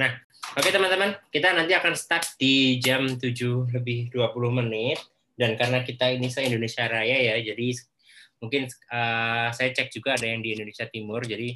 Nah, 0.00 0.10
oke 0.56 0.68
teman-teman, 0.72 1.12
kita 1.28 1.52
nanti 1.52 1.76
akan 1.76 1.92
start 1.92 2.40
di 2.40 2.80
jam 2.80 3.04
7 3.04 3.72
lebih 3.76 4.08
20 4.08 4.58
menit 4.64 4.98
dan 5.36 5.56
karena 5.56 5.84
kita 5.84 6.12
ini 6.12 6.32
se 6.32 6.44
Indonesia 6.44 6.88
Raya 6.88 7.18
ya, 7.32 7.36
jadi 7.40 7.68
mungkin 8.40 8.66
uh, 8.90 9.48
saya 9.52 9.70
cek 9.70 9.92
juga 9.92 10.16
ada 10.16 10.26
yang 10.26 10.40
di 10.40 10.56
Indonesia 10.56 10.88
Timur, 10.88 11.20
jadi 11.22 11.54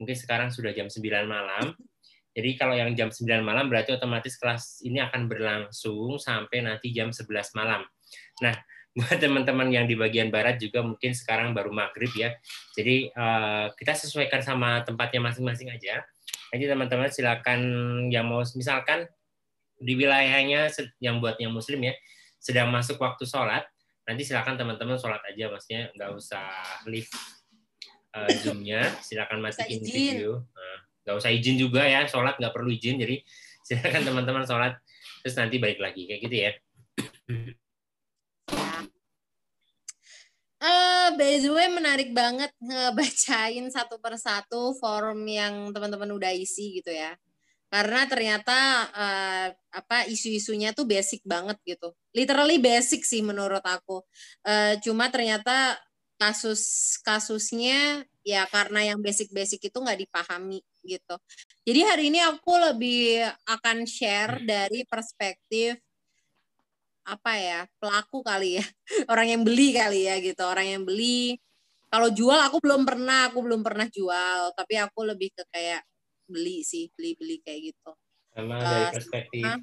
mungkin 0.00 0.16
sekarang 0.16 0.48
sudah 0.50 0.72
jam 0.72 0.88
9 0.88 1.00
malam. 1.28 1.76
Jadi 2.34 2.50
kalau 2.58 2.74
yang 2.74 2.90
jam 2.98 3.14
9 3.14 3.46
malam 3.46 3.70
berarti 3.70 3.94
otomatis 3.94 4.34
kelas 4.34 4.82
ini 4.82 4.98
akan 4.98 5.30
berlangsung 5.30 6.18
sampai 6.18 6.66
nanti 6.66 6.90
jam 6.90 7.14
11 7.14 7.30
malam. 7.54 7.86
Nah, 8.42 8.54
buat 8.98 9.18
teman-teman 9.18 9.70
yang 9.74 9.86
di 9.90 9.98
bagian 9.98 10.30
barat 10.30 10.58
juga 10.58 10.82
mungkin 10.82 11.14
sekarang 11.14 11.54
baru 11.54 11.70
maghrib 11.70 12.10
ya. 12.14 12.34
Jadi 12.74 13.10
uh, 13.14 13.70
kita 13.74 13.94
sesuaikan 13.94 14.42
sama 14.42 14.82
tempatnya 14.82 15.22
masing-masing 15.22 15.70
aja. 15.70 16.02
Jadi 16.54 16.70
teman-teman 16.70 17.10
silakan 17.10 17.60
yang 18.14 18.30
mau 18.30 18.46
misalkan 18.54 19.10
di 19.74 19.98
wilayahnya 19.98 20.70
yang 21.02 21.18
buatnya 21.18 21.50
muslim 21.50 21.82
ya 21.82 21.94
sedang 22.38 22.70
masuk 22.70 23.00
waktu 23.02 23.26
sholat, 23.26 23.66
nanti 24.06 24.22
silakan 24.22 24.54
teman-teman 24.54 24.94
sholat 25.00 25.18
aja 25.26 25.50
maksudnya 25.50 25.90
nggak 25.98 26.10
usah 26.14 26.46
live 26.86 27.10
uh, 28.14 28.30
zoomnya, 28.44 28.86
silakan 29.02 29.42
matiin 29.42 29.82
video. 29.82 30.44
Nah, 30.54 30.76
nggak 31.02 31.16
usah 31.18 31.30
izin 31.34 31.56
juga 31.58 31.82
ya, 31.82 32.06
sholat 32.06 32.38
nggak 32.38 32.52
perlu 32.54 32.70
izin, 32.70 33.02
jadi 33.02 33.18
silakan 33.66 34.02
teman-teman 34.06 34.44
sholat 34.46 34.78
terus 35.24 35.34
nanti 35.40 35.56
balik 35.56 35.80
lagi 35.82 36.06
kayak 36.06 36.20
gitu 36.22 36.36
ya. 36.36 36.52
Uh, 40.64 41.12
by 41.20 41.36
the 41.44 41.52
way 41.52 41.68
menarik 41.68 42.16
banget 42.16 42.48
ngebacain 42.56 43.68
satu 43.68 44.00
persatu 44.00 44.72
form 44.80 45.28
yang 45.28 45.68
teman-teman 45.76 46.08
udah 46.16 46.32
isi 46.32 46.80
gitu 46.80 46.88
ya. 46.88 47.12
Karena 47.68 48.08
ternyata 48.08 48.88
uh, 48.96 49.48
apa 49.76 50.08
isu-isunya 50.08 50.72
tuh 50.72 50.88
basic 50.88 51.20
banget 51.28 51.60
gitu. 51.68 51.92
Literally 52.16 52.56
basic 52.56 53.04
sih 53.04 53.20
menurut 53.20 53.60
aku. 53.60 54.00
Uh, 54.40 54.80
cuma 54.80 55.12
ternyata 55.12 55.76
kasus-kasusnya 56.16 58.08
ya 58.24 58.48
karena 58.48 58.94
yang 58.94 59.04
basic-basic 59.04 59.68
itu 59.68 59.76
nggak 59.76 60.00
dipahami 60.00 60.64
gitu. 60.80 61.16
Jadi 61.68 61.80
hari 61.84 62.04
ini 62.08 62.24
aku 62.24 62.56
lebih 62.56 63.28
akan 63.44 63.84
share 63.84 64.40
dari 64.40 64.88
perspektif 64.88 65.76
apa 67.04 67.32
ya 67.36 67.60
pelaku 67.78 68.24
kali 68.24 68.60
ya. 68.60 68.64
Orang 69.12 69.28
yang 69.28 69.42
beli 69.44 69.76
kali 69.76 70.08
ya 70.08 70.16
gitu 70.20 70.42
orang 70.44 70.66
yang 70.66 70.82
beli. 70.82 71.36
Kalau 71.92 72.10
jual 72.10 72.40
aku 72.42 72.58
belum 72.58 72.82
pernah 72.82 73.30
aku 73.30 73.38
belum 73.44 73.60
pernah 73.62 73.86
jual. 73.86 74.50
Tapi 74.56 74.74
aku 74.80 75.00
lebih 75.06 75.30
ke 75.36 75.44
kayak 75.52 75.84
beli 76.24 76.64
sih 76.64 76.90
beli 76.96 77.14
beli 77.14 77.36
kayak 77.44 77.70
gitu. 77.70 77.90
Sama 78.34 78.58
uh, 78.58 78.64
dari 78.64 78.84
perspektif 78.90 79.44
uh, 79.46 79.60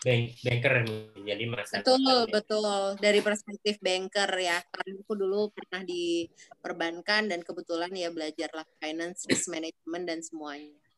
bank, 0.00 0.24
banker 0.40 0.74
jadi 1.20 1.44
masa 1.50 1.74
betul 1.84 2.18
betul. 2.32 2.80
Dari 2.96 3.20
perspektif 3.20 3.74
banker 3.82 4.30
ya. 4.40 4.58
Karena 4.72 4.94
aku 5.04 5.12
dulu 5.18 5.52
pernah 5.52 5.82
di 5.84 6.24
perbankan 6.62 7.28
dan 7.28 7.44
kebetulan 7.44 7.92
ya 7.92 8.08
belajarlah 8.08 8.64
finance 8.80 9.28
risk 9.28 9.52
management 9.52 10.04
dan 10.08 10.24
semuanya 10.24 10.89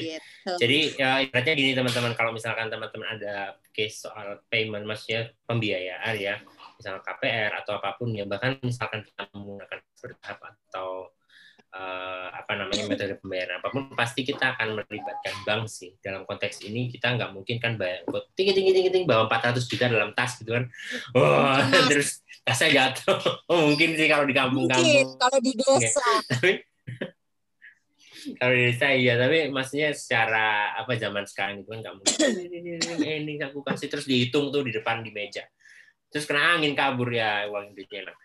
Gitu. 0.00 0.52
Jadi 0.56 0.78
ya 0.96 1.20
ibaratnya 1.20 1.54
gini 1.54 1.76
teman-teman, 1.76 2.12
kalau 2.16 2.32
misalkan 2.32 2.72
teman-teman 2.72 3.20
ada 3.20 3.60
case 3.74 4.08
soal 4.08 4.40
payment, 4.48 4.88
maksudnya 4.88 5.28
pembiayaan 5.44 6.14
ya, 6.16 6.40
misalnya 6.80 7.04
KPR 7.04 7.52
atau 7.60 7.76
apa 7.76 8.00
pun 8.00 8.08
ya, 8.16 8.24
bahkan 8.24 8.56
misalkan 8.64 9.04
kita 9.04 9.28
menggunakan 9.36 9.78
bertahap 10.00 10.38
atau 10.40 11.12
uh, 11.76 12.28
apa 12.32 12.52
namanya 12.56 12.84
metode 12.88 13.14
pembayaran 13.20 13.60
apa 13.60 13.68
pun, 13.68 13.82
pasti 13.92 14.24
kita 14.24 14.56
akan 14.56 14.80
melibatkan 14.80 15.34
bank 15.44 15.68
sih. 15.68 15.96
Dalam 16.00 16.24
konteks 16.24 16.64
ini 16.64 16.88
kita 16.88 17.12
nggak 17.16 17.30
mungkin 17.36 17.56
kan 17.60 17.76
bayar 17.76 18.04
tinggi 18.32 18.52
tinggi 18.56 18.72
tinggi 18.72 18.90
tinggi 18.92 19.06
bawa 19.08 19.28
400 19.28 19.60
juta 19.68 19.92
dalam 19.92 20.10
tas 20.16 20.40
gitu 20.40 20.56
kan, 20.56 20.64
wah 21.16 21.60
oh, 21.60 21.84
terus 21.92 22.24
tasnya 22.42 22.68
jatuh. 22.92 23.20
Oh, 23.52 23.68
mungkin 23.68 23.92
sih 24.00 24.08
kalau 24.08 24.24
di 24.24 24.32
kampung-kampung. 24.32 25.20
kalau 25.20 25.38
di 25.44 25.52
desa. 25.52 26.08
Tapi 26.24 26.71
kalau 28.38 28.52
di 28.54 28.60
Indonesia 28.70 28.88
iya 28.94 29.14
tapi 29.18 29.50
maksudnya 29.50 29.90
secara 29.94 30.76
apa 30.78 30.94
zaman 30.94 31.24
sekarang 31.26 31.62
itu 31.62 31.68
kan 31.70 31.78
nggak 31.82 31.94
mungkin. 31.98 32.16
Ini, 33.02 33.10
ini 33.24 33.32
aku 33.42 33.64
kasih 33.66 33.88
terus 33.90 34.06
dihitung 34.06 34.54
tuh 34.54 34.62
di 34.62 34.70
depan 34.70 35.02
di 35.02 35.10
meja. 35.10 35.42
Terus 36.12 36.28
kena 36.28 36.60
angin 36.60 36.76
kabur 36.76 37.08
ya 37.08 37.48
uang 37.48 37.72
duitnya 37.72 38.10
enak. 38.10 38.16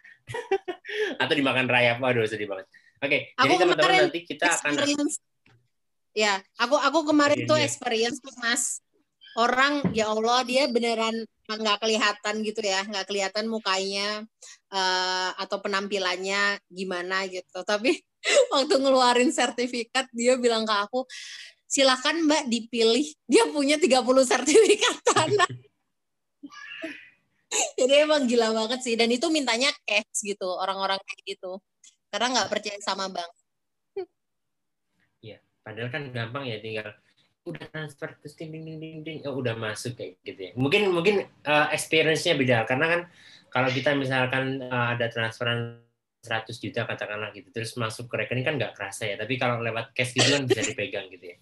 Atau 1.23 1.33
dimakan 1.39 1.65
rayap 1.71 1.97
waduh 2.03 2.27
sedih 2.27 2.45
banget. 2.51 2.67
Oke 2.97 3.07
okay, 3.07 3.21
jadi 3.37 3.53
teman-teman 3.61 4.09
nanti 4.09 4.21
kita 4.25 4.45
akan 4.57 4.73
ya 6.17 6.41
aku 6.57 6.75
aku 6.81 7.13
kemarin 7.13 7.45
tuh 7.45 7.57
experience 7.61 8.17
tuh 8.19 8.33
mas. 8.41 8.81
Orang 9.37 9.93
ya 9.93 10.09
Allah 10.09 10.41
dia 10.41 10.65
beneran 10.65 11.13
nggak 11.45 11.77
kelihatan 11.77 12.41
gitu 12.41 12.59
ya 12.65 12.81
nggak 12.89 13.05
kelihatan 13.05 13.45
mukanya 13.45 14.25
uh, 14.73 15.31
atau 15.37 15.61
penampilannya 15.61 16.57
gimana 16.67 17.29
gitu. 17.29 17.61
Tapi 17.61 18.01
waktu 18.53 18.75
ngeluarin 18.81 19.29
sertifikat 19.29 20.09
dia 20.15 20.35
bilang 20.37 20.65
ke 20.65 20.73
aku 20.73 21.05
silakan 21.67 22.25
mbak 22.25 22.47
dipilih. 22.47 23.05
Dia 23.27 23.49
punya 23.51 23.75
30 23.77 24.01
sertifikat 24.23 24.95
tanah 25.11 25.49
jadi 27.77 28.03
emang 28.03 28.27
gila 28.27 28.51
banget 28.53 28.79
sih. 28.83 28.95
Dan 28.99 29.09
itu 29.11 29.27
mintanya 29.31 29.71
cash 29.87 30.23
gitu 30.23 30.47
orang-orang 30.47 30.99
kayak 31.03 31.21
gitu. 31.37 31.59
Karena 32.11 32.27
nggak 32.39 32.49
percaya 32.51 32.79
sama 32.83 33.07
bank. 33.11 33.31
Iya, 35.23 35.41
padahal 35.63 35.89
kan 35.91 36.03
gampang 36.13 36.45
ya 36.47 36.59
tinggal 36.61 36.93
udah 37.47 37.63
transfer 37.71 38.11
terus 38.19 38.35
ding 38.35 38.51
ding 38.51 38.75
ding 38.75 39.07
ding 39.07 39.23
oh, 39.23 39.39
udah 39.39 39.55
masuk 39.55 39.95
kayak 39.95 40.19
gitu 40.23 40.39
ya. 40.39 40.51
Mungkin 40.59 40.91
mungkin 40.91 41.15
uh, 41.47 41.67
experience-nya 41.71 42.35
beda. 42.35 42.57
Karena 42.67 42.85
kan 42.91 43.01
kalau 43.47 43.69
kita 43.71 43.95
misalkan 43.95 44.59
uh, 44.67 44.93
ada 44.95 45.07
transferan 45.07 45.79
100 46.23 46.51
juta 46.57 46.87
katakanlah 46.87 47.29
gitu. 47.33 47.49
Terus 47.53 47.75
masuk 47.77 48.09
ke 48.09 48.25
rekening 48.25 48.45
kan 48.45 48.55
nggak 48.57 48.73
kerasa 48.73 49.07
ya. 49.07 49.15
Tapi 49.15 49.37
kalau 49.37 49.61
lewat 49.61 49.93
cash 49.93 50.13
gitu 50.17 50.27
kan 50.27 50.43
bisa 50.49 50.61
dipegang 50.65 51.07
gitu 51.13 51.33
ya. 51.33 51.37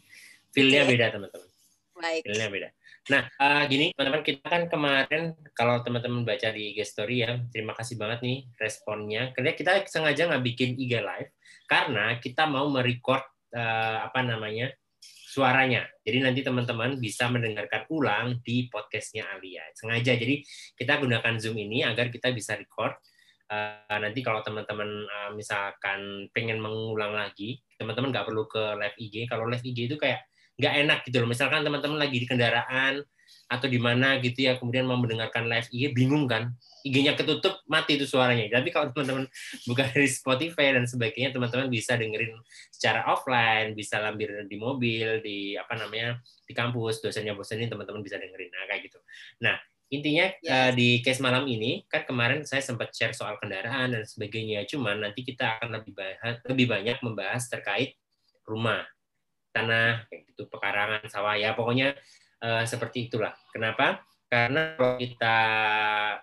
Feelnya 0.52 0.84
beda 0.88 1.06
teman-teman. 1.16 1.50
Feelnya 2.24 2.48
beda. 2.52 2.70
Nah 3.06 3.22
uh, 3.38 3.64
gini 3.70 3.94
teman-teman 3.94 4.24
kita 4.26 4.46
kan 4.48 4.64
kemarin 4.66 5.24
kalau 5.54 5.80
teman-teman 5.86 6.26
baca 6.26 6.50
di 6.50 6.74
IG 6.74 6.82
story 6.84 7.22
ya 7.22 7.38
terima 7.54 7.78
kasih 7.78 7.96
banget 7.96 8.20
nih 8.26 8.38
responnya. 8.58 9.32
Karena 9.32 9.52
kita 9.54 9.72
sengaja 9.88 10.32
nggak 10.32 10.44
bikin 10.44 10.76
IG 10.76 11.00
live 11.00 11.32
karena 11.66 12.18
kita 12.22 12.46
mau 12.46 12.70
merecord 12.70 13.26
uh, 13.54 14.06
apa 14.06 14.22
namanya 14.22 14.70
suaranya. 15.36 15.84
Jadi 16.00 16.24
nanti 16.24 16.40
teman-teman 16.48 16.96
bisa 16.96 17.28
mendengarkan 17.28 17.84
ulang 17.92 18.40
di 18.40 18.72
podcastnya 18.72 19.28
Alia. 19.36 19.68
Sengaja, 19.76 20.16
jadi 20.16 20.40
kita 20.80 20.96
gunakan 21.04 21.36
Zoom 21.36 21.60
ini 21.60 21.84
agar 21.84 22.08
kita 22.08 22.32
bisa 22.32 22.56
record. 22.56 22.96
Uh, 23.46 23.98
nanti 24.02 24.26
kalau 24.26 24.42
teman-teman 24.42 25.06
uh, 25.06 25.32
misalkan 25.38 26.26
pengen 26.34 26.58
mengulang 26.58 27.14
lagi, 27.14 27.62
teman-teman 27.78 28.10
nggak 28.10 28.26
perlu 28.26 28.50
ke 28.50 28.64
live 28.78 28.98
IG. 28.98 29.16
Kalau 29.30 29.46
live 29.46 29.62
IG 29.62 29.94
itu 29.94 29.98
kayak 30.02 30.26
nggak 30.58 30.74
enak 30.86 31.00
gitu 31.06 31.22
loh. 31.22 31.30
Misalkan 31.30 31.62
teman-teman 31.62 32.02
lagi 32.02 32.18
di 32.18 32.26
kendaraan 32.26 33.06
atau 33.46 33.68
di 33.70 33.78
mana 33.78 34.18
gitu 34.18 34.50
ya, 34.50 34.58
kemudian 34.58 34.90
mau 34.90 34.98
mendengarkan 34.98 35.46
live 35.46 35.70
IG, 35.70 35.94
bingung 35.94 36.26
kan? 36.26 36.50
IG-nya 36.86 37.18
ketutup 37.18 37.62
mati 37.70 37.98
itu 37.98 38.06
suaranya. 38.10 38.50
Tapi 38.50 38.70
kalau 38.74 38.90
teman-teman 38.94 39.30
buka 39.70 39.86
dari 39.90 40.10
Spotify 40.10 40.74
dan 40.74 40.90
sebagainya, 40.90 41.34
teman-teman 41.34 41.70
bisa 41.70 41.94
dengerin 41.98 42.34
secara 42.74 43.06
offline, 43.10 43.78
bisa 43.78 44.02
lambir 44.02 44.34
di 44.50 44.58
mobil, 44.58 45.22
di 45.22 45.54
apa 45.54 45.78
namanya 45.78 46.18
di 46.46 46.54
kampus, 46.54 47.02
dosennya 47.02 47.38
bosenin 47.38 47.70
teman-teman 47.70 48.02
bisa 48.02 48.18
dengerin. 48.18 48.50
Nah 48.50 48.66
kayak 48.70 48.82
gitu. 48.90 48.98
Nah 49.42 49.58
intinya 50.00 50.28
yes. 50.44 50.52
uh, 50.52 50.72
di 50.76 51.00
case 51.00 51.24
malam 51.24 51.48
ini 51.48 51.88
kan 51.88 52.04
kemarin 52.04 52.44
saya 52.44 52.60
sempat 52.60 52.92
share 52.92 53.16
soal 53.16 53.40
kendaraan 53.40 53.96
dan 53.96 54.04
sebagainya. 54.04 54.68
Cuman 54.68 55.02
nanti 55.02 55.24
kita 55.24 55.60
akan 55.60 55.80
lebih 55.80 55.96
bahas, 55.96 56.36
lebih 56.46 56.68
banyak 56.68 56.98
membahas 57.00 57.48
terkait 57.48 57.96
rumah, 58.44 58.84
tanah, 59.56 60.04
kayak 60.12 60.36
gitu, 60.36 60.52
pekarangan, 60.52 61.08
sawah 61.08 61.40
ya 61.40 61.56
pokoknya 61.56 61.96
uh, 62.44 62.68
seperti 62.68 63.08
itulah. 63.08 63.32
Kenapa? 63.56 64.04
Karena 64.26 64.76
kalau 64.76 64.98
kita 65.00 65.38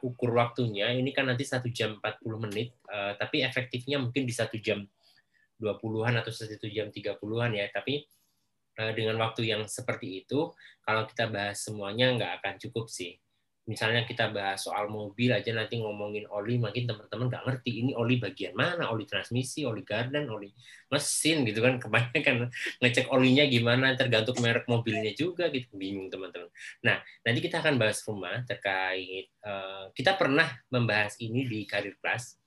ukur 0.05 0.37
waktunya, 0.37 0.93
ini 0.93 1.15
kan 1.15 1.31
nanti 1.31 1.47
satu 1.47 1.71
jam 1.73 1.97
40 2.03 2.45
menit, 2.45 2.77
uh, 2.91 3.17
tapi 3.17 3.41
efektifnya 3.41 3.97
mungkin 4.03 4.29
di 4.29 4.35
satu 4.35 4.59
jam 4.59 4.85
20-an 5.63 6.21
atau 6.21 6.35
satu 6.35 6.67
jam 6.69 6.91
30-an 6.91 7.51
ya. 7.55 7.67
Tapi 7.71 8.03
uh, 8.83 8.93
dengan 8.93 9.17
waktu 9.23 9.49
yang 9.49 9.65
seperti 9.71 10.27
itu, 10.27 10.51
kalau 10.83 11.07
kita 11.07 11.31
bahas 11.31 11.63
semuanya 11.63 12.11
nggak 12.19 12.33
akan 12.43 12.55
cukup 12.59 12.91
sih 12.91 13.22
misalnya 13.63 14.03
kita 14.03 14.35
bahas 14.35 14.59
soal 14.67 14.91
mobil 14.91 15.31
aja 15.31 15.55
nanti 15.55 15.79
ngomongin 15.79 16.27
oli 16.35 16.59
makin 16.59 16.83
teman-teman 16.83 17.31
nggak 17.31 17.45
ngerti 17.47 17.71
ini 17.87 17.93
oli 17.95 18.19
bagian 18.19 18.59
mana? 18.59 18.91
Oli 18.91 19.07
transmisi 19.07 19.63
oli 19.63 19.87
gardan 19.87 20.27
oli 20.27 20.51
mesin 20.91 21.47
gitu 21.47 21.63
kan. 21.63 21.79
Kebanyakan 21.83 22.51
ngecek 22.83 23.07
olinya 23.15 23.47
gimana 23.47 23.95
tergantung 23.95 24.35
merek 24.43 24.67
mobilnya 24.67 25.15
juga 25.15 25.47
gitu. 25.55 25.71
Bingung 25.79 26.11
teman-teman. 26.11 26.51
Nah 26.83 26.99
nanti 27.23 27.39
kita 27.39 27.63
akan 27.63 27.79
bahas 27.79 28.03
rumah 28.03 28.43
terkait 28.43 29.31
uh, 29.47 29.95
kita 29.95 30.19
pernah 30.19 30.51
membahas 30.75 31.15
ini 31.23 31.47
di 31.47 31.63
karir 31.63 31.95
plus 32.03 32.43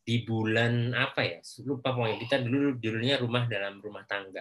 di 0.00 0.24
bulan 0.24 0.96
apa 0.96 1.20
ya? 1.28 1.38
Lupa 1.68 1.92
pokoknya. 1.92 2.16
Kita 2.24 2.36
dulu 2.40 2.80
judulnya 2.80 3.20
rumah 3.20 3.44
dalam 3.44 3.84
rumah 3.84 4.08
tangga 4.08 4.40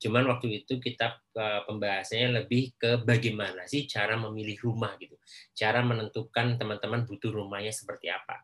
cuman 0.00 0.24
waktu 0.32 0.64
itu 0.64 0.80
kita 0.80 1.20
uh, 1.36 1.68
pembahasannya 1.68 2.40
lebih 2.42 2.72
ke 2.80 3.04
bagaimana 3.04 3.68
sih 3.68 3.84
cara 3.84 4.16
memilih 4.16 4.56
rumah 4.64 4.96
gitu. 4.96 5.14
Cara 5.52 5.84
menentukan 5.84 6.56
teman-teman 6.56 7.04
butuh 7.04 7.28
rumahnya 7.28 7.68
seperti 7.68 8.08
apa. 8.08 8.40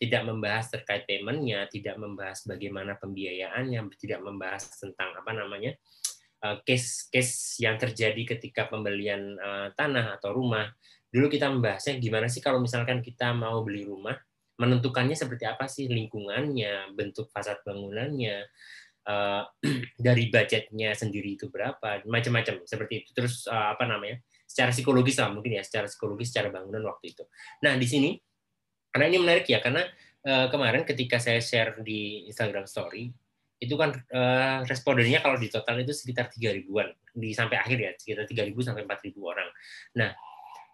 Tidak 0.00 0.24
membahas 0.24 0.72
terkait 0.72 1.04
paymentnya 1.04 1.68
tidak 1.68 2.00
membahas 2.00 2.40
bagaimana 2.48 2.96
pembiayaannya 2.96 3.84
tidak 4.00 4.24
membahas 4.24 4.64
tentang 4.80 5.12
apa 5.12 5.30
namanya 5.36 5.76
uh, 6.40 6.56
case-case 6.64 7.60
yang 7.60 7.76
terjadi 7.76 8.36
ketika 8.36 8.68
pembelian 8.72 9.36
uh, 9.36 9.68
tanah 9.76 10.16
atau 10.16 10.32
rumah. 10.32 10.72
Dulu 11.12 11.30
kita 11.30 11.52
membahasnya 11.52 12.00
gimana 12.00 12.26
sih 12.32 12.40
kalau 12.40 12.58
misalkan 12.64 13.04
kita 13.04 13.36
mau 13.36 13.60
beli 13.60 13.84
rumah? 13.84 14.16
Menentukannya 14.54 15.18
seperti 15.18 15.50
apa 15.50 15.66
sih 15.66 15.90
lingkungannya, 15.90 16.94
bentuk 16.94 17.26
fasad 17.34 17.58
bangunannya, 17.66 18.46
uh, 19.08 19.42
dari 20.06 20.28
budgetnya 20.28 20.92
sendiri 20.92 21.36
itu 21.36 21.48
berapa, 21.48 22.04
macam-macam 22.04 22.64
seperti 22.64 23.04
itu. 23.04 23.10
Terus 23.16 23.44
uh, 23.48 23.76
apa 23.76 23.84
namanya? 23.88 24.20
Secara 24.44 24.70
psikologis 24.70 25.16
lah 25.20 25.32
mungkin 25.32 25.56
ya, 25.56 25.62
secara 25.64 25.88
psikologis, 25.88 26.30
secara 26.34 26.52
bangunan 26.52 26.84
waktu 26.88 27.16
itu. 27.16 27.24
Nah 27.64 27.74
di 27.76 27.86
sini 27.88 28.10
karena 28.94 29.10
ini 29.10 29.18
menarik 29.18 29.46
ya 29.50 29.58
karena 29.58 29.82
uh, 30.28 30.46
kemarin 30.52 30.86
ketika 30.86 31.18
saya 31.18 31.42
share 31.42 31.82
di 31.82 32.30
Instagram 32.30 32.68
Story 32.70 33.10
itu 33.58 33.74
kan 33.74 33.90
uh, 33.90 34.62
respondennya 34.68 35.18
kalau 35.24 35.40
di 35.40 35.50
total 35.50 35.82
itu 35.82 35.90
sekitar 35.90 36.30
tiga 36.30 36.52
ribuan 36.52 36.92
di 37.10 37.34
sampai 37.34 37.58
akhir 37.58 37.78
ya 37.80 37.90
sekitar 37.96 38.28
tiga 38.28 38.42
ribu 38.46 38.60
sampai 38.62 38.86
empat 38.86 39.02
ribu 39.02 39.26
orang. 39.26 39.48
Nah 39.98 40.14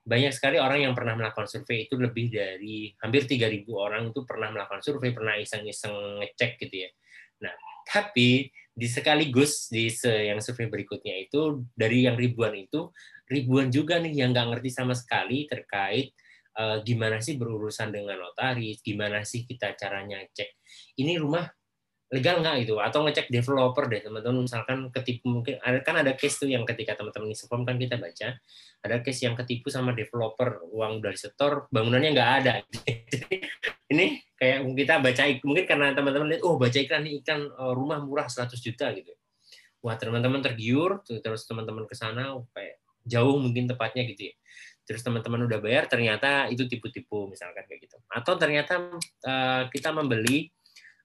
banyak 0.00 0.32
sekali 0.32 0.56
orang 0.56 0.90
yang 0.90 0.94
pernah 0.96 1.12
melakukan 1.12 1.44
survei 1.44 1.84
itu 1.84 1.94
lebih 2.00 2.32
dari 2.32 2.88
hampir 3.04 3.28
3.000 3.28 3.68
orang 3.76 4.02
itu 4.10 4.24
pernah 4.24 4.48
melakukan 4.48 4.80
survei, 4.80 5.12
pernah 5.12 5.36
iseng-iseng 5.36 6.24
ngecek 6.24 6.56
gitu 6.66 6.88
ya. 6.88 6.90
Nah, 7.44 7.54
tapi 7.90 8.46
di 8.70 8.86
sekaligus 8.86 9.66
di 9.66 9.90
yang 10.06 10.38
survei 10.38 10.70
berikutnya 10.70 11.26
itu 11.26 11.66
dari 11.74 12.06
yang 12.06 12.14
ribuan 12.14 12.54
itu 12.54 12.94
ribuan 13.26 13.66
juga 13.68 13.98
nih 13.98 14.22
yang 14.22 14.30
nggak 14.30 14.46
ngerti 14.56 14.70
sama 14.70 14.94
sekali 14.94 15.50
terkait 15.50 16.14
uh, 16.54 16.78
gimana 16.86 17.18
sih 17.18 17.34
berurusan 17.38 17.90
dengan 17.90 18.18
notaris, 18.22 18.78
gimana 18.82 19.26
sih 19.26 19.42
kita 19.42 19.74
caranya 19.74 20.22
cek 20.30 20.50
ini 21.02 21.18
rumah 21.18 21.46
legal 22.10 22.42
nggak 22.42 22.66
gitu? 22.66 22.82
Atau 22.82 23.06
ngecek 23.06 23.30
developer 23.30 23.86
deh 23.86 24.02
teman-teman 24.02 24.42
misalkan 24.42 24.90
ketipu 24.90 25.30
mungkin 25.30 25.62
ada 25.62 25.78
kan 25.86 25.94
ada 26.02 26.12
case 26.18 26.42
tuh 26.42 26.50
yang 26.50 26.66
ketika 26.66 26.98
teman-teman 26.98 27.30
form 27.38 27.62
kan 27.62 27.78
kita 27.78 28.02
baca 28.02 28.34
ada 28.82 28.96
case 28.98 29.22
yang 29.22 29.38
ketipu 29.38 29.70
sama 29.70 29.94
developer 29.94 30.58
uang 30.74 30.98
dari 30.98 31.14
setor 31.14 31.70
bangunannya 31.70 32.10
nggak 32.10 32.30
ada 32.42 32.52
ini 33.90 34.22
kayak 34.38 34.64
kita 34.72 34.94
baca 35.02 35.22
mungkin 35.42 35.64
karena 35.66 35.86
teman-teman 35.92 36.26
lihat 36.32 36.42
oh 36.46 36.56
baca 36.56 36.78
iklan 36.78 37.02
nih 37.04 37.20
iklan 37.20 37.50
eh, 37.50 37.72
rumah 37.74 37.98
murah 38.00 38.26
100 38.30 38.54
juta 38.58 38.90
gitu. 38.94 39.12
Wah 39.80 39.96
teman-teman 39.96 40.40
tergiur 40.44 41.02
terus 41.04 41.44
teman-teman 41.48 41.88
ke 41.88 41.96
sana 41.96 42.36
oh, 42.36 42.46
kayak 42.54 42.78
jauh 43.04 43.36
mungkin 43.36 43.66
tepatnya 43.66 44.06
gitu 44.08 44.30
ya. 44.30 44.34
Terus 44.84 45.02
teman-teman 45.06 45.46
udah 45.46 45.58
bayar 45.62 45.86
ternyata 45.86 46.50
itu 46.52 46.66
tipu-tipu 46.66 47.26
misalkan 47.26 47.66
kayak 47.66 47.80
gitu. 47.88 47.96
Atau 48.10 48.36
ternyata 48.36 48.98
uh, 49.24 49.62
kita 49.70 49.94
membeli 49.94 50.50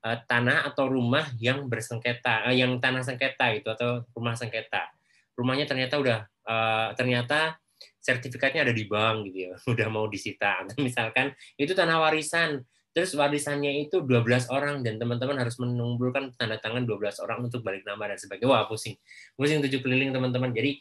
Eh, 0.05 0.19
tanah 0.29 0.69
atau 0.69 0.85
rumah 0.85 1.25
yang 1.41 1.65
bersengketa, 1.65 2.45
eh, 2.53 2.61
yang 2.61 2.77
tanah 2.77 3.01
sengketa 3.01 3.49
itu 3.57 3.65
atau 3.73 4.05
rumah 4.13 4.37
sengketa. 4.37 4.93
Rumahnya 5.33 5.65
ternyata 5.65 5.97
udah 5.97 6.19
eh, 6.45 6.89
ternyata 6.93 7.57
sertifikatnya 8.05 8.69
ada 8.69 8.73
di 8.75 8.85
bank 8.85 9.25
gitu 9.33 9.49
ya, 9.49 9.53
udah 9.73 9.87
mau 9.89 10.05
disita. 10.05 10.61
Misalkan 10.77 11.33
itu 11.57 11.73
tanah 11.73 11.97
warisan, 11.97 12.61
terus 12.93 13.17
warisannya 13.17 13.89
itu 13.89 14.05
12 14.05 14.53
orang 14.53 14.85
dan 14.85 15.01
teman-teman 15.01 15.41
harus 15.41 15.57
mengumpulkan 15.57 16.37
tanda 16.37 16.61
tangan 16.61 16.85
12 16.85 17.25
orang 17.25 17.49
untuk 17.49 17.65
balik 17.65 17.81
nama 17.81 18.13
dan 18.13 18.21
sebagainya. 18.21 18.53
Wah, 18.53 18.69
pusing. 18.69 18.93
Pusing 19.33 19.65
tujuh 19.65 19.81
keliling 19.81 20.13
teman-teman. 20.13 20.53
Jadi 20.53 20.77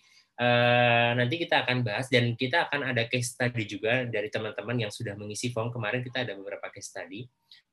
nanti 1.14 1.38
kita 1.38 1.62
akan 1.62 1.86
bahas 1.86 2.10
dan 2.10 2.34
kita 2.34 2.66
akan 2.66 2.90
ada 2.90 3.06
case 3.06 3.38
study 3.38 3.70
juga 3.70 4.02
dari 4.02 4.26
teman-teman 4.28 4.86
yang 4.86 4.92
sudah 4.92 5.14
mengisi 5.14 5.54
form. 5.54 5.70
Kemarin 5.70 6.02
kita 6.02 6.26
ada 6.26 6.34
beberapa 6.34 6.68
case 6.74 6.90
study 6.90 7.22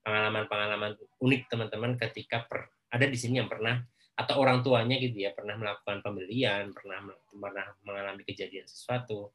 pengalaman-pengalaman 0.01 0.97
unik 1.21 1.41
teman-teman 1.49 1.93
ketika 1.97 2.45
per, 2.45 2.69
ada 2.89 3.05
di 3.05 3.17
sini 3.17 3.37
yang 3.41 3.49
pernah 3.49 3.81
atau 4.17 4.37
orang 4.37 4.61
tuanya 4.61 5.01
gitu 5.01 5.17
ya 5.17 5.33
pernah 5.33 5.57
melakukan 5.57 6.05
pembelian, 6.05 6.69
pernah 6.75 7.09
pernah 7.33 7.65
mengalami 7.81 8.21
kejadian 8.21 8.69
sesuatu. 8.69 9.33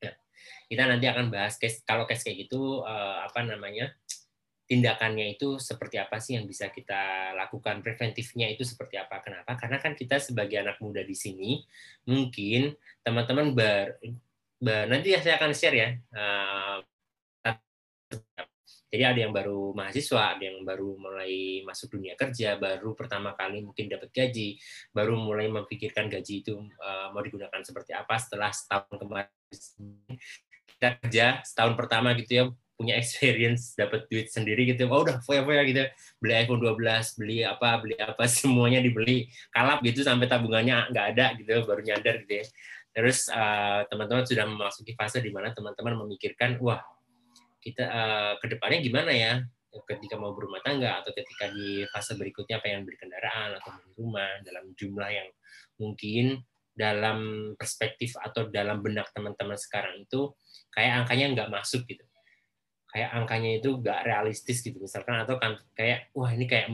Ya, 0.00 0.12
kita 0.72 0.82
nanti 0.88 1.06
akan 1.06 1.28
bahas 1.28 1.60
case 1.60 1.84
kalau 1.84 2.08
case 2.08 2.24
kayak 2.24 2.48
gitu 2.48 2.82
uh, 2.82 3.24
apa 3.24 3.44
namanya 3.44 3.92
tindakannya 4.70 5.34
itu 5.34 5.58
seperti 5.58 5.98
apa 5.98 6.22
sih 6.22 6.38
yang 6.38 6.46
bisa 6.46 6.70
kita 6.70 7.34
lakukan? 7.34 7.82
Preventifnya 7.82 8.46
itu 8.50 8.62
seperti 8.62 8.96
apa? 8.96 9.18
Kenapa? 9.20 9.58
Karena 9.58 9.82
kan 9.82 9.98
kita 9.98 10.22
sebagai 10.22 10.62
anak 10.62 10.78
muda 10.78 11.02
di 11.02 11.16
sini 11.18 11.60
mungkin 12.06 12.74
teman-teman 13.02 13.52
ber, 13.52 13.98
ber 14.62 14.86
nanti 14.86 15.12
ya 15.12 15.20
saya 15.20 15.42
akan 15.42 15.52
share 15.52 15.76
ya 15.76 15.88
uh, 16.14 16.78
jadi 18.90 19.14
ada 19.14 19.20
yang 19.22 19.30
baru 19.30 19.70
mahasiswa, 19.70 20.34
ada 20.34 20.42
yang 20.42 20.66
baru 20.66 20.98
mulai 20.98 21.62
masuk 21.62 21.94
dunia 21.94 22.18
kerja, 22.18 22.58
baru 22.58 22.98
pertama 22.98 23.38
kali 23.38 23.62
mungkin 23.62 23.86
dapat 23.86 24.10
gaji, 24.10 24.58
baru 24.90 25.14
mulai 25.14 25.46
memikirkan 25.46 26.10
gaji 26.10 26.42
itu 26.42 26.58
uh, 26.58 27.14
mau 27.14 27.22
digunakan 27.22 27.62
seperti 27.62 27.94
apa 27.94 28.18
setelah 28.18 28.50
setahun 28.50 28.98
kemarin. 28.98 29.30
Kita 30.66 30.88
kerja 31.06 31.26
setahun 31.46 31.78
pertama 31.78 32.18
gitu 32.18 32.32
ya 32.34 32.44
punya 32.74 32.96
experience 32.98 33.78
dapat 33.78 34.10
duit 34.10 34.26
sendiri 34.26 34.66
gitu. 34.74 34.90
Oh 34.90 35.06
udah 35.06 35.22
foya-foya 35.22 35.62
gitu. 35.70 35.86
Beli 36.18 36.34
iPhone 36.34 36.58
12 36.58 37.20
beli 37.22 37.46
apa 37.46 37.78
beli 37.78 37.94
apa 37.94 38.26
semuanya 38.42 38.82
dibeli. 38.82 39.30
Kalap 39.54 39.86
gitu 39.86 40.02
sampai 40.02 40.26
tabungannya 40.26 40.90
nggak 40.90 41.06
ada 41.14 41.26
gitu 41.38 41.62
baru 41.62 41.84
nyadar 41.84 42.26
gitu 42.26 42.42
ya. 42.42 42.44
Terus 42.90 43.30
uh, 43.30 43.86
teman-teman 43.86 44.26
sudah 44.26 44.50
memasuki 44.50 44.98
fase 44.98 45.22
di 45.22 45.30
mana 45.30 45.54
teman-teman 45.54 45.94
memikirkan 45.94 46.58
wah 46.58 46.82
kita 47.60 47.84
uh, 47.86 47.96
eh, 47.96 48.32
ke 48.40 48.46
depannya 48.56 48.80
gimana 48.80 49.12
ya? 49.12 49.32
Ketika 49.70 50.18
mau 50.18 50.34
berumah 50.34 50.58
tangga 50.66 50.98
atau 50.98 51.14
ketika 51.14 51.46
di 51.54 51.86
fase 51.94 52.18
berikutnya 52.18 52.58
pengen 52.58 52.82
beli 52.82 52.98
kendaraan 52.98 53.54
atau 53.62 53.70
beli 53.78 53.94
rumah 53.94 54.42
dalam 54.42 54.74
jumlah 54.74 55.10
yang 55.14 55.28
mungkin 55.78 56.42
dalam 56.74 57.52
perspektif 57.54 58.18
atau 58.18 58.50
dalam 58.50 58.82
benak 58.82 59.14
teman-teman 59.14 59.54
sekarang 59.54 60.02
itu 60.02 60.34
kayak 60.74 61.06
angkanya 61.06 61.26
nggak 61.38 61.50
masuk 61.54 61.86
gitu. 61.86 62.02
Kayak 62.90 63.14
angkanya 63.14 63.50
itu 63.62 63.70
nggak 63.78 64.00
realistis 64.02 64.58
gitu 64.58 64.82
misalkan 64.82 65.22
atau 65.22 65.38
kan 65.38 65.54
kayak 65.78 66.10
wah 66.10 66.34
ini 66.34 66.50
kayak 66.50 66.66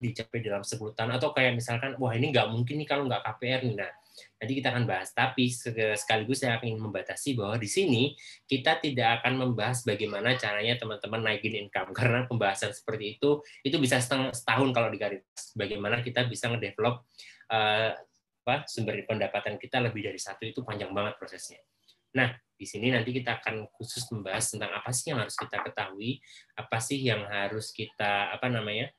dicapai 0.00 0.42
dalam 0.42 0.66
10 0.66 0.96
tahun 0.96 1.12
atau 1.14 1.30
kayak 1.30 1.54
misalkan 1.54 1.94
wah 2.00 2.10
ini 2.10 2.34
nggak 2.34 2.48
mungkin 2.50 2.80
nih 2.82 2.88
kalau 2.90 3.06
nggak 3.06 3.22
KPR 3.22 3.60
nih. 3.70 3.76
Nah 3.78 3.90
Nanti 4.40 4.52
kita 4.56 4.72
akan 4.72 4.84
bahas. 4.88 5.12
Tapi 5.12 5.52
sekaligus 5.96 6.40
saya 6.40 6.56
ingin 6.64 6.80
membatasi 6.80 7.36
bahwa 7.36 7.60
di 7.60 7.68
sini 7.68 8.16
kita 8.48 8.80
tidak 8.80 9.20
akan 9.20 9.44
membahas 9.46 9.84
bagaimana 9.84 10.36
caranya 10.40 10.80
teman-teman 10.80 11.20
naikin 11.20 11.68
income 11.68 11.92
karena 11.98 12.24
pembahasan 12.24 12.72
seperti 12.72 13.20
itu 13.20 13.40
itu 13.66 13.76
bisa 13.76 14.00
setahun 14.00 14.68
kalau 14.72 14.88
di 14.92 14.98
Bagaimana 15.56 16.04
kita 16.04 16.28
bisa 16.30 16.46
ngedevelop 16.52 17.02
uh, 17.50 17.90
apa, 18.50 18.66
sumber 18.66 18.98
pendapatan 19.04 19.60
kita 19.60 19.78
lebih 19.78 20.10
dari 20.10 20.18
satu 20.18 20.42
itu 20.48 20.64
panjang 20.64 20.90
banget 20.90 21.20
prosesnya. 21.20 21.60
Nah, 22.16 22.34
di 22.58 22.66
sini 22.66 22.90
nanti 22.90 23.14
kita 23.14 23.38
akan 23.38 23.70
khusus 23.70 24.04
membahas 24.10 24.50
tentang 24.50 24.74
apa 24.74 24.90
sih 24.90 25.14
yang 25.14 25.22
harus 25.22 25.36
kita 25.38 25.56
ketahui, 25.62 26.18
apa 26.58 26.78
sih 26.82 26.98
yang 26.98 27.22
harus 27.30 27.70
kita 27.70 28.34
apa 28.34 28.50
namanya 28.50 28.90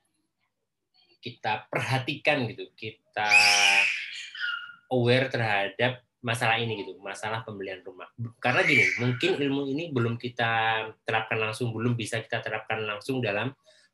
kita 1.22 1.70
perhatikan 1.70 2.48
gitu, 2.50 2.72
kita 2.74 3.28
aware 4.92 5.32
terhadap 5.32 6.04
masalah 6.22 6.60
ini 6.62 6.86
gitu, 6.86 6.94
masalah 7.02 7.42
pembelian 7.42 7.82
rumah. 7.82 8.06
Karena 8.38 8.62
gini, 8.62 8.86
mungkin 9.02 9.42
ilmu 9.42 9.66
ini 9.74 9.90
belum 9.90 10.14
kita 10.20 10.84
terapkan 11.02 11.40
langsung, 11.42 11.74
belum 11.74 11.98
bisa 11.98 12.22
kita 12.22 12.38
terapkan 12.38 12.78
langsung 12.86 13.18
dalam 13.18 13.50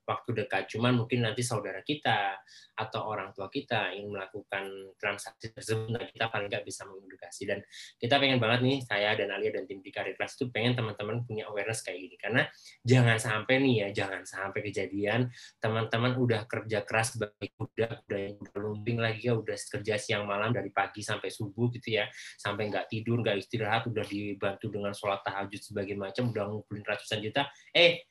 waktu 0.08 0.30
dekat. 0.32 0.72
Cuman 0.72 0.96
mungkin 0.96 1.20
nanti 1.20 1.44
saudara 1.44 1.84
kita 1.84 2.40
atau 2.80 3.12
orang 3.12 3.36
tua 3.36 3.52
kita 3.52 3.92
ingin 3.92 4.16
melakukan 4.16 4.96
transaksi 4.96 5.52
tersebut, 5.52 5.92
nah 5.92 6.08
kita 6.08 6.32
paling 6.32 6.48
nggak 6.48 6.64
bisa 6.64 6.88
mengedukasi. 6.88 7.44
Dan 7.44 7.60
kita 8.00 8.16
pengen 8.16 8.40
banget 8.40 8.60
nih, 8.64 8.76
saya 8.88 9.12
dan 9.12 9.28
Alia 9.28 9.52
dan 9.52 9.68
tim 9.68 9.84
di 9.84 9.92
Karir 9.92 10.16
itu 10.16 10.48
pengen 10.48 10.72
teman-teman 10.72 11.28
punya 11.28 11.44
awareness 11.52 11.84
kayak 11.84 12.00
gini. 12.00 12.16
Karena 12.16 12.42
jangan 12.80 13.20
sampai 13.20 13.54
nih 13.60 13.74
ya, 13.84 13.88
jangan 13.92 14.24
sampai 14.24 14.60
kejadian 14.64 15.28
teman-teman 15.60 16.16
udah 16.16 16.48
kerja 16.48 16.80
keras 16.88 17.20
baik 17.20 17.52
udah 17.60 18.00
udah 18.08 18.22
lumping 18.56 18.96
lagi 18.96 19.28
ya, 19.28 19.36
udah 19.36 19.54
kerja 19.54 19.94
siang 20.00 20.24
malam 20.24 20.54
dari 20.54 20.72
pagi 20.72 21.04
sampai 21.04 21.28
subuh 21.28 21.68
gitu 21.74 22.00
ya, 22.00 22.08
sampai 22.40 22.72
nggak 22.72 22.88
tidur, 22.88 23.20
nggak 23.20 23.36
istirahat, 23.42 23.84
udah 23.90 24.06
dibantu 24.06 24.72
dengan 24.72 24.96
sholat 24.96 25.20
tahajud 25.26 25.60
sebagai 25.60 25.98
macam, 25.98 26.30
udah 26.32 26.44
ngumpulin 26.48 26.84
ratusan 26.86 27.20
juta, 27.20 27.50
eh 27.74 28.07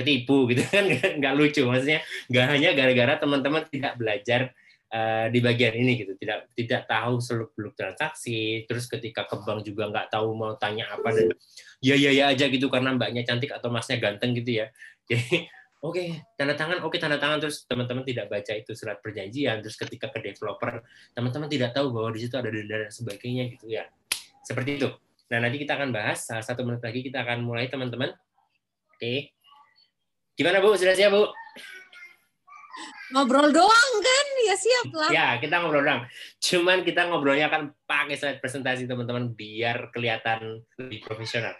ketipu 0.00 0.48
gitu 0.50 0.64
kan 0.66 0.84
nggak 1.20 1.34
lucu 1.36 1.62
maksudnya 1.68 2.00
nggak 2.32 2.46
hanya 2.48 2.70
gara-gara 2.72 3.14
teman-teman 3.20 3.62
tidak 3.68 3.94
belajar 4.00 4.40
uh, 4.90 5.26
di 5.30 5.38
bagian 5.38 5.74
ini 5.76 5.92
gitu 6.00 6.12
tidak 6.18 6.50
tidak 6.56 6.88
tahu 6.90 7.22
seluk 7.22 7.50
beluk 7.54 7.74
transaksi 7.78 8.64
terus 8.66 8.88
ketika 8.90 9.28
ke 9.28 9.36
bank 9.44 9.62
juga 9.62 9.92
nggak 9.92 10.08
tahu 10.10 10.34
mau 10.34 10.56
tanya 10.58 10.90
apa 10.90 11.08
dan 11.14 11.30
ya 11.80 11.94
ya 11.96 12.10
ya 12.10 12.24
aja 12.32 12.50
gitu 12.50 12.66
karena 12.68 12.96
mbaknya 12.96 13.22
cantik 13.22 13.54
atau 13.54 13.70
masnya 13.70 14.00
ganteng 14.02 14.34
gitu 14.36 14.64
ya 14.64 14.66
jadi 15.10 15.48
Oke, 15.80 16.12
tanda 16.36 16.52
tangan, 16.52 16.84
oke 16.84 17.00
tanda 17.00 17.16
tangan 17.16 17.40
terus 17.40 17.64
teman-teman 17.64 18.04
tidak 18.04 18.28
baca 18.28 18.52
itu 18.52 18.76
surat 18.76 19.00
perjanjian, 19.00 19.64
terus 19.64 19.80
ketika 19.80 20.12
ke 20.12 20.20
developer, 20.20 20.84
teman-teman 21.16 21.48
tidak 21.48 21.72
tahu 21.72 21.88
bahwa 21.88 22.12
di 22.12 22.20
situ 22.20 22.36
ada 22.36 22.52
denda 22.52 22.84
dan 22.84 22.92
sebagainya 22.92 23.48
gitu 23.56 23.64
ya. 23.64 23.88
Seperti 24.44 24.76
itu. 24.76 24.92
Nah, 25.32 25.40
nanti 25.40 25.56
kita 25.56 25.80
akan 25.80 25.88
bahas 25.88 26.20
satu 26.28 26.68
menit 26.68 26.84
lagi 26.84 27.00
kita 27.00 27.24
akan 27.24 27.40
mulai 27.40 27.72
teman-teman. 27.72 28.12
Oke. 28.92 29.32
Gimana 30.40 30.64
Bu? 30.64 30.72
Sudah 30.72 30.96
siap 30.96 31.12
Bu? 31.12 31.28
Ngobrol 33.12 33.52
doang 33.52 33.92
kan? 34.00 34.26
Ya 34.40 34.56
siap 34.56 34.88
lah. 34.96 35.10
Ya, 35.12 35.28
kita 35.36 35.60
ngobrol 35.60 35.84
doang. 35.84 36.08
Cuman 36.40 36.80
kita 36.80 37.12
ngobrolnya 37.12 37.52
akan 37.52 37.76
pakai 37.84 38.16
slide 38.16 38.40
presentasi 38.40 38.88
teman-teman 38.88 39.36
biar 39.36 39.92
kelihatan 39.92 40.64
lebih 40.80 41.04
profesional 41.04 41.52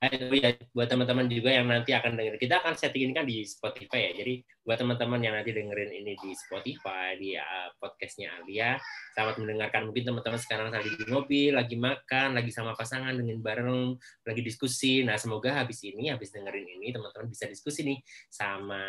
ya 0.00 0.56
buat 0.72 0.88
teman-teman 0.88 1.28
juga 1.28 1.52
yang 1.52 1.68
nanti 1.68 1.92
akan 1.92 2.16
dengerin. 2.16 2.40
Kita 2.40 2.64
akan 2.64 2.72
setting 2.72 3.12
ini 3.12 3.12
kan 3.12 3.28
di 3.28 3.44
Spotify 3.44 4.08
ya. 4.08 4.24
Jadi 4.24 4.40
buat 4.64 4.80
teman-teman 4.80 5.20
yang 5.20 5.36
nanti 5.36 5.52
dengerin 5.52 5.92
ini 5.92 6.16
di 6.16 6.32
Spotify, 6.32 7.20
di 7.20 7.36
uh, 7.36 7.68
podcastnya 7.76 8.32
Alia, 8.40 8.80
selamat 9.12 9.44
mendengarkan. 9.44 9.92
Mungkin 9.92 10.08
teman-teman 10.08 10.40
sekarang 10.40 10.72
lagi 10.72 10.88
di 10.88 11.04
mobil, 11.04 11.52
lagi 11.52 11.76
makan, 11.76 12.32
lagi 12.32 12.48
sama 12.48 12.72
pasangan, 12.72 13.12
dengan 13.12 13.44
bareng, 13.44 14.00
lagi 14.24 14.40
diskusi. 14.40 15.04
Nah 15.04 15.20
semoga 15.20 15.52
habis 15.60 15.84
ini, 15.84 16.08
habis 16.08 16.32
dengerin 16.32 16.80
ini, 16.80 16.96
teman-teman 16.96 17.28
bisa 17.28 17.44
diskusi 17.44 17.84
nih 17.84 18.00
sama 18.32 18.80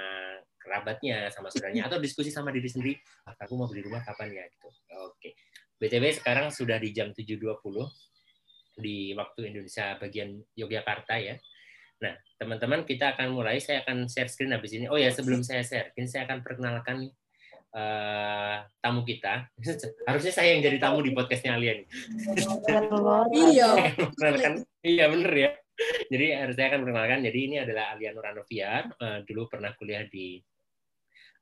kerabatnya, 0.56 1.28
sama 1.28 1.52
saudaranya, 1.52 1.92
atau 1.92 2.00
diskusi 2.00 2.32
sama 2.32 2.56
diri 2.56 2.72
sendiri. 2.72 2.96
Aku 3.36 3.60
mau 3.60 3.68
beli 3.68 3.84
rumah 3.84 4.00
kapan 4.00 4.32
ya? 4.32 4.48
Gitu. 4.48 4.68
Oke. 5.12 5.36
BTW 5.76 6.24
sekarang 6.24 6.54
sudah 6.54 6.80
di 6.80 6.96
jam 6.96 7.12
7.20 7.12 8.11
di 8.82 9.14
waktu 9.14 9.54
Indonesia 9.54 9.96
bagian 10.02 10.42
Yogyakarta 10.58 11.16
ya. 11.22 11.38
Nah, 12.02 12.18
teman-teman 12.42 12.82
kita 12.84 13.14
akan 13.14 13.38
mulai. 13.38 13.62
Saya 13.62 13.86
akan 13.86 14.10
share 14.10 14.28
screen 14.28 14.52
habis 14.58 14.74
ini. 14.74 14.90
Oh 14.90 14.98
ya, 14.98 15.14
sebelum 15.14 15.46
saya 15.46 15.62
share, 15.62 15.94
ini 15.94 16.10
saya 16.10 16.26
akan 16.26 16.42
perkenalkan 16.42 17.14
uh, 17.78 18.58
tamu 18.82 19.06
kita. 19.06 19.48
Harusnya 20.10 20.34
saya 20.34 20.58
yang 20.58 20.62
jadi 20.66 20.78
tamu 20.82 21.06
di 21.06 21.14
podcastnya 21.14 21.56
Alia 21.56 21.78
nih. 21.78 21.88
iya. 23.54 23.70
iya 24.98 25.06
bener 25.08 25.34
ya. 25.34 25.52
Jadi 26.14 26.26
harus 26.38 26.54
saya 26.54 26.70
akan 26.70 26.86
perkenalkan. 26.86 27.26
Jadi 27.26 27.40
ini 27.42 27.56
adalah 27.58 27.98
Alia 27.98 28.14
Nuranoviar. 28.14 28.94
Uh, 29.02 29.26
dulu 29.26 29.50
pernah 29.50 29.74
kuliah 29.74 30.06
di 30.06 30.38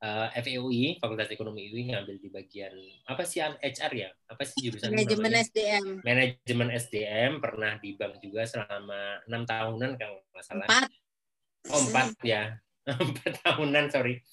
uh, 0.02 0.28
eh, 0.32 0.42
FEUI, 0.42 0.98
Fakultas 0.98 1.30
Ekonomi 1.30 1.68
UI 1.70 1.92
ngambil 1.92 2.16
di 2.20 2.28
bagian 2.32 2.74
apa 3.06 3.22
sih 3.24 3.40
HR 3.40 3.92
ya? 3.94 4.10
Apa 4.28 4.42
sih 4.44 4.68
jurusan 4.68 4.90
manajemen 4.92 5.32
SDM? 5.36 5.84
Manajemen 6.02 6.68
SDM 6.74 7.32
pernah 7.38 7.72
di 7.78 7.94
bank 7.94 8.20
juga 8.24 8.44
selama 8.48 9.24
enam 9.28 9.42
tahunan 9.44 9.90
kalau 10.00 10.18
nggak 10.32 10.44
salah. 10.44 10.66
Empat. 10.68 10.88
Oh 11.68 11.80
empat 11.92 12.08
ya, 12.24 12.56
empat 12.88 13.32
tahunan 13.44 13.92
sorry 13.92 14.24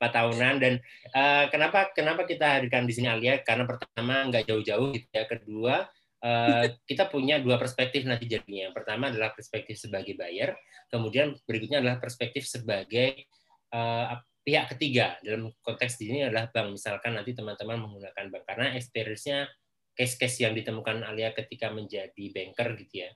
empat 0.00 0.16
tahunan 0.16 0.54
dan 0.64 0.74
uh, 1.12 1.44
kenapa 1.52 1.92
kenapa 1.92 2.24
kita 2.24 2.56
hadirkan 2.56 2.88
di 2.88 2.96
sini 2.96 3.12
Alia 3.12 3.44
karena 3.44 3.68
pertama 3.68 4.24
nggak 4.32 4.48
jauh-jauh 4.48 4.96
gitu 4.96 5.04
ya 5.12 5.28
kedua 5.28 5.84
uh, 6.24 6.64
kita 6.88 7.04
punya 7.12 7.36
dua 7.36 7.60
perspektif 7.60 8.08
nanti 8.08 8.24
jadinya 8.24 8.72
pertama 8.72 9.12
adalah 9.12 9.36
perspektif 9.36 9.76
sebagai 9.76 10.16
buyer 10.16 10.56
kemudian 10.88 11.36
berikutnya 11.44 11.84
adalah 11.84 12.00
perspektif 12.00 12.48
sebagai 12.48 13.28
uh, 13.76 14.16
pihak 14.50 14.66
ketiga. 14.74 15.14
Dalam 15.22 15.54
konteks 15.62 16.02
ini 16.02 16.26
adalah 16.26 16.50
bank. 16.50 16.74
Misalkan 16.74 17.14
nanti 17.14 17.30
teman-teman 17.30 17.78
menggunakan 17.86 18.26
bank. 18.34 18.44
Karena 18.50 18.74
experience-nya 18.74 19.46
case-case 19.94 20.42
yang 20.42 20.58
ditemukan 20.58 21.06
Alia 21.06 21.30
ketika 21.30 21.70
menjadi 21.70 22.24
banker 22.34 22.74
gitu 22.82 23.06
ya 23.06 23.10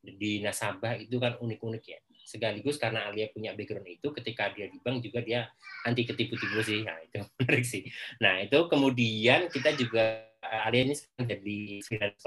di 0.00 0.40
nasabah 0.40 0.96
itu 0.96 1.20
kan 1.22 1.38
unik-unik 1.38 1.84
ya. 1.86 2.00
Sekaligus 2.24 2.80
karena 2.80 3.06
Alia 3.06 3.30
punya 3.30 3.54
background 3.54 3.86
itu 3.86 4.10
ketika 4.16 4.50
dia 4.50 4.66
di 4.66 4.82
bank 4.82 5.04
juga 5.04 5.20
dia 5.22 5.40
anti 5.86 6.02
ketipu-tipu 6.02 6.58
sih. 6.66 6.82
Nah 6.82 6.98
itu 7.06 7.22
menarik 7.38 7.66
sih. 7.66 7.86
Nah 8.18 8.42
itu 8.42 8.58
kemudian 8.66 9.46
kita 9.46 9.78
juga 9.78 10.26
Alia 10.42 10.90
ini 10.90 10.94
jadi 11.22 11.58
freelance 11.86 12.22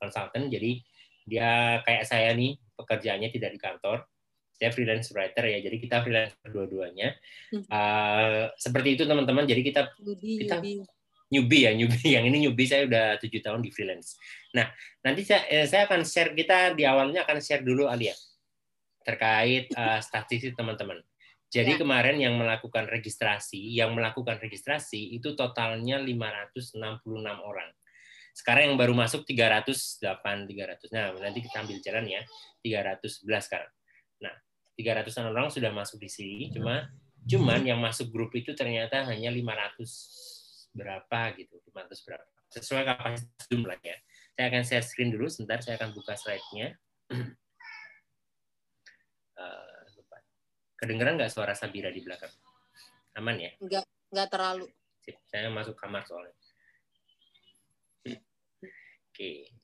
consultant. 0.00 0.46
Jadi 0.48 0.80
dia 1.26 1.82
kayak 1.82 2.06
saya 2.06 2.32
nih 2.32 2.56
pekerjaannya 2.78 3.28
tidak 3.34 3.50
di 3.52 3.60
kantor 3.60 4.06
saya 4.56 4.72
freelance 4.72 5.12
writer 5.12 5.44
ya 5.44 5.60
jadi 5.60 5.76
kita 5.76 6.00
freelance 6.00 6.32
dua-duanya. 6.48 7.12
Uh, 7.68 8.48
seperti 8.56 8.96
itu 8.96 9.04
teman-teman. 9.04 9.44
Jadi 9.44 9.60
kita 9.60 9.92
newbie, 10.00 10.36
kita 10.40 10.56
newbie. 10.64 10.88
newbie 11.28 11.62
ya 11.68 11.72
newbie. 11.76 12.10
Yang 12.16 12.24
ini 12.32 12.38
newbie 12.48 12.68
saya 12.68 12.88
udah 12.88 13.20
tujuh 13.20 13.40
tahun 13.44 13.60
di 13.60 13.68
freelance. 13.68 14.16
Nah 14.56 14.72
nanti 15.04 15.28
saya, 15.28 15.44
eh, 15.52 15.68
saya 15.68 15.84
akan 15.84 16.08
share 16.08 16.32
kita 16.32 16.72
di 16.72 16.88
awalnya 16.88 17.28
akan 17.28 17.36
share 17.44 17.60
dulu 17.60 17.84
Alia 17.84 18.16
terkait 19.04 19.70
uh, 19.76 20.00
statistik 20.00 20.56
teman-teman. 20.56 20.98
Jadi 21.46 21.78
ya. 21.78 21.80
kemarin 21.84 22.18
yang 22.18 22.34
melakukan 22.34 22.90
registrasi 22.90 23.60
yang 23.76 23.94
melakukan 23.94 24.40
registrasi 24.42 25.14
itu 25.14 25.36
totalnya 25.38 26.00
566 26.02 27.06
orang. 27.22 27.70
Sekarang 28.34 28.72
yang 28.72 28.76
baru 28.76 28.92
masuk 28.98 29.22
308 29.28 30.00
300 30.50 30.90
nah 30.90 31.14
nanti 31.22 31.38
kita 31.44 31.62
ambil 31.62 31.78
jalan 31.84 32.04
ya. 32.08 32.20
311 32.66 33.46
sekarang 33.46 33.70
300-an 34.76 35.32
orang 35.32 35.48
sudah 35.48 35.72
masuk 35.72 35.96
di 35.98 36.10
sini, 36.12 36.52
cuma 36.52 36.92
cuman 37.26 37.64
yang 37.64 37.80
masuk 37.80 38.12
grup 38.12 38.30
itu 38.36 38.52
ternyata 38.52 39.08
hanya 39.08 39.32
500 39.32 40.70
berapa 40.76 41.20
gitu, 41.40 41.56
500 41.72 42.06
berapa. 42.06 42.24
Sesuai 42.52 42.82
kapasitas 42.84 43.44
jumlah 43.48 43.80
ya. 43.80 43.96
Saya 44.36 44.52
akan 44.52 44.62
share 44.62 44.84
screen 44.84 45.10
dulu, 45.10 45.26
sebentar 45.32 45.64
saya 45.64 45.80
akan 45.80 45.96
buka 45.96 46.14
slide-nya. 46.14 46.76
Uh, 49.36 49.76
Kedengeran 50.80 51.20
nggak 51.20 51.28
suara 51.28 51.52
Sabira 51.52 51.92
di 51.92 52.00
belakang? 52.00 52.32
Aman 53.20 53.36
ya? 53.36 53.52
Nggak, 53.60 53.84
nggak 54.12 54.28
terlalu. 54.32 54.64
Saya 55.28 55.52
masuk 55.52 55.76
kamar 55.76 56.04
soalnya. 56.08 56.32
Oke. 59.12 59.55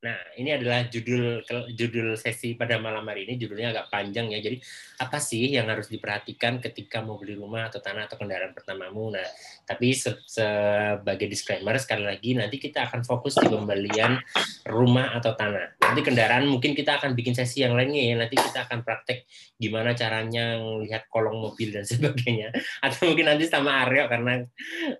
Nah, 0.00 0.16
ini 0.40 0.56
adalah 0.56 0.88
judul 0.88 1.44
judul 1.76 2.16
sesi 2.16 2.56
pada 2.56 2.80
malam 2.80 3.04
hari 3.04 3.28
ini. 3.28 3.36
Judulnya 3.36 3.68
agak 3.76 3.92
panjang 3.92 4.32
ya. 4.32 4.40
Jadi, 4.40 4.56
apa 4.96 5.20
sih 5.20 5.52
yang 5.52 5.68
harus 5.68 5.92
diperhatikan 5.92 6.56
ketika 6.56 7.04
mau 7.04 7.20
beli 7.20 7.36
rumah 7.36 7.68
atau 7.68 7.84
tanah 7.84 8.08
atau 8.08 8.16
kendaraan 8.16 8.56
pertamamu? 8.56 9.12
Nah, 9.12 9.28
tapi 9.68 9.92
se 9.92 10.16
sebagai 10.24 11.28
disclaimer 11.28 11.76
sekali 11.76 12.08
lagi 12.08 12.32
nanti 12.32 12.56
kita 12.56 12.88
akan 12.88 13.04
fokus 13.04 13.36
di 13.44 13.52
pembelian 13.52 14.16
rumah 14.64 15.20
atau 15.20 15.36
tanah. 15.36 15.76
Nanti 15.84 16.00
kendaraan 16.00 16.48
mungkin 16.48 16.72
kita 16.72 16.96
akan 16.96 17.12
bikin 17.12 17.36
sesi 17.36 17.60
yang 17.60 17.76
lainnya 17.76 18.00
ya. 18.00 18.14
Nanti 18.24 18.40
kita 18.40 18.72
akan 18.72 18.80
praktek 18.80 19.28
gimana 19.60 19.92
caranya 19.92 20.56
melihat 20.80 21.04
kolong 21.12 21.44
mobil 21.44 21.76
dan 21.76 21.84
sebagainya. 21.92 22.56
Atau 22.80 23.12
mungkin 23.12 23.36
nanti 23.36 23.44
sama 23.44 23.84
Aryo 23.84 24.08
karena 24.08 24.40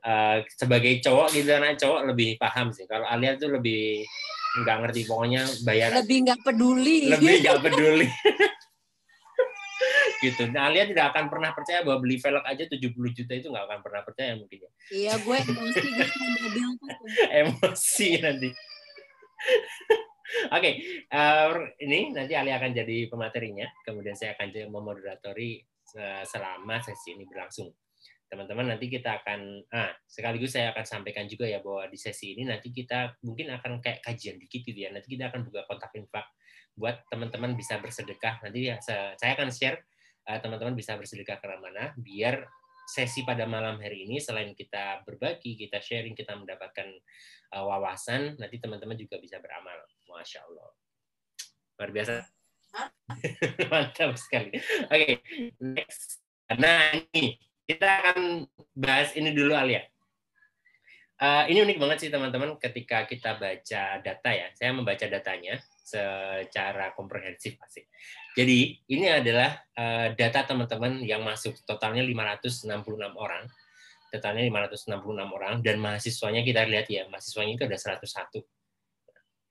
uh, 0.05 0.45
sebagai 0.45 1.01
cowok 1.01 1.33
gitu 1.33 1.57
anak 1.57 1.81
cowok 1.81 2.13
lebih 2.13 2.37
paham 2.37 2.69
sih. 2.69 2.85
Kalau 2.85 3.09
Alia 3.09 3.41
tuh 3.41 3.49
lebih 3.49 4.05
nggak 4.51 4.77
ngerti 4.83 5.01
pokoknya 5.07 5.43
bayar 5.63 5.89
lebih 6.03 6.19
nggak 6.27 6.41
peduli 6.43 6.99
lebih 7.07 7.35
nggak 7.47 7.59
peduli 7.65 8.09
gitu. 10.21 10.53
Nah, 10.53 10.69
Alia 10.69 10.85
tidak 10.85 11.17
akan 11.17 11.33
pernah 11.33 11.51
percaya 11.57 11.81
bahwa 11.81 11.99
beli 12.05 12.21
velg 12.21 12.45
aja 12.45 12.65
70 12.69 12.93
juta 12.93 13.33
itu 13.33 13.49
nggak 13.49 13.67
akan 13.67 13.81
pernah 13.81 14.03
percaya 14.05 14.37
mungkin 14.37 14.59
ya. 14.61 14.71
Iya, 14.93 15.13
gue 15.25 15.37
emosi 15.41 15.81
gue 15.81 16.07
mobil 16.45 16.69
emosi 17.41 18.09
nanti. 18.21 18.49
Oke, 20.53 20.61
okay, 20.63 20.73
uh, 21.11 21.57
ini 21.83 22.13
nanti 22.15 22.37
Alia 22.37 22.61
akan 22.61 22.71
jadi 22.77 23.09
pematerinya. 23.09 23.67
Kemudian 23.83 24.15
saya 24.15 24.37
akan 24.37 24.53
jadi 24.53 24.69
memoderatori 24.69 25.59
uh, 25.97 26.23
selama 26.29 26.79
sesi 26.85 27.17
ini 27.17 27.25
berlangsung 27.27 27.73
teman-teman 28.31 28.71
nanti 28.71 28.87
kita 28.87 29.19
akan 29.21 29.67
ah 29.75 29.91
sekaligus 30.07 30.55
saya 30.55 30.71
akan 30.71 30.87
sampaikan 30.87 31.27
juga 31.27 31.51
ya 31.51 31.59
bahwa 31.59 31.91
di 31.91 31.99
sesi 31.99 32.39
ini 32.39 32.47
nanti 32.47 32.71
kita 32.71 33.19
mungkin 33.27 33.51
akan 33.51 33.83
kayak 33.83 34.07
kajian 34.07 34.39
dikit 34.39 34.63
gitu 34.63 34.87
ya. 34.87 34.95
Nanti 34.95 35.11
kita 35.11 35.35
akan 35.35 35.51
buka 35.51 35.67
kontak 35.67 35.91
infak 35.99 36.31
buat 36.79 37.03
teman-teman 37.11 37.59
bisa 37.59 37.83
bersedekah. 37.83 38.39
Nanti 38.47 38.71
ya 38.71 38.79
saya 38.79 39.19
akan 39.19 39.51
share 39.51 39.83
uh, 40.31 40.39
teman-teman 40.39 40.79
bisa 40.79 40.95
bersedekah 40.95 41.43
ke 41.43 41.47
mana 41.59 41.91
biar 41.99 42.47
sesi 42.87 43.27
pada 43.27 43.47
malam 43.47 43.79
hari 43.79 44.07
ini 44.07 44.19
selain 44.19 44.55
kita 44.55 45.03
berbagi 45.07 45.55
kita 45.55 45.79
sharing 45.79 46.15
kita 46.15 46.35
mendapatkan 46.35 46.91
uh, 47.55 47.67
wawasan 47.67 48.39
nanti 48.39 48.63
teman-teman 48.63 48.95
juga 48.95 49.19
bisa 49.19 49.43
beramal. 49.43 49.75
Masya 50.07 50.47
Allah. 50.47 50.71
Luar 51.83 51.91
biasa. 51.91 52.15
Mantap 53.71 54.15
sekali. 54.15 54.55
Oke 54.87 54.95
okay, 54.95 55.15
next. 55.59 56.23
Nah 56.55 56.95
ini 57.11 57.50
kita 57.71 57.87
akan 57.87 58.51
bahas 58.75 59.15
ini 59.15 59.31
dulu 59.31 59.55
Alia. 59.55 59.87
Uh, 61.21 61.45
ini 61.53 61.63
unik 61.63 61.79
banget 61.79 61.99
sih 62.03 62.11
teman-teman 62.11 62.59
ketika 62.59 63.07
kita 63.07 63.39
baca 63.39 63.83
data 64.03 64.31
ya. 64.35 64.51
Saya 64.59 64.75
membaca 64.75 65.07
datanya 65.07 65.63
secara 65.79 66.91
komprehensif 66.99 67.55
pasti. 67.61 67.87
Jadi 68.35 68.75
ini 68.91 69.07
adalah 69.07 69.55
uh, 69.79 70.11
data 70.19 70.43
teman-teman 70.51 70.99
yang 71.07 71.23
masuk 71.23 71.63
totalnya 71.63 72.03
566 72.03 72.67
orang. 73.15 73.47
Totalnya 74.11 74.43
566 74.51 74.91
orang 75.31 75.55
dan 75.63 75.77
mahasiswanya 75.79 76.43
kita 76.43 76.67
lihat 76.67 76.91
ya, 76.91 77.07
mahasiswanya 77.07 77.55
itu 77.55 77.65
ada 77.71 77.79
101. 77.79 78.43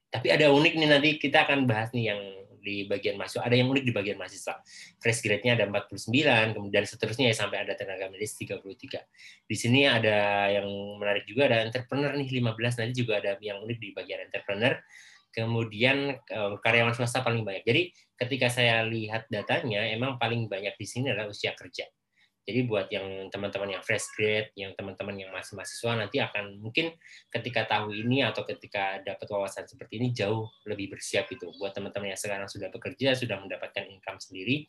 Tapi 0.10 0.28
ada 0.28 0.52
unik 0.52 0.74
nih 0.76 0.90
nanti 0.90 1.10
kita 1.16 1.48
akan 1.48 1.64
bahas 1.70 1.96
nih 1.96 2.12
yang 2.12 2.20
di 2.60 2.86
bagian 2.86 3.16
mahasiswa, 3.16 3.44
ada 3.44 3.56
yang 3.56 3.68
unik 3.72 3.84
di 3.84 3.94
bagian 3.94 4.18
mahasiswa. 4.20 4.60
Fresh 5.00 5.26
grade-nya 5.26 5.60
ada 5.60 5.66
49, 5.68 6.56
kemudian 6.56 6.84
seterusnya 6.86 7.32
ya 7.32 7.36
sampai 7.36 7.64
ada 7.66 7.74
tenaga 7.76 8.08
medis 8.08 8.36
33. 8.36 8.60
Di 9.48 9.56
sini 9.56 9.88
ada 9.88 10.48
yang 10.52 10.68
menarik 11.00 11.26
juga 11.26 11.50
ada 11.50 11.66
entrepreneur 11.66 12.12
nih 12.16 12.30
15, 12.30 12.80
nanti 12.80 12.94
juga 12.96 13.20
ada 13.20 13.36
yang 13.42 13.64
unik 13.64 13.78
di 13.80 13.90
bagian 13.92 14.20
entrepreneur. 14.28 14.78
Kemudian 15.30 15.98
eh, 16.18 16.54
karyawan 16.60 16.94
swasta 16.98 17.22
paling 17.22 17.46
banyak. 17.46 17.64
Jadi 17.64 17.82
ketika 18.18 18.50
saya 18.50 18.82
lihat 18.84 19.30
datanya, 19.30 19.86
emang 19.88 20.18
paling 20.18 20.50
banyak 20.50 20.74
di 20.76 20.86
sini 20.90 21.14
adalah 21.14 21.30
usia 21.30 21.54
kerja. 21.54 21.86
Jadi 22.50 22.66
buat 22.66 22.90
yang 22.90 23.30
teman-teman 23.30 23.78
yang 23.78 23.84
fresh 23.86 24.10
grade, 24.18 24.50
yang 24.58 24.74
teman-teman 24.74 25.14
yang 25.22 25.30
masih 25.30 25.54
mahasiswa 25.54 25.94
nanti 25.94 26.18
akan 26.18 26.58
mungkin 26.58 26.98
ketika 27.30 27.70
tahu 27.70 27.94
ini 27.94 28.26
atau 28.26 28.42
ketika 28.42 29.06
dapat 29.06 29.30
wawasan 29.30 29.70
seperti 29.70 30.02
ini 30.02 30.10
jauh 30.10 30.50
lebih 30.66 30.98
bersiap 30.98 31.30
itu. 31.30 31.54
Buat 31.62 31.78
teman-teman 31.78 32.10
yang 32.10 32.18
sekarang 32.18 32.50
sudah 32.50 32.74
bekerja, 32.74 33.14
sudah 33.14 33.38
mendapatkan 33.38 33.86
income 33.86 34.18
sendiri, 34.18 34.66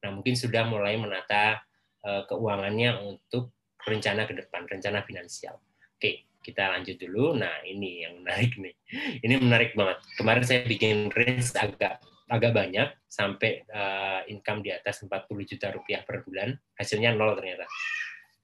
nah 0.00 0.08
mungkin 0.08 0.40
sudah 0.40 0.64
mulai 0.72 0.96
menata 0.96 1.60
uh, 2.08 2.24
keuangannya 2.24 2.96
untuk 3.04 3.52
rencana 3.84 4.24
ke 4.24 4.32
depan, 4.32 4.64
rencana 4.64 5.04
finansial. 5.04 5.60
Oke, 6.00 6.24
kita 6.40 6.72
lanjut 6.72 6.96
dulu. 6.96 7.36
Nah, 7.36 7.60
ini 7.68 8.08
yang 8.08 8.24
menarik 8.24 8.56
nih. 8.56 8.72
Ini 9.20 9.36
menarik 9.36 9.76
banget. 9.76 10.00
Kemarin 10.16 10.44
saya 10.48 10.64
bikin 10.64 11.12
range 11.12 11.52
agak 11.60 12.00
agak 12.28 12.52
banyak 12.52 12.88
sampai 13.08 13.64
uh, 13.72 14.20
income 14.28 14.60
di 14.60 14.70
atas 14.70 15.00
40 15.00 15.26
juta 15.48 15.72
rupiah 15.72 16.04
per 16.04 16.20
bulan 16.22 16.52
hasilnya 16.76 17.16
nol 17.16 17.32
ternyata. 17.34 17.64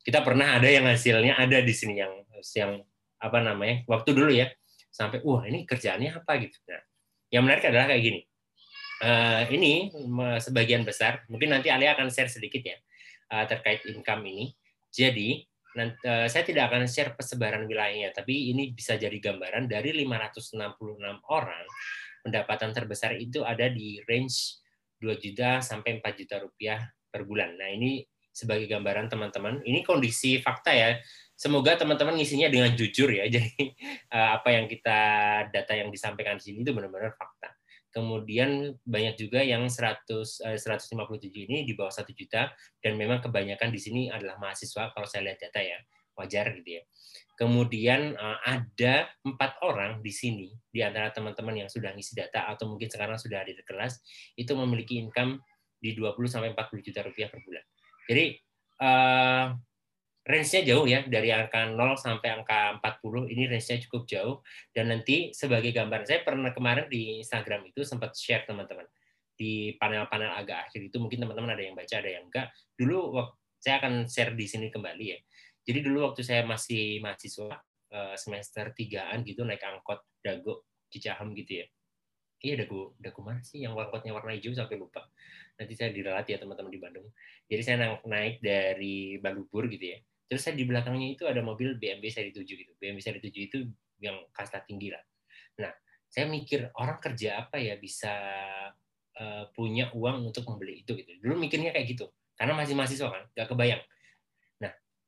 Kita 0.04 0.20
pernah 0.24 0.56
ada 0.56 0.68
yang 0.68 0.88
hasilnya 0.88 1.36
ada 1.36 1.60
di 1.60 1.74
sini 1.76 2.00
yang 2.00 2.12
yang 2.56 2.80
apa 3.20 3.38
namanya 3.40 3.84
waktu 3.88 4.12
dulu 4.12 4.32
ya 4.32 4.48
sampai 4.88 5.20
wah 5.24 5.44
ini 5.44 5.68
kerjaannya 5.68 6.16
apa? 6.16 6.32
Gitu. 6.40 6.56
Nah 6.68 6.82
yang 7.28 7.44
menarik 7.44 7.68
adalah 7.68 7.92
kayak 7.92 8.02
gini. 8.02 8.20
Uh, 9.04 9.44
ini 9.52 9.90
sebagian 10.40 10.86
besar 10.86 11.26
mungkin 11.28 11.52
nanti 11.52 11.68
Alia 11.68 11.92
akan 11.92 12.08
share 12.08 12.30
sedikit 12.30 12.62
ya 12.64 12.76
uh, 13.36 13.44
terkait 13.44 13.84
income 13.84 14.24
ini. 14.24 14.54
Jadi 14.88 15.42
nanti, 15.74 15.98
uh, 16.06 16.30
saya 16.30 16.46
tidak 16.46 16.70
akan 16.72 16.86
share 16.86 17.12
persebaran 17.12 17.66
wilayahnya 17.66 18.14
tapi 18.14 18.54
ini 18.54 18.70
bisa 18.72 18.94
jadi 18.94 19.18
gambaran 19.18 19.66
dari 19.66 19.90
566 19.92 20.56
orang 21.28 21.66
pendapatan 22.24 22.72
terbesar 22.72 23.20
itu 23.20 23.44
ada 23.44 23.68
di 23.68 24.00
range 24.08 24.64
2 25.04 25.20
juta 25.20 25.60
sampai 25.60 26.00
4 26.00 26.20
juta 26.24 26.40
rupiah 26.40 26.80
per 27.12 27.28
bulan. 27.28 27.54
Nah, 27.60 27.68
ini 27.68 28.00
sebagai 28.34 28.66
gambaran 28.66 29.06
teman-teman. 29.06 29.62
Ini 29.62 29.86
kondisi 29.86 30.42
fakta 30.42 30.74
ya. 30.74 30.98
Semoga 31.38 31.78
teman-teman 31.78 32.18
ngisinya 32.18 32.50
dengan 32.50 32.74
jujur 32.74 33.06
ya. 33.14 33.30
Jadi 33.34 33.76
eh, 34.10 34.28
apa 34.34 34.50
yang 34.50 34.66
kita 34.66 34.98
data 35.54 35.72
yang 35.78 35.94
disampaikan 35.94 36.40
di 36.40 36.50
sini 36.50 36.66
itu 36.66 36.74
benar-benar 36.74 37.14
fakta. 37.14 37.54
Kemudian 37.94 38.74
banyak 38.82 39.14
juga 39.14 39.38
yang 39.46 39.70
100 39.70 40.10
157 40.10 40.50
eh, 40.50 41.46
ini 41.46 41.62
di 41.62 41.78
bawah 41.78 41.94
1 41.94 42.10
juta 42.10 42.50
dan 42.82 42.98
memang 42.98 43.22
kebanyakan 43.22 43.70
di 43.70 43.78
sini 43.78 44.10
adalah 44.10 44.34
mahasiswa 44.42 44.90
kalau 44.90 45.06
saya 45.06 45.30
lihat 45.30 45.38
data 45.38 45.62
ya. 45.62 45.78
Wajar 46.18 46.50
gitu 46.58 46.78
ya. 46.78 46.82
Kemudian 47.34 48.14
eh, 48.14 48.38
ada 48.46 49.10
empat 49.26 49.58
orang 49.66 49.98
di 49.98 50.14
sini 50.14 50.48
di 50.70 50.80
antara 50.86 51.10
teman-teman 51.10 51.66
yang 51.66 51.68
sudah 51.70 51.90
ngisi 51.90 52.14
data 52.14 52.46
atau 52.46 52.70
mungkin 52.70 52.86
sekarang 52.86 53.18
sudah 53.18 53.42
ada 53.42 53.50
di 53.50 53.64
kelas 53.66 53.98
itu 54.38 54.54
memiliki 54.54 55.02
income 55.02 55.42
di 55.82 55.98
20 55.98 56.14
sampai 56.30 56.54
40 56.54 56.86
juta 56.86 57.00
rupiah 57.02 57.28
per 57.28 57.42
bulan. 57.42 57.64
Jadi 58.06 58.24
uh, 58.80 59.46
range-nya 60.24 60.62
jauh 60.64 60.86
ya 60.88 61.04
dari 61.04 61.28
angka 61.34 61.68
0 61.68 61.76
sampai 62.00 62.28
angka 62.32 62.80
40 62.80 63.34
ini 63.34 63.42
range-nya 63.50 63.82
cukup 63.84 64.02
jauh. 64.08 64.36
Dan 64.70 64.94
nanti 64.94 65.34
sebagai 65.34 65.74
gambaran 65.74 66.06
saya 66.06 66.22
pernah 66.24 66.54
kemarin 66.54 66.86
di 66.88 67.20
Instagram 67.20 67.68
itu 67.68 67.84
sempat 67.84 68.16
share 68.16 68.48
teman-teman 68.48 68.86
di 69.34 69.74
panel-panel 69.76 70.30
agak 70.38 70.70
akhir 70.70 70.86
itu 70.86 70.96
mungkin 71.02 71.18
teman-teman 71.26 71.58
ada 71.58 71.62
yang 71.66 71.74
baca 71.74 71.94
ada 71.98 72.10
yang 72.10 72.24
enggak. 72.30 72.48
Dulu 72.78 73.18
saya 73.58 73.80
akan 73.80 74.08
share 74.08 74.32
di 74.32 74.46
sini 74.48 74.68
kembali 74.68 75.04
ya 75.04 75.18
jadi 75.64 75.80
dulu 75.80 76.12
waktu 76.12 76.20
saya 76.20 76.44
masih 76.44 77.00
mahasiswa 77.00 77.56
eh, 77.88 78.16
semester 78.20 78.76
tigaan 78.76 79.24
gitu 79.24 79.48
naik 79.48 79.64
angkot 79.64 80.04
Dago 80.20 80.68
Cicahem 80.92 81.32
gitu 81.32 81.64
ya. 81.64 81.66
Iya 82.44 82.54
Dago 82.64 82.92
Dago 83.00 83.20
mana 83.24 83.40
sih 83.40 83.64
yang 83.64 83.72
angkotnya 83.72 84.12
warna 84.12 84.36
hijau 84.36 84.52
sampai 84.52 84.76
lupa. 84.76 85.08
Nanti 85.56 85.72
saya 85.72 85.90
diralat 85.90 86.28
ya 86.28 86.36
teman-teman 86.36 86.68
di 86.68 86.80
Bandung. 86.80 87.08
Jadi 87.48 87.62
saya 87.64 87.96
naik 88.04 88.44
dari 88.44 89.16
Balubur 89.16 89.64
gitu 89.72 89.96
ya. 89.96 89.98
Terus 90.28 90.44
saya 90.44 90.54
di 90.56 90.68
belakangnya 90.68 91.16
itu 91.16 91.24
ada 91.24 91.40
mobil 91.40 91.80
BMW 91.80 92.12
seri 92.12 92.30
7 92.32 92.44
gitu. 92.44 92.72
BMW 92.76 93.00
seri 93.00 93.20
7 93.20 93.32
itu 93.32 93.58
yang 94.00 94.20
kasta 94.36 94.60
tinggi 94.64 94.92
lah. 94.92 95.00
Nah, 95.60 95.72
saya 96.08 96.28
mikir 96.28 96.72
orang 96.76 96.98
kerja 97.00 97.44
apa 97.44 97.60
ya 97.60 97.76
bisa 97.80 98.12
uh, 99.16 99.44
punya 99.54 99.92
uang 99.94 100.28
untuk 100.28 100.44
membeli 100.48 100.82
itu 100.82 100.96
gitu. 100.96 101.12
Dulu 101.22 101.38
mikirnya 101.38 101.72
kayak 101.72 101.86
gitu. 101.96 102.10
Karena 102.34 102.58
masih 102.58 102.74
mahasiswa 102.74 103.08
kan, 103.14 103.22
nggak 103.30 103.46
kebayang 103.46 103.82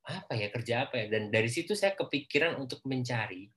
apa 0.07 0.39
ya 0.39 0.47
kerja 0.47 0.87
apa 0.87 0.95
ya? 1.03 1.05
Dan 1.11 1.27
dari 1.27 1.51
situ 1.51 1.75
saya 1.75 1.93
kepikiran 1.93 2.55
untuk 2.55 2.79
mencari 2.87 3.51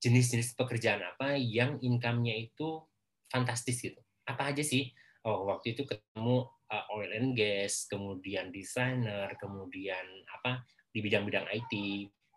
jenis-jenis 0.00 0.56
pekerjaan 0.56 1.04
apa 1.04 1.36
yang 1.36 1.76
income-nya 1.84 2.32
itu 2.40 2.80
fantastis 3.28 3.84
gitu. 3.84 4.00
Apa 4.24 4.56
aja 4.56 4.64
sih? 4.64 4.88
Oh 5.28 5.44
waktu 5.52 5.76
itu 5.76 5.84
ketemu 5.84 6.48
uh, 6.72 6.94
oil 6.96 7.12
and 7.12 7.36
gas 7.36 7.84
kemudian 7.84 8.48
desainer 8.48 9.28
kemudian 9.36 10.24
apa 10.40 10.64
di 10.88 11.04
bidang-bidang 11.04 11.44
IT 11.52 11.72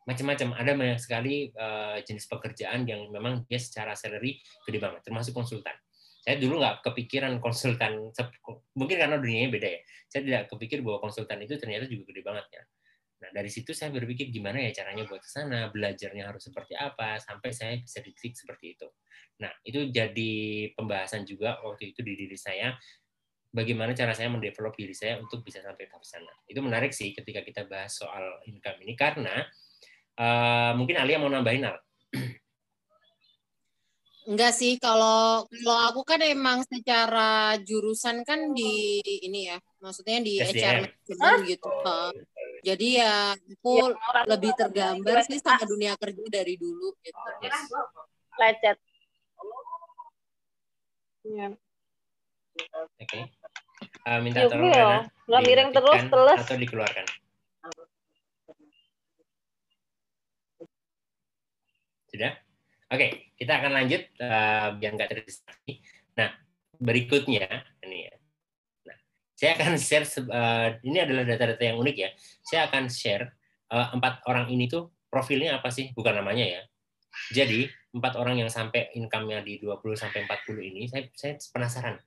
macam-macam. 0.04 0.60
Ada 0.60 0.72
banyak 0.76 1.00
sekali 1.00 1.48
uh, 1.56 1.96
jenis 2.04 2.28
pekerjaan 2.28 2.84
yang 2.84 3.08
memang 3.08 3.48
dia 3.48 3.64
secara 3.64 3.96
salary 3.96 4.44
gede 4.68 4.84
banget 4.84 5.08
termasuk 5.08 5.32
konsultan. 5.32 5.74
Saya 6.20 6.36
dulu 6.40 6.60
nggak 6.60 6.84
kepikiran 6.84 7.40
konsultan 7.40 8.12
mungkin 8.76 8.96
karena 9.00 9.16
dunianya 9.16 9.48
beda 9.48 9.70
ya. 9.72 9.82
Saya 10.12 10.22
tidak 10.28 10.44
kepikir 10.52 10.84
bahwa 10.84 11.00
konsultan 11.00 11.40
itu 11.48 11.56
ternyata 11.56 11.88
juga 11.88 12.12
gede 12.12 12.22
banget 12.28 12.48
ya 12.52 12.64
Nah, 13.24 13.32
dari 13.32 13.48
situ 13.48 13.72
saya 13.72 13.88
berpikir 13.96 14.28
gimana 14.28 14.60
ya 14.60 14.84
caranya 14.84 15.08
buat 15.08 15.24
ke 15.24 15.32
sana, 15.32 15.72
belajarnya 15.72 16.28
harus 16.28 16.44
seperti 16.44 16.76
apa, 16.76 17.24
sampai 17.24 17.56
saya 17.56 17.80
bisa 17.80 18.04
diklik 18.04 18.36
seperti 18.36 18.76
itu. 18.76 18.88
Nah, 19.40 19.48
itu 19.64 19.88
jadi 19.96 20.36
pembahasan 20.76 21.24
juga 21.24 21.64
waktu 21.64 21.96
itu 21.96 22.04
di 22.04 22.20
diri 22.20 22.36
saya, 22.36 22.76
bagaimana 23.48 23.96
cara 23.96 24.12
saya 24.12 24.28
mendevelop 24.28 24.76
diri 24.76 24.92
saya 24.92 25.24
untuk 25.24 25.40
bisa 25.40 25.64
sampai 25.64 25.88
ke 25.88 25.96
sana. 26.04 26.36
Itu 26.44 26.60
menarik 26.60 26.92
sih 26.92 27.16
ketika 27.16 27.40
kita 27.48 27.64
bahas 27.64 27.96
soal 27.96 28.44
income 28.52 28.84
ini, 28.84 29.00
karena 29.00 29.48
uh, 30.20 30.76
mungkin 30.76 31.00
Alia 31.00 31.16
mau 31.16 31.32
nambahin, 31.32 31.64
Al. 31.64 31.80
Enggak 34.24 34.56
sih, 34.56 34.80
kalau 34.80 35.44
kalau 35.52 35.78
aku 35.92 36.02
kan 36.08 36.24
emang 36.24 36.64
secara 36.64 37.60
jurusan 37.60 38.24
kan 38.24 38.56
di 38.56 39.04
ini 39.04 39.52
ya, 39.52 39.60
maksudnya 39.84 40.24
di 40.24 40.40
SDM. 40.40 40.64
HR 40.64 40.76
management 40.80 41.40
gitu. 41.52 41.72
Jadi 42.64 42.88
ya 42.96 43.36
aku 43.36 43.92
ya, 43.92 44.24
lebih 44.24 44.56
tergambar 44.56 45.20
sih 45.28 45.36
sama 45.44 45.68
dunia 45.68 46.00
kerja 46.00 46.24
dari 46.32 46.56
dulu 46.56 46.96
gitu. 47.04 47.30
Yes. 47.44 47.60
Lecet. 48.40 48.78
Ya. 51.28 51.48
Oke. 51.52 53.04
Okay. 53.04 53.24
Uh, 54.08 54.20
minta 54.24 54.48
tolong 54.48 54.72
ya. 54.72 55.04
Nggak 55.28 55.42
miring 55.44 55.72
terus, 55.76 56.02
terus. 56.08 56.40
Atau 56.40 56.56
dikeluarkan. 56.56 57.06
Sudah? 62.14 62.32
Oke, 62.94 63.34
kita 63.36 63.58
akan 63.60 63.72
lanjut 63.74 64.06
uh, 64.22 64.78
biar 64.78 64.92
nggak 64.94 65.12
terdistraksi. 65.12 65.84
Nah, 66.16 66.30
berikutnya 66.80 67.66
ini 67.84 68.08
ya. 68.08 68.14
Saya 69.44 69.60
akan 69.60 69.76
share 69.76 70.08
uh, 70.32 70.80
ini 70.88 71.04
adalah 71.04 71.28
data-data 71.28 71.60
yang 71.68 71.76
unik 71.84 71.96
ya. 72.00 72.10
Saya 72.40 72.72
akan 72.72 72.88
share 72.88 73.28
uh, 73.76 73.92
empat 73.92 74.24
orang 74.32 74.48
ini 74.48 74.72
tuh 74.72 74.96
profilnya 75.12 75.60
apa 75.60 75.68
sih? 75.68 75.92
Bukan 75.92 76.16
namanya 76.16 76.48
ya. 76.48 76.62
Jadi 77.36 77.68
empat 77.92 78.16
orang 78.16 78.40
yang 78.40 78.48
sampai 78.48 78.96
income-nya 78.96 79.44
di 79.44 79.60
20 79.60 79.84
sampai 80.00 80.24
40 80.24 80.64
ini, 80.72 80.88
saya 80.88 81.12
saya 81.12 81.36
penasaran 81.52 82.00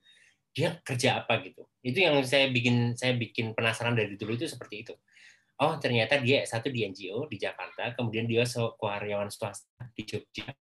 dia 0.57 0.81
kerja 0.81 1.21
apa 1.21 1.45
gitu. 1.45 1.69
Itu 1.85 2.01
yang 2.01 2.17
saya 2.25 2.49
bikin 2.49 2.97
saya 2.97 3.13
bikin 3.21 3.53
penasaran 3.53 3.93
dari 3.93 4.17
dulu 4.17 4.33
itu 4.33 4.49
seperti 4.49 4.89
itu. 4.89 4.97
Oh 5.61 5.77
ternyata 5.77 6.17
dia 6.25 6.41
satu 6.49 6.73
di 6.73 6.89
NGO 6.89 7.29
di 7.29 7.37
Jakarta, 7.37 7.93
kemudian 7.93 8.25
dia 8.25 8.49
karyawan 8.49 9.29
swasta 9.29 9.93
di 9.93 10.09
Jogja, 10.09 10.57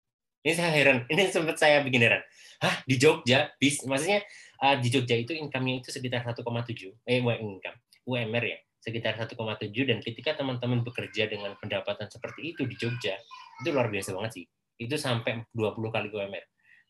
ini 0.46 0.54
saya 0.54 0.70
heran. 0.70 1.02
Ini 1.10 1.26
sempat 1.34 1.58
saya 1.58 1.82
bikin 1.82 2.06
heran. 2.06 2.22
Hah, 2.62 2.78
di 2.86 2.94
Jogja? 3.02 3.50
Bis, 3.58 3.82
maksudnya 3.82 4.22
uh, 4.62 4.76
di 4.80 4.88
Jogja 4.88 5.16
itu 5.16 5.32
income-nya 5.36 5.84
itu 5.84 5.88
sekitar 5.92 6.24
1,7. 6.24 6.42
Eh, 7.06 7.20
income. 7.20 7.78
UMR 8.06 8.44
ya. 8.44 8.58
Sekitar 8.78 9.18
1,7 9.18 9.34
dan 9.82 9.98
ketika 9.98 10.38
teman-teman 10.38 10.86
bekerja 10.86 11.26
dengan 11.26 11.58
pendapatan 11.58 12.06
seperti 12.06 12.54
itu 12.54 12.62
di 12.64 12.78
Jogja, 12.78 13.18
itu 13.62 13.68
luar 13.74 13.90
biasa 13.90 14.14
banget 14.14 14.32
sih. 14.42 14.44
Itu 14.78 14.94
sampai 14.94 15.42
20 15.50 15.90
kali 15.90 16.08
UMR. 16.12 16.44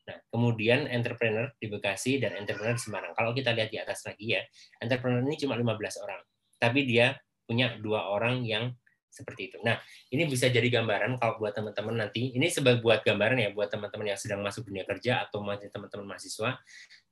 Nah, 0.06 0.16
kemudian 0.30 0.86
entrepreneur 0.86 1.50
di 1.58 1.66
Bekasi 1.66 2.22
dan 2.22 2.38
entrepreneur 2.38 2.76
di 2.76 2.82
Semarang. 2.82 3.12
Kalau 3.16 3.34
kita 3.34 3.50
lihat 3.56 3.74
di 3.74 3.78
atas 3.80 4.06
lagi 4.06 4.38
ya, 4.38 4.42
entrepreneur 4.78 5.24
ini 5.24 5.34
cuma 5.40 5.58
15 5.58 5.98
orang. 6.04 6.20
Tapi 6.62 6.86
dia 6.86 7.16
punya 7.46 7.74
dua 7.78 8.10
orang 8.10 8.42
yang 8.46 8.74
seperti 9.16 9.48
itu. 9.48 9.58
Nah, 9.64 9.80
ini 10.12 10.28
bisa 10.28 10.52
jadi 10.52 10.68
gambaran 10.68 11.16
kalau 11.16 11.40
buat 11.40 11.56
teman-teman 11.56 12.04
nanti, 12.04 12.36
ini 12.36 12.52
sebagai 12.52 12.84
buat 12.84 13.00
gambaran 13.00 13.40
ya 13.40 13.48
buat 13.56 13.72
teman-teman 13.72 14.12
yang 14.12 14.20
sedang 14.20 14.44
masuk 14.44 14.68
dunia 14.68 14.84
kerja 14.84 15.24
atau 15.24 15.40
masih 15.40 15.72
teman-teman 15.72 16.04
mahasiswa, 16.04 16.60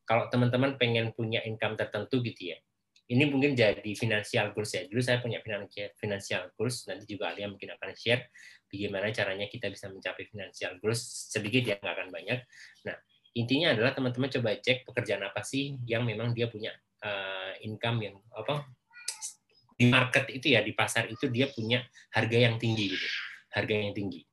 kalau 0.05 0.29
teman-teman 0.29 0.77
pengen 0.77 1.13
punya 1.17 1.41
income 1.45 1.77
tertentu 1.81 2.21
gitu 2.21 2.53
ya, 2.53 2.59
ini 3.05 3.29
mungkin 3.29 3.53
jadi 3.53 3.85
financial 3.93 4.57
goals 4.57 4.73
ya. 4.73 4.89
Dulu 4.89 5.01
saya 5.05 5.21
punya 5.21 5.41
financial 6.01 6.49
goals, 6.57 6.89
nanti 6.89 7.05
juga 7.05 7.33
Alia 7.37 7.53
mungkin 7.53 7.77
akan 7.77 7.93
share 7.93 8.33
bagaimana 8.69 9.13
caranya 9.13 9.47
kita 9.47 9.69
bisa 9.69 9.93
mencapai 9.93 10.25
financial 10.29 10.81
goals 10.81 11.05
sedikit 11.29 11.63
ya, 11.69 11.75
nggak 11.77 11.95
akan 12.01 12.09
banyak. 12.09 12.39
Nah, 12.89 12.97
intinya 13.37 13.77
adalah 13.77 13.93
teman-teman 13.93 14.33
coba 14.33 14.57
cek 14.57 14.89
pekerjaan 14.89 15.21
apa 15.21 15.45
sih 15.45 15.77
yang 15.85 16.09
memang 16.09 16.33
dia 16.33 16.49
punya 16.49 16.73
uh, 17.05 17.53
income 17.61 18.09
yang 18.09 18.17
apa 18.33 18.73
di 19.75 19.91
market 19.91 20.31
itu 20.31 20.55
ya 20.55 20.63
di 20.63 20.71
pasar 20.71 21.11
itu 21.11 21.27
dia 21.29 21.51
punya 21.51 21.83
harga 22.15 22.39
yang 22.39 22.57
tinggi 22.57 22.95
gitu, 22.95 23.09
harga 23.53 23.75
yang 23.75 23.93
tinggi. 23.93 24.25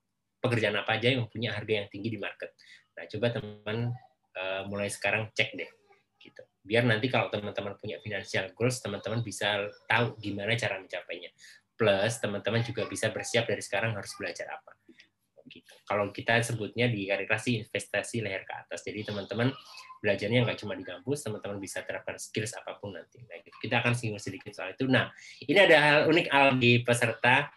Pekerjaan 0.42 0.80
apa 0.80 0.98
aja 0.98 1.12
yang 1.12 1.28
punya 1.28 1.54
harga 1.54 1.74
yang 1.84 1.88
tinggi 1.92 2.08
di 2.14 2.20
market. 2.22 2.56
Nah, 2.98 3.04
coba 3.10 3.28
teman 3.36 3.94
uh, 4.42 4.62
mulai 4.66 4.90
sekarang 4.90 5.30
cek 5.30 5.54
deh 5.54 5.70
gitu. 6.18 6.42
Biar 6.62 6.86
nanti 6.86 7.10
kalau 7.10 7.30
teman-teman 7.30 7.78
punya 7.78 7.98
financial 8.02 8.54
goals 8.54 8.82
teman-teman 8.82 9.22
bisa 9.22 9.70
tahu 9.86 10.18
gimana 10.18 10.58
cara 10.58 10.82
mencapainya. 10.82 11.30
Plus 11.78 12.14
teman-teman 12.22 12.62
juga 12.62 12.86
bisa 12.86 13.10
bersiap 13.10 13.50
dari 13.50 13.62
sekarang 13.62 13.98
harus 13.98 14.14
belajar 14.18 14.50
apa 14.54 14.78
gitu. 15.52 15.74
Kalau 15.84 16.14
kita 16.16 16.40
sebutnya 16.40 16.88
di 16.88 17.10
kalibrasi 17.10 17.60
investasi 17.66 18.24
leher 18.24 18.48
ke 18.48 18.54
atas. 18.56 18.88
Jadi 18.88 19.04
teman-teman 19.12 19.52
belajarnya 20.02 20.48
nggak 20.48 20.58
cuma 20.64 20.74
di 20.74 20.86
kampus 20.88 21.28
teman-teman 21.28 21.60
bisa 21.60 21.84
terapkan 21.84 22.16
skills 22.16 22.56
apa 22.56 22.80
pun 22.80 22.96
nanti. 22.96 23.20
Nah 23.26 23.38
gitu. 23.44 23.58
kita 23.60 23.84
akan 23.84 23.94
singgung 23.94 24.22
sedikit 24.22 24.54
soal 24.56 24.74
itu. 24.74 24.88
Nah 24.88 25.12
ini 25.44 25.60
ada 25.60 25.78
hal 25.78 25.98
unik 26.08 26.28
al 26.32 26.56
di 26.56 26.80
peserta. 26.86 27.52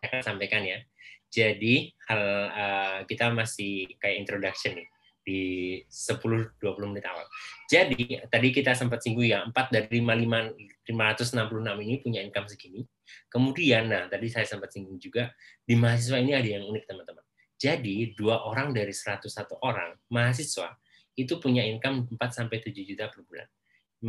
Akan 0.00 0.22
sampaikan 0.22 0.62
ya. 0.62 0.78
Jadi 1.26 1.90
hal 2.06 2.22
uh, 2.48 2.98
kita 3.04 3.34
masih 3.34 3.90
kayak 3.98 4.22
introduction 4.22 4.78
nih 4.78 4.88
di 5.26 5.82
10-20 5.90 6.62
menit 6.86 7.02
awal. 7.10 7.26
Jadi 7.66 8.22
tadi 8.30 8.48
kita 8.54 8.78
sempat 8.78 9.02
singgung 9.02 9.26
ya, 9.26 9.42
4 9.50 9.74
dari 9.74 9.98
55, 9.98 10.86
566 10.86 11.82
ini 11.82 11.94
punya 11.98 12.20
income 12.22 12.46
segini. 12.46 12.86
Kemudian, 13.26 13.90
nah 13.90 14.06
tadi 14.06 14.30
saya 14.30 14.46
sempat 14.46 14.70
singgung 14.70 15.02
juga, 15.02 15.34
di 15.66 15.74
mahasiswa 15.74 16.22
ini 16.22 16.38
ada 16.38 16.46
yang 16.46 16.62
unik 16.70 16.86
teman-teman. 16.86 17.26
Jadi 17.58 18.14
dua 18.14 18.46
orang 18.46 18.70
dari 18.70 18.94
101 18.94 19.26
orang 19.66 19.98
mahasiswa 20.12 20.78
itu 21.18 21.40
punya 21.42 21.66
income 21.66 22.06
4 22.14 22.20
sampai 22.30 22.62
7 22.62 22.76
juta 22.86 23.10
per 23.10 23.26
bulan. 23.26 23.48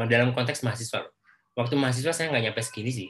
Dalam 0.05 0.35
konteks 0.37 0.61
mahasiswa 0.61 1.07
loh. 1.07 1.15
Waktu 1.57 1.73
mahasiswa 1.79 2.13
saya 2.13 2.29
nggak 2.29 2.43
nyampe 2.51 2.61
segini 2.61 2.91
sih. 2.93 3.09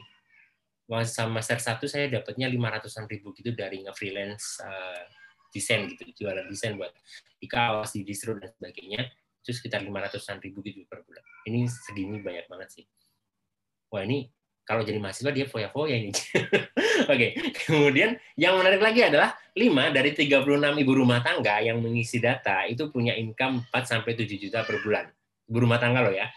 Sama 0.88 1.04
semester 1.44 1.60
satu 1.60 1.84
saya 1.84 2.08
dapatnya 2.08 2.48
500-an 2.48 3.04
ribu 3.12 3.36
gitu 3.36 3.52
dari 3.52 3.84
nge-freelance 3.84 4.64
uh, 4.64 5.04
desain 5.52 5.88
gitu 5.88 6.04
jualan 6.24 6.44
desain 6.48 6.76
buat 6.76 6.92
di 7.38 7.46
kaos 7.48 7.94
di 7.94 8.04
distro 8.04 8.36
dan 8.36 8.52
sebagainya 8.52 9.08
itu 9.42 9.50
sekitar 9.56 9.80
500-an 9.80 10.44
ribu 10.44 10.60
gitu 10.60 10.84
per 10.84 11.00
bulan. 11.08 11.24
Ini 11.48 11.64
segini 11.70 12.20
banyak 12.20 12.52
banget 12.52 12.68
sih. 12.68 12.84
Wah 13.88 14.04
ini 14.04 14.28
kalau 14.68 14.84
jadi 14.84 15.00
mahasiswa 15.00 15.32
dia 15.32 15.48
foya-foya 15.48 15.96
ini. 15.96 16.12
Oke 17.08 17.08
okay. 17.08 17.30
kemudian 17.64 18.20
yang 18.36 18.60
menarik 18.60 18.84
lagi 18.84 19.00
adalah 19.06 19.32
5 19.56 19.96
dari 19.96 20.12
36 20.12 20.44
ibu 20.84 20.92
rumah 20.92 21.24
tangga 21.24 21.64
yang 21.64 21.80
mengisi 21.80 22.20
data 22.20 22.68
itu 22.68 22.92
punya 22.92 23.16
income 23.16 23.64
4 23.72 23.86
sampai 23.86 24.12
7 24.12 24.28
juta 24.36 24.66
per 24.68 24.84
bulan. 24.84 25.08
Ibu 25.48 25.64
rumah 25.64 25.80
tangga 25.80 26.04
loh 26.04 26.12
ya 26.12 26.28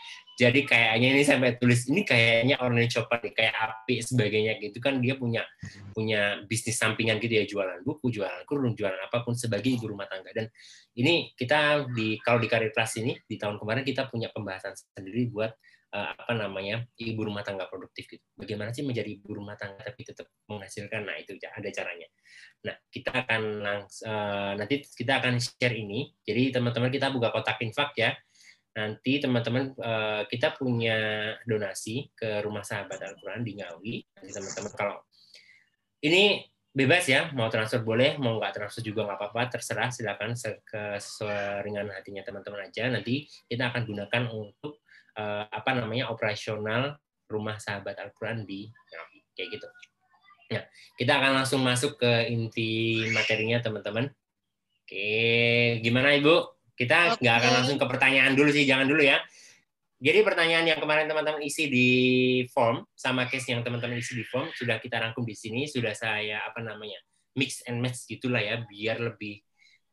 jadi 0.42 0.66
kayaknya 0.66 1.08
ini 1.14 1.22
sampai 1.22 1.62
tulis 1.62 1.86
ini 1.86 2.02
kayaknya 2.02 2.58
online 2.66 2.90
shopper 2.90 3.22
nih, 3.22 3.30
kayak 3.38 3.54
api 3.54 4.02
sebagainya 4.02 4.58
gitu 4.58 4.82
kan 4.82 4.98
dia 4.98 5.14
punya 5.14 5.46
punya 5.94 6.42
bisnis 6.50 6.82
sampingan 6.82 7.22
gitu 7.22 7.38
ya 7.38 7.46
jualan 7.46 7.86
buku, 7.86 8.10
jualan 8.10 8.42
kurung, 8.50 8.74
jualan 8.74 8.98
apa 8.98 9.22
pun 9.22 9.38
sebagai 9.38 9.70
ibu 9.70 9.86
rumah 9.94 10.10
tangga. 10.10 10.34
Dan 10.34 10.50
ini 10.98 11.38
kita 11.38 11.86
di 11.94 12.18
kalau 12.26 12.42
di 12.42 12.50
karir 12.50 12.74
kelas 12.74 12.98
ini 12.98 13.14
di 13.22 13.38
tahun 13.38 13.62
kemarin 13.62 13.86
kita 13.86 14.10
punya 14.10 14.34
pembahasan 14.34 14.74
sendiri 14.74 15.30
buat 15.30 15.54
uh, 15.94 16.10
apa 16.18 16.34
namanya 16.34 16.90
ibu 16.98 17.22
rumah 17.22 17.46
tangga 17.46 17.70
produktif 17.70 18.10
gitu. 18.10 18.26
Bagaimana 18.34 18.74
sih 18.74 18.82
menjadi 18.82 19.14
ibu 19.14 19.38
rumah 19.38 19.54
tangga 19.62 19.86
tapi 19.86 20.02
tetap 20.02 20.26
menghasilkan? 20.50 21.06
Nah 21.06 21.22
itu 21.22 21.38
ada 21.38 21.70
caranya. 21.70 22.10
Nah 22.66 22.76
kita 22.90 23.14
akan 23.14 23.42
langsung 23.62 24.10
uh, 24.10 24.58
nanti 24.58 24.90
kita 24.90 25.22
akan 25.22 25.38
share 25.38 25.78
ini. 25.78 26.18
Jadi 26.26 26.50
teman-teman 26.50 26.90
kita 26.90 27.14
buka 27.14 27.30
kotak 27.30 27.62
infak 27.62 27.94
ya 27.94 28.18
nanti 28.72 29.20
teman-teman 29.20 29.76
uh, 29.80 30.24
kita 30.32 30.56
punya 30.56 31.32
donasi 31.44 32.08
ke 32.16 32.40
Rumah 32.40 32.64
Sahabat 32.64 33.04
Al-Quran 33.04 33.44
di 33.44 33.60
Ngawi. 33.60 33.96
Nanti 34.16 34.32
teman-teman 34.32 34.72
kalau 34.74 34.98
ini 36.02 36.48
bebas 36.72 37.04
ya, 37.04 37.28
mau 37.36 37.52
transfer 37.52 37.84
boleh, 37.84 38.16
mau 38.16 38.40
nggak 38.40 38.56
transfer 38.56 38.80
juga 38.80 39.04
nggak 39.04 39.20
apa-apa, 39.20 39.60
terserah 39.60 39.92
silakan 39.92 40.40
sesuai 40.40 41.68
hatinya 41.92 42.24
teman-teman 42.24 42.72
aja. 42.72 42.88
Nanti 42.88 43.28
kita 43.52 43.76
akan 43.76 43.84
gunakan 43.84 44.24
untuk 44.32 44.80
uh, 45.20 45.46
apa 45.52 45.72
namanya 45.76 46.08
operasional 46.08 46.96
Rumah 47.28 47.60
Sahabat 47.60 48.00
Al-Quran 48.00 48.48
di 48.48 48.72
Ngawi, 48.72 49.20
kayak 49.36 49.50
gitu. 49.56 49.68
Ya, 50.52 50.68
kita 51.00 51.16
akan 51.16 51.44
langsung 51.44 51.64
masuk 51.64 51.96
ke 51.96 52.28
inti 52.28 53.04
materinya 53.16 53.64
teman-teman. 53.64 54.12
Oke, 54.84 55.80
gimana 55.80 56.12
Ibu? 56.20 56.61
Kita 56.74 57.20
nggak 57.20 57.36
okay. 57.36 57.42
akan 57.46 57.52
langsung 57.62 57.78
ke 57.78 57.86
pertanyaan 57.86 58.34
dulu 58.34 58.50
sih, 58.50 58.66
jangan 58.66 58.88
dulu 58.90 59.04
ya. 59.04 59.22
Jadi 60.02 60.26
pertanyaan 60.26 60.66
yang 60.66 60.80
kemarin 60.82 61.06
teman-teman 61.06 61.46
isi 61.46 61.70
di 61.70 61.90
form 62.50 62.82
sama 62.98 63.30
case 63.30 63.54
yang 63.54 63.62
teman-teman 63.62 64.02
isi 64.02 64.18
di 64.18 64.26
form 64.26 64.50
sudah 64.50 64.82
kita 64.82 64.98
rangkum 64.98 65.22
di 65.22 65.38
sini, 65.38 65.70
sudah 65.70 65.94
saya 65.94 66.42
apa 66.42 66.58
namanya 66.66 66.98
mix 67.38 67.62
and 67.70 67.78
match 67.78 68.10
gitulah 68.10 68.42
ya, 68.42 68.66
biar 68.66 68.98
lebih 68.98 69.46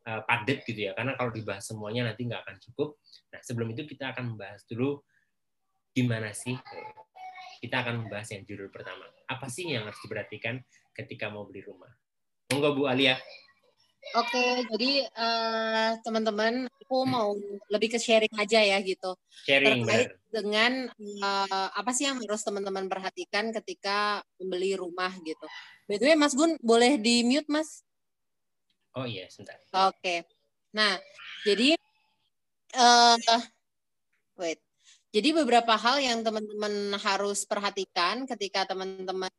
uh, 0.09 0.25
padat 0.25 0.65
gitu 0.65 0.89
ya. 0.89 0.97
Karena 0.97 1.13
kalau 1.13 1.29
dibahas 1.29 1.69
semuanya 1.69 2.09
nanti 2.09 2.25
nggak 2.25 2.41
akan 2.41 2.57
cukup. 2.57 2.97
Nah 3.37 3.41
sebelum 3.45 3.69
itu 3.77 3.85
kita 3.85 4.17
akan 4.17 4.33
membahas 4.33 4.65
dulu 4.65 5.05
gimana 5.93 6.33
sih 6.33 6.57
kita 7.59 7.83
akan 7.83 8.07
membahas 8.07 8.29
yang 8.33 8.47
judul 8.47 8.71
pertama. 8.71 9.05
Apa 9.27 9.51
sih 9.51 9.67
yang 9.67 9.85
harus 9.87 9.99
diperhatikan 10.01 10.63
ketika 10.95 11.29
mau 11.29 11.45
beli 11.45 11.67
rumah? 11.67 11.91
Monggo 12.55 12.73
Bu 12.79 12.83
Alia. 12.87 13.19
Oke, 14.17 14.65
jadi 14.73 15.05
uh, 15.21 16.01
teman-teman, 16.01 16.65
aku 16.65 17.05
mau 17.05 17.37
lebih 17.69 17.93
ke 17.93 17.99
sharing 18.01 18.33
aja 18.41 18.65
ya 18.65 18.81
gitu. 18.81 19.13
Sharing 19.45 19.85
terkait 19.85 20.09
bener. 20.09 20.33
dengan 20.33 20.73
uh, 21.21 21.69
apa 21.77 21.93
sih 21.93 22.09
yang 22.09 22.17
harus 22.25 22.41
teman-teman 22.41 22.89
perhatikan 22.89 23.53
ketika 23.53 24.25
membeli 24.41 24.81
rumah 24.81 25.13
gitu. 25.21 25.45
By 25.85 26.01
the 26.01 26.09
way, 26.09 26.17
Mas 26.17 26.33
Gun, 26.33 26.57
boleh 26.65 26.97
di 26.97 27.21
mute 27.21 27.53
Mas? 27.53 27.85
Oh 28.97 29.05
iya, 29.05 29.29
sebentar. 29.29 29.61
Oke. 29.93 30.25
Nah, 30.73 30.97
jadi 31.45 31.77
uh, 32.81 33.41
wait. 34.41 34.61
Jadi 35.09 35.33
beberapa 35.33 35.73
hal 35.73 36.05
yang 36.05 36.21
teman-teman 36.21 36.93
harus 37.01 37.49
perhatikan 37.49 38.29
ketika 38.29 38.69
teman-teman 38.69 39.33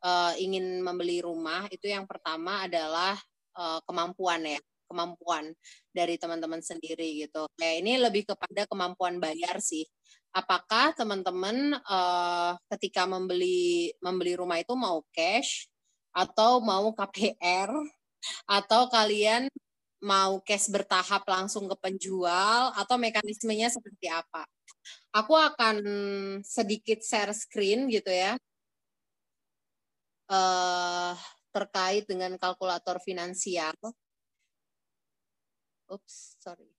uh, 0.00 0.32
ingin 0.40 0.80
membeli 0.80 1.20
rumah 1.20 1.68
itu 1.68 1.92
yang 1.92 2.08
pertama 2.08 2.64
adalah 2.64 3.20
uh, 3.60 3.80
kemampuan 3.84 4.40
ya 4.48 4.60
kemampuan 4.90 5.54
dari 5.94 6.18
teman-teman 6.18 6.58
sendiri 6.58 7.22
gitu. 7.22 7.46
Kayak 7.54 7.76
ini 7.86 7.92
lebih 8.02 8.26
kepada 8.26 8.66
kemampuan 8.66 9.22
bayar 9.22 9.62
sih. 9.62 9.86
Apakah 10.34 10.90
teman-teman 10.98 11.78
uh, 11.86 12.58
ketika 12.74 13.06
membeli 13.06 13.94
membeli 14.02 14.34
rumah 14.34 14.58
itu 14.58 14.74
mau 14.74 15.06
cash 15.14 15.70
atau 16.10 16.58
mau 16.58 16.90
KPR 16.90 17.70
atau 18.50 18.90
kalian 18.90 19.46
mau 20.02 20.42
cash 20.42 20.66
bertahap 20.66 21.22
langsung 21.30 21.70
ke 21.70 21.76
penjual 21.78 22.74
atau 22.74 22.98
mekanismenya 22.98 23.70
seperti 23.70 24.10
apa? 24.10 24.42
Aku 25.14 25.34
akan 25.34 25.76
sedikit 26.42 26.98
share 27.02 27.34
screen 27.34 27.90
gitu 27.90 28.10
ya. 28.10 28.34
Uh, 30.30 31.18
terkait 31.50 32.06
dengan 32.06 32.34
kalkulator 32.38 33.02
finansial. 33.02 33.74
Oops, 35.90 36.16
sorry. 36.38 36.70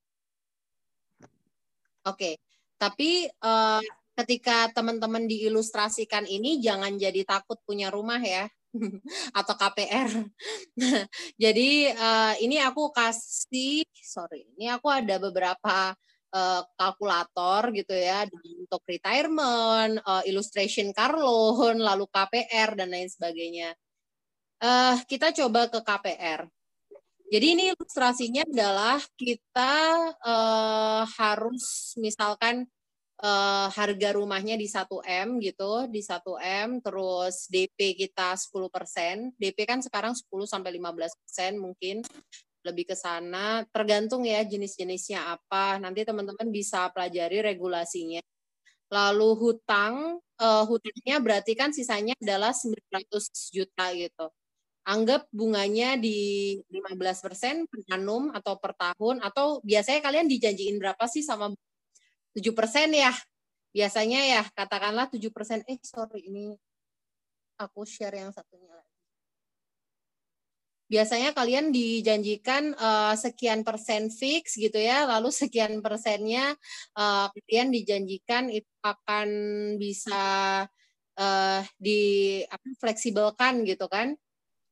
Oke, 2.01 2.17
okay. 2.17 2.33
tapi 2.81 3.29
uh, 3.45 3.83
ketika 4.17 4.73
teman-teman 4.73 5.29
diilustrasikan 5.29 6.25
ini 6.25 6.57
jangan 6.57 6.97
jadi 6.97 7.21
takut 7.21 7.61
punya 7.61 7.93
rumah 7.93 8.17
ya 8.17 8.49
atau 9.39 9.53
KPR. 9.53 10.09
jadi 11.43 11.69
uh, 11.93 12.33
ini 12.41 12.57
aku 12.57 12.89
kasih 12.89 13.85
sorry, 14.01 14.49
ini 14.57 14.65
aku 14.73 14.89
ada 14.89 15.21
beberapa 15.21 15.93
uh, 16.33 16.61
kalkulator 16.73 17.69
gitu 17.75 17.93
ya 17.93 18.25
untuk 18.57 18.81
retirement, 18.87 19.99
uh, 20.01 20.23
illustration 20.25 20.89
car 20.95 21.15
loan, 21.15 21.79
lalu 21.79 22.07
KPR 22.09 22.79
dan 22.79 22.89
lain 22.89 23.11
sebagainya. 23.11 23.75
Uh, 24.61 24.93
kita 25.09 25.33
coba 25.33 25.65
ke 25.65 25.81
KPR. 25.81 26.45
Jadi 27.33 27.45
ini 27.57 27.63
ilustrasinya 27.73 28.45
adalah 28.45 29.01
kita 29.17 29.73
uh, 30.21 31.01
harus 31.17 31.97
misalkan 31.97 32.69
uh, 33.25 33.73
harga 33.73 34.09
rumahnya 34.13 34.53
di 34.61 34.69
1M 34.69 35.41
gitu, 35.41 35.89
di 35.89 36.05
1M 36.05 36.77
terus 36.85 37.49
DP 37.49 38.05
kita 38.05 38.37
10%. 38.37 39.33
DP 39.33 39.57
kan 39.65 39.81
sekarang 39.81 40.13
10 40.13 40.29
sampai 40.45 40.77
15% 40.77 41.57
mungkin. 41.57 42.05
lebih 42.61 42.93
ke 42.93 42.95
sana 42.95 43.65
tergantung 43.73 44.21
ya 44.21 44.45
jenis-jenisnya 44.45 45.33
apa 45.33 45.81
nanti 45.81 46.05
teman-teman 46.05 46.45
bisa 46.53 46.93
pelajari 46.93 47.41
regulasinya 47.41 48.21
lalu 48.93 49.33
hutang 49.33 50.21
uh, 50.37 50.63
hutangnya 50.69 51.17
berarti 51.17 51.57
kan 51.57 51.73
sisanya 51.73 52.13
adalah 52.21 52.53
900 52.53 53.49
juta 53.49 53.85
gitu 53.97 54.29
anggap 54.81 55.29
bunganya 55.29 55.93
di 55.97 56.57
15% 56.73 57.69
per 57.69 57.81
annum 57.93 58.33
atau 58.33 58.57
per 58.57 58.73
tahun 58.73 59.21
atau 59.21 59.61
biasanya 59.61 60.01
kalian 60.01 60.25
dijanjiin 60.25 60.81
berapa 60.81 61.05
sih 61.05 61.21
sama 61.21 61.53
7% 62.33 62.89
ya? 62.95 63.13
Biasanya 63.71 64.19
ya 64.25 64.41
katakanlah 64.51 65.07
7% 65.07 65.63
eh 65.69 65.79
sorry 65.85 66.27
ini 66.27 66.51
aku 67.61 67.85
share 67.85 68.17
yang 68.17 68.33
satunya 68.33 68.73
lagi. 68.73 68.89
Biasanya 70.91 71.31
kalian 71.31 71.71
dijanjikan 71.71 72.75
uh, 72.75 73.15
sekian 73.15 73.63
persen 73.63 74.11
fix 74.11 74.59
gitu 74.59 74.75
ya, 74.75 75.07
lalu 75.07 75.31
sekian 75.31 75.79
persennya 75.79 76.51
uh, 76.99 77.31
kalian 77.31 77.71
dijanjikan 77.71 78.51
itu 78.51 78.67
akan 78.83 79.29
bisa 79.79 80.23
uh, 81.15 81.61
di 81.79 82.43
apa 82.43 82.67
fleksibelkan 82.75 83.63
gitu 83.63 83.87
kan? 83.87 84.19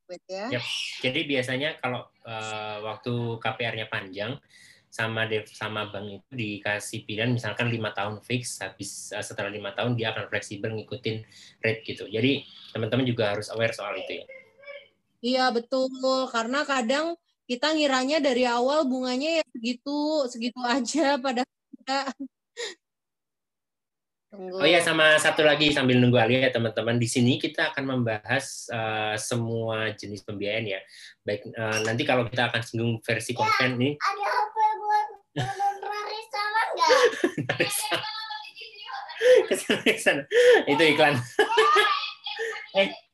Wait 0.09 0.25
ya. 0.25 0.49
Yep. 0.57 0.65
Jadi 1.05 1.19
biasanya 1.29 1.69
kalau 1.77 2.09
uh, 2.25 2.77
waktu 2.81 3.13
KPR-nya 3.37 3.85
panjang 3.93 4.41
sama 4.89 5.29
dev 5.29 5.45
sama 5.45 5.85
bank 5.93 6.17
itu 6.17 6.33
dikasih 6.33 7.05
pilihan 7.05 7.29
misalkan 7.29 7.69
lima 7.69 7.93
tahun 7.93 8.25
fix 8.25 8.57
habis 8.57 9.13
uh, 9.13 9.21
setelah 9.21 9.53
lima 9.53 9.69
tahun 9.77 9.93
dia 9.93 10.09
akan 10.09 10.25
fleksibel 10.33 10.73
ngikutin 10.73 11.21
rate 11.61 11.81
gitu. 11.85 12.09
Jadi 12.09 12.41
teman-teman 12.73 13.05
juga 13.05 13.37
harus 13.37 13.53
aware 13.53 13.69
soal 13.69 14.01
itu 14.01 14.25
ya. 14.25 14.25
Iya 15.19 15.45
betul, 15.51 15.91
karena 16.31 16.63
kadang 16.63 17.19
kita 17.43 17.75
ngiranya 17.75 18.23
dari 18.23 18.47
awal 18.47 18.87
bunganya 18.87 19.43
ya 19.43 19.45
segitu, 19.51 20.25
segitu 20.31 20.57
aja 20.63 21.19
pada 21.21 21.43
Tunggu. 24.29 24.61
Oh 24.61 24.67
iya 24.69 24.77
sama 24.77 25.17
satu 25.17 25.41
lagi 25.41 25.73
sambil 25.73 25.97
nunggu 25.97 26.21
Alia 26.21 26.53
teman-teman 26.53 27.01
di 27.01 27.09
sini 27.09 27.41
kita 27.41 27.73
akan 27.73 27.97
membahas 27.97 28.69
uh, 28.69 29.17
semua 29.17 29.89
jenis 29.97 30.21
pembiayaan 30.21 30.69
ya. 30.69 30.79
Baik 31.25 31.49
uh, 31.49 31.81
nanti 31.81 32.05
kalau 32.05 32.29
kita 32.29 32.53
akan 32.53 32.61
singgung 32.61 33.01
versi 33.01 33.33
konven 33.33 33.81
nih. 33.81 33.93
Ada 33.97 34.29
apa 34.29 34.65
buat 34.77 35.07
Marisa 35.81 36.41
enggak? 36.45 36.89
Itu 40.77 40.83
iklan. 40.93 41.17
eh 42.77 43.08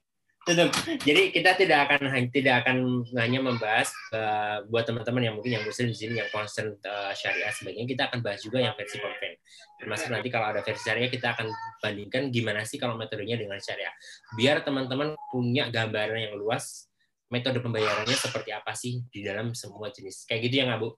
Tutup. 0.45 0.69
Jadi 1.01 1.33
kita 1.33 1.57
tidak 1.57 1.89
akan 1.89 2.29
tidak 2.29 2.61
akan 2.61 3.01
hanya 3.17 3.41
membahas 3.41 3.89
uh, 4.13 4.61
buat 4.69 4.85
teman-teman 4.85 5.25
yang 5.25 5.33
mungkin 5.33 5.57
yang 5.57 5.65
muslim 5.65 5.89
di 5.89 5.97
sini 5.97 6.21
yang 6.21 6.29
concern 6.29 6.77
uh, 6.85 7.09
syariah 7.17 7.49
sebagainya 7.49 7.89
kita 7.89 8.03
akan 8.13 8.21
bahas 8.21 8.45
juga 8.45 8.61
yang 8.61 8.77
versi 8.77 9.01
konven. 9.01 9.41
Termasuk 9.81 10.13
nanti 10.13 10.29
kalau 10.29 10.53
ada 10.53 10.61
versi 10.61 10.85
syariah 10.85 11.09
kita 11.09 11.33
akan 11.33 11.49
bandingkan 11.81 12.29
gimana 12.29 12.61
sih 12.61 12.77
kalau 12.77 12.93
metodenya 12.93 13.41
dengan 13.41 13.57
syariah. 13.57 13.89
Biar 14.37 14.61
teman-teman 14.61 15.17
punya 15.33 15.73
gambaran 15.73 16.29
yang 16.29 16.37
luas 16.37 16.93
metode 17.33 17.57
pembayarannya 17.65 18.13
seperti 18.13 18.53
apa 18.53 18.77
sih 18.77 19.01
di 19.09 19.25
dalam 19.25 19.57
semua 19.57 19.89
jenis. 19.89 20.29
Kayak 20.29 20.41
gitu 20.45 20.55
ya 20.61 20.63
nggak 20.69 20.79
Bu? 20.85 20.89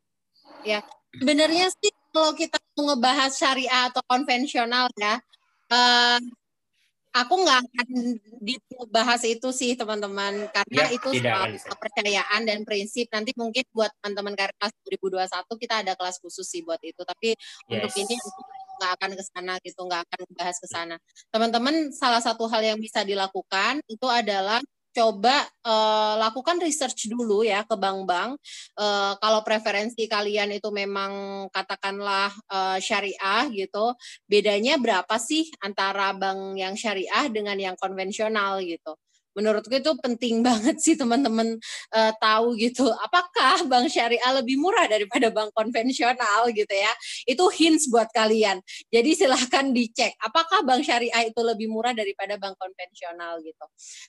Ya, 0.68 0.84
sebenarnya 1.16 1.72
sih 1.72 1.92
kalau 2.12 2.36
kita 2.36 2.60
mau 2.76 2.92
ngebahas 2.92 3.32
syariah 3.32 3.88
atau 3.88 4.04
konvensional 4.12 4.92
ya, 5.00 5.24
uh, 5.72 6.20
aku 7.24 7.34
nggak 7.42 7.60
akan 7.64 7.88
dibahas 8.42 9.22
itu 9.26 9.50
sih 9.56 9.74
teman-teman. 9.74 10.50
Karena 10.54 10.84
ya, 10.86 10.94
itu 10.94 11.10
soal 11.18 11.58
kepercayaan 11.58 12.42
dan 12.46 12.62
prinsip. 12.68 13.10
Nanti 13.10 13.34
mungkin 13.34 13.66
buat 13.74 13.90
teman-teman 14.02 14.38
kelas 14.38 14.74
2021 14.86 15.64
kita 15.64 15.76
ada 15.86 15.94
kelas 15.98 16.18
khusus 16.22 16.46
sih 16.46 16.62
buat 16.62 16.80
itu. 16.86 17.02
Tapi 17.02 17.34
yes. 17.34 17.74
untuk 17.74 17.94
ini 17.98 18.16
nggak 18.78 18.92
akan 19.02 19.12
ke 19.18 19.24
sana 19.26 19.54
gitu 19.66 19.82
nggak 19.90 20.02
akan 20.06 20.20
bahas 20.38 20.58
ke 20.62 20.68
sana. 20.70 20.96
Teman-teman 21.34 21.90
salah 21.92 22.22
satu 22.22 22.46
hal 22.46 22.62
yang 22.62 22.80
bisa 22.80 23.02
dilakukan 23.02 23.82
itu 23.90 24.06
adalah 24.06 24.62
coba 24.98 25.46
uh, 25.62 26.18
lakukan 26.18 26.58
research 26.58 27.06
dulu 27.06 27.46
ya 27.46 27.62
ke 27.62 27.78
bank-bank. 27.78 28.42
Uh, 28.74 29.14
kalau 29.22 29.46
preferensi 29.46 30.10
kalian 30.10 30.58
itu 30.58 30.74
memang 30.74 31.46
katakanlah 31.54 32.34
uh, 32.50 32.82
syariah 32.82 33.46
gitu, 33.54 33.94
bedanya 34.26 34.82
berapa 34.82 35.22
sih 35.22 35.46
antara 35.62 36.18
bank 36.18 36.58
yang 36.58 36.74
syariah 36.74 37.30
dengan 37.30 37.62
yang 37.62 37.76
konvensional 37.78 38.58
gitu 38.66 38.98
menurutku 39.38 39.70
itu 39.78 39.94
penting 40.02 40.42
banget 40.48 40.82
sih 40.82 40.98
teman-teman 40.98 41.62
uh, 41.94 42.12
tahu 42.18 42.58
gitu. 42.58 42.90
Apakah 43.06 43.70
bank 43.70 43.94
syariah 43.94 44.34
lebih 44.34 44.58
murah 44.58 44.90
daripada 44.90 45.30
bank 45.30 45.54
konvensional 45.54 46.50
gitu 46.50 46.74
ya? 46.74 46.90
Itu 47.30 47.54
hints 47.54 47.86
buat 47.94 48.10
kalian. 48.10 48.58
Jadi 48.90 49.14
silahkan 49.14 49.70
dicek 49.70 50.18
apakah 50.18 50.66
bank 50.66 50.82
syariah 50.82 51.30
itu 51.30 51.42
lebih 51.46 51.70
murah 51.70 51.94
daripada 51.94 52.42
bank 52.42 52.58
konvensional 52.58 53.38
gitu. 53.46 53.66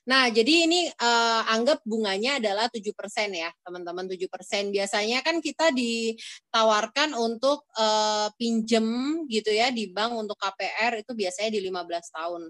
Nah 0.09 0.33
jadi 0.33 0.65
ini 0.65 0.89
uh, 0.89 1.53
anggap 1.53 1.85
bunganya 1.85 2.41
adalah 2.41 2.73
tujuh 2.73 2.97
persen 2.97 3.37
ya 3.37 3.53
teman-teman 3.61 4.09
tujuh 4.17 4.33
persen. 4.33 4.73
Biasanya 4.73 5.21
kan 5.21 5.45
kita 5.45 5.69
ditawarkan 5.77 7.13
untuk 7.13 7.69
uh, 7.77 8.33
pinjem 8.41 9.21
gitu 9.29 9.53
ya 9.53 9.69
di 9.69 9.93
bank 9.93 10.17
untuk 10.17 10.39
KPR 10.41 11.05
itu 11.05 11.13
biasanya 11.13 11.51
di 11.53 11.61
15 11.67 12.17
tahun 12.17 12.43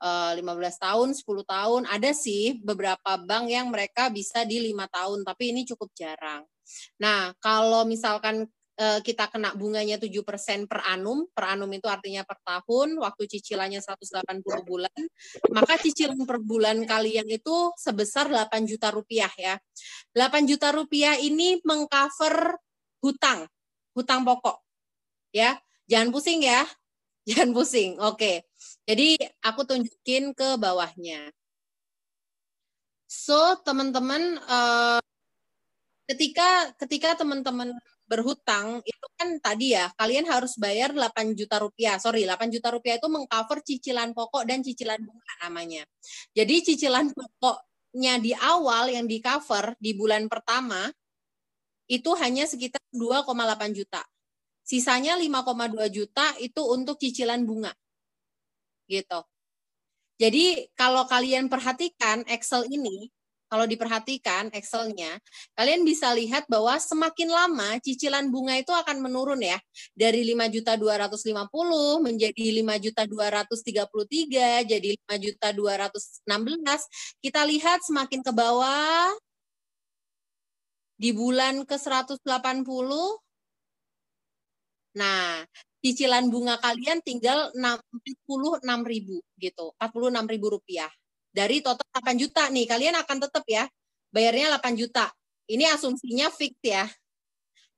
15 0.00 0.40
eh, 0.40 0.74
tahun, 0.80 1.08
10 1.12 1.44
tahun. 1.44 1.82
Ada 1.84 2.10
sih 2.16 2.56
beberapa 2.64 3.20
bank 3.20 3.44
yang 3.52 3.68
mereka 3.68 4.08
bisa 4.08 4.48
di 4.48 4.72
lima 4.72 4.88
tahun, 4.88 5.28
tapi 5.28 5.52
ini 5.52 5.68
cukup 5.68 5.92
jarang. 5.92 6.48
Nah, 6.96 7.36
kalau 7.36 7.84
misalkan 7.84 8.48
eh, 8.80 9.00
kita 9.04 9.28
kena 9.28 9.52
bunganya 9.52 10.00
7% 10.00 10.64
per 10.64 10.80
annum, 10.88 11.28
per 11.36 11.52
annum 11.52 11.68
itu 11.68 11.84
artinya 11.84 12.24
per 12.24 12.40
tahun, 12.40 12.96
waktu 12.96 13.28
cicilannya 13.28 13.84
180 13.84 14.40
bulan, 14.64 15.00
maka 15.52 15.76
cicilan 15.76 16.24
per 16.24 16.40
bulan 16.40 16.80
kalian 16.88 17.28
itu 17.28 17.76
sebesar 17.76 18.32
8 18.32 18.64
juta 18.64 18.88
rupiah 18.88 19.30
ya. 19.36 19.60
8 20.16 20.48
juta 20.48 20.72
rupiah 20.72 21.20
ini 21.20 21.60
mengcover 21.60 22.56
hutang, 23.04 23.44
hutang 23.92 24.24
pokok. 24.24 24.64
Ya, 25.30 25.60
jangan 25.84 26.08
pusing 26.08 26.40
ya, 26.40 26.64
jangan 27.28 27.52
pusing. 27.52 28.00
Oke. 28.00 28.49
Jadi 28.88 29.18
aku 29.44 29.60
tunjukin 29.68 30.32
ke 30.32 30.56
bawahnya. 30.56 31.30
So 33.10 33.58
teman-teman 33.66 34.38
uh, 34.46 35.02
ketika 36.06 36.70
ketika 36.78 37.18
teman-teman 37.22 37.74
berhutang 38.10 38.82
itu 38.82 39.06
kan 39.14 39.38
tadi 39.38 39.78
ya 39.78 39.86
kalian 39.94 40.26
harus 40.26 40.58
bayar 40.58 40.90
8 40.94 41.38
juta 41.38 41.62
rupiah. 41.62 41.98
Sorry, 42.02 42.26
8 42.26 42.50
juta 42.50 42.74
rupiah 42.74 42.98
itu 42.98 43.06
mengcover 43.06 43.62
cicilan 43.62 44.10
pokok 44.10 44.42
dan 44.46 44.62
cicilan 44.66 44.98
bunga 44.98 45.32
namanya. 45.46 45.82
Jadi 46.34 46.54
cicilan 46.66 47.14
pokoknya 47.14 48.18
di 48.18 48.34
awal 48.34 48.90
yang 48.90 49.06
di 49.06 49.22
cover 49.22 49.78
di 49.78 49.94
bulan 49.94 50.26
pertama 50.26 50.90
itu 51.90 52.10
hanya 52.18 52.46
sekitar 52.46 52.82
2,8 52.94 53.74
juta. 53.74 54.02
Sisanya 54.62 55.18
5,2 55.18 55.90
juta 55.90 56.26
itu 56.38 56.62
untuk 56.62 56.98
cicilan 56.98 57.42
bunga 57.42 57.74
gitu. 58.90 59.22
Jadi 60.20 60.68
kalau 60.76 61.06
kalian 61.08 61.46
perhatikan 61.48 62.26
Excel 62.28 62.68
ini, 62.68 63.08
kalau 63.50 63.66
diperhatikan 63.66 64.46
Excelnya, 64.54 65.18
kalian 65.58 65.82
bisa 65.82 66.14
lihat 66.14 66.46
bahwa 66.46 66.78
semakin 66.78 67.26
lama 67.34 67.82
cicilan 67.82 68.30
bunga 68.30 68.54
itu 68.54 68.70
akan 68.70 69.02
menurun 69.02 69.42
ya. 69.42 69.58
Dari 69.90 70.22
5 70.22 70.46
juta 70.54 70.78
250 70.78 71.98
menjadi 71.98 72.46
5 72.62 72.78
juta 72.78 73.02
233, 73.10 74.70
jadi 74.70 74.88
5 74.94 75.18
juta 75.18 75.48
216. 75.50 76.86
Kita 77.18 77.42
lihat 77.42 77.82
semakin 77.82 78.22
ke 78.22 78.30
bawah 78.30 79.10
di 80.94 81.10
bulan 81.10 81.66
ke 81.66 81.74
180 81.74 82.22
Nah, 84.94 85.46
cicilan 85.80 86.28
bunga 86.28 86.60
kalian 86.60 87.00
tinggal 87.00 87.52
46 87.56 88.62
ribu 88.84 89.20
gitu, 89.40 89.72
46 89.80 90.28
ribu 90.28 90.46
rupiah. 90.60 90.90
Dari 91.30 91.62
total 91.62 91.86
8 91.94 92.18
juta 92.20 92.48
nih, 92.50 92.66
kalian 92.68 92.96
akan 93.00 93.18
tetap 93.22 93.44
ya, 93.46 93.64
bayarnya 94.12 94.56
8 94.58 94.74
juta. 94.76 95.08
Ini 95.50 95.66
asumsinya 95.74 96.30
fix 96.30 96.54
ya, 96.62 96.86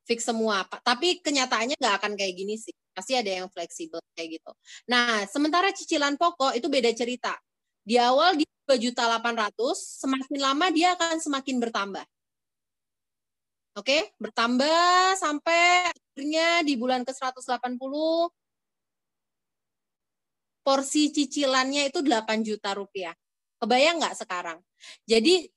fix 0.05 0.27
semua. 0.27 0.67
Tapi 0.67 1.23
kenyataannya 1.23 1.75
nggak 1.79 1.95
akan 2.03 2.13
kayak 2.19 2.33
gini 2.35 2.55
sih. 2.59 2.73
Pasti 2.93 3.17
ada 3.17 3.29
yang 3.29 3.49
fleksibel 3.49 3.97
kayak 4.13 4.37
gitu. 4.37 4.51
Nah, 4.85 5.25
sementara 5.25 5.73
cicilan 5.73 6.13
pokok 6.19 6.53
itu 6.53 6.69
beda 6.69 6.93
cerita. 6.93 7.33
Di 7.81 7.97
awal 7.97 8.37
di 8.37 8.45
2 8.69 8.77
juta 8.77 9.09
800, 9.09 9.57
semakin 10.05 10.37
lama 10.39 10.65
dia 10.69 10.93
akan 10.95 11.17
semakin 11.19 11.57
bertambah. 11.57 12.05
Oke, 13.73 14.13
bertambah 14.21 15.17
sampai 15.17 15.89
akhirnya 15.89 16.61
di 16.61 16.77
bulan 16.77 17.01
ke-180 17.01 17.93
porsi 20.61 21.09
cicilannya 21.09 21.89
itu 21.89 22.05
8 22.05 22.45
juta 22.45 22.77
rupiah. 22.77 23.17
Kebayang 23.57 23.97
nggak 23.97 24.17
sekarang? 24.21 24.61
Jadi 25.09 25.49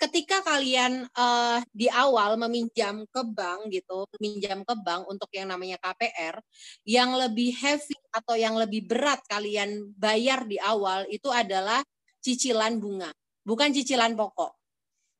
ketika 0.00 0.42
kalian 0.42 1.06
uh, 1.12 1.62
di 1.70 1.86
awal 1.92 2.34
meminjam 2.40 3.06
ke 3.06 3.22
bank 3.22 3.70
gitu, 3.70 4.02
meminjam 4.18 4.66
ke 4.66 4.74
bank 4.74 5.06
untuk 5.06 5.30
yang 5.30 5.52
namanya 5.52 5.78
KPR, 5.78 6.42
yang 6.82 7.14
lebih 7.14 7.54
heavy 7.54 7.96
atau 8.10 8.34
yang 8.34 8.58
lebih 8.58 8.88
berat 8.88 9.22
kalian 9.28 9.94
bayar 9.94 10.42
di 10.42 10.58
awal 10.58 11.06
itu 11.06 11.30
adalah 11.30 11.84
cicilan 12.18 12.82
bunga, 12.82 13.14
bukan 13.46 13.70
cicilan 13.70 14.16
pokok. 14.18 14.59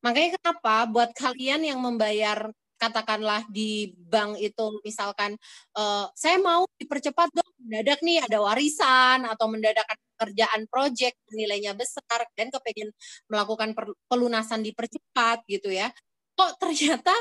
Makanya 0.00 0.40
kenapa 0.40 0.88
buat 0.88 1.10
kalian 1.12 1.64
yang 1.64 1.80
membayar 1.80 2.48
katakanlah 2.80 3.44
di 3.52 3.92
bank 4.08 4.40
itu 4.40 4.80
misalkan 4.80 5.36
uh, 5.76 6.08
saya 6.16 6.40
mau 6.40 6.64
dipercepat 6.80 7.28
dong 7.28 7.50
mendadak 7.60 8.00
nih 8.00 8.24
ada 8.24 8.40
warisan 8.40 9.28
atau 9.28 9.52
mendadak 9.52 9.84
pekerjaan 10.16 10.64
proyek 10.72 11.12
nilainya 11.28 11.76
besar 11.76 12.24
dan 12.32 12.48
kepengen 12.48 12.88
melakukan 13.28 13.76
pelunasan 14.08 14.64
dipercepat 14.64 15.44
gitu 15.44 15.68
ya. 15.68 15.92
Kok 16.40 16.56
ternyata 16.56 17.12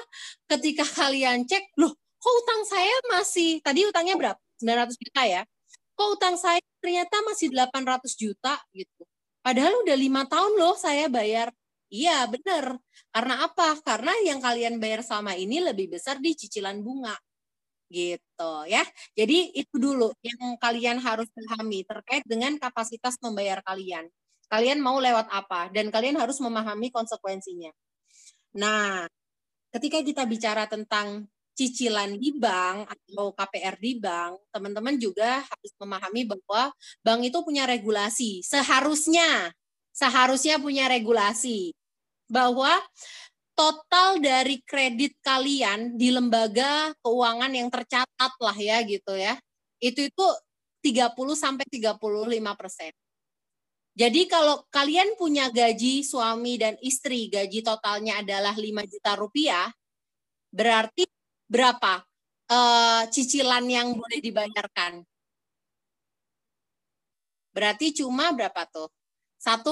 ketika 0.47 0.87
kalian 0.87 1.43
cek 1.43 1.75
loh 1.75 1.91
kok 2.19 2.33
utang 2.43 2.61
saya 2.63 2.95
masih 3.11 3.59
tadi 3.59 3.83
utangnya 3.83 4.15
berapa? 4.15 4.39
900 4.63 4.95
juta 4.95 5.21
ya? 5.27 5.41
Kok 5.95 6.09
utang 6.15 6.35
saya 6.39 6.59
ternyata 6.79 7.15
masih 7.27 7.51
800 7.51 8.15
juta? 8.15 8.55
Gitu. 8.71 9.03
Padahal 9.39 9.83
udah 9.83 9.95
lima 9.95 10.23
tahun 10.27 10.55
loh 10.59 10.75
saya 10.75 11.07
bayar 11.07 11.51
Iya, 11.89 12.29
benar. 12.29 12.77
Karena 13.09 13.33
apa? 13.49 13.73
Karena 13.81 14.13
yang 14.21 14.37
kalian 14.37 14.77
bayar 14.77 15.01
sama 15.01 15.33
ini 15.33 15.57
lebih 15.57 15.89
besar 15.89 16.21
di 16.21 16.37
cicilan 16.37 16.77
bunga. 16.85 17.17
Gitu 17.89 18.51
ya. 18.69 18.85
Jadi 19.17 19.53
itu 19.57 19.75
dulu 19.81 20.13
yang 20.21 20.57
kalian 20.61 20.97
harus 21.01 21.27
pahami 21.33 21.81
terkait 21.85 22.23
dengan 22.29 22.57
kapasitas 22.61 23.17
membayar 23.25 23.59
kalian. 23.65 24.05
Kalian 24.49 24.79
mau 24.81 24.97
lewat 25.01 25.29
apa 25.33 25.69
dan 25.73 25.89
kalian 25.93 26.17
harus 26.21 26.37
memahami 26.41 26.89
konsekuensinya. 26.93 27.71
Nah, 28.57 29.05
ketika 29.73 30.01
kita 30.05 30.23
bicara 30.29 30.65
tentang 30.69 31.27
cicilan 31.57 32.17
di 32.17 32.33
bank 32.37 32.87
atau 32.89 33.33
KPR 33.35 33.75
di 33.81 33.93
bank, 33.99 34.49
teman-teman 34.53 34.95
juga 34.97 35.41
harus 35.43 35.71
memahami 35.81 36.23
bahwa 36.29 36.71
bank 37.05 37.21
itu 37.29 37.39
punya 37.45 37.65
regulasi. 37.69 38.41
Seharusnya 38.45 39.51
seharusnya 39.93 40.57
punya 40.63 40.87
regulasi 40.87 41.75
bahwa 42.29 42.71
total 43.59 44.23
dari 44.23 44.63
kredit 44.63 45.19
kalian 45.19 45.99
di 45.99 46.15
lembaga 46.15 46.95
keuangan 47.03 47.51
yang 47.51 47.67
tercatat 47.67 48.33
lah 48.39 48.55
ya 48.55 48.79
gitu 48.87 49.19
ya. 49.19 49.35
Itu 49.83 50.07
itu 50.07 50.25
30 50.79 51.35
sampai 51.35 51.67
35 51.67 51.99
persen. 52.55 52.95
Jadi 53.99 54.31
kalau 54.31 54.63
kalian 54.71 55.19
punya 55.19 55.51
gaji 55.51 56.07
suami 56.07 56.55
dan 56.55 56.79
istri, 56.79 57.27
gaji 57.27 57.59
totalnya 57.59 58.23
adalah 58.23 58.55
5 58.55 58.63
juta 58.87 59.11
rupiah, 59.19 59.67
berarti 60.55 61.03
berapa 61.51 61.99
uh, 62.47 63.03
cicilan 63.11 63.67
yang 63.67 63.91
boleh 63.91 64.23
dibayarkan? 64.23 65.03
Berarti 67.51 67.91
cuma 67.91 68.31
berapa 68.31 68.63
tuh? 68.71 68.87
1,5 69.43 69.67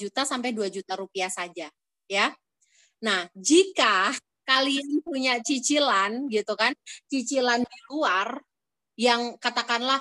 juta 0.00 0.24
sampai 0.24 0.56
2 0.56 0.72
juta 0.72 0.96
rupiah 0.96 1.28
saja 1.28 1.68
ya. 2.10 2.34
Nah, 3.06 3.28
jika 3.36 4.12
kalian 4.48 5.00
punya 5.06 5.38
cicilan 5.40 6.26
gitu 6.32 6.52
kan, 6.58 6.74
cicilan 7.10 7.62
di 7.64 7.78
luar 7.92 8.40
yang 9.00 9.36
katakanlah 9.40 10.00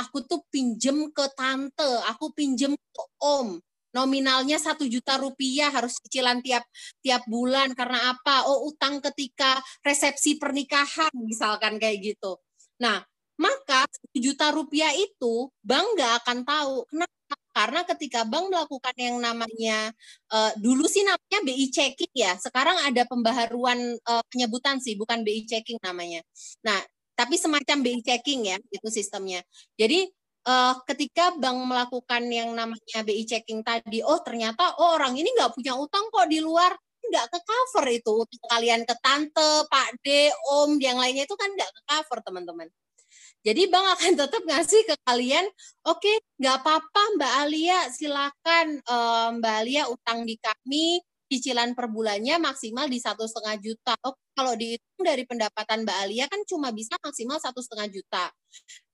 aku 0.00 0.24
tuh 0.26 0.42
pinjem 0.52 1.10
ke 1.14 1.26
tante, 1.38 1.86
aku 2.10 2.32
pinjem 2.34 2.74
ke 2.74 3.04
om, 3.22 3.58
nominalnya 3.94 4.58
satu 4.58 4.86
juta 4.90 5.18
rupiah 5.20 5.70
harus 5.70 5.98
cicilan 6.02 6.42
tiap 6.42 6.64
tiap 7.04 7.22
bulan 7.30 7.72
karena 7.78 8.14
apa? 8.16 8.46
Oh 8.50 8.66
utang 8.70 8.98
ketika 9.04 9.58
resepsi 9.86 10.38
pernikahan 10.40 11.12
misalkan 11.22 11.78
kayak 11.82 11.98
gitu. 12.14 12.38
Nah 12.82 13.02
maka 13.40 13.86
satu 13.88 14.18
juta 14.20 14.52
rupiah 14.52 14.92
itu 14.94 15.48
bank 15.64 15.86
nggak 15.96 16.12
akan 16.24 16.38
tahu 16.44 16.74
kenapa 16.90 17.16
karena 17.50 17.82
ketika 17.82 18.22
bank 18.22 18.50
melakukan 18.50 18.94
yang 18.94 19.18
namanya 19.18 19.90
uh, 20.30 20.52
dulu 20.58 20.86
sih 20.86 21.02
namanya 21.02 21.38
BI 21.42 21.66
checking 21.74 22.14
ya, 22.14 22.38
sekarang 22.38 22.78
ada 22.86 23.02
pembaharuan 23.10 23.98
uh, 24.06 24.22
penyebutan 24.30 24.78
sih, 24.78 24.94
bukan 24.94 25.26
BI 25.26 25.46
checking 25.50 25.78
namanya. 25.82 26.22
Nah, 26.62 26.78
tapi 27.18 27.34
semacam 27.36 27.82
BI 27.82 28.00
checking 28.06 28.54
ya, 28.54 28.56
itu 28.70 28.88
sistemnya. 28.88 29.42
Jadi 29.74 30.06
uh, 30.46 30.74
ketika 30.86 31.34
bank 31.36 31.58
melakukan 31.66 32.22
yang 32.30 32.54
namanya 32.54 32.98
BI 33.02 33.26
checking 33.26 33.66
tadi, 33.66 34.00
oh 34.06 34.22
ternyata 34.22 34.78
oh 34.78 34.94
orang 34.94 35.18
ini 35.18 35.28
nggak 35.34 35.52
punya 35.52 35.74
utang 35.74 36.06
kok 36.08 36.30
di 36.30 36.38
luar, 36.38 36.70
nggak 37.10 37.26
ke 37.34 37.38
cover 37.42 37.86
itu 37.90 38.14
kalian 38.46 38.86
ke 38.86 38.94
tante, 39.02 39.66
Pak 39.66 39.88
D, 40.04 40.30
Om, 40.30 40.78
yang 40.78 41.02
lainnya 41.02 41.26
itu 41.26 41.34
kan 41.34 41.50
nggak 41.50 41.70
ke 41.74 41.80
cover 41.88 42.18
teman-teman. 42.22 42.68
Jadi 43.40 43.62
bank 43.72 43.86
akan 43.96 44.12
tetap 44.20 44.42
ngasih 44.44 44.80
ke 44.84 44.94
kalian, 45.08 45.46
oke, 45.88 46.00
okay, 46.00 46.16
nggak 46.36 46.56
apa-apa 46.60 47.02
Mbak 47.16 47.32
Alia, 47.46 47.78
silakan 47.88 48.66
um, 48.84 49.28
Mbak 49.40 49.54
Alia 49.64 49.82
utang 49.88 50.28
di 50.28 50.36
kami, 50.36 51.00
cicilan 51.30 51.72
per 51.72 51.88
bulannya 51.88 52.36
maksimal 52.42 52.90
di 52.90 53.00
satu 53.00 53.24
setengah 53.24 53.56
juta. 53.62 53.94
Oh, 54.04 54.12
kalau 54.36 54.52
dihitung 54.58 55.02
dari 55.06 55.24
pendapatan 55.24 55.88
Mbak 55.88 55.98
Alia 56.04 56.24
kan 56.28 56.40
cuma 56.44 56.68
bisa 56.74 56.98
maksimal 57.00 57.40
satu 57.40 57.64
setengah 57.64 57.88
juta. 57.88 58.24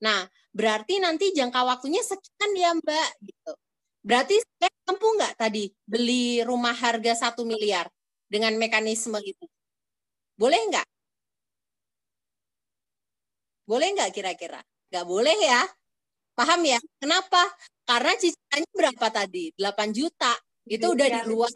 Nah, 0.04 0.28
berarti 0.54 1.02
nanti 1.02 1.32
jangka 1.34 1.60
waktunya 1.66 2.02
sekian 2.04 2.50
ya 2.54 2.70
Mbak, 2.78 3.08
gitu. 3.26 3.52
Berarti 4.06 4.36
saya 4.38 4.70
mampu 4.86 5.06
nggak 5.18 5.34
tadi 5.40 5.64
beli 5.88 6.42
rumah 6.46 6.74
harga 6.76 7.12
satu 7.28 7.42
miliar 7.42 7.90
dengan 8.30 8.54
mekanisme 8.60 9.18
itu? 9.26 9.44
Boleh 10.38 10.60
nggak? 10.70 10.86
Boleh 13.66 13.92
nggak 13.92 14.14
kira-kira? 14.14 14.62
Nggak 14.88 15.06
boleh 15.06 15.36
ya. 15.42 15.62
Paham 16.38 16.62
ya? 16.62 16.78
Kenapa? 17.02 17.42
Karena 17.82 18.14
cicilannya 18.14 18.70
berapa 18.72 19.06
tadi? 19.10 19.50
8 19.58 19.90
juta. 19.90 20.32
Itu 20.66 20.94
udah 20.94 21.08
di 21.10 21.22
luar 21.26 21.50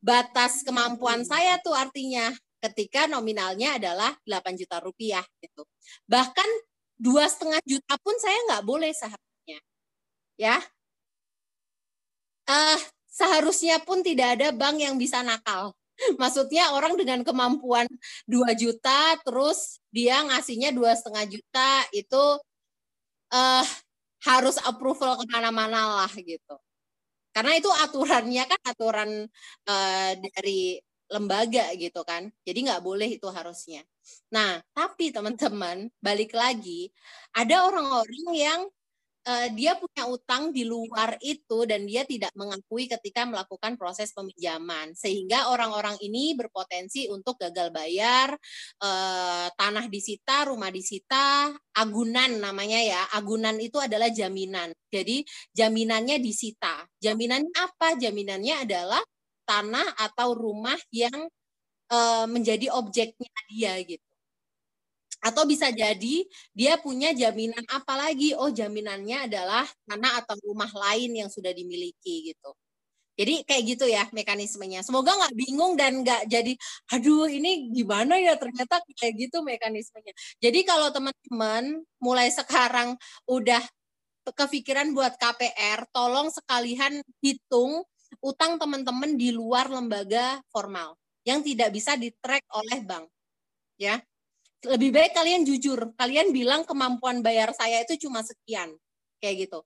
batas 0.00 0.64
kemampuan 0.64 1.24
saya 1.28 1.60
tuh 1.60 1.76
artinya 1.76 2.32
ketika 2.60 3.04
nominalnya 3.08 3.76
adalah 3.76 4.12
8 4.24 4.56
juta 4.56 4.80
rupiah 4.80 5.24
gitu. 5.40 5.64
Bahkan 6.08 6.48
dua 7.00 7.24
setengah 7.28 7.60
juta 7.64 7.96
pun 8.00 8.16
saya 8.20 8.36
nggak 8.48 8.64
boleh 8.64 8.92
seharusnya. 8.92 9.60
Ya, 10.40 10.56
uh, 12.48 12.78
seharusnya 13.08 13.80
pun 13.84 14.04
tidak 14.04 14.40
ada 14.40 14.48
bank 14.52 14.80
yang 14.80 14.96
bisa 15.00 15.24
nakal. 15.24 15.72
Maksudnya 16.20 16.72
orang 16.74 16.96
dengan 16.96 17.20
kemampuan 17.26 17.86
2 18.24 18.52
juta 18.56 19.16
terus 19.24 19.80
dia 19.90 20.22
ngasihnya 20.24 20.70
dua 20.70 20.94
setengah 20.94 21.26
juta 21.26 21.70
itu 21.90 22.24
uh, 23.34 23.66
harus 24.24 24.56
approval 24.62 25.16
ke 25.20 25.24
mana-mana 25.28 26.04
lah 26.04 26.12
gitu. 26.14 26.56
Karena 27.30 27.54
itu 27.54 27.70
aturannya 27.70 28.44
kan 28.46 28.60
aturan 28.66 29.10
uh, 29.70 30.12
dari 30.18 30.82
lembaga 31.10 31.74
gitu 31.74 32.02
kan. 32.06 32.30
Jadi 32.46 32.58
nggak 32.70 32.82
boleh 32.82 33.08
itu 33.18 33.26
harusnya. 33.30 33.82
Nah, 34.34 34.62
tapi 34.74 35.10
teman-teman 35.14 35.90
balik 35.98 36.34
lagi 36.34 36.90
ada 37.34 37.66
orang-orang 37.66 38.26
yang 38.34 38.60
uh, 39.26 39.48
dia 39.52 39.76
punya 39.76 40.08
utang 40.08 40.52
di 40.54 40.64
luar 40.64 41.16
itu 41.20 41.64
dan 41.68 41.84
dia 41.84 42.06
tidak 42.08 42.32
mengakui 42.36 42.88
ketika 42.88 43.28
melakukan 43.28 43.76
proses 43.76 44.12
peminjaman. 44.16 44.96
Sehingga 44.96 45.52
orang-orang 45.52 45.96
ini 46.00 46.32
berpotensi 46.36 47.08
untuk 47.10 47.36
gagal 47.40 47.72
bayar 47.74 48.32
uh, 48.80 49.46
tanah 49.54 49.86
disita 49.92 50.48
rumah 50.48 50.72
disita 50.72 51.52
agunan 51.76 52.40
namanya 52.40 52.80
ya. 52.80 53.02
Agunan 53.16 53.56
itu 53.60 53.76
adalah 53.80 54.08
jaminan. 54.08 54.72
Jadi 54.88 55.24
jaminannya 55.52 56.18
disita. 56.22 56.86
Jaminannya 57.00 57.52
apa? 57.56 57.98
Jaminannya 58.00 58.64
adalah 58.64 59.02
tanah 59.44 59.98
atau 59.98 60.32
rumah 60.38 60.78
yang 60.94 61.26
uh, 61.90 62.26
menjadi 62.30 62.70
objeknya 62.70 63.34
dia 63.50 63.74
gitu 63.82 64.09
atau 65.24 65.44
bisa 65.48 65.68
jadi 65.72 66.24
dia 66.56 66.74
punya 66.80 67.12
jaminan 67.16 67.64
apa 67.72 67.94
lagi? 67.98 68.32
Oh, 68.36 68.50
jaminannya 68.52 69.28
adalah 69.30 69.64
tanah 69.88 70.12
atau 70.24 70.36
rumah 70.44 70.70
lain 70.72 71.12
yang 71.24 71.30
sudah 71.32 71.52
dimiliki 71.54 72.32
gitu. 72.34 72.52
Jadi 73.20 73.44
kayak 73.44 73.62
gitu 73.76 73.84
ya 73.90 74.08
mekanismenya. 74.16 74.80
Semoga 74.80 75.12
nggak 75.18 75.34
bingung 75.36 75.76
dan 75.76 76.00
nggak 76.00 76.24
jadi, 76.32 76.52
aduh 76.88 77.28
ini 77.28 77.68
gimana 77.76 78.16
ya 78.16 78.34
ternyata 78.40 78.80
kayak 78.96 79.14
gitu 79.28 79.44
mekanismenya. 79.44 80.12
Jadi 80.40 80.64
kalau 80.64 80.88
teman-teman 80.94 81.84
mulai 82.00 82.32
sekarang 82.32 82.96
udah 83.28 83.60
kepikiran 84.36 84.92
buat 84.96 85.16
KPR, 85.20 85.84
tolong 85.92 86.28
sekalian 86.32 87.02
hitung 87.24 87.82
utang 88.24 88.56
teman-teman 88.60 89.16
di 89.16 89.32
luar 89.34 89.68
lembaga 89.72 90.40
formal 90.52 90.96
yang 91.26 91.40
tidak 91.44 91.70
bisa 91.74 91.94
di-track 91.98 92.44
oleh 92.54 92.80
bank. 92.84 93.06
Ya, 93.80 94.00
lebih 94.66 94.90
baik 94.92 95.12
kalian 95.16 95.42
jujur. 95.48 95.92
Kalian 95.96 96.32
bilang 96.34 96.68
kemampuan 96.68 97.24
bayar 97.24 97.52
saya 97.56 97.80
itu 97.84 98.08
cuma 98.08 98.20
sekian. 98.20 98.76
Kayak 99.20 99.48
gitu. 99.48 99.60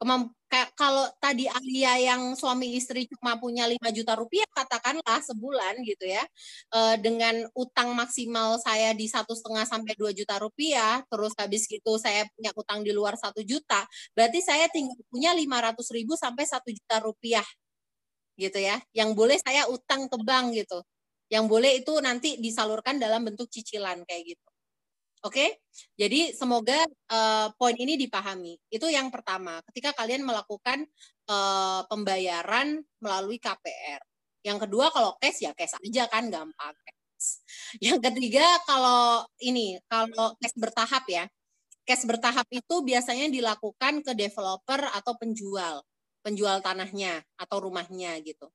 Kemamp 0.00 0.32
kalau 0.74 1.06
tadi 1.22 1.46
Alia 1.46 2.10
yang 2.10 2.34
suami 2.34 2.74
istri 2.74 3.06
cuma 3.06 3.38
punya 3.38 3.70
5 3.70 3.78
juta 3.94 4.18
rupiah 4.18 4.48
katakanlah 4.50 5.22
sebulan 5.22 5.78
gitu 5.86 6.10
ya 6.10 6.26
uh, 6.74 6.98
dengan 6.98 7.46
utang 7.54 7.94
maksimal 7.94 8.58
saya 8.58 8.90
di 8.90 9.06
satu 9.06 9.30
setengah 9.38 9.62
sampai 9.62 9.94
2 9.94 10.10
juta 10.10 10.42
rupiah 10.42 11.06
terus 11.06 11.30
habis 11.38 11.70
gitu 11.70 12.00
saya 12.02 12.26
punya 12.34 12.50
utang 12.58 12.82
di 12.82 12.90
luar 12.90 13.14
satu 13.14 13.46
juta 13.46 13.86
berarti 14.10 14.42
saya 14.42 14.66
tinggal 14.74 14.98
punya 15.06 15.30
500 15.38 15.78
ribu 15.94 16.18
sampai 16.18 16.44
satu 16.50 16.68
juta 16.74 16.96
rupiah 16.98 17.46
gitu 18.34 18.58
ya 18.58 18.82
yang 18.90 19.14
boleh 19.14 19.38
saya 19.38 19.70
utang 19.70 20.10
ke 20.10 20.18
bank 20.18 20.58
gitu 20.58 20.82
yang 21.30 21.46
boleh 21.46 21.80
itu 21.80 21.96
nanti 22.02 22.36
disalurkan 22.42 22.98
dalam 22.98 23.22
bentuk 23.22 23.46
cicilan 23.48 24.02
kayak 24.04 24.34
gitu 24.36 24.50
Oke, 25.20 25.60
jadi 26.00 26.32
semoga 26.32 26.80
uh, 27.12 27.52
poin 27.60 27.76
ini 27.76 28.00
dipahami. 28.00 28.56
Itu 28.72 28.88
yang 28.88 29.12
pertama, 29.12 29.60
ketika 29.68 29.92
kalian 29.92 30.24
melakukan 30.24 30.88
uh, 31.28 31.84
pembayaran 31.92 32.80
melalui 33.04 33.36
KPR. 33.36 34.00
Yang 34.40 34.64
kedua, 34.64 34.88
kalau 34.88 35.20
cash 35.20 35.44
ya 35.44 35.52
cash 35.52 35.76
aja 35.76 36.08
kan 36.08 36.32
gampang. 36.32 36.72
Cash. 36.72 37.44
Yang 37.84 38.00
ketiga, 38.00 38.48
kalau 38.64 39.28
ini, 39.44 39.76
kalau 39.92 40.32
cash 40.40 40.56
bertahap 40.56 41.04
ya, 41.04 41.28
cash 41.84 42.08
bertahap 42.08 42.48
itu 42.48 42.80
biasanya 42.80 43.28
dilakukan 43.28 44.00
ke 44.00 44.16
developer 44.16 44.88
atau 44.88 45.12
penjual 45.20 45.84
penjual 46.20 46.60
tanahnya 46.60 47.24
atau 47.36 47.64
rumahnya 47.64 48.20
gitu. 48.24 48.48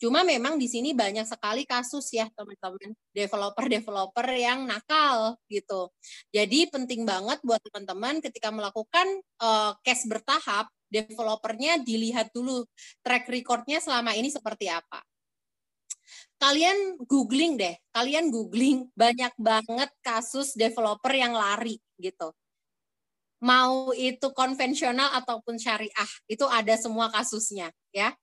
Cuma 0.00 0.24
memang 0.24 0.56
di 0.56 0.70
sini 0.70 0.96
banyak 0.96 1.26
sekali 1.28 1.68
kasus 1.68 2.08
ya 2.14 2.30
teman-teman 2.32 2.94
developer-developer 3.12 4.26
yang 4.34 4.64
nakal 4.64 5.36
gitu. 5.50 5.92
Jadi 6.32 6.70
penting 6.72 7.04
banget 7.04 7.42
buat 7.44 7.60
teman-teman 7.68 8.22
ketika 8.24 8.48
melakukan 8.48 9.06
uh, 9.42 9.76
cash 9.84 10.06
bertahap, 10.08 10.70
developernya 10.88 11.84
dilihat 11.84 12.32
dulu 12.32 12.64
track 13.04 13.28
recordnya 13.28 13.78
selama 13.82 14.16
ini 14.16 14.32
seperti 14.32 14.72
apa. 14.72 15.04
Kalian 16.40 16.96
googling 17.04 17.60
deh, 17.60 17.76
kalian 17.92 18.32
googling 18.32 18.88
banyak 18.96 19.34
banget 19.36 19.90
kasus 20.00 20.56
developer 20.56 21.12
yang 21.12 21.36
lari 21.36 21.76
gitu 22.00 22.32
mau 23.38 23.94
itu 23.94 24.34
konvensional 24.34 25.14
ataupun 25.22 25.58
syariah 25.58 26.10
itu 26.26 26.44
ada 26.46 26.74
semua 26.74 27.10
kasusnya 27.10 27.70
ya. 27.94 28.14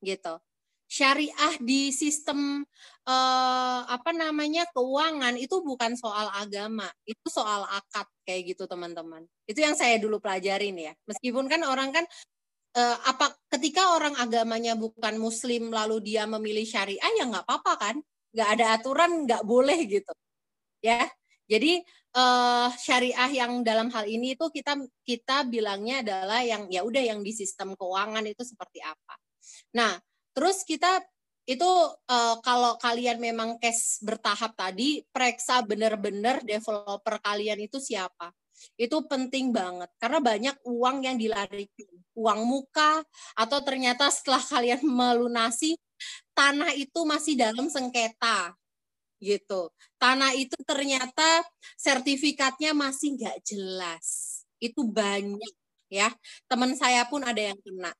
Gitu. 0.00 0.34
Syariah 0.86 1.54
di 1.58 1.90
sistem 1.90 2.62
eh, 3.08 3.80
apa 3.84 4.10
namanya 4.14 4.64
keuangan 4.70 5.34
itu 5.34 5.58
bukan 5.60 5.98
soal 5.98 6.30
agama 6.30 6.86
itu 7.04 7.26
soal 7.26 7.66
akad 7.68 8.06
kayak 8.24 8.56
gitu 8.56 8.64
teman-teman. 8.70 9.26
Itu 9.44 9.60
yang 9.60 9.74
saya 9.76 9.98
dulu 10.00 10.22
pelajarin 10.22 10.76
ya. 10.78 10.92
Meskipun 11.10 11.50
kan 11.50 11.60
orang 11.66 11.90
kan 11.92 12.04
eh, 12.78 12.96
apa 13.08 13.34
ketika 13.52 13.98
orang 13.98 14.14
agamanya 14.16 14.78
bukan 14.78 15.18
muslim 15.20 15.68
lalu 15.74 16.00
dia 16.04 16.24
memilih 16.24 16.64
syariah 16.64 17.10
ya 17.18 17.24
nggak 17.28 17.44
apa-apa 17.44 17.72
kan. 17.76 17.96
Nggak 18.32 18.48
ada 18.58 18.66
aturan 18.78 19.10
nggak 19.26 19.42
boleh 19.44 19.78
gitu 19.90 20.12
ya. 20.84 21.02
Jadi 21.46 21.82
uh, 22.16 22.68
syariah 22.80 23.44
yang 23.44 23.60
dalam 23.60 23.92
hal 23.92 24.08
ini 24.08 24.34
itu 24.34 24.48
kita 24.48 24.80
kita 25.04 25.44
bilangnya 25.46 26.00
adalah 26.00 26.40
yang 26.40 26.66
ya 26.72 26.82
udah 26.82 27.02
yang 27.04 27.20
di 27.20 27.36
sistem 27.36 27.76
keuangan 27.76 28.24
itu 28.24 28.42
seperti 28.42 28.80
apa. 28.80 29.14
Nah, 29.76 30.00
terus 30.32 30.64
kita 30.64 31.04
itu 31.46 31.68
uh, 32.10 32.36
kalau 32.42 32.74
kalian 32.82 33.22
memang 33.22 33.60
cash 33.62 34.02
bertahap 34.02 34.58
tadi, 34.58 35.06
periksa 35.14 35.62
benar-benar 35.62 36.42
developer 36.42 37.22
kalian 37.22 37.62
itu 37.62 37.78
siapa. 37.78 38.34
Itu 38.74 39.04
penting 39.06 39.52
banget 39.52 39.92
karena 40.00 40.18
banyak 40.18 40.56
uang 40.64 41.04
yang 41.04 41.20
dilarikan, 41.20 41.92
uang 42.16 42.40
muka 42.48 43.04
atau 43.36 43.60
ternyata 43.62 44.08
setelah 44.08 44.40
kalian 44.40 44.80
melunasi 44.82 45.76
tanah 46.32 46.72
itu 46.72 47.04
masih 47.04 47.36
dalam 47.36 47.68
sengketa 47.68 48.56
gitu. 49.20 49.72
Tanah 50.00 50.32
itu 50.36 50.56
ternyata 50.64 51.44
sertifikatnya 51.78 52.72
masih 52.76 53.16
nggak 53.16 53.36
jelas. 53.46 54.06
Itu 54.60 54.84
banyak 54.88 55.54
ya. 55.92 56.12
Teman 56.48 56.74
saya 56.76 57.04
pun 57.08 57.22
ada 57.24 57.40
yang 57.40 57.58
kena. 57.60 57.92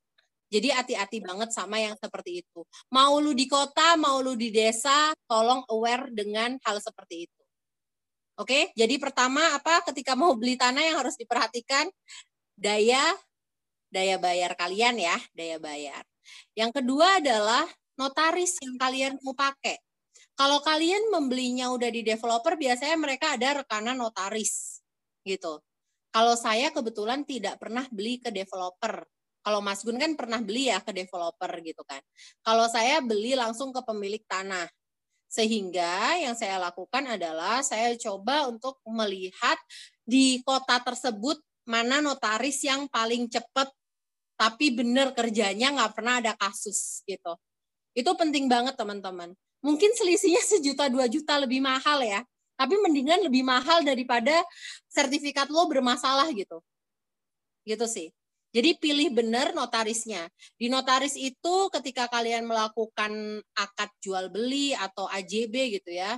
Jadi 0.46 0.70
hati-hati 0.70 1.18
banget 1.26 1.50
sama 1.50 1.82
yang 1.82 1.98
seperti 1.98 2.46
itu. 2.46 2.62
Mau 2.94 3.18
lu 3.18 3.34
di 3.34 3.50
kota, 3.50 3.98
mau 3.98 4.22
lu 4.22 4.38
di 4.38 4.54
desa, 4.54 5.10
tolong 5.26 5.66
aware 5.66 6.06
dengan 6.14 6.54
hal 6.62 6.78
seperti 6.78 7.26
itu. 7.26 7.42
Oke, 8.36 8.70
jadi 8.76 9.00
pertama 9.00 9.56
apa 9.56 9.80
ketika 9.90 10.12
mau 10.12 10.36
beli 10.36 10.60
tanah 10.60 10.82
yang 10.84 10.96
harus 11.00 11.16
diperhatikan 11.16 11.88
daya 12.52 13.00
daya 13.88 14.20
bayar 14.20 14.52
kalian 14.54 15.00
ya, 15.00 15.16
daya 15.32 15.56
bayar. 15.56 16.04
Yang 16.52 16.82
kedua 16.82 17.18
adalah 17.18 17.64
notaris 17.96 18.60
yang 18.60 18.76
kalian 18.76 19.16
mau 19.24 19.32
pakai. 19.32 19.85
Kalau 20.36 20.60
kalian 20.60 21.08
membelinya 21.08 21.72
udah 21.72 21.88
di 21.88 22.04
developer, 22.04 22.60
biasanya 22.60 23.00
mereka 23.00 23.40
ada 23.40 23.64
rekanan 23.64 23.96
notaris 23.96 24.84
gitu. 25.24 25.64
Kalau 26.12 26.36
saya 26.36 26.68
kebetulan 26.68 27.24
tidak 27.24 27.56
pernah 27.56 27.88
beli 27.88 28.20
ke 28.20 28.28
developer. 28.28 29.08
Kalau 29.40 29.64
Mas 29.64 29.80
Gun 29.80 29.96
kan 29.96 30.12
pernah 30.12 30.44
beli 30.44 30.68
ya 30.68 30.84
ke 30.84 30.92
developer 30.92 31.48
gitu 31.64 31.80
kan. 31.88 32.04
Kalau 32.44 32.68
saya 32.68 33.00
beli 33.00 33.32
langsung 33.32 33.72
ke 33.72 33.80
pemilik 33.80 34.20
tanah. 34.28 34.68
Sehingga 35.26 36.20
yang 36.20 36.36
saya 36.36 36.60
lakukan 36.60 37.16
adalah 37.16 37.64
saya 37.64 37.96
coba 37.96 38.46
untuk 38.46 38.78
melihat 38.86 39.56
di 40.04 40.44
kota 40.44 40.84
tersebut 40.84 41.40
mana 41.66 42.04
notaris 42.04 42.62
yang 42.62 42.86
paling 42.92 43.26
cepat 43.26 43.72
tapi 44.36 44.70
benar 44.70 45.16
kerjanya 45.16 45.72
nggak 45.72 45.92
pernah 45.96 46.20
ada 46.20 46.36
kasus 46.36 47.00
gitu. 47.08 47.34
Itu 47.96 48.12
penting 48.14 48.46
banget 48.52 48.76
teman-teman 48.76 49.32
mungkin 49.64 49.92
selisihnya 49.96 50.42
sejuta 50.44 50.88
dua 50.90 51.06
juta 51.06 51.36
lebih 51.40 51.60
mahal 51.62 52.02
ya. 52.02 52.24
Tapi 52.56 52.74
mendingan 52.80 53.20
lebih 53.28 53.44
mahal 53.44 53.84
daripada 53.84 54.32
sertifikat 54.88 55.52
lo 55.52 55.68
bermasalah 55.68 56.32
gitu. 56.32 56.64
Gitu 57.68 57.84
sih. 57.84 58.08
Jadi 58.56 58.72
pilih 58.80 59.12
benar 59.12 59.52
notarisnya. 59.52 60.24
Di 60.56 60.72
notaris 60.72 61.12
itu 61.20 61.68
ketika 61.68 62.08
kalian 62.08 62.48
melakukan 62.48 63.44
akad 63.52 63.92
jual 64.00 64.32
beli 64.32 64.72
atau 64.72 65.04
AJB 65.12 65.76
gitu 65.76 65.92
ya, 65.92 66.16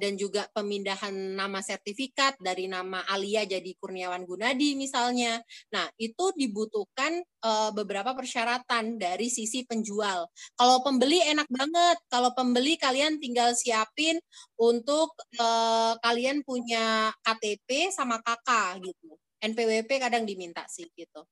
dan 0.00 0.16
juga 0.16 0.48
pemindahan 0.52 1.12
nama 1.12 1.60
sertifikat 1.60 2.40
dari 2.40 2.66
nama 2.66 3.04
Alia 3.12 3.44
jadi 3.44 3.68
Kurniawan 3.76 4.24
Gunadi 4.24 4.72
misalnya. 4.74 5.40
Nah, 5.72 5.86
itu 6.00 6.32
dibutuhkan 6.32 7.20
uh, 7.44 7.70
beberapa 7.76 8.16
persyaratan 8.16 8.96
dari 8.96 9.28
sisi 9.28 9.62
penjual. 9.68 10.28
Kalau 10.56 10.80
pembeli 10.80 11.20
enak 11.22 11.48
banget. 11.52 11.98
Kalau 12.08 12.32
pembeli 12.32 12.80
kalian 12.80 13.20
tinggal 13.20 13.52
siapin 13.52 14.16
untuk 14.56 15.12
uh, 15.36 15.94
kalian 16.00 16.40
punya 16.42 17.12
KTP 17.20 17.92
sama 17.92 18.20
KK 18.24 18.80
gitu. 18.82 19.16
NPWP 19.42 19.90
kadang 20.00 20.24
diminta 20.24 20.64
sih 20.66 20.88
gitu. 20.96 21.28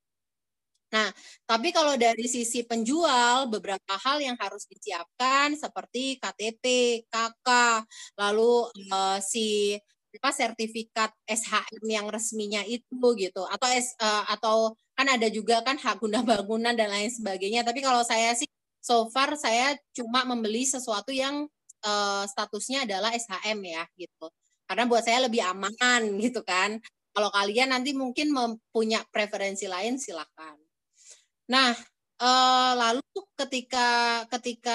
Nah, 0.94 1.10
tapi 1.42 1.74
kalau 1.74 1.98
dari 1.98 2.30
sisi 2.30 2.62
penjual, 2.62 3.50
beberapa 3.50 3.98
hal 3.98 4.22
yang 4.22 4.38
harus 4.38 4.62
disiapkan 4.70 5.58
seperti 5.58 6.22
KTP, 6.22 6.64
KK, 7.10 7.48
lalu 8.14 8.70
uh, 8.94 9.18
si 9.18 9.74
apa 10.14 10.30
sertifikat 10.30 11.10
SHM 11.26 11.82
yang 11.90 12.06
resminya 12.06 12.62
itu 12.62 13.02
gitu 13.18 13.42
atau 13.50 13.66
S, 13.74 13.98
uh, 13.98 14.22
atau 14.30 14.78
kan 14.94 15.10
ada 15.10 15.26
juga 15.26 15.58
kan 15.66 15.74
hak 15.74 15.98
guna 15.98 16.22
bangunan 16.22 16.70
dan 16.78 16.94
lain 16.94 17.10
sebagainya. 17.10 17.66
Tapi 17.66 17.82
kalau 17.82 18.06
saya 18.06 18.30
sih 18.38 18.46
so 18.78 19.10
far 19.10 19.34
saya 19.34 19.74
cuma 19.90 20.22
membeli 20.22 20.62
sesuatu 20.62 21.10
yang 21.10 21.50
uh, 21.82 22.24
statusnya 22.30 22.86
adalah 22.86 23.10
SHM 23.10 23.58
ya 23.66 23.82
gitu. 23.98 24.30
Karena 24.70 24.86
buat 24.86 25.02
saya 25.02 25.26
lebih 25.26 25.42
aman 25.42 26.22
gitu 26.22 26.46
kan. 26.46 26.78
Kalau 27.14 27.30
kalian 27.34 27.74
nanti 27.74 27.90
mungkin 27.94 28.30
mempunyai 28.30 29.06
preferensi 29.10 29.66
lain 29.66 29.98
silakan. 29.98 30.63
Nah, 31.52 31.76
eh, 32.22 32.70
lalu 32.80 33.04
ketika 33.36 33.80
ketika 34.32 34.72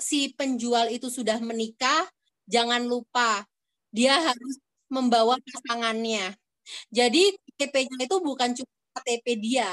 si 0.00 0.32
penjual 0.32 0.88
itu 0.88 1.08
sudah 1.12 1.36
menikah, 1.44 2.08
jangan 2.48 2.84
lupa 2.88 3.44
dia 3.92 4.16
harus 4.20 4.56
membawa 4.88 5.36
pasangannya. 5.44 6.32
Jadi 6.92 7.34
KTP-nya 7.58 7.98
itu 8.08 8.16
bukan 8.22 8.50
cuma 8.58 8.72
KTP 8.96 9.26
dia, 9.40 9.70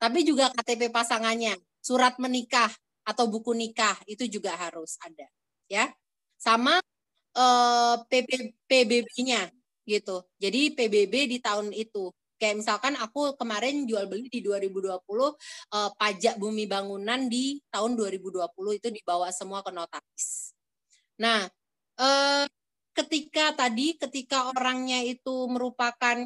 tapi 0.00 0.22
juga 0.28 0.50
KTP 0.54 0.82
pasangannya, 0.92 1.56
surat 1.84 2.16
menikah 2.22 2.70
atau 3.08 3.26
buku 3.30 3.52
nikah 3.56 3.96
itu 4.10 4.26
juga 4.30 4.54
harus 4.58 4.96
ada, 5.04 5.26
ya. 5.70 5.90
Sama 6.40 6.80
eh, 7.36 7.96
PBB-nya 8.10 9.50
gitu. 9.88 10.24
Jadi 10.42 10.74
PBB 10.76 11.14
di 11.32 11.38
tahun 11.42 11.72
itu 11.76 12.10
Kayak 12.36 12.60
misalkan 12.60 12.94
aku 13.00 13.32
kemarin 13.40 13.88
jual 13.88 14.04
beli 14.08 14.28
di 14.28 14.44
2020 14.44 14.92
uh, 14.92 15.32
eh, 15.32 15.90
pajak 15.96 16.36
bumi 16.36 16.68
bangunan 16.68 17.28
di 17.32 17.60
tahun 17.72 17.96
2020 17.96 18.44
itu 18.76 18.88
dibawa 18.92 19.32
semua 19.32 19.64
ke 19.64 19.72
notaris. 19.72 20.52
Nah, 21.16 21.48
uh, 21.96 22.44
ketika 22.92 23.56
tadi 23.56 23.96
ketika 23.96 24.52
orangnya 24.52 25.00
itu 25.04 25.48
merupakan 25.48 26.24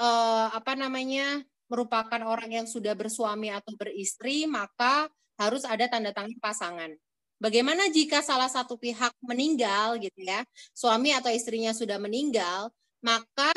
uh, 0.00 0.46
apa 0.52 0.72
namanya 0.76 1.40
merupakan 1.68 2.20
orang 2.24 2.48
yang 2.48 2.66
sudah 2.68 2.96
bersuami 2.96 3.52
atau 3.52 3.76
beristri, 3.76 4.48
maka 4.48 5.08
harus 5.36 5.68
ada 5.68 5.84
tanda 5.88 6.12
tangan 6.16 6.36
pasangan. 6.40 6.90
Bagaimana 7.38 7.86
jika 7.94 8.18
salah 8.18 8.50
satu 8.50 8.74
pihak 8.74 9.14
meninggal 9.22 10.00
gitu 10.02 10.26
ya, 10.26 10.42
suami 10.74 11.14
atau 11.14 11.30
istrinya 11.30 11.70
sudah 11.70 11.94
meninggal, 12.00 12.72
maka 12.98 13.54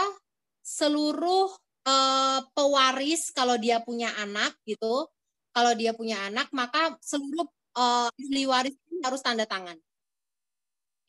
seluruh 0.62 1.50
uh, 1.86 2.40
pewaris 2.54 3.32
kalau 3.34 3.56
dia 3.58 3.82
punya 3.82 4.14
anak 4.20 4.56
gitu, 4.66 5.08
kalau 5.52 5.72
dia 5.76 5.92
punya 5.96 6.30
anak 6.32 6.48
maka 6.56 6.96
seluruh 7.04 7.48
uh, 7.76 8.10
ahli 8.10 8.44
waris 8.48 8.76
harus 9.04 9.22
tanda 9.24 9.46
tangan. 9.48 9.78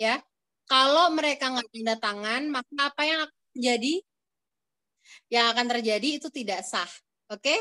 Ya, 0.00 0.18
kalau 0.66 1.12
mereka 1.14 1.52
nggak 1.52 1.68
tanda 1.70 1.96
tangan, 2.00 2.42
maka 2.50 2.72
apa 2.90 3.02
yang 3.06 3.18
akan 3.28 3.38
terjadi? 3.54 3.94
Yang 5.28 5.46
akan 5.52 5.66
terjadi 5.68 6.08
itu 6.18 6.28
tidak 6.32 6.60
sah. 6.64 6.90
Oke? 7.30 7.54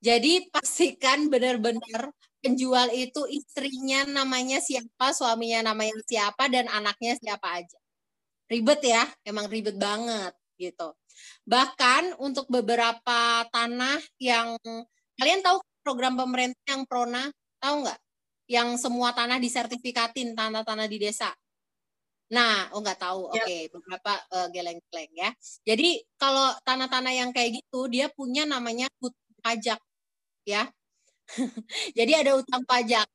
Jadi 0.00 0.46
pastikan 0.52 1.26
benar-benar 1.32 2.12
penjual 2.38 2.92
itu 2.94 3.26
istrinya 3.26 4.06
namanya 4.06 4.62
siapa, 4.62 5.10
suaminya 5.10 5.72
namanya 5.72 5.98
siapa, 6.06 6.46
dan 6.46 6.70
anaknya 6.70 7.18
siapa 7.18 7.58
aja. 7.58 7.78
Ribet 8.46 8.80
ya, 8.86 9.02
emang 9.26 9.50
ribet 9.50 9.74
banget 9.74 10.30
gitu. 10.54 10.94
Bahkan 11.46 12.18
untuk 12.22 12.46
beberapa 12.50 13.46
tanah 13.48 14.00
yang 14.18 14.56
kalian 15.16 15.40
tahu 15.40 15.62
program 15.86 16.18
pemerintah 16.18 16.62
yang 16.66 16.82
Prona, 16.84 17.30
tahu 17.62 17.86
nggak? 17.86 18.00
Yang 18.46 18.68
semua 18.82 19.10
tanah 19.14 19.38
disertifikatin 19.42 20.34
tanah-tanah 20.34 20.86
di 20.86 20.98
desa. 21.02 21.30
Nah, 22.26 22.66
oh 22.74 22.82
nggak 22.82 22.98
tahu. 22.98 23.30
Oke, 23.30 23.38
okay, 23.38 23.62
beberapa 23.70 24.18
uh, 24.34 24.48
geleng-geleng 24.50 25.12
ya. 25.14 25.30
Jadi 25.62 26.02
kalau 26.18 26.50
tanah-tanah 26.66 27.12
yang 27.14 27.30
kayak 27.30 27.62
gitu 27.62 27.86
dia 27.86 28.10
punya 28.10 28.42
namanya 28.42 28.90
hutang 28.98 29.38
pajak 29.42 29.80
ya. 30.42 30.66
Jadi 31.98 32.12
ada 32.18 32.38
utang 32.38 32.66
pajak. 32.66 33.06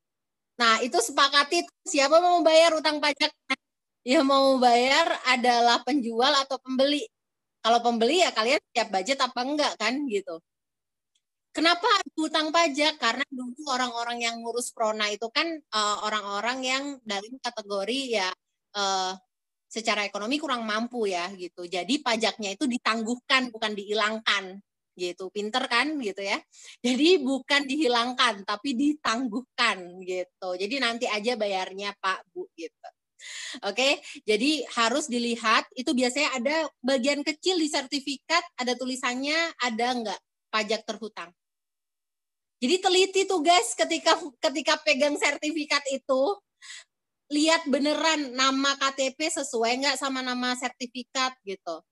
Nah, 0.56 0.80
itu 0.80 0.96
sepakati 1.00 1.64
siapa 1.84 2.20
mau 2.20 2.40
bayar 2.40 2.72
utang 2.76 3.00
pajak? 3.00 3.32
Yang 4.02 4.24
mau 4.26 4.56
bayar 4.56 5.20
adalah 5.28 5.84
penjual 5.84 6.32
atau 6.32 6.56
pembeli. 6.60 7.04
Kalau 7.62 7.78
pembeli 7.78 8.26
ya 8.26 8.30
kalian 8.34 8.60
siap 8.74 8.88
budget 8.90 9.18
apa 9.22 9.40
enggak 9.46 9.72
kan 9.78 9.94
gitu. 10.10 10.42
Kenapa 11.52 11.84
hutang 12.16 12.48
pajak? 12.48 12.96
Karena 12.96 13.24
dulu 13.28 13.68
orang-orang 13.68 14.18
yang 14.24 14.40
ngurus 14.40 14.72
prona 14.72 15.06
itu 15.12 15.28
kan 15.28 15.46
eh, 15.52 15.96
orang-orang 16.02 16.58
uh, 16.64 16.66
yang 16.66 16.84
dalam 17.04 17.34
kategori 17.44 18.00
ya 18.18 18.28
uh, 18.74 19.12
secara 19.68 20.08
ekonomi 20.08 20.40
kurang 20.40 20.64
mampu 20.64 21.06
ya 21.08 21.28
gitu. 21.36 21.68
Jadi 21.68 22.00
pajaknya 22.00 22.56
itu 22.56 22.64
ditangguhkan 22.68 23.52
bukan 23.52 23.72
dihilangkan 23.76 24.44
gitu. 24.96 25.28
Pinter 25.28 25.64
kan 25.68 25.96
gitu 26.00 26.20
ya. 26.24 26.40
Jadi 26.80 27.20
bukan 27.20 27.62
dihilangkan 27.68 28.44
tapi 28.48 28.76
ditangguhkan 28.76 30.00
gitu. 30.04 30.48
Jadi 30.56 30.74
nanti 30.80 31.04
aja 31.08 31.36
bayarnya 31.36 31.92
Pak 32.00 32.32
Bu 32.32 32.48
gitu. 32.56 32.88
Oke, 33.68 34.00
jadi 34.24 34.64
harus 34.78 35.06
dilihat 35.06 35.68
itu 35.76 35.92
biasanya 35.92 36.30
ada 36.38 36.56
bagian 36.80 37.20
kecil 37.22 37.58
di 37.60 37.68
sertifikat 37.68 38.42
ada 38.58 38.72
tulisannya 38.74 39.56
ada 39.60 39.86
enggak 39.92 40.20
pajak 40.52 40.82
terhutang. 40.84 41.30
Jadi 42.62 42.78
teliti 42.78 43.20
tuh 43.26 43.42
guys 43.42 43.74
ketika 43.74 44.14
ketika 44.38 44.78
pegang 44.86 45.18
sertifikat 45.18 45.82
itu 45.90 46.38
lihat 47.32 47.66
beneran 47.66 48.36
nama 48.36 48.76
KTP 48.76 49.18
sesuai 49.32 49.82
enggak 49.82 49.96
sama 49.98 50.20
nama 50.20 50.54
sertifikat 50.54 51.34
gitu. 51.42 51.82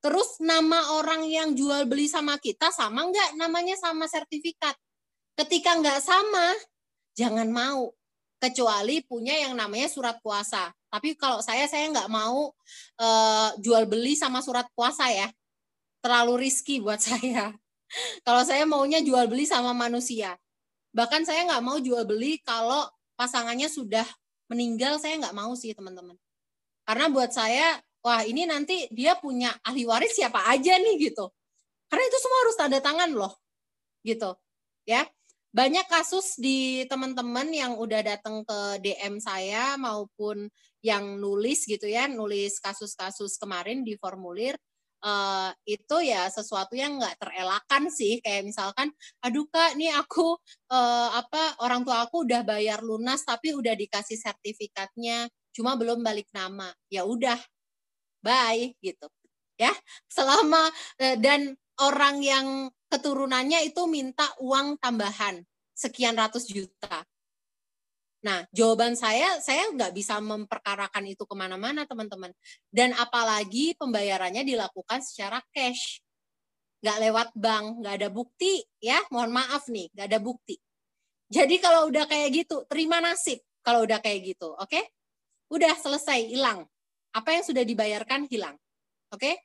Terus 0.00 0.38
nama 0.38 0.98
orang 0.98 1.26
yang 1.26 1.52
jual 1.52 1.84
beli 1.86 2.10
sama 2.10 2.40
kita 2.40 2.72
sama 2.72 3.06
enggak 3.06 3.36
namanya 3.36 3.76
sama 3.78 4.08
sertifikat. 4.10 4.74
Ketika 5.36 5.76
enggak 5.76 6.00
sama, 6.00 6.56
jangan 7.12 7.48
mau 7.52 7.92
kecuali 8.40 9.04
punya 9.04 9.36
yang 9.36 9.56
namanya 9.56 9.88
surat 9.88 10.20
kuasa. 10.20 10.72
Tapi 10.90 11.18
kalau 11.18 11.42
saya 11.42 11.66
saya 11.66 11.90
nggak 11.90 12.08
mau 12.08 12.54
uh, 13.02 13.50
jual 13.58 13.84
beli 13.90 14.14
sama 14.14 14.40
surat 14.40 14.66
kuasa 14.72 15.10
ya, 15.10 15.28
terlalu 16.00 16.46
riski 16.46 16.78
buat 16.78 17.02
saya. 17.06 17.54
kalau 18.26 18.42
saya 18.42 18.66
maunya 18.66 18.98
jual 19.02 19.30
beli 19.30 19.46
sama 19.46 19.70
manusia. 19.70 20.34
Bahkan 20.96 21.28
saya 21.28 21.46
nggak 21.46 21.62
mau 21.62 21.78
jual 21.78 22.02
beli 22.08 22.40
kalau 22.42 22.88
pasangannya 23.14 23.68
sudah 23.70 24.06
meninggal, 24.50 24.98
saya 25.02 25.18
nggak 25.18 25.36
mau 25.36 25.52
sih 25.58 25.74
teman-teman. 25.74 26.16
Karena 26.86 27.10
buat 27.10 27.34
saya, 27.34 27.78
wah 28.00 28.22
ini 28.22 28.46
nanti 28.46 28.86
dia 28.94 29.18
punya 29.18 29.50
ahli 29.66 29.82
waris 29.82 30.14
siapa 30.14 30.46
aja 30.46 30.78
nih 30.78 31.10
gitu. 31.10 31.26
Karena 31.90 32.04
itu 32.06 32.18
semua 32.22 32.38
harus 32.46 32.56
tanda 32.58 32.78
tangan 32.82 33.10
loh, 33.14 33.34
gitu. 34.06 34.34
Ya, 34.86 35.06
banyak 35.56 35.88
kasus 35.88 36.36
di 36.36 36.84
teman-teman 36.84 37.48
yang 37.48 37.80
udah 37.80 38.04
datang 38.04 38.44
ke 38.44 38.58
DM 38.84 39.16
saya 39.16 39.80
maupun 39.80 40.52
yang 40.86 41.18
nulis 41.18 41.66
gitu 41.66 41.90
ya, 41.90 42.06
nulis 42.06 42.62
kasus-kasus 42.62 43.34
kemarin 43.42 43.82
di 43.82 43.98
formulir 43.98 44.54
uh, 45.02 45.50
itu 45.66 45.96
ya 46.06 46.30
sesuatu 46.30 46.78
yang 46.78 47.02
nggak 47.02 47.18
terelakkan 47.18 47.90
sih. 47.90 48.22
Kayak 48.22 48.46
misalkan 48.50 48.88
aduh 49.20 49.46
kak 49.50 49.74
nih 49.74 49.92
aku 49.94 50.38
uh, 50.70 51.10
apa 51.18 51.58
orang 51.66 51.82
tua 51.82 52.06
aku 52.06 52.22
udah 52.22 52.46
bayar 52.46 52.80
lunas 52.86 53.26
tapi 53.26 53.52
udah 53.52 53.74
dikasih 53.74 54.16
sertifikatnya 54.16 55.26
cuma 55.50 55.74
belum 55.74 56.00
balik 56.06 56.30
nama. 56.30 56.70
Ya 56.86 57.02
udah 57.02 57.38
bye 58.22 58.72
gitu. 58.78 59.06
Ya 59.58 59.72
selama 60.06 60.70
uh, 61.02 61.16
dan 61.18 61.58
orang 61.82 62.22
yang 62.24 62.46
keturunannya 62.88 63.66
itu 63.68 63.84
minta 63.90 64.24
uang 64.40 64.78
tambahan 64.80 65.42
sekian 65.76 66.16
ratus 66.16 66.48
juta. 66.48 67.04
Nah, 68.26 68.42
jawaban 68.50 68.98
saya, 68.98 69.38
saya 69.38 69.70
nggak 69.70 69.94
bisa 69.94 70.18
memperkarakan 70.18 71.06
itu 71.06 71.22
ke 71.22 71.34
mana-mana, 71.38 71.86
teman-teman. 71.86 72.34
Dan 72.66 72.90
apalagi 72.98 73.78
pembayarannya 73.78 74.42
dilakukan 74.42 74.98
secara 74.98 75.38
cash. 75.54 76.02
Nggak 76.82 76.98
lewat 77.06 77.28
bank, 77.38 77.86
nggak 77.86 77.94
ada 78.02 78.08
bukti, 78.10 78.66
ya. 78.82 78.98
Mohon 79.14 79.30
maaf 79.38 79.70
nih, 79.70 79.86
nggak 79.94 80.06
ada 80.10 80.18
bukti. 80.18 80.58
Jadi 81.30 81.62
kalau 81.62 81.86
udah 81.86 82.10
kayak 82.10 82.34
gitu, 82.34 82.66
terima 82.66 82.98
nasib 82.98 83.38
kalau 83.62 83.86
udah 83.86 84.02
kayak 84.02 84.34
gitu, 84.34 84.50
oke? 84.58 84.66
Okay? 84.66 84.82
Udah 85.46 85.78
selesai, 85.78 86.26
hilang. 86.26 86.66
Apa 87.14 87.38
yang 87.38 87.46
sudah 87.46 87.62
dibayarkan 87.62 88.26
hilang, 88.26 88.58
oke? 89.14 89.22
Okay? 89.22 89.38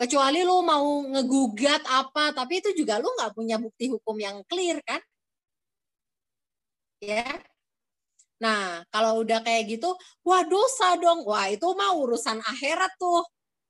Kecuali 0.00 0.42
lu 0.42 0.66
mau 0.66 1.06
ngegugat 1.06 1.86
apa, 1.86 2.34
tapi 2.34 2.58
itu 2.58 2.74
juga 2.74 2.98
lu 2.98 3.06
nggak 3.06 3.36
punya 3.38 3.54
bukti 3.60 3.86
hukum 3.86 4.16
yang 4.18 4.42
clear 4.50 4.82
kan? 4.82 4.98
Ya. 6.98 7.26
Nah, 8.40 8.80
kalau 8.88 9.20
udah 9.20 9.44
kayak 9.44 9.68
gitu, 9.76 9.92
wah 10.24 10.42
dosa 10.48 10.96
dong. 10.96 11.24
Wah, 11.28 11.52
itu 11.52 11.66
mah 11.76 11.92
urusan 11.96 12.40
akhirat 12.40 12.92
tuh. 12.96 13.20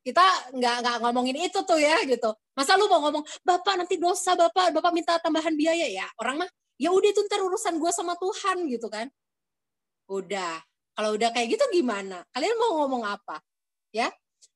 Kita 0.06 0.22
nggak 0.56 0.76
nggak 0.86 0.96
ngomongin 1.04 1.36
itu 1.50 1.58
tuh 1.66 1.76
ya 1.76 2.00
gitu. 2.06 2.30
Masa 2.56 2.78
lu 2.78 2.86
mau 2.88 3.02
ngomong, 3.04 3.24
Bapak 3.44 3.74
nanti 3.82 3.98
dosa 4.00 4.32
Bapak, 4.38 4.72
Bapak 4.72 4.92
minta 4.94 5.18
tambahan 5.18 5.52
biaya 5.58 5.86
ya. 5.90 6.06
Orang 6.22 6.40
mah 6.46 6.48
ya 6.80 6.88
udah 6.94 7.08
itu 7.12 7.20
ntar 7.28 7.42
urusan 7.44 7.76
gue 7.82 7.92
sama 7.92 8.14
Tuhan 8.16 8.64
gitu 8.70 8.88
kan. 8.88 9.10
Udah. 10.08 10.62
Kalau 10.96 11.16
udah 11.16 11.30
kayak 11.34 11.56
gitu 11.58 11.64
gimana? 11.74 12.22
Kalian 12.34 12.56
mau 12.58 12.84
ngomong 12.84 13.04
apa? 13.06 13.42
Ya. 13.94 14.10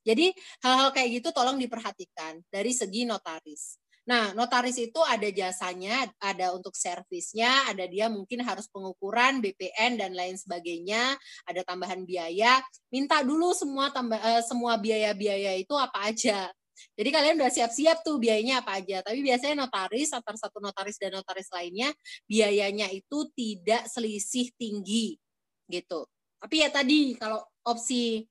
Jadi 0.05 0.33
hal-hal 0.65 0.93
kayak 0.93 1.23
gitu 1.23 1.29
tolong 1.33 1.57
diperhatikan 1.57 2.41
dari 2.53 2.73
segi 2.77 3.09
notaris. 3.09 3.81
Nah, 4.05 4.37
notaris 4.37 4.77
itu 4.77 5.01
ada 5.01 5.25
jasanya, 5.33 6.05
ada 6.21 6.53
untuk 6.53 6.77
servisnya, 6.77 7.73
ada 7.73 7.89
dia 7.89 8.13
mungkin 8.13 8.45
harus 8.45 8.69
pengukuran 8.69 9.41
BPN 9.41 9.97
dan 9.97 10.13
lain 10.13 10.37
sebagainya, 10.37 11.17
ada 11.49 11.65
tambahan 11.65 12.05
biaya. 12.05 12.61
Minta 12.93 13.25
dulu 13.25 13.57
semua 13.57 13.89
tambah 13.89 14.21
uh, 14.21 14.45
semua 14.45 14.77
biaya-biaya 14.77 15.57
itu 15.57 15.73
apa 15.73 16.13
aja. 16.13 16.53
Jadi 16.93 17.09
kalian 17.09 17.41
udah 17.41 17.49
siap-siap 17.49 18.05
tuh 18.05 18.21
biayanya 18.21 18.61
apa 18.61 18.77
aja. 18.77 19.01
Tapi 19.01 19.25
biasanya 19.25 19.65
notaris 19.65 20.13
antara 20.13 20.37
satu 20.37 20.61
notaris 20.61 21.01
dan 21.01 21.17
notaris 21.17 21.49
lainnya 21.49 21.89
biayanya 22.29 22.93
itu 22.93 23.33
tidak 23.33 23.89
selisih 23.89 24.53
tinggi 24.61 25.17
gitu. 25.73 26.05
Tapi 26.45 26.61
ya 26.61 26.69
tadi 26.69 27.17
kalau 27.17 27.41
opsi 27.65 28.29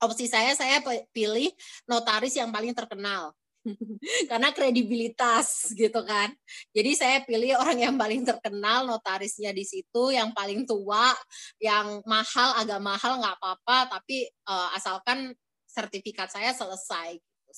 opsi 0.00 0.24
saya 0.24 0.56
saya 0.56 0.80
pilih 1.12 1.52
notaris 1.84 2.32
yang 2.32 2.48
paling 2.48 2.72
terkenal 2.72 3.36
karena 4.30 4.50
kredibilitas 4.50 5.70
gitu 5.72 6.02
kan. 6.02 6.34
Jadi 6.74 6.90
saya 6.98 7.16
pilih 7.22 7.58
orang 7.58 7.78
yang 7.78 7.94
paling 7.94 8.26
terkenal 8.26 8.86
notarisnya 8.86 9.54
di 9.54 9.62
situ, 9.62 10.10
yang 10.10 10.34
paling 10.34 10.66
tua, 10.66 11.14
yang 11.62 12.02
mahal 12.04 12.58
agak 12.58 12.80
mahal 12.82 13.22
nggak 13.22 13.36
apa-apa, 13.38 13.98
tapi 13.98 14.26
uh, 14.50 14.74
asalkan 14.74 15.32
sertifikat 15.66 16.28
saya 16.28 16.52
selesai. 16.52 17.16
Gitu. 17.16 17.52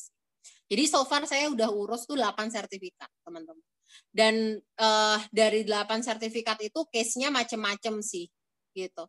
Jadi 0.71 0.85
so 0.89 1.05
far 1.05 1.25
saya 1.29 1.51
udah 1.53 1.69
urus 1.69 2.09
tuh 2.09 2.17
8 2.17 2.49
sertifikat 2.53 3.11
teman-teman. 3.25 3.65
Dan 4.11 4.59
uh, 4.81 5.19
dari 5.31 5.63
8 5.67 6.03
sertifikat 6.03 6.59
itu 6.63 6.87
case-nya 6.91 7.31
macem-macem 7.31 8.01
sih 8.03 8.27
gitu. 8.75 9.07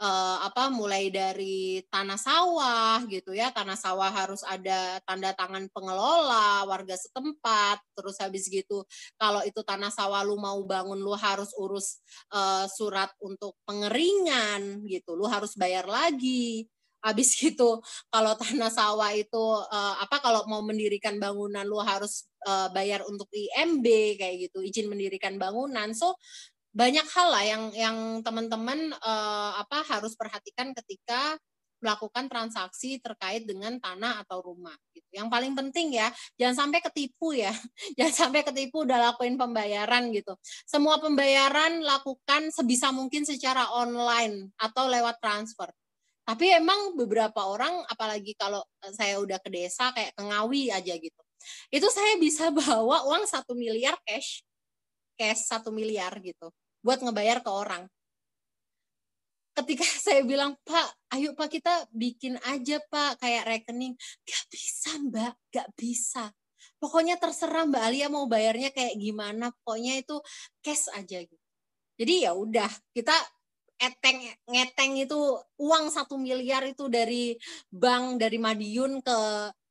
Uh, 0.00 0.38
apa 0.42 0.72
mulai 0.72 1.12
dari 1.12 1.84
tanah 1.92 2.18
sawah 2.18 3.04
gitu 3.06 3.36
ya 3.36 3.52
tanah 3.52 3.76
sawah 3.76 4.08
harus 4.08 4.40
ada 4.48 4.98
tanda 5.04 5.36
tangan 5.36 5.68
pengelola 5.70 6.64
warga 6.64 6.96
setempat 6.96 7.78
terus 7.94 8.16
habis 8.18 8.48
gitu 8.48 8.82
kalau 9.20 9.44
itu 9.44 9.60
tanah 9.60 9.92
sawah 9.92 10.24
lu 10.24 10.40
mau 10.40 10.58
bangun 10.64 10.98
lu 10.98 11.12
harus 11.14 11.52
urus 11.60 12.00
uh, 12.32 12.64
surat 12.66 13.12
untuk 13.20 13.54
pengeringan 13.68 14.82
gitu 14.88 15.14
lu 15.14 15.28
harus 15.28 15.54
bayar 15.54 15.84
lagi. 15.84 16.66
Habis 17.00 17.32
gitu 17.40 17.80
kalau 18.12 18.36
tanah 18.36 18.68
sawah 18.72 19.12
itu 19.16 19.44
uh, 19.68 19.94
apa 20.00 20.20
kalau 20.20 20.44
mau 20.48 20.60
mendirikan 20.60 21.16
bangunan 21.16 21.64
lu 21.64 21.80
harus 21.80 22.28
uh, 22.44 22.68
bayar 22.72 23.04
untuk 23.08 23.28
IMB 23.32 24.20
kayak 24.20 24.48
gitu 24.48 24.60
izin 24.60 24.88
mendirikan 24.88 25.40
bangunan. 25.40 25.92
So 25.96 26.16
banyak 26.70 27.06
hal 27.10 27.28
lah 27.34 27.44
yang 27.44 27.64
yang 27.74 27.96
teman-teman 28.22 28.94
uh, 29.02 29.58
apa 29.58 29.82
harus 29.90 30.14
perhatikan 30.14 30.70
ketika 30.70 31.34
melakukan 31.80 32.28
transaksi 32.28 33.00
terkait 33.00 33.48
dengan 33.48 33.80
tanah 33.80 34.20
atau 34.22 34.44
rumah 34.44 34.76
gitu. 34.92 35.08
Yang 35.16 35.28
paling 35.32 35.52
penting 35.56 35.96
ya, 35.96 36.12
jangan 36.36 36.68
sampai 36.68 36.80
ketipu 36.84 37.32
ya. 37.32 37.50
Jangan 37.96 38.14
sampai 38.28 38.44
ketipu 38.44 38.84
udah 38.84 39.10
lakuin 39.10 39.40
pembayaran 39.40 40.12
gitu. 40.12 40.36
Semua 40.68 41.00
pembayaran 41.00 41.80
lakukan 41.80 42.52
sebisa 42.52 42.92
mungkin 42.92 43.24
secara 43.24 43.72
online 43.72 44.52
atau 44.60 44.86
lewat 44.92 45.18
transfer. 45.24 45.72
Tapi 46.28 46.52
emang 46.52 46.94
beberapa 46.94 47.48
orang 47.48 47.80
apalagi 47.88 48.36
kalau 48.36 48.60
saya 48.92 49.18
udah 49.18 49.40
ke 49.40 49.48
desa 49.48 49.90
kayak 49.96 50.12
ke 50.14 50.22
Ngawi 50.22 50.70
aja 50.70 50.94
gitu. 51.00 51.22
Itu 51.72 51.88
saya 51.88 52.20
bisa 52.20 52.52
bawa 52.60 53.08
uang 53.08 53.24
satu 53.24 53.56
miliar 53.56 53.96
cash 54.04 54.44
cash 55.20 55.52
satu 55.52 55.68
miliar 55.68 56.16
gitu 56.24 56.48
buat 56.80 57.00
ngebayar 57.00 57.44
ke 57.44 57.50
orang. 57.50 57.84
Ketika 59.56 59.84
saya 60.06 60.24
bilang, 60.24 60.56
Pak, 60.64 61.12
ayo 61.16 61.36
Pak 61.36 61.48
kita 61.52 61.88
bikin 61.92 62.40
aja 62.48 62.80
Pak 62.88 63.20
kayak 63.20 63.46
rekening. 63.48 63.94
Gak 64.24 64.44
bisa 64.48 64.90
Mbak, 64.98 65.34
gak 65.52 65.68
bisa. 65.76 66.32
Pokoknya 66.80 67.20
terserah 67.20 67.68
Mbak 67.68 67.82
Alia 67.84 68.08
mau 68.08 68.24
bayarnya 68.24 68.72
kayak 68.72 68.96
gimana, 68.96 69.52
pokoknya 69.60 70.00
itu 70.00 70.16
cash 70.64 70.88
aja 70.96 71.20
gitu. 71.20 71.46
Jadi 72.00 72.24
ya 72.24 72.32
udah, 72.32 72.72
kita 72.96 73.12
eteng 73.80 74.20
ngeteng 74.44 74.92
itu 75.00 75.16
uang 75.56 75.88
satu 75.88 76.20
miliar 76.20 76.68
itu 76.68 76.88
dari 76.92 77.32
bank 77.72 78.20
dari 78.20 78.36
Madiun 78.36 79.00
ke 79.00 79.18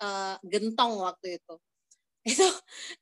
uh, 0.01 0.36
Gentong 0.41 0.97
waktu 1.05 1.38
itu 1.38 1.53
itu 2.28 2.47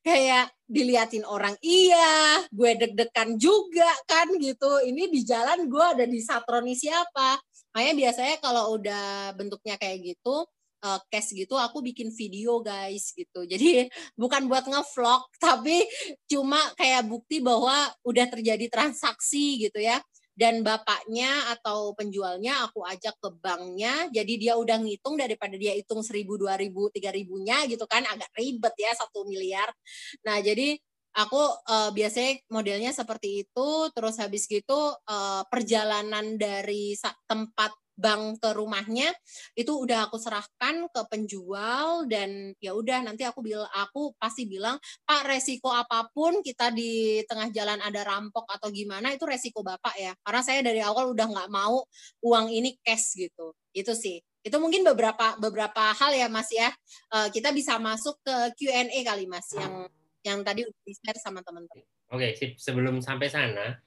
kayak 0.05 0.53
diliatin 0.67 1.25
orang 1.25 1.55
iya 1.63 2.43
gue 2.53 2.71
deg-degan 2.77 3.39
juga 3.39 3.89
kan 4.05 4.29
gitu. 4.37 4.83
Ini 4.83 5.09
di 5.09 5.21
jalan 5.25 5.65
gue 5.71 5.85
ada 5.97 6.05
di 6.05 6.19
satroni 6.21 6.77
siapa? 6.77 7.39
Makanya 7.73 7.93
biasanya 7.97 8.35
kalau 8.41 8.77
udah 8.77 9.33
bentuknya 9.33 9.75
kayak 9.77 10.15
gitu 10.15 10.45
uh, 10.85 10.99
cash 11.09 11.33
gitu 11.33 11.57
aku 11.57 11.81
bikin 11.81 12.13
video 12.13 12.61
guys 12.61 13.13
gitu. 13.15 13.45
Jadi 13.47 13.89
bukan 14.13 14.45
buat 14.45 14.65
ngevlog 14.69 15.21
tapi 15.41 15.85
cuma 16.29 16.59
kayak 16.77 17.07
bukti 17.09 17.41
bahwa 17.41 17.89
udah 18.05 18.25
terjadi 18.29 18.69
transaksi 18.69 19.65
gitu 19.65 19.81
ya 19.81 19.97
dan 20.37 20.61
bapaknya 20.61 21.49
atau 21.57 21.97
penjualnya 21.97 22.69
aku 22.69 22.85
ajak 22.85 23.17
ke 23.17 23.29
banknya 23.41 24.05
jadi 24.13 24.33
dia 24.37 24.53
udah 24.53 24.77
ngitung 24.77 25.17
daripada 25.17 25.57
dia 25.57 25.73
hitung 25.73 26.05
seribu 26.05 26.37
dua 26.37 26.53
ribu 26.61 26.93
tiga 26.93 27.09
ribunya 27.09 27.65
gitu 27.65 27.89
kan 27.89 28.05
agak 28.05 28.29
ribet 28.37 28.77
ya 28.77 28.93
satu 28.93 29.25
miliar. 29.25 29.73
Nah 30.21 30.37
jadi 30.37 30.77
aku 31.17 31.41
uh, 31.65 31.89
biasanya 31.89 32.45
modelnya 32.53 32.91
seperti 32.93 33.41
itu 33.49 33.69
terus 33.97 34.21
habis 34.21 34.45
gitu 34.45 34.93
uh, 34.93 35.41
perjalanan 35.49 36.37
dari 36.37 36.93
tempat 37.25 37.73
bank 37.97 38.37
ke 38.39 38.53
rumahnya 38.53 39.09
itu 39.57 39.73
udah 39.73 40.07
aku 40.07 40.21
serahkan 40.21 40.85
ke 40.93 41.01
penjual 41.09 42.05
dan 42.05 42.53
ya 42.61 42.77
udah 42.77 43.01
nanti 43.01 43.25
aku 43.25 43.41
bilang 43.41 43.65
aku 43.73 44.13
pasti 44.21 44.45
bilang 44.45 44.77
Pak 45.03 45.25
resiko 45.25 45.73
apa 45.73 46.05
pun 46.13 46.45
kita 46.45 46.69
di 46.69 47.25
tengah 47.25 47.49
jalan 47.49 47.81
ada 47.81 48.05
rampok 48.05 48.45
atau 48.45 48.69
gimana 48.69 49.11
itu 49.17 49.25
resiko 49.25 49.65
Bapak 49.65 49.97
ya. 49.97 50.13
Karena 50.21 50.41
saya 50.45 50.61
dari 50.61 50.79
awal 50.79 51.11
udah 51.11 51.25
nggak 51.25 51.49
mau 51.49 51.81
uang 52.21 52.53
ini 52.53 52.77
cash 52.85 53.17
gitu. 53.17 53.57
Itu 53.73 53.97
sih. 53.97 54.21
Itu 54.45 54.61
mungkin 54.61 54.85
beberapa 54.85 55.35
beberapa 55.41 55.91
hal 55.97 56.13
ya 56.13 56.29
Mas 56.29 56.53
ya. 56.53 56.69
Uh, 57.09 57.27
kita 57.33 57.49
bisa 57.49 57.81
masuk 57.81 58.21
ke 58.21 58.35
Q&A 58.61 59.01
kali 59.03 59.25
Mas 59.25 59.49
yang 59.57 59.89
yang 60.21 60.39
tadi 60.45 60.63
udah 60.69 60.81
di 60.85 60.93
share 60.93 61.17
sama 61.17 61.41
teman-teman. 61.41 61.83
Oke, 62.13 62.35
sip. 62.35 62.55
sebelum 62.55 63.03
sampai 63.03 63.27
sana, 63.27 63.79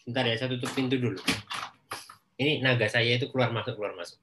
sebentar 0.00 0.24
ya, 0.24 0.36
saya 0.36 0.48
tutup 0.56 0.72
pintu 0.72 0.96
dulu 0.96 1.20
ini 2.36 2.60
naga 2.60 2.84
saya 2.84 3.16
itu 3.16 3.32
keluar 3.32 3.48
masuk 3.48 3.80
keluar 3.80 3.96
masuk. 3.96 4.20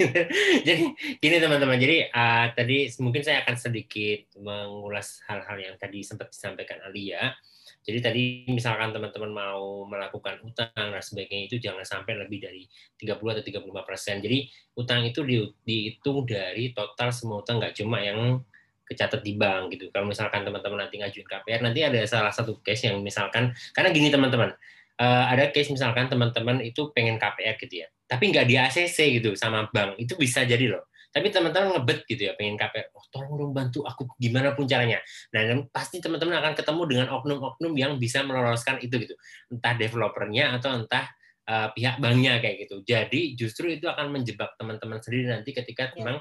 jadi 0.66 0.84
gini 1.20 1.36
teman-teman, 1.36 1.76
jadi 1.76 2.08
uh, 2.08 2.48
tadi 2.56 2.88
mungkin 3.04 3.20
saya 3.20 3.44
akan 3.44 3.56
sedikit 3.60 4.32
mengulas 4.40 5.20
hal-hal 5.28 5.60
yang 5.60 5.76
tadi 5.76 6.00
sempat 6.00 6.32
disampaikan 6.32 6.80
Alia. 6.88 7.36
Jadi 7.84 7.98
tadi 8.00 8.24
misalkan 8.48 8.96
teman-teman 8.96 9.28
mau 9.28 9.84
melakukan 9.84 10.40
utang 10.40 10.72
dan 10.72 11.04
sebagainya 11.04 11.52
itu 11.52 11.60
jangan 11.60 11.84
sampai 11.84 12.16
lebih 12.16 12.40
dari 12.40 12.64
30 12.96 13.12
atau 13.20 13.44
35 13.44 13.60
persen. 13.84 14.24
Jadi 14.24 14.48
utang 14.80 15.04
itu 15.04 15.20
di, 15.20 15.44
dihitung 15.68 16.24
dari 16.24 16.72
total 16.72 17.12
semua 17.12 17.44
utang, 17.44 17.60
nggak 17.60 17.76
cuma 17.76 18.00
yang 18.00 18.40
kecatat 18.88 19.20
di 19.20 19.36
bank 19.36 19.76
gitu. 19.76 19.92
Kalau 19.92 20.08
misalkan 20.08 20.48
teman-teman 20.48 20.88
nanti 20.88 20.96
ngajuin 20.96 21.28
KPR, 21.28 21.60
nanti 21.60 21.80
ada 21.84 22.00
salah 22.08 22.32
satu 22.32 22.56
case 22.64 22.88
yang 22.88 23.04
misalkan, 23.04 23.52
karena 23.76 23.92
gini 23.92 24.08
teman-teman, 24.08 24.56
uh, 25.00 25.24
ada 25.30 25.50
case 25.50 25.70
misalkan 25.72 26.06
teman-teman 26.06 26.62
itu 26.62 26.90
pengen 26.94 27.18
KPR 27.18 27.56
gitu 27.58 27.84
ya, 27.84 27.88
tapi 28.06 28.30
nggak 28.30 28.46
di 28.46 28.54
ACC 28.58 28.98
gitu 29.22 29.34
sama 29.34 29.66
bank, 29.70 29.98
itu 29.98 30.14
bisa 30.14 30.42
jadi 30.44 30.70
loh. 30.70 30.86
Tapi 31.14 31.30
teman-teman 31.30 31.78
ngebet 31.78 32.10
gitu 32.10 32.26
ya, 32.26 32.34
pengen 32.34 32.58
KPR, 32.58 32.90
oh 32.90 33.06
tolong 33.14 33.38
dong 33.38 33.52
bantu 33.54 33.86
aku 33.86 34.18
gimana 34.18 34.50
pun 34.58 34.66
caranya. 34.66 34.98
Nah, 35.30 35.62
pasti 35.70 36.02
teman-teman 36.02 36.42
akan 36.42 36.52
ketemu 36.58 36.82
dengan 36.90 37.06
oknum-oknum 37.14 37.72
yang 37.78 37.92
bisa 38.02 38.26
meloloskan 38.26 38.82
itu 38.82 38.98
gitu, 38.98 39.14
entah 39.46 39.78
developernya 39.78 40.58
atau 40.58 40.74
entah 40.74 41.06
uh, 41.46 41.70
pihak 41.70 42.02
banknya 42.02 42.42
kayak 42.42 42.66
gitu. 42.66 42.82
Jadi 42.82 43.38
justru 43.38 43.70
itu 43.70 43.86
akan 43.86 44.10
menjebak 44.10 44.58
teman-teman 44.58 44.98
sendiri 44.98 45.30
nanti 45.30 45.54
ketika 45.54 45.94
ya. 45.94 46.02
memang 46.02 46.18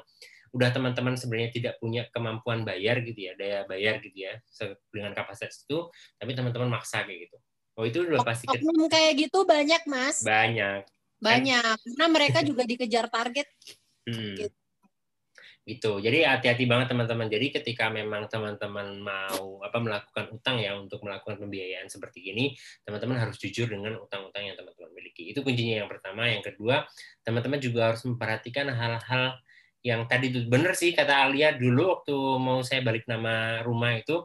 udah 0.53 0.69
teman-teman 0.69 1.17
sebenarnya 1.17 1.49
tidak 1.49 1.73
punya 1.81 2.05
kemampuan 2.13 2.61
bayar 2.61 3.01
gitu 3.01 3.17
ya, 3.17 3.33
daya 3.33 3.65
bayar 3.65 3.97
gitu 3.97 4.29
ya, 4.29 4.37
dengan 4.93 5.17
kapasitas 5.17 5.65
itu, 5.65 5.89
tapi 6.21 6.37
teman-teman 6.37 6.69
maksa 6.69 7.01
kayak 7.01 7.25
gitu. 7.25 7.37
Oh 7.73 7.85
itu 7.89 8.05
udah 8.05 8.21
pasti 8.21 8.45
oknum 8.45 8.85
kayak 8.85 9.17
gitu 9.17 9.49
banyak 9.49 9.81
mas. 9.89 10.21
Banyak. 10.21 10.85
Banyak. 11.17 11.77
Karena 11.81 12.05
mereka 12.11 12.39
juga 12.45 12.67
dikejar 12.67 13.09
target. 13.09 13.47
Hmm. 14.05 14.35
Gitu. 14.37 14.57
gitu. 15.63 15.91
Jadi 16.03 16.27
hati-hati 16.27 16.67
banget 16.69 16.91
teman-teman. 16.91 17.31
Jadi 17.31 17.55
ketika 17.55 17.89
memang 17.89 18.29
teman-teman 18.29 18.99
mau 18.99 19.63
apa 19.63 19.79
melakukan 19.79 20.25
utang 20.35 20.59
ya 20.59 20.75
untuk 20.77 21.01
melakukan 21.01 21.39
pembiayaan 21.39 21.87
seperti 21.89 22.29
ini, 22.35 22.53
teman-teman 22.83 23.17
harus 23.17 23.39
jujur 23.39 23.65
dengan 23.65 23.97
utang-utang 23.97 24.43
yang 24.43 24.59
teman-teman 24.59 24.91
miliki. 24.93 25.31
Itu 25.31 25.41
kuncinya 25.41 25.81
yang 25.81 25.89
pertama. 25.89 26.29
Yang 26.29 26.53
kedua, 26.53 26.85
teman-teman 27.25 27.57
juga 27.63 27.89
harus 27.89 28.03
memperhatikan 28.05 28.69
hal-hal 28.69 29.39
yang 29.83 30.07
tadi 30.07 30.31
itu 30.31 30.47
benar 30.47 30.79
sih 30.79 30.95
kata 30.95 31.27
Alia 31.27 31.51
dulu 31.59 31.99
waktu 31.99 32.15
mau 32.39 32.63
saya 32.63 32.79
balik 32.79 33.03
nama 33.03 33.59
rumah 33.67 33.99
itu 33.99 34.23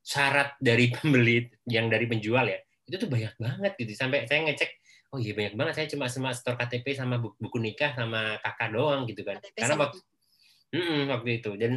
syarat 0.00 0.56
dari 0.56 0.88
pembeli 0.96 1.44
yang 1.68 1.92
dari 1.92 2.08
penjual 2.08 2.48
ya 2.48 2.56
itu 2.88 2.96
tuh 2.96 3.08
banyak 3.12 3.36
banget 3.36 3.72
gitu. 3.76 3.92
Sampai 3.92 4.24
saya 4.24 4.48
ngecek 4.48 4.70
oh 5.12 5.18
iya 5.20 5.32
banyak 5.36 5.54
banget. 5.54 5.74
Saya 5.76 5.86
cuma 5.92 6.08
cuma 6.08 6.30
store 6.32 6.56
KTP 6.56 6.96
sama 6.96 7.20
buku, 7.20 7.60
nikah 7.60 7.92
sama 7.92 8.40
kakak 8.40 8.72
doang 8.72 9.04
gitu 9.04 9.22
kan. 9.22 9.36
KTP 9.38 9.56
karena 9.60 9.76
waktu 9.76 9.98
mm, 10.72 11.00
waktu 11.12 11.30
itu. 11.40 11.50
Dan 11.60 11.72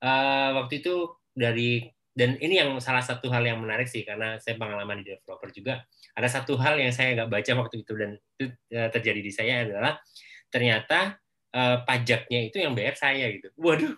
uh, 0.00 0.50
waktu 0.64 0.80
itu 0.80 0.94
dari 1.36 1.84
dan 2.14 2.38
ini 2.38 2.62
yang 2.62 2.70
salah 2.78 3.02
satu 3.02 3.26
hal 3.28 3.42
yang 3.42 3.58
menarik 3.58 3.90
sih 3.90 4.06
karena 4.06 4.38
saya 4.40 4.56
pengalaman 4.56 5.04
di 5.04 5.12
developer 5.12 5.52
juga. 5.52 5.84
Ada 6.16 6.40
satu 6.40 6.56
hal 6.56 6.80
yang 6.80 6.94
saya 6.94 7.12
nggak 7.18 7.30
baca 7.30 7.52
waktu 7.60 7.84
itu 7.84 7.92
dan 7.98 8.10
itu 8.40 8.44
uh, 8.72 8.88
terjadi 8.88 9.20
di 9.20 9.32
saya 9.34 9.54
adalah 9.68 10.00
ternyata 10.48 11.20
uh, 11.52 11.84
pajaknya 11.84 12.48
itu 12.48 12.62
yang 12.62 12.72
bayar 12.72 12.96
saya 12.96 13.28
gitu. 13.34 13.52
Waduh. 13.60 13.92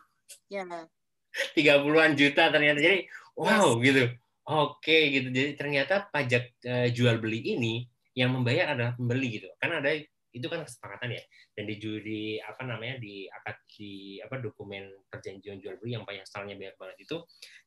Tiga 1.56 1.78
puluhan 1.78 2.16
juta 2.16 2.48
ternyata. 2.48 2.80
Jadi 2.80 3.06
wow 3.36 3.76
yes. 3.78 3.84
gitu 3.84 4.04
Oke 4.46 5.10
gitu. 5.10 5.28
Jadi 5.34 5.58
ternyata 5.58 6.06
pajak 6.06 6.54
uh, 6.62 6.88
jual 6.94 7.18
beli 7.18 7.58
ini 7.58 7.82
yang 8.14 8.30
membayar 8.30 8.78
adalah 8.78 8.92
pembeli 8.94 9.42
gitu. 9.42 9.50
Karena 9.58 9.82
ada 9.82 9.90
itu 10.36 10.46
kan 10.46 10.62
kesepakatan 10.62 11.18
ya. 11.18 11.22
Dan 11.56 11.64
di 11.66 11.74
juri 11.82 12.38
apa 12.38 12.62
namanya 12.62 13.02
di 13.02 13.26
akad 13.26 13.56
di 13.66 14.22
apa 14.22 14.38
dokumen 14.38 15.08
perjanjian 15.10 15.58
jual 15.58 15.80
beli 15.82 15.98
yang 15.98 16.06
banyak 16.06 16.22
salahnya 16.28 16.54
banyak 16.60 16.76
banget 16.78 16.96
itu 17.02 17.16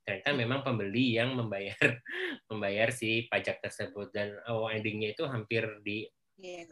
ternyata 0.06 0.30
memang 0.38 0.60
pembeli 0.62 1.18
yang 1.18 1.34
membayar 1.34 1.76
membayar 2.54 2.94
si 2.94 3.28
pajak 3.28 3.60
tersebut 3.60 4.14
dan 4.14 4.38
oh, 4.48 4.70
endingnya 4.72 5.12
itu 5.18 5.26
hampir 5.28 5.66
di 5.84 6.08
yeah. 6.40 6.64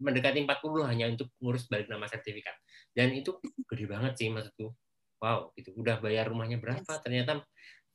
mendekati 0.00 0.40
40 0.42 0.88
hanya 0.88 1.06
untuk 1.12 1.28
ngurus 1.38 1.68
balik 1.68 1.92
nama 1.92 2.08
sertifikat. 2.08 2.56
Dan 2.96 3.12
itu 3.12 3.36
gede 3.68 3.84
banget 3.86 4.16
sih 4.16 4.32
maksudku. 4.32 4.72
Wow, 5.20 5.52
gitu. 5.52 5.76
Udah 5.76 6.00
bayar 6.00 6.32
rumahnya 6.32 6.56
berapa? 6.56 6.80
Yes. 6.80 7.04
Ternyata 7.04 7.44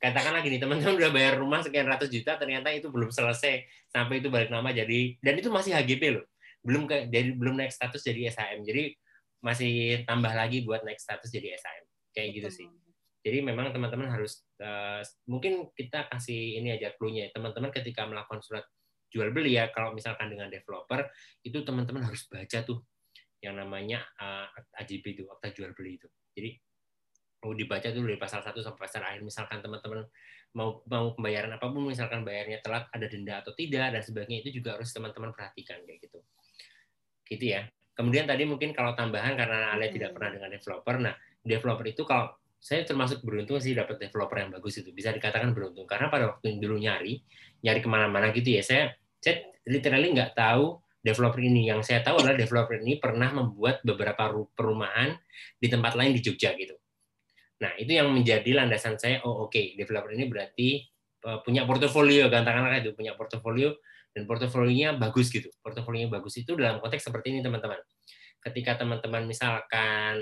katakanlah 0.05 0.45
gini 0.45 0.61
teman-teman 0.61 1.01
udah 1.01 1.09
bayar 1.09 1.33
rumah 1.41 1.65
sekian 1.65 1.89
ratus 1.89 2.13
juta 2.13 2.37
ternyata 2.37 2.69
itu 2.69 2.93
belum 2.93 3.09
selesai 3.09 3.65
sampai 3.89 4.21
itu 4.21 4.29
balik 4.29 4.53
nama 4.53 4.69
jadi 4.69 5.17
dan 5.17 5.33
itu 5.41 5.49
masih 5.49 5.73
HGP 5.73 6.21
loh 6.21 6.25
belum 6.65 6.89
ke 6.89 6.97
jadi 7.13 7.29
belum 7.37 7.61
naik 7.61 7.69
status 7.69 8.01
jadi 8.01 8.33
SHM. 8.33 8.65
Jadi 8.65 8.83
masih 9.45 10.01
tambah 10.09 10.33
lagi 10.33 10.65
buat 10.65 10.81
naik 10.81 10.97
status 10.97 11.29
jadi 11.29 11.53
SHM. 11.61 11.85
Kayak 12.17 12.29
gitu 12.41 12.49
sih. 12.49 12.67
Jadi 13.21 13.41
memang 13.45 13.69
teman-teman 13.69 14.09
harus 14.09 14.41
uh, 14.61 15.01
mungkin 15.29 15.69
kita 15.77 16.09
kasih 16.09 16.57
ini 16.57 16.73
aja 16.73 16.93
clue-nya. 16.97 17.29
Teman-teman 17.29 17.69
ketika 17.69 18.09
melakukan 18.09 18.41
surat 18.41 18.65
jual 19.13 19.29
beli 19.29 19.55
ya 19.55 19.69
kalau 19.69 19.93
misalkan 19.93 20.33
dengan 20.33 20.49
developer 20.49 21.07
itu 21.45 21.61
teman-teman 21.61 22.03
harus 22.03 22.25
baca 22.27 22.59
tuh 22.65 22.83
yang 23.39 23.55
namanya 23.55 24.01
uh, 24.17 24.49
eh, 24.49 24.81
AJB 24.81 25.21
itu 25.21 25.23
akta 25.29 25.53
jual 25.53 25.71
beli 25.77 26.01
itu. 26.01 26.09
Jadi 26.33 26.49
dibaca 27.41 27.87
tuh 27.91 28.01
dari 28.01 28.17
pasal 28.17 28.41
1 28.41 28.55
sampai 28.57 28.81
pasal 28.81 29.01
akhir 29.05 29.21
misalkan 29.21 29.61
teman-teman 29.61 30.07
mau 30.55 30.81
mau 30.87 31.11
pembayaran 31.13 31.51
apa 31.51 31.67
pun 31.67 31.83
misalkan 31.83 32.23
bayarnya 32.23 32.63
telat 32.63 32.87
ada 32.89 33.05
denda 33.11 33.43
atau 33.43 33.51
tidak 33.51 33.91
dan 33.91 34.01
sebagainya 34.01 34.39
itu 34.47 34.63
juga 34.63 34.79
harus 34.79 34.89
teman-teman 34.95 35.35
perhatikan 35.35 35.83
kayak 35.83 35.99
gitu. 36.07 36.19
Gitu 37.27 37.45
ya. 37.51 37.67
Kemudian 37.95 38.23
tadi 38.23 38.47
mungkin 38.47 38.71
kalau 38.71 38.95
tambahan 38.95 39.35
karena 39.35 39.75
Ale 39.75 39.91
tidak 39.91 40.15
pernah 40.15 40.35
dengan 40.35 40.49
developer. 40.51 40.95
Nah, 40.99 41.15
developer 41.43 41.85
itu 41.87 42.03
kalau 42.07 42.31
saya 42.65 42.81
termasuk 42.81 43.21
beruntung 43.21 43.61
sih 43.61 43.77
dapat 43.77 44.01
developer 44.01 44.41
yang 44.41 44.49
bagus 44.49 44.81
itu 44.81 44.89
bisa 44.89 45.13
dikatakan 45.13 45.53
beruntung 45.53 45.85
karena 45.85 46.09
pada 46.09 46.33
waktu 46.33 46.57
dulu 46.57 46.81
nyari 46.81 47.21
nyari 47.61 47.77
ke 47.77 47.85
mana-mana 47.85 48.33
gitu 48.33 48.57
ya 48.57 48.65
saya 48.65 48.89
saya 49.21 49.53
literally 49.69 50.09
nggak 50.17 50.33
tahu 50.33 50.81
developer 50.97 51.37
ini 51.45 51.69
yang 51.69 51.85
saya 51.85 52.01
tahu 52.01 52.25
adalah 52.25 52.33
developer 52.33 52.81
ini 52.81 52.97
pernah 52.97 53.29
membuat 53.29 53.85
beberapa 53.85 54.33
perumahan 54.57 55.13
di 55.61 55.69
tempat 55.69 55.93
lain 55.93 56.17
di 56.17 56.25
Jogja 56.25 56.57
gitu 56.57 56.73
nah 57.65 57.73
itu 57.81 57.97
yang 57.97 58.13
menjadi 58.13 58.61
landasan 58.61 59.01
saya 59.01 59.25
oh 59.25 59.49
oke 59.49 59.57
okay, 59.57 59.73
developer 59.73 60.13
ini 60.13 60.29
berarti 60.29 60.85
eh, 61.25 61.39
punya 61.41 61.65
portofolio 61.65 62.29
katakanlah 62.29 62.77
itu 62.77 62.93
punya 62.93 63.17
portofolio 63.17 63.73
dan 64.13 64.29
portofolionya 64.29 64.93
bagus 65.01 65.33
gitu 65.33 65.49
portofolionya 65.65 66.13
bagus 66.13 66.37
itu 66.37 66.53
dalam 66.53 66.77
konteks 66.77 67.09
seperti 67.09 67.33
ini 67.33 67.39
teman-teman 67.41 67.81
ketika 68.45 68.77
teman-teman 68.77 69.25
misalkan 69.25 70.15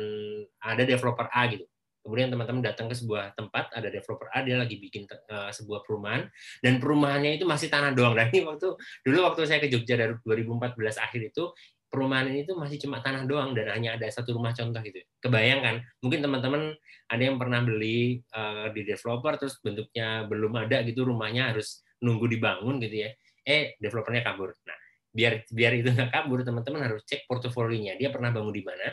ada 0.63 0.83
developer 0.87 1.27
A 1.27 1.51
gitu 1.51 1.67
Kemudian 2.03 2.27
teman-teman 2.27 2.59
datang 2.59 2.91
ke 2.91 2.95
sebuah 2.99 3.31
tempat, 3.31 3.71
ada 3.71 3.87
developer 3.87 4.27
A, 4.35 4.43
dia 4.43 4.59
lagi 4.59 4.75
bikin 4.75 5.07
uh, 5.07 5.47
sebuah 5.55 5.87
perumahan, 5.87 6.27
dan 6.59 6.75
perumahannya 6.83 7.39
itu 7.39 7.47
masih 7.47 7.71
tanah 7.71 7.95
doang. 7.95 8.11
Dan 8.11 8.27
ini 8.35 8.43
waktu 8.43 8.75
dulu 9.07 9.17
waktu 9.23 9.47
saya 9.47 9.63
ke 9.63 9.71
Jogja 9.71 9.95
dari 9.95 10.11
2014 10.19 10.99
akhir 10.99 11.31
itu, 11.31 11.55
perumahan 11.93 12.25
ini 12.33 12.41
tuh 12.49 12.57
masih 12.57 12.81
cuma 12.81 13.05
tanah 13.05 13.29
doang 13.29 13.53
dan 13.53 13.69
hanya 13.69 13.93
ada 13.93 14.09
satu 14.09 14.33
rumah 14.33 14.49
contoh 14.57 14.81
gitu. 14.81 14.97
Kebayangkan, 15.21 15.85
mungkin 16.01 16.25
teman-teman 16.25 16.73
ada 17.05 17.21
yang 17.21 17.37
pernah 17.37 17.61
beli 17.61 18.25
uh, 18.33 18.73
di 18.73 18.81
developer 18.81 19.37
terus 19.37 19.61
bentuknya 19.61 20.25
belum 20.25 20.57
ada 20.57 20.81
gitu 20.81 21.05
rumahnya 21.05 21.53
harus 21.53 21.85
nunggu 22.01 22.25
dibangun 22.25 22.81
gitu 22.81 23.05
ya. 23.05 23.13
Eh 23.45 23.77
developernya 23.77 24.25
kabur. 24.25 24.57
Nah, 24.65 24.77
biar 25.13 25.45
biar 25.53 25.71
itu 25.77 25.93
nggak 25.93 26.09
kabur, 26.09 26.41
teman-teman 26.41 26.81
harus 26.89 27.05
cek 27.05 27.29
portofolionya. 27.29 27.93
Dia 28.01 28.09
pernah 28.09 28.33
bangun 28.33 28.49
di 28.49 28.65
mana, 28.65 28.89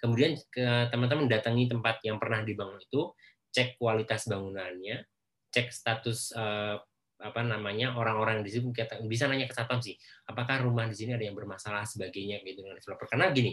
Kemudian 0.00 0.32
ke 0.48 0.88
teman-teman 0.88 1.28
datangi 1.28 1.68
tempat 1.68 2.00
yang 2.08 2.16
pernah 2.16 2.40
dibangun 2.40 2.80
itu, 2.80 3.12
cek 3.52 3.76
kualitas 3.76 4.24
bangunannya, 4.24 5.04
cek 5.52 5.68
status 5.68 6.32
eh, 6.32 6.76
apa 7.20 7.44
namanya 7.44 7.94
orang-orang 7.94 8.40
di 8.40 8.50
sini 8.50 8.72
bisa 9.04 9.28
nanya 9.28 9.46
ke 9.46 9.54
satpam 9.54 9.78
sih, 9.78 9.94
apakah 10.26 10.64
rumah 10.64 10.88
di 10.88 10.96
sini 10.96 11.14
ada 11.16 11.24
yang 11.24 11.36
bermasalah 11.36 11.84
sebagainya 11.84 12.40
gitu 12.42 12.64
dengan 12.64 12.80
developer. 12.80 13.06
Karena 13.06 13.28
gini, 13.30 13.52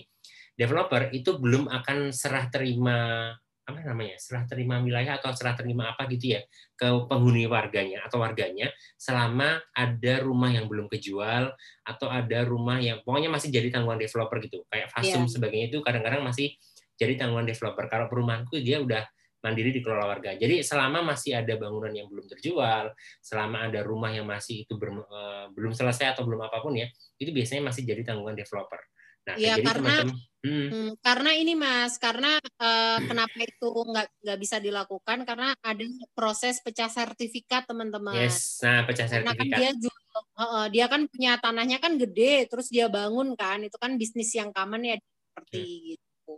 developer 0.55 1.11
itu 1.11 1.35
belum 1.37 1.69
akan 1.69 2.09
serah 2.15 2.47
terima 2.47 3.29
apa 3.67 3.83
namanya 3.83 4.15
serah 4.15 4.47
terima 4.47 4.79
wilayah 4.79 5.19
atau 5.19 5.35
serah 5.35 5.51
terima 5.51 5.91
apa 5.91 6.07
gitu 6.07 6.39
ya 6.39 6.41
ke 6.79 6.87
penghuni 7.11 7.51
warganya 7.51 7.99
atau 8.07 8.23
warganya 8.23 8.71
selama 8.95 9.59
ada 9.75 10.23
rumah 10.23 10.55
yang 10.55 10.71
belum 10.71 10.87
kejual 10.87 11.51
atau 11.83 12.07
ada 12.07 12.47
rumah 12.47 12.79
yang 12.79 13.03
pokoknya 13.03 13.27
masih 13.27 13.51
jadi 13.51 13.67
tanggungan 13.75 13.99
developer 13.99 14.39
gitu 14.39 14.63
kayak 14.71 14.87
fasum 14.95 15.27
yeah. 15.27 15.31
sebagainya 15.35 15.67
itu 15.67 15.83
kadang-kadang 15.83 16.23
masih 16.23 16.55
jadi 16.95 17.19
tanggungan 17.19 17.43
developer 17.43 17.91
kalau 17.91 18.07
perumahanku 18.07 18.55
dia 18.63 18.79
udah 18.79 19.03
mandiri 19.47 19.71
dikelola 19.71 20.03
warga 20.03 20.35
jadi 20.35 20.59
selama 20.59 21.07
masih 21.15 21.39
ada 21.39 21.55
bangunan 21.55 21.95
yang 21.95 22.11
belum 22.11 22.27
terjual 22.27 22.91
selama 23.23 23.71
ada 23.71 23.79
rumah 23.87 24.11
yang 24.11 24.27
masih 24.27 24.67
itu 24.67 24.75
ber, 24.75 24.91
uh, 25.07 25.47
belum 25.55 25.71
selesai 25.71 26.19
atau 26.19 26.27
belum 26.27 26.43
apa 26.43 26.59
pun 26.59 26.75
ya 26.75 26.91
itu 27.15 27.31
biasanya 27.31 27.71
masih 27.71 27.87
jadi 27.87 28.03
tanggungan 28.03 28.35
developer 28.35 28.83
Nah, 29.27 29.35
ya 29.35 29.59
jadi 29.59 29.67
karena 29.67 29.91
teman 29.91 30.07
-teman, 30.07 30.17
hmm. 30.47 30.67
hmm. 30.71 30.89
karena 31.03 31.31
ini 31.35 31.53
mas, 31.59 31.93
karena 31.99 32.31
uh, 32.39 32.99
kenapa 33.03 33.37
itu 33.43 33.67
nggak 33.67 34.07
nggak 34.23 34.39
bisa 34.39 34.57
dilakukan 34.63 35.17
karena 35.27 35.51
ada 35.59 35.83
proses 36.15 36.63
pecah 36.63 36.87
sertifikat 36.87 37.67
teman-teman. 37.67 38.15
Yes, 38.15 38.63
nah 38.63 38.87
pecah 38.87 39.03
sertifikat. 39.03 39.35
Karena 39.35 39.51
kan 39.51 39.59
dia 39.59 39.71
juga, 39.75 40.19
uh, 40.39 40.67
dia 40.71 40.85
kan 40.87 41.01
punya 41.11 41.35
tanahnya 41.43 41.77
kan 41.83 41.99
gede, 41.99 42.47
terus 42.47 42.71
dia 42.71 42.87
bangun 42.87 43.35
kan, 43.35 43.59
itu 43.67 43.75
kan 43.75 43.99
bisnis 43.99 44.31
yang 44.31 44.55
common 44.55 44.87
ya 44.87 44.95
seperti 44.95 45.59
hmm. 45.59 45.83
gitu. 45.91 46.33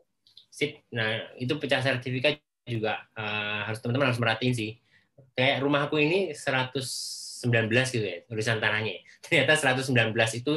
Sip, 0.50 0.72
nah 0.90 1.30
itu 1.38 1.54
pecah 1.62 1.86
sertifikat 1.86 2.42
juga 2.70 3.04
uh, 3.18 3.66
harus 3.66 3.82
teman-teman 3.82 4.14
harus 4.14 4.22
merhatiin 4.22 4.54
sih. 4.54 4.72
Kayak 5.34 5.66
rumahku 5.66 6.00
ini 6.00 6.32
119 6.32 7.50
gitu 7.90 8.06
ya, 8.06 8.18
urusan 8.30 8.62
tanahnya. 8.62 9.02
Ternyata 9.26 9.76
119 9.76 9.92
itu 10.40 10.54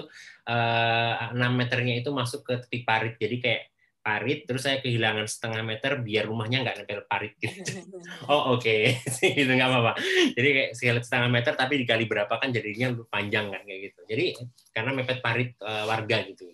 uh, 0.46 1.32
eh, 1.32 1.34
6 1.34 1.40
meternya 1.58 1.94
itu 1.98 2.12
masuk 2.12 2.44
ke 2.44 2.54
tepi 2.66 2.78
parit. 2.84 3.14
Jadi 3.16 3.36
kayak 3.40 3.62
parit, 4.02 4.42
terus 4.44 4.66
saya 4.66 4.82
kehilangan 4.82 5.30
setengah 5.30 5.62
meter 5.62 6.02
biar 6.02 6.26
rumahnya 6.26 6.66
nggak 6.66 6.76
nempel 6.82 7.06
parit 7.06 7.38
gitu. 7.38 7.54
Oh 8.26 8.58
oke, 8.58 8.66
okay. 8.66 8.98
itu 9.40 9.46
nggak 9.46 9.70
apa-apa. 9.70 9.92
Jadi 10.34 10.48
kayak 10.74 11.06
setengah 11.06 11.30
meter 11.30 11.54
tapi 11.54 11.78
dikali 11.86 12.10
berapa 12.10 12.34
kan 12.34 12.50
jadinya 12.50 12.90
panjang 13.06 13.54
kan 13.54 13.62
kayak 13.62 13.80
gitu. 13.90 14.00
Jadi 14.10 14.26
karena 14.74 14.90
mepet 14.90 15.18
parit 15.22 15.54
uh, 15.62 15.86
warga 15.86 16.26
gitu. 16.26 16.50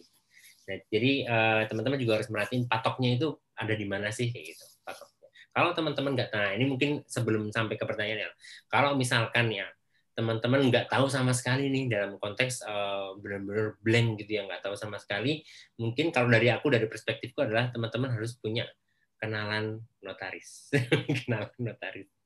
Nah, 0.68 0.76
jadi 0.92 1.12
uh, 1.24 1.62
teman-teman 1.64 1.96
juga 1.96 2.20
harus 2.20 2.28
merhatiin 2.28 2.68
patoknya 2.68 3.16
itu 3.16 3.32
ada 3.56 3.72
di 3.72 3.86
mana 3.88 4.12
sih 4.12 4.28
kayak 4.28 4.52
gitu. 4.52 4.64
Kalau 5.58 5.74
teman-teman 5.74 6.14
nggak, 6.14 6.30
nah 6.30 6.54
ini 6.54 6.70
mungkin 6.70 7.02
sebelum 7.10 7.50
sampai 7.50 7.74
ke 7.74 7.82
pertanyaan 7.82 8.30
ya. 8.30 8.30
Kalau 8.70 8.94
misalkan 8.94 9.50
ya 9.50 9.66
teman-teman 10.14 10.66
nggak 10.70 10.86
tahu 10.90 11.06
sama 11.06 11.30
sekali 11.30 11.70
nih 11.70 11.90
dalam 11.90 12.18
konteks 12.18 12.66
uh, 12.66 13.14
benar-benar 13.22 13.78
blank 13.78 14.18
gitu 14.18 14.42
ya 14.42 14.50
nggak 14.50 14.66
tahu 14.66 14.74
sama 14.74 14.98
sekali 14.98 15.46
mungkin 15.78 16.10
kalau 16.10 16.26
dari 16.26 16.50
aku 16.50 16.74
dari 16.74 16.90
perspektifku 16.90 17.38
adalah 17.38 17.70
teman-teman 17.70 18.10
harus 18.10 18.34
punya 18.34 18.66
kenalan 19.22 19.78
notaris 20.02 20.74
kenalan 21.22 21.54
notaris 21.62 22.17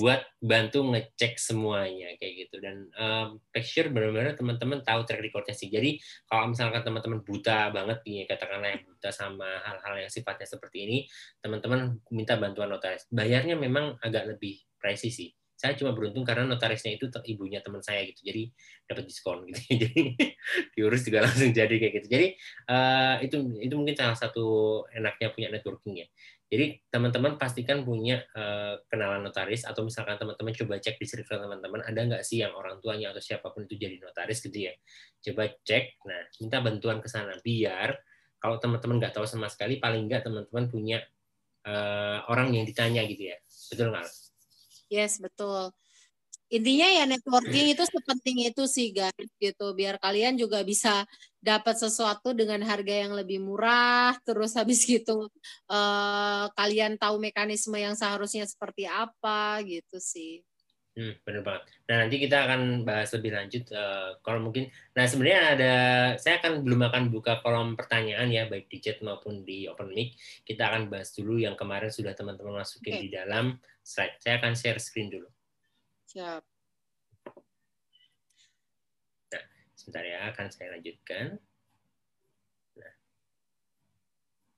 buat 0.00 0.24
bantu 0.40 0.82
ngecek 0.88 1.36
semuanya 1.36 2.16
kayak 2.16 2.48
gitu. 2.48 2.56
Dan 2.60 2.88
um, 2.96 3.38
sure 3.60 3.92
benar-benar 3.92 4.34
teman-teman 4.34 4.80
tahu 4.82 5.04
track 5.04 5.22
recordnya 5.22 5.54
sih. 5.56 5.68
Jadi 5.68 6.00
kalau 6.26 6.50
misalkan 6.50 6.82
teman-teman 6.82 7.20
buta 7.22 7.70
banget 7.70 7.98
nih 8.08 8.24
katakanlah 8.26 8.72
yang 8.72 8.82
buta 8.88 9.10
sama 9.12 9.48
hal-hal 9.62 10.08
yang 10.08 10.12
sifatnya 10.12 10.48
seperti 10.48 10.78
ini 10.88 10.98
teman-teman 11.44 12.00
minta 12.10 12.34
bantuan 12.40 12.72
notaris. 12.72 13.04
Bayarnya 13.12 13.54
memang 13.54 14.00
agak 14.00 14.26
lebih 14.28 14.60
sih. 14.96 15.30
Saya 15.54 15.78
cuma 15.78 15.94
beruntung 15.94 16.26
karena 16.26 16.42
notarisnya 16.42 16.98
itu 16.98 17.06
ibunya 17.22 17.62
teman 17.62 17.78
saya 17.78 18.02
gitu. 18.02 18.26
Jadi 18.26 18.50
dapat 18.82 19.06
diskon 19.06 19.46
gitu. 19.46 19.60
Jadi 19.86 20.18
diurus 20.74 21.06
juga 21.06 21.22
langsung 21.22 21.54
jadi 21.54 21.70
kayak 21.78 21.92
gitu. 22.02 22.08
Jadi 22.10 22.26
uh, 22.66 23.22
itu 23.22 23.36
itu 23.62 23.74
mungkin 23.78 23.94
salah 23.94 24.18
satu 24.18 24.82
enaknya 24.90 25.30
punya 25.30 25.48
networking 25.54 26.02
ya 26.02 26.06
jadi 26.52 26.76
teman-teman 26.92 27.40
pastikan 27.40 27.80
punya 27.80 28.28
uh, 28.36 28.76
kenalan 28.92 29.24
notaris 29.24 29.64
atau 29.64 29.88
misalkan 29.88 30.20
teman-teman 30.20 30.52
coba 30.52 30.76
cek 30.76 31.00
di 31.00 31.08
circle 31.08 31.40
teman-teman 31.40 31.80
ada 31.80 31.96
nggak 31.96 32.20
sih 32.20 32.44
yang 32.44 32.52
orang 32.52 32.76
tuanya 32.84 33.08
atau 33.08 33.24
siapa 33.24 33.48
pun 33.56 33.64
itu 33.64 33.80
jadi 33.80 33.96
notaris 33.96 34.44
gitu 34.44 34.68
ya? 34.68 34.76
Coba 35.24 35.48
cek 35.48 36.04
nah 36.04 36.20
minta 36.44 36.60
bantuan 36.60 37.00
ke 37.00 37.08
sana 37.08 37.40
biar 37.40 37.96
kalau 38.36 38.60
teman-teman 38.60 39.00
nggak 39.00 39.16
tahu 39.16 39.24
sama 39.24 39.48
sekali 39.48 39.80
paling 39.80 40.04
nggak 40.04 40.28
teman-teman 40.28 40.68
punya 40.68 41.00
uh, 41.64 42.28
orang 42.28 42.52
yang 42.52 42.68
ditanya 42.68 43.00
gitu 43.08 43.32
ya. 43.32 43.40
Betul 43.72 43.88
nggak? 43.96 44.12
Yes, 44.92 45.24
betul. 45.24 45.72
Intinya 46.52 46.84
ya 46.84 47.08
networking 47.08 47.72
itu 47.72 47.80
sepenting 47.88 48.44
itu 48.44 48.68
sih 48.68 48.92
guys 48.92 49.30
gitu. 49.40 49.72
Biar 49.72 49.96
kalian 49.96 50.36
juga 50.36 50.60
bisa 50.60 51.08
dapat 51.42 51.74
sesuatu 51.74 52.30
dengan 52.32 52.62
harga 52.62 52.94
yang 53.04 53.12
lebih 53.12 53.42
murah 53.42 54.14
terus 54.22 54.54
habis 54.54 54.86
gitu 54.94 55.26
uh, 55.66 56.46
kalian 56.54 56.94
tahu 56.96 57.18
mekanisme 57.18 57.74
yang 57.74 57.98
seharusnya 57.98 58.46
seperti 58.46 58.86
apa 58.86 59.58
gitu 59.66 59.98
sih. 59.98 60.46
Hmm, 60.92 61.16
benar 61.24 61.40
banget. 61.40 61.62
Nah 61.88 61.96
nanti 62.04 62.20
kita 62.20 62.36
akan 62.44 62.84
bahas 62.84 63.08
lebih 63.16 63.32
lanjut 63.32 63.64
uh, 63.72 64.20
kalau 64.20 64.44
mungkin. 64.44 64.68
Nah 64.92 65.08
sebenarnya 65.08 65.40
ada, 65.56 65.74
saya 66.20 66.36
akan 66.36 66.60
belum 66.60 66.84
akan 66.84 67.02
buka 67.08 67.40
kolom 67.40 67.80
pertanyaan 67.80 68.28
ya 68.28 68.44
baik 68.44 68.68
di 68.68 68.76
chat 68.76 69.00
maupun 69.00 69.40
di 69.40 69.64
open 69.72 69.88
mic. 69.88 70.12
Kita 70.44 70.68
akan 70.68 70.92
bahas 70.92 71.16
dulu 71.16 71.40
yang 71.40 71.56
kemarin 71.56 71.88
sudah 71.88 72.12
teman-teman 72.12 72.60
masukin 72.60 73.00
okay. 73.00 73.08
di 73.08 73.08
dalam 73.08 73.56
slide. 73.80 74.20
Saya 74.20 74.36
akan 74.36 74.52
share 74.52 74.76
screen 74.76 75.08
dulu. 75.08 75.28
Siap. 76.12 76.44
Nah, 79.32 79.44
sebentar 79.82 80.06
ya, 80.06 80.30
akan 80.30 80.46
saya 80.54 80.78
lanjutkan. 80.78 81.42
Nah. 82.78 82.94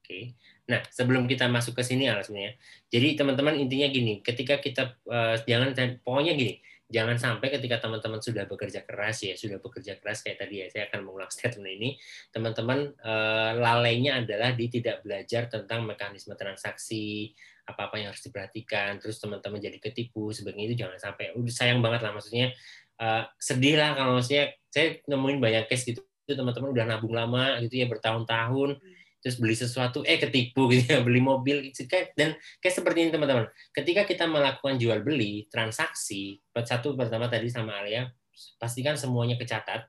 Oke. 0.04 0.36
Nah, 0.68 0.84
sebelum 0.92 1.24
kita 1.24 1.48
masuk 1.48 1.72
ke 1.72 1.82
sini 1.82 2.12
alasnya. 2.12 2.60
Jadi 2.92 3.16
teman-teman 3.16 3.56
intinya 3.56 3.88
gini, 3.88 4.20
ketika 4.20 4.60
kita 4.60 5.00
uh, 5.08 5.40
jangan 5.48 5.72
pokoknya 6.04 6.36
gini, 6.36 6.60
jangan 6.94 7.18
sampai 7.18 7.50
ketika 7.50 7.82
teman-teman 7.82 8.22
sudah 8.22 8.46
bekerja 8.46 8.86
keras 8.86 9.26
ya 9.26 9.34
sudah 9.34 9.58
bekerja 9.58 9.98
keras 9.98 10.22
kayak 10.22 10.46
tadi 10.46 10.62
ya 10.62 10.66
saya 10.70 10.86
akan 10.86 11.02
mengulang 11.02 11.30
statement 11.34 11.66
ini 11.66 11.98
teman-teman 12.30 12.94
uh, 13.02 13.58
lalainya 13.58 14.22
adalah 14.22 14.54
di 14.54 14.70
tidak 14.70 15.02
belajar 15.02 15.50
tentang 15.50 15.82
mekanisme 15.82 16.38
transaksi 16.38 17.34
apa-apa 17.64 17.96
yang 17.98 18.08
harus 18.14 18.22
diperhatikan 18.22 19.02
terus 19.02 19.18
teman-teman 19.18 19.58
jadi 19.58 19.80
ketipu 19.80 20.30
sebagainya 20.30 20.66
itu 20.70 20.76
jangan 20.84 21.00
sampai. 21.00 21.32
Udah 21.32 21.50
sayang 21.50 21.80
banget 21.80 22.04
lah 22.04 22.12
maksudnya 22.12 22.52
uh, 23.00 23.24
sedih 23.40 23.80
lah 23.80 23.96
kalau 23.96 24.20
maksudnya 24.20 24.52
saya 24.68 25.00
nemuin 25.08 25.38
banyak 25.40 25.64
case 25.66 25.90
gitu 25.90 26.04
teman-teman 26.24 26.72
udah 26.72 26.84
nabung 26.88 27.12
lama 27.12 27.60
gitu 27.64 27.84
ya 27.84 27.86
bertahun-tahun 27.88 28.80
terus 29.24 29.40
beli 29.40 29.56
sesuatu 29.56 30.04
eh 30.04 30.20
ketipu 30.20 30.68
gitu 30.68 30.84
ya 30.92 31.00
beli 31.00 31.24
mobil 31.24 31.72
gitu 31.72 31.88
dan 32.12 32.36
kayak 32.60 32.74
seperti 32.76 33.08
ini 33.08 33.10
teman-teman. 33.10 33.48
Ketika 33.72 34.04
kita 34.04 34.28
melakukan 34.28 34.76
jual 34.76 35.00
beli 35.00 35.48
transaksi 35.48 36.44
satu 36.52 36.92
pertama 36.92 37.32
tadi 37.32 37.48
sama 37.48 37.80
Alia 37.80 38.12
pastikan 38.60 39.00
semuanya 39.00 39.40
kecatat 39.40 39.88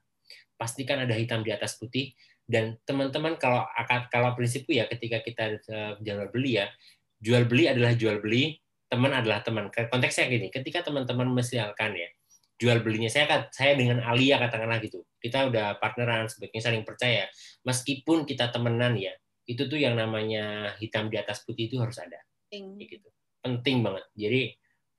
pastikan 0.55 1.03
ada 1.03 1.11
hitam 1.11 1.43
di 1.43 1.51
atas 1.51 1.75
putih 1.75 2.15
dan 2.47 2.79
teman-teman 2.87 3.35
kalau 3.35 3.67
kalau 4.07 4.31
prinsipku 4.39 4.71
ya 4.71 4.87
ketika 4.87 5.19
kita 5.19 5.59
uh, 5.67 5.99
jual 5.99 6.31
beli 6.31 6.63
ya 6.63 6.71
jual 7.19 7.43
beli 7.43 7.67
adalah 7.67 7.91
jual 7.91 8.23
beli 8.23 8.55
teman 8.87 9.11
adalah 9.11 9.43
teman. 9.43 9.67
Konteksnya 9.67 10.31
gini 10.31 10.47
ketika 10.47 10.87
teman-teman 10.87 11.27
misalkan 11.27 11.91
ya 11.91 12.07
jual 12.55 12.79
belinya 12.79 13.11
saya 13.11 13.51
saya 13.51 13.75
dengan 13.75 13.99
Alia 13.99 14.39
katakanlah 14.39 14.79
gitu 14.79 15.03
kita 15.19 15.51
udah 15.51 15.75
partneran 15.83 16.31
sebaiknya 16.31 16.63
saling 16.63 16.87
percaya 16.87 17.27
meskipun 17.67 18.23
kita 18.23 18.47
temenan 18.47 18.95
ya 18.95 19.11
itu 19.45 19.63
tuh 19.69 19.77
yang 19.77 19.93
namanya 19.93 20.73
hitam 20.81 21.07
di 21.07 21.21
atas 21.21 21.45
putih 21.45 21.69
itu 21.69 21.77
harus 21.77 22.01
ada. 22.01 22.17
Penting. 22.49 22.81
Gitu. 22.81 23.07
Penting 23.41 23.77
banget. 23.85 24.05
Jadi 24.17 24.41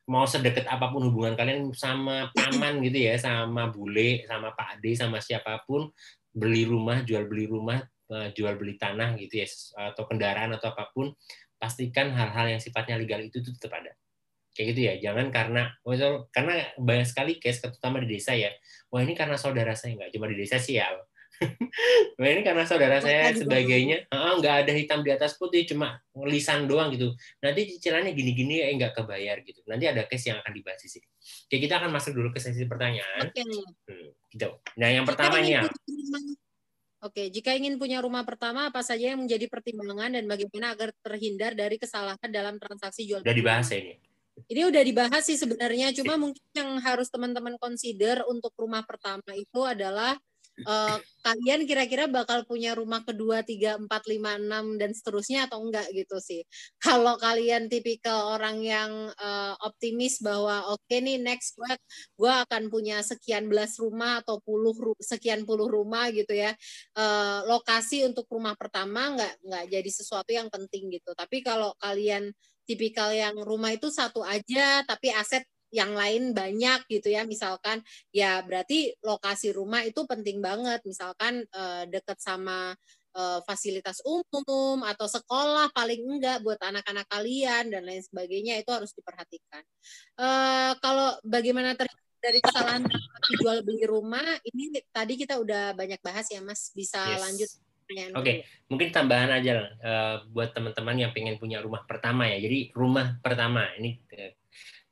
mau 0.07 0.23
sedekat 0.23 0.71
apa 0.71 0.95
pun 0.95 1.11
hubungan 1.11 1.35
kalian 1.35 1.75
sama 1.75 2.31
paman 2.31 2.79
gitu 2.87 3.11
ya 3.11 3.19
sama 3.19 3.75
bule 3.75 4.23
sama 4.31 4.55
pak 4.55 4.79
ade 4.79 4.95
sama 4.95 5.19
siapa 5.19 5.67
pun 5.67 5.91
beli 6.31 6.63
rumah 6.63 7.03
jual 7.03 7.27
beli 7.27 7.51
rumah 7.51 7.83
eh, 8.15 8.31
jual 8.31 8.55
beli 8.55 8.79
tanah 8.79 9.19
gitu 9.19 9.43
ya 9.43 9.47
atau 9.91 10.07
kendaraan 10.07 10.55
atau 10.55 10.71
apa 10.71 10.95
pun 10.95 11.11
pastikan 11.59 12.15
hal-hal 12.15 12.55
yang 12.55 12.63
sifatnya 12.63 13.03
legal 13.03 13.19
itu 13.19 13.43
tuh 13.43 13.51
tetap 13.57 13.83
ada. 13.83 13.93
Kayak 14.55 14.67
gitu 14.73 14.81
ya. 14.89 14.95
Jangan 15.11 15.27
karena 15.35 15.63
karena 16.33 16.55
banyak 16.79 17.09
sekali 17.09 17.33
case 17.43 17.61
terutama 17.61 18.01
di 18.05 18.17
desa 18.17 18.33
ya. 18.33 18.53
Wah 18.93 19.03
ini 19.03 19.13
karena 19.13 19.37
saudara 19.37 19.75
saya 19.75 19.97
nggak 19.99 20.15
cuma 20.15 20.31
di 20.31 20.37
desa 20.39 20.57
sih 20.57 20.79
ya 20.79 20.93
nah, 22.19 22.29
ini 22.29 22.41
karena 22.41 22.65
saudara 22.65 22.97
saya 22.99 23.33
sebagainya. 23.37 24.09
nggak 24.13 24.57
ada 24.67 24.73
hitam 24.73 25.01
di 25.05 25.11
atas 25.13 25.37
putih 25.37 25.69
cuma 25.69 26.01
lisan 26.27 26.65
doang 26.65 26.93
gitu. 26.93 27.13
Nanti 27.45 27.77
cicilannya 27.77 28.17
gini-gini 28.17 28.65
eh 28.65 28.73
nggak 28.77 28.97
kebayar 28.97 29.41
gitu. 29.45 29.61
Nanti 29.69 29.85
ada 29.89 30.09
case 30.09 30.33
yang 30.33 30.41
akan 30.41 30.53
dibahas 30.53 30.81
di 30.81 30.91
sini. 30.91 31.07
Oke 31.47 31.57
kita 31.61 31.81
akan 31.83 31.91
masuk 31.93 32.13
dulu 32.17 32.29
ke 32.33 32.41
sesi 32.41 32.65
pertanyaan. 32.65 33.29
Okay. 33.31 33.45
hmm, 33.45 34.11
gitu. 34.33 34.49
Nah 34.81 34.89
yang 34.89 35.05
pertama 35.05 35.41
ini 35.41 35.61
ya 35.61 35.63
Oke, 37.05 37.31
jika 37.31 37.55
ingin 37.55 37.79
punya 37.79 38.03
rumah 38.03 38.27
pertama, 38.27 38.67
apa 38.67 38.83
saja 38.83 39.15
yang 39.15 39.23
menjadi 39.23 39.47
pertimbangan 39.47 40.17
dan 40.17 40.25
bagaimana 40.27 40.75
agar 40.75 40.91
terhindar 41.07 41.53
dari 41.55 41.79
kesalahan 41.79 42.31
dalam 42.33 42.59
transaksi 42.59 43.07
jual 43.07 43.23
beli? 43.23 43.31
Udah 43.31 43.37
dibahas 43.37 43.67
ya 43.71 43.79
ini. 43.79 43.95
Ini 44.51 44.63
udah 44.69 44.83
dibahas 44.85 45.23
sih 45.23 45.39
sebenarnya, 45.39 45.97
cuma 45.97 46.19
mungkin 46.19 46.45
yang 46.53 46.77
harus 46.83 47.09
teman-teman 47.09 47.57
consider 47.57 48.21
untuk 48.29 48.53
rumah 48.59 48.85
pertama 48.85 49.33
itu 49.33 49.61
adalah 49.65 50.19
uh, 50.65 50.97
kalian 51.21 51.69
kira-kira 51.69 52.09
bakal 52.09 52.47
punya 52.49 52.73
rumah 52.73 53.05
kedua, 53.05 53.45
tiga, 53.45 53.77
empat, 53.77 54.09
lima, 54.09 54.41
enam 54.41 54.81
dan 54.81 54.95
seterusnya 54.97 55.51
atau 55.51 55.61
enggak 55.61 55.91
gitu 55.93 56.17
sih. 56.23 56.47
Kalau 56.81 57.19
kalian 57.21 57.69
tipikal 57.69 58.39
orang 58.39 58.63
yang 58.63 59.13
uh, 59.19 59.55
optimis 59.67 60.23
bahwa 60.25 60.73
oke 60.73 60.81
okay 60.87 61.05
nih 61.05 61.19
next 61.19 61.59
gue 61.59 61.73
gue 62.17 62.33
akan 62.33 62.71
punya 62.73 63.03
sekian 63.03 63.51
belas 63.51 63.77
rumah 63.77 64.25
atau 64.25 64.41
puluh 64.41 64.73
sekian 65.03 65.45
puluh 65.45 65.69
rumah 65.69 66.09
gitu 66.15 66.33
ya. 66.33 66.55
Uh, 66.97 67.45
lokasi 67.51 68.07
untuk 68.07 68.25
rumah 68.31 68.55
pertama 68.55 69.13
nggak 69.13 69.33
nggak 69.45 69.65
jadi 69.69 69.91
sesuatu 69.91 70.31
yang 70.31 70.49
penting 70.49 70.89
gitu. 70.95 71.13
Tapi 71.13 71.43
kalau 71.43 71.75
kalian 71.83 72.31
tipikal 72.67 73.15
yang 73.15 73.39
rumah 73.47 73.71
itu 73.71 73.89
satu 73.91 74.27
aja 74.27 74.83
tapi 74.83 75.15
aset 75.15 75.47
yang 75.77 75.93
lain 75.93 76.33
banyak 76.33 76.89
gitu 76.89 77.13
ya 77.13 77.29
misalkan 77.29 77.85
ya 78.09 78.41
berarti 78.41 78.97
lokasi 79.05 79.53
rumah 79.53 79.85
itu 79.85 80.09
penting 80.09 80.41
banget 80.41 80.81
misalkan 80.89 81.45
uh, 81.53 81.85
dekat 81.85 82.17
sama 82.17 82.73
uh, 83.13 83.41
fasilitas 83.45 84.01
umum 84.09 84.81
atau 84.89 85.05
sekolah 85.05 85.69
paling 85.77 86.01
enggak 86.01 86.41
buat 86.41 86.57
anak-anak 86.65 87.05
kalian 87.13 87.69
dan 87.69 87.85
lain 87.85 88.01
sebagainya 88.01 88.57
itu 88.57 88.73
harus 88.73 88.97
diperhatikan 88.97 89.63
uh, 90.17 90.73
kalau 90.81 91.13
bagaimana 91.21 91.77
ter 91.77 91.93
dari 92.17 92.43
kesalahan 92.43 92.83
jual 93.39 93.63
beli 93.63 93.87
rumah 93.87 94.25
ini 94.51 94.83
tadi 94.91 95.15
kita 95.15 95.39
udah 95.39 95.77
banyak 95.79 96.01
bahas 96.03 96.27
ya 96.33 96.43
mas 96.43 96.75
bisa 96.75 96.99
yes. 97.07 97.23
lanjut 97.23 97.51
Oke, 97.87 98.11
okay. 98.19 98.37
mungkin 98.67 98.91
tambahan 98.91 99.31
aja 99.31 99.63
uh, 99.79 100.27
buat 100.35 100.51
teman-teman 100.51 101.07
yang 101.07 101.15
pengen 101.15 101.39
punya 101.39 101.63
rumah 101.63 101.87
pertama 101.87 102.27
ya. 102.27 102.43
Jadi 102.43 102.75
rumah 102.75 103.15
pertama 103.23 103.63
ini 103.79 104.03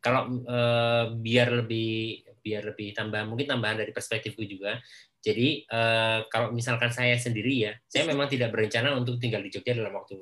kalau 0.05 0.45
uh, 0.45 1.17
biar 1.17 1.65
lebih 1.65 2.21
biar 2.45 2.77
lebih 2.77 2.93
tambah 2.93 3.25
mungkin 3.25 3.57
tambahan 3.57 3.81
dari 3.81 3.89
perspektifku 3.89 4.45
juga. 4.45 4.77
Jadi 5.25 5.65
uh, 5.73 6.29
kalau 6.29 6.53
misalkan 6.53 6.93
saya 6.93 7.17
sendiri 7.17 7.65
ya, 7.65 7.73
saya 7.89 8.05
memang 8.05 8.29
tidak 8.29 8.53
berencana 8.53 8.93
untuk 8.93 9.17
tinggal 9.17 9.41
di 9.41 9.49
Jogja 9.49 9.73
dalam 9.73 9.97
waktu 9.97 10.21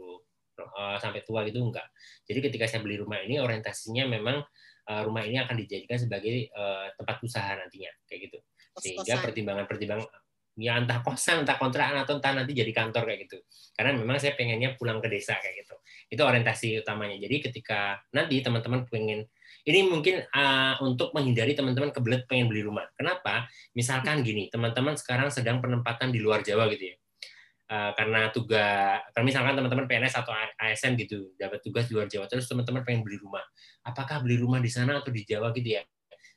uh, 0.62 0.96
sampai 1.02 1.26
tua 1.26 1.42
gitu 1.42 1.58
enggak. 1.58 1.90
Jadi 2.22 2.38
ketika 2.46 2.70
saya 2.70 2.86
beli 2.86 3.02
rumah 3.02 3.18
ini 3.18 3.42
orientasinya 3.42 4.06
memang 4.06 4.38
uh, 4.86 5.02
rumah 5.02 5.26
ini 5.26 5.42
akan 5.42 5.58
dijadikan 5.58 5.98
sebagai 5.98 6.54
uh, 6.54 6.86
tempat 6.94 7.18
usaha 7.26 7.50
nantinya 7.58 7.90
kayak 8.06 8.30
gitu. 8.30 8.38
Sehingga 8.78 9.18
pertimbangan-pertimbangan 9.18 10.06
ya 10.54 10.76
entah 10.76 11.00
kosan, 11.00 11.42
entah 11.42 11.56
kontrakan 11.56 12.04
atau 12.04 12.20
entah 12.20 12.32
nanti 12.36 12.52
jadi 12.54 12.70
kantor 12.70 13.08
kayak 13.08 13.26
gitu. 13.26 13.42
Karena 13.74 13.98
memang 13.98 14.22
saya 14.22 14.36
pengennya 14.36 14.78
pulang 14.78 15.02
ke 15.02 15.08
desa 15.10 15.34
kayak 15.42 15.66
gitu. 15.66 15.74
Itu 16.12 16.22
orientasi 16.22 16.84
utamanya. 16.84 17.18
Jadi 17.18 17.50
ketika 17.50 17.98
nanti 18.12 18.38
teman-teman 18.38 18.84
pengen 18.86 19.26
ini 19.62 19.86
mungkin 19.86 20.26
uh, 20.26 20.74
untuk 20.82 21.14
menghindari 21.14 21.54
teman-teman 21.54 21.94
kebelet 21.94 22.26
pengen 22.26 22.50
beli 22.50 22.66
rumah. 22.66 22.86
Kenapa? 22.98 23.46
Misalkan 23.78 24.26
gini, 24.26 24.50
teman-teman 24.50 24.98
sekarang 24.98 25.30
sedang 25.30 25.62
penempatan 25.62 26.10
di 26.10 26.18
luar 26.18 26.42
Jawa 26.42 26.66
gitu 26.74 26.90
ya. 26.90 26.96
Uh, 27.72 27.90
karena 27.96 28.28
tugas, 28.34 29.00
karena 29.16 29.24
misalkan 29.24 29.54
teman-teman 29.56 29.86
PNS 29.88 30.14
atau 30.20 30.34
ASN 30.60 30.92
gitu 30.98 31.32
dapat 31.40 31.62
tugas 31.64 31.88
di 31.88 31.96
luar 31.96 32.10
Jawa, 32.10 32.26
terus 32.26 32.44
teman-teman 32.50 32.82
pengen 32.82 33.06
beli 33.06 33.22
rumah. 33.22 33.42
Apakah 33.86 34.20
beli 34.20 34.42
rumah 34.42 34.58
di 34.58 34.68
sana 34.68 34.98
atau 34.98 35.14
di 35.14 35.22
Jawa 35.22 35.54
gitu 35.54 35.78
ya? 35.78 35.82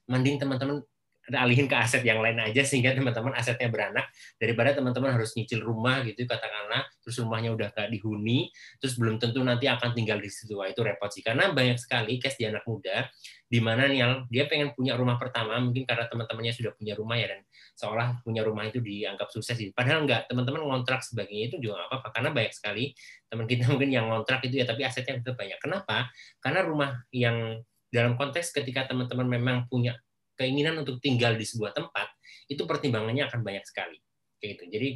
Mending 0.06 0.38
teman-teman 0.40 0.86
alihin 1.34 1.66
ke 1.66 1.74
aset 1.74 2.06
yang 2.06 2.22
lain 2.22 2.38
aja 2.38 2.62
sehingga 2.62 2.94
teman-teman 2.94 3.34
asetnya 3.34 3.66
beranak 3.74 4.06
daripada 4.38 4.78
teman-teman 4.78 5.18
harus 5.18 5.34
nyicil 5.34 5.66
rumah 5.66 6.06
gitu 6.06 6.30
katakanlah 6.30 6.86
terus 7.06 7.22
rumahnya 7.22 7.53
udah 7.53 7.70
gak 7.70 7.93
dihuni 7.93 8.49
terus 8.82 8.97
belum 8.97 9.22
tentu 9.22 9.45
nanti 9.45 9.70
akan 9.70 9.93
tinggal 9.93 10.18
di 10.18 10.26
situ. 10.34 10.58
Wah, 10.58 10.66
itu 10.66 10.82
repot 10.82 11.14
sih. 11.14 11.22
Karena 11.22 11.53
banyak 11.53 11.78
sekali 11.78 12.18
case 12.18 12.41
di 12.41 12.49
anak 12.49 12.66
muda 12.66 13.06
di 13.45 13.62
mana 13.62 13.86
yang 13.86 14.26
dia 14.26 14.49
pengen 14.49 14.74
punya 14.74 14.97
rumah 14.97 15.22
pertama 15.22 15.62
mungkin 15.62 15.86
karena 15.86 16.10
teman-temannya 16.10 16.49
sudah 16.49 16.74
punya 16.74 16.97
rumah 16.97 17.14
ya 17.22 17.38
dan 17.38 17.45
seolah 17.78 18.26
punya 18.26 18.41
rumah 18.41 18.66
itu 18.66 18.82
dianggap 18.82 19.30
sukses 19.30 19.53
sih. 19.53 19.70
Padahal 19.70 20.10
enggak 20.10 20.26
teman-teman 20.26 20.66
ngontrak 20.66 21.06
sebagainya 21.06 21.53
itu 21.53 21.70
juga 21.70 21.86
apa-apa 21.86 22.10
karena 22.10 22.34
banyak 22.34 22.53
sekali 22.58 22.97
teman 23.30 23.45
kita 23.45 23.70
mungkin 23.72 23.89
yang 23.93 24.10
ngontrak 24.10 24.41
itu 24.49 24.58
ya 24.58 24.66
tapi 24.66 24.82
asetnya 24.82 25.22
tetap 25.22 25.38
banyak. 25.38 25.62
Kenapa? 25.62 26.10
Karena 26.41 26.66
rumah 26.66 27.06
yang 27.14 27.62
dalam 27.93 28.18
konteks 28.18 28.49
ketika 28.49 28.89
teman-teman 28.89 29.30
memang 29.30 29.58
punya 29.70 29.93
keinginan 30.36 30.84
untuk 30.84 30.99
tinggal 30.99 31.38
di 31.38 31.47
sebuah 31.47 31.72
tempat 31.72 32.12
itu 32.51 32.66
pertimbangannya 32.66 33.30
akan 33.30 33.45
banyak 33.45 33.64
sekali. 33.64 34.01
Kayak 34.41 34.49
gitu. 34.58 34.64
Jadi 34.74 34.89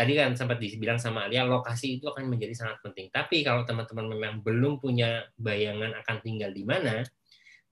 tadi 0.00 0.16
kan 0.16 0.32
sempat 0.32 0.56
dibilang 0.56 0.96
sama 0.96 1.28
Alia 1.28 1.44
lokasi 1.44 2.00
itu 2.00 2.08
akan 2.08 2.32
menjadi 2.32 2.56
sangat 2.56 2.80
penting. 2.80 3.12
Tapi 3.12 3.44
kalau 3.44 3.68
teman-teman 3.68 4.08
memang 4.08 4.40
belum 4.40 4.80
punya 4.80 5.28
bayangan 5.36 5.92
akan 6.00 6.16
tinggal 6.24 6.48
di 6.56 6.64
mana 6.64 7.04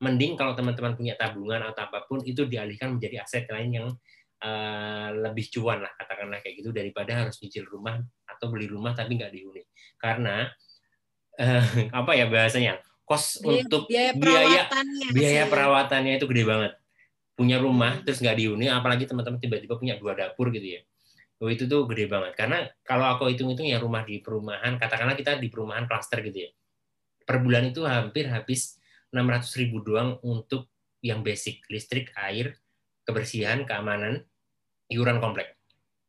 mending 0.05 0.37
kalau 0.37 0.53
teman-teman 0.53 0.93
punya 0.93 1.17
tabungan 1.17 1.65
atau 1.65 1.89
apa 1.89 2.05
pun 2.05 2.21
itu 2.21 2.45
dialihkan 2.45 3.01
menjadi 3.01 3.25
aset 3.25 3.49
lain 3.49 3.71
yang 3.73 3.89
uh, 4.45 5.09
lebih 5.25 5.49
cuan 5.57 5.81
lah 5.81 5.89
katakanlah 5.97 6.45
kayak 6.45 6.61
gitu 6.61 6.69
daripada 6.69 7.17
harus 7.17 7.41
nyicil 7.41 7.65
rumah 7.65 7.97
atau 8.29 8.53
beli 8.53 8.69
rumah 8.69 8.93
tapi 8.93 9.17
nggak 9.17 9.33
dihuni. 9.33 9.65
Karena 9.97 10.45
uh, 11.41 11.65
apa 12.05 12.13
ya 12.13 12.29
bahasanya 12.29 12.85
kos 13.09 13.41
biaya, 13.41 13.65
untuk 13.65 13.89
biaya 13.89 14.13
perawatannya, 14.13 15.07
biaya, 15.17 15.17
biaya 15.17 15.43
perawatannya 15.49 16.13
itu 16.21 16.29
gede 16.29 16.45
banget. 16.45 16.73
Punya 17.33 17.57
rumah 17.57 18.05
terus 18.05 18.21
nggak 18.21 18.37
dihuni 18.37 18.69
apalagi 18.69 19.09
teman-teman 19.09 19.41
tiba-tiba 19.41 19.81
punya 19.81 19.97
dua 19.97 20.13
dapur 20.13 20.53
gitu 20.53 20.77
ya 20.77 20.85
oh 21.39 21.49
itu 21.51 21.65
tuh 21.71 21.87
gede 21.87 22.11
banget. 22.11 22.35
Karena 22.35 22.67
kalau 22.83 23.07
aku 23.15 23.31
hitung-hitung 23.31 23.67
ya 23.67 23.79
rumah 23.79 24.03
di 24.03 24.19
perumahan 24.19 24.77
katakanlah 24.77 25.15
kita 25.15 25.39
di 25.39 25.49
perumahan 25.51 25.87
klaster 25.87 26.23
gitu 26.23 26.49
ya. 26.49 26.51
Per 27.23 27.37
bulan 27.43 27.71
itu 27.71 27.87
hampir 27.87 28.27
habis 28.27 28.79
600 29.15 29.61
ribu 29.61 29.81
doang 29.85 30.19
untuk 30.27 30.69
yang 31.01 31.23
basic 31.23 31.63
listrik 31.71 32.11
air 32.19 32.59
kebersihan 33.07 33.63
keamanan 33.63 34.27
iuran 34.91 35.23
komplek. 35.23 35.55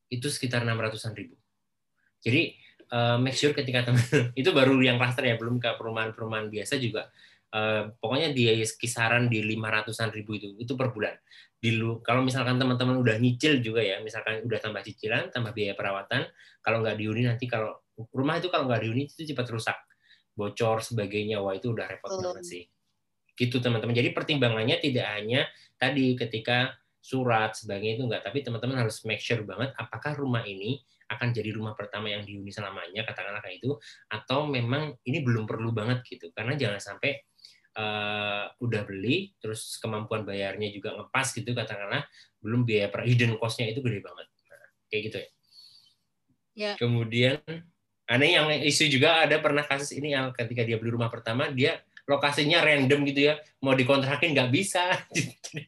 Itu 0.10 0.34
sekitar 0.34 0.66
600-an 0.66 1.14
ribu. 1.14 1.38
Jadi 2.20 2.58
uh, 2.92 3.18
make 3.22 3.38
sure 3.38 3.54
ketika 3.54 3.86
teman 3.86 4.04
itu 4.40 4.50
baru 4.50 4.76
yang 4.82 4.98
klaster 4.98 5.24
ya 5.24 5.38
belum 5.38 5.62
ke 5.62 5.70
perumahan-perumahan 5.78 6.50
biasa 6.50 6.82
juga 6.82 7.08
uh, 7.54 7.93
pokoknya 7.97 8.34
di 8.34 8.50
kisaran 8.66 9.28
di 9.28 9.41
lima 9.41 9.70
ratusan 9.70 10.14
ribu 10.14 10.38
itu 10.38 10.54
itu 10.58 10.74
per 10.78 10.93
bulan. 10.93 11.16
Di 11.60 11.76
lu 11.76 12.00
kalau 12.00 12.24
misalkan 12.24 12.56
teman-teman 12.56 12.95
udah 13.04 13.20
nyicil 13.20 13.60
juga 13.60 13.84
ya 13.84 14.00
misalkan 14.00 14.45
udah 14.47 14.60
tambah 14.64 14.80
cicilan 14.80 15.28
tambah 15.34 15.52
biaya 15.52 15.76
perawatan 15.76 16.24
kalau 16.64 16.80
nggak 16.80 16.95
dihuni 16.95 17.28
nanti 17.28 17.52
kalau 17.52 17.76
rumah 18.16 18.39
itu 18.39 18.47
kalau 18.47 18.70
nggak 18.70 18.82
dihuni 18.86 19.10
itu 19.10 19.28
cepat 19.28 19.47
rusak. 19.52 19.78
Bocor 20.38 20.80
sebagainya 20.80 21.43
wah 21.43 21.52
itu 21.52 21.76
udah 21.76 21.86
repot 21.89 22.16
banget 22.16 22.45
sih. 22.47 22.64
Gitu 23.36 23.60
teman-teman. 23.60 23.91
Jadi 23.91 24.16
pertimbangannya 24.16 24.80
tidak 24.80 25.08
hanya 25.20 25.43
tadi 25.76 26.16
ketika 26.16 26.76
surat 27.00 27.56
sebagainya 27.56 27.95
itu 28.00 28.06
enggak 28.12 28.28
tapi 28.28 28.43
teman-teman 28.43 28.84
harus 28.84 29.08
make 29.08 29.24
sure 29.24 29.39
banget 29.47 29.72
apakah 29.80 30.12
rumah 30.20 30.43
ini 30.43 30.84
akan 31.10 31.34
jadi 31.34 31.56
rumah 31.58 31.74
pertama 31.74 32.12
yang 32.12 32.22
dihuni 32.22 32.54
selamanya 32.54 33.02
katakanlah 33.02 33.41
kayak 33.41 33.64
itu 33.64 33.74
atau 34.14 34.45
memang 34.45 34.93
ini 35.04 35.26
belum 35.26 35.50
perlu 35.50 35.74
banget 35.74 36.06
gitu. 36.06 36.30
Karena 36.32 36.54
jangan 36.54 36.78
sampai 36.78 37.18
uh, 37.78 38.49
udah 38.57 38.82
beli 38.88 39.36
terus 39.38 39.78
kemampuan 39.78 40.26
bayarnya 40.26 40.74
juga 40.74 40.95
ngepas 40.95 41.28
gitu 41.36 41.51
katakanlah 41.53 42.05
belum 42.39 42.63
biaya 42.63 42.88
per 42.89 43.05
hidden 43.05 43.36
cost-nya 43.38 43.70
itu 43.70 43.84
gede 43.84 43.99
banget. 44.01 44.28
Nah, 44.49 44.67
kayak 44.89 45.01
gitu 45.11 45.17
ya. 45.17 45.30
ya. 46.55 46.72
Kemudian 46.80 47.39
aneh 48.09 48.30
yang 48.34 48.49
isu 48.49 48.89
juga 48.89 49.28
ada 49.28 49.38
pernah 49.38 49.61
kasus 49.61 49.93
ini 49.93 50.17
yang 50.17 50.34
ketika 50.34 50.65
dia 50.65 50.82
beli 50.82 50.97
rumah 50.97 51.13
pertama 51.13 51.51
dia 51.53 51.78
lokasinya 52.09 52.65
random 52.65 53.05
gitu 53.05 53.30
ya 53.30 53.38
mau 53.61 53.78
dikontrakin 53.78 54.34
nggak 54.34 54.49
bisa. 54.49 54.84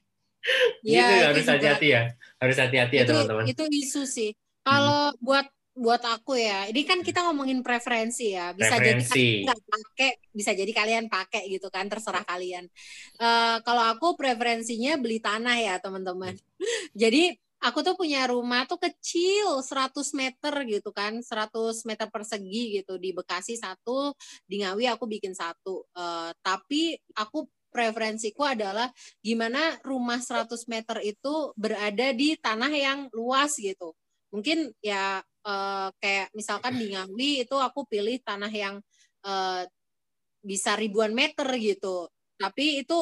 Ya, 0.81 1.05
gitu 1.05 1.37
harus 1.37 1.45
hati-hati 1.45 1.87
ya 1.93 2.17
harus 2.41 2.57
hati-hati 2.57 2.95
ya 2.97 3.05
teman-teman. 3.05 3.45
itu 3.45 3.61
isu 3.61 4.09
sih. 4.09 4.33
Kalau 4.65 5.13
hmm. 5.13 5.21
buat 5.21 5.45
buat 5.71 6.03
aku 6.03 6.35
ya, 6.35 6.67
ini 6.67 6.83
kan 6.83 6.99
kita 6.99 7.23
ngomongin 7.25 7.63
preferensi 7.63 8.35
ya. 8.35 8.51
Bisa 8.51 8.75
preferensi. 8.75 9.15
jadi 9.15 9.45
nggak 9.47 9.59
pakai, 9.71 10.11
bisa 10.35 10.51
jadi 10.51 10.71
kalian 10.75 11.05
pakai 11.07 11.47
gitu 11.47 11.71
kan, 11.71 11.87
terserah 11.87 12.27
kalian. 12.27 12.67
Uh, 13.15 13.63
kalau 13.63 13.87
aku 13.87 14.19
preferensinya 14.19 14.99
beli 14.99 15.23
tanah 15.23 15.55
ya 15.55 15.75
teman-teman. 15.79 16.35
jadi 17.01 17.35
aku 17.61 17.85
tuh 17.85 17.95
punya 17.95 18.25
rumah 18.25 18.65
tuh 18.65 18.81
kecil 18.81 19.61
100 19.61 19.93
meter 20.17 20.53
gitu 20.65 20.89
kan 20.89 21.21
100 21.21 21.53
meter 21.85 22.09
persegi 22.09 22.81
gitu 22.81 22.97
di 22.97 23.13
Bekasi 23.13 23.53
satu 23.53 24.17
di 24.49 24.65
Ngawi 24.65 24.89
aku 24.89 25.05
bikin 25.05 25.37
satu 25.37 25.85
uh, 25.93 26.33
tapi 26.41 26.97
aku 27.13 27.45
preferensiku 27.71 28.43
adalah 28.49 28.89
gimana 29.23 29.79
rumah 29.85 30.19
100 30.19 30.49
meter 30.67 30.97
itu 31.05 31.55
berada 31.55 32.11
di 32.11 32.35
tanah 32.35 32.73
yang 32.73 32.99
luas 33.13 33.55
gitu 33.55 33.93
mungkin 34.33 34.73
ya 34.81 35.21
uh, 35.45 35.89
kayak 36.01 36.29
misalkan 36.33 36.77
di 36.77 36.93
Ngambi 36.93 37.45
itu 37.45 37.55
aku 37.57 37.85
pilih 37.87 38.17
tanah 38.21 38.51
yang 38.51 38.75
uh, 39.25 39.63
bisa 40.41 40.73
ribuan 40.77 41.13
meter 41.13 41.47
gitu. 41.61 42.09
Tapi 42.37 42.81
itu 42.81 42.97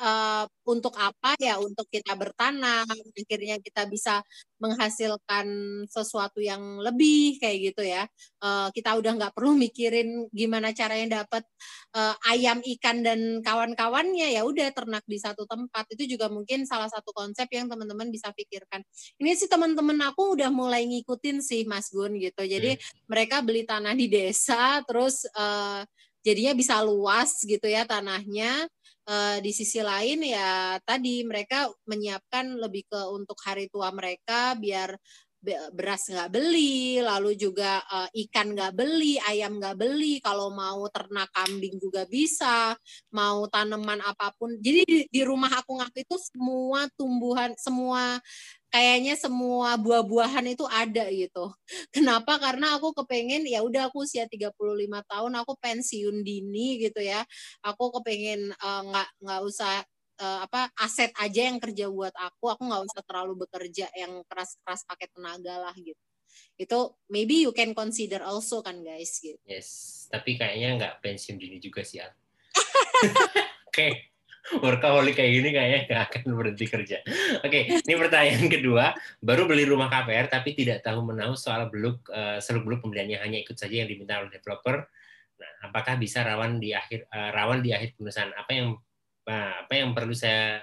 uh, 0.00 0.44
untuk 0.66 0.94
apa 0.96 1.36
ya? 1.40 1.60
Untuk 1.60 1.88
kita 1.88 2.16
bertanam 2.16 2.86
akhirnya 2.86 3.60
kita 3.60 3.88
bisa 3.88 4.20
menghasilkan 4.56 5.46
sesuatu 5.88 6.40
yang 6.40 6.80
lebih 6.80 7.36
kayak 7.40 7.72
gitu 7.72 7.82
ya. 7.84 8.08
Uh, 8.40 8.72
kita 8.72 8.96
udah 8.96 9.12
nggak 9.16 9.34
perlu 9.36 9.56
mikirin 9.56 10.28
gimana 10.32 10.72
caranya 10.72 11.22
dapat 11.24 11.44
uh, 11.96 12.16
ayam 12.28 12.60
ikan 12.78 13.04
dan 13.04 13.40
kawan-kawannya. 13.44 14.32
Ya 14.32 14.42
udah 14.44 14.72
ternak 14.72 15.04
di 15.04 15.20
satu 15.20 15.44
tempat. 15.44 15.84
Itu 15.92 16.08
juga 16.08 16.32
mungkin 16.32 16.64
salah 16.64 16.88
satu 16.88 17.12
konsep 17.12 17.48
yang 17.52 17.68
teman-teman 17.68 18.08
bisa 18.08 18.32
pikirkan. 18.32 18.80
Ini 19.20 19.36
sih 19.36 19.48
teman-teman 19.48 19.96
aku 20.08 20.36
udah 20.36 20.48
mulai 20.48 20.84
ngikutin 20.88 21.40
sih 21.44 21.64
Mas 21.68 21.92
Gun 21.92 22.16
gitu. 22.16 22.44
Jadi 22.44 22.76
hmm. 22.76 23.08
mereka 23.08 23.40
beli 23.44 23.68
tanah 23.68 23.92
di 23.92 24.08
desa 24.08 24.80
terus 24.84 25.24
uh, 25.36 25.84
jadinya 26.26 26.58
bisa 26.58 26.82
luas 26.82 27.38
gitu 27.46 27.70
ya 27.70 27.86
tanahnya 27.86 28.66
uh, 29.06 29.38
di 29.40 29.50
sisi 29.54 29.80
lain 29.80 30.22
ya 30.26 30.76
tadi 30.82 31.22
mereka 31.22 31.70
menyiapkan 31.86 32.58
lebih 32.58 32.86
ke 32.90 33.00
untuk 33.14 33.38
hari 33.42 33.70
tua 33.70 33.90
mereka 33.94 34.54
biar 34.58 34.98
beras 35.70 36.10
nggak 36.10 36.32
beli, 36.32 36.98
lalu 36.98 37.38
juga 37.38 37.78
uh, 37.86 38.10
ikan 38.26 38.56
nggak 38.56 38.74
beli, 38.74 39.14
ayam 39.22 39.62
nggak 39.62 39.78
beli, 39.78 40.18
kalau 40.18 40.50
mau 40.50 40.82
ternak 40.90 41.30
kambing 41.30 41.78
juga 41.78 42.02
bisa, 42.08 42.74
mau 43.14 43.46
tanaman 43.46 44.02
apa 44.02 44.34
pun. 44.34 44.58
Jadi 44.58 44.80
di, 44.82 44.98
di 45.06 45.22
rumah 45.22 45.52
aku 45.62 45.78
ngaku 45.78 46.02
itu 46.02 46.16
semua 46.18 46.90
tumbuhan, 46.98 47.54
semua 47.54 48.18
kayaknya 48.70 49.14
semua 49.16 49.78
buah-buahan 49.78 50.46
itu 50.52 50.64
ada 50.68 51.06
gitu. 51.10 51.52
Kenapa? 51.94 52.38
Karena 52.38 52.76
aku 52.78 52.92
kepengen 52.92 53.46
ya 53.46 53.62
udah 53.62 53.88
aku 53.90 54.04
usia 54.04 54.26
35 54.28 54.52
tahun 55.06 55.32
aku 55.42 55.52
pensiun 55.58 56.22
dini 56.22 56.80
gitu 56.82 57.00
ya. 57.02 57.24
Aku 57.64 57.94
kepengen 58.00 58.52
eh, 58.52 58.82
nggak 58.86 59.08
uh, 59.08 59.18
nggak 59.22 59.40
usah 59.46 59.74
uh, 60.20 60.38
apa 60.44 60.70
aset 60.76 61.12
aja 61.16 61.48
yang 61.48 61.58
kerja 61.62 61.88
buat 61.88 62.14
aku. 62.14 62.52
Aku 62.52 62.62
nggak 62.66 62.82
usah 62.92 63.02
terlalu 63.06 63.46
bekerja 63.46 63.86
yang 63.96 64.22
keras-keras 64.26 64.84
pakai 64.84 65.08
tenaga 65.12 65.56
lah 65.60 65.74
gitu. 65.76 66.00
Itu 66.60 67.00
maybe 67.08 67.40
you 67.40 67.52
can 67.56 67.72
consider 67.72 68.20
also 68.20 68.60
kan 68.60 68.84
guys 68.84 69.16
gitu. 69.22 69.40
Yes, 69.48 70.04
tapi 70.12 70.36
kayaknya 70.36 70.76
nggak 70.76 70.94
pensiun 71.00 71.40
dini 71.40 71.56
juga 71.62 71.80
sih 71.80 72.04
Al. 72.04 72.12
Oke. 72.56 73.72
okay 73.72 74.15
workaholic 74.62 75.18
kayak 75.18 75.32
gini 75.42 75.48
kayaknya 75.50 75.80
nggak 75.90 76.02
akan 76.10 76.22
berhenti 76.38 76.66
kerja. 76.70 76.98
Oke, 77.42 77.82
ini 77.82 77.94
pertanyaan 77.98 78.46
kedua. 78.46 78.94
Baru 79.18 79.50
beli 79.50 79.66
rumah 79.66 79.90
KPR 79.90 80.30
tapi 80.30 80.54
tidak 80.54 80.86
tahu 80.86 81.02
menahu 81.02 81.34
soal 81.34 81.66
beluk 81.66 82.06
uh, 82.14 82.38
seluk 82.38 82.62
beluk 82.66 82.80
pembeliannya 82.86 83.18
hanya 83.18 83.38
ikut 83.42 83.58
saja 83.58 83.82
yang 83.84 83.88
diminta 83.90 84.22
oleh 84.22 84.30
developer. 84.30 84.86
Nah, 85.36 85.52
apakah 85.68 85.98
bisa 86.00 86.24
rawan 86.24 86.62
di 86.62 86.72
akhir 86.72 87.10
uh, 87.10 87.30
rawan 87.34 87.60
di 87.60 87.74
akhir 87.74 87.98
penulisan? 87.98 88.32
Apa 88.32 88.50
yang 88.54 88.68
uh, 89.26 89.52
apa 89.66 89.72
yang 89.74 89.90
perlu 89.92 90.14
saya 90.14 90.62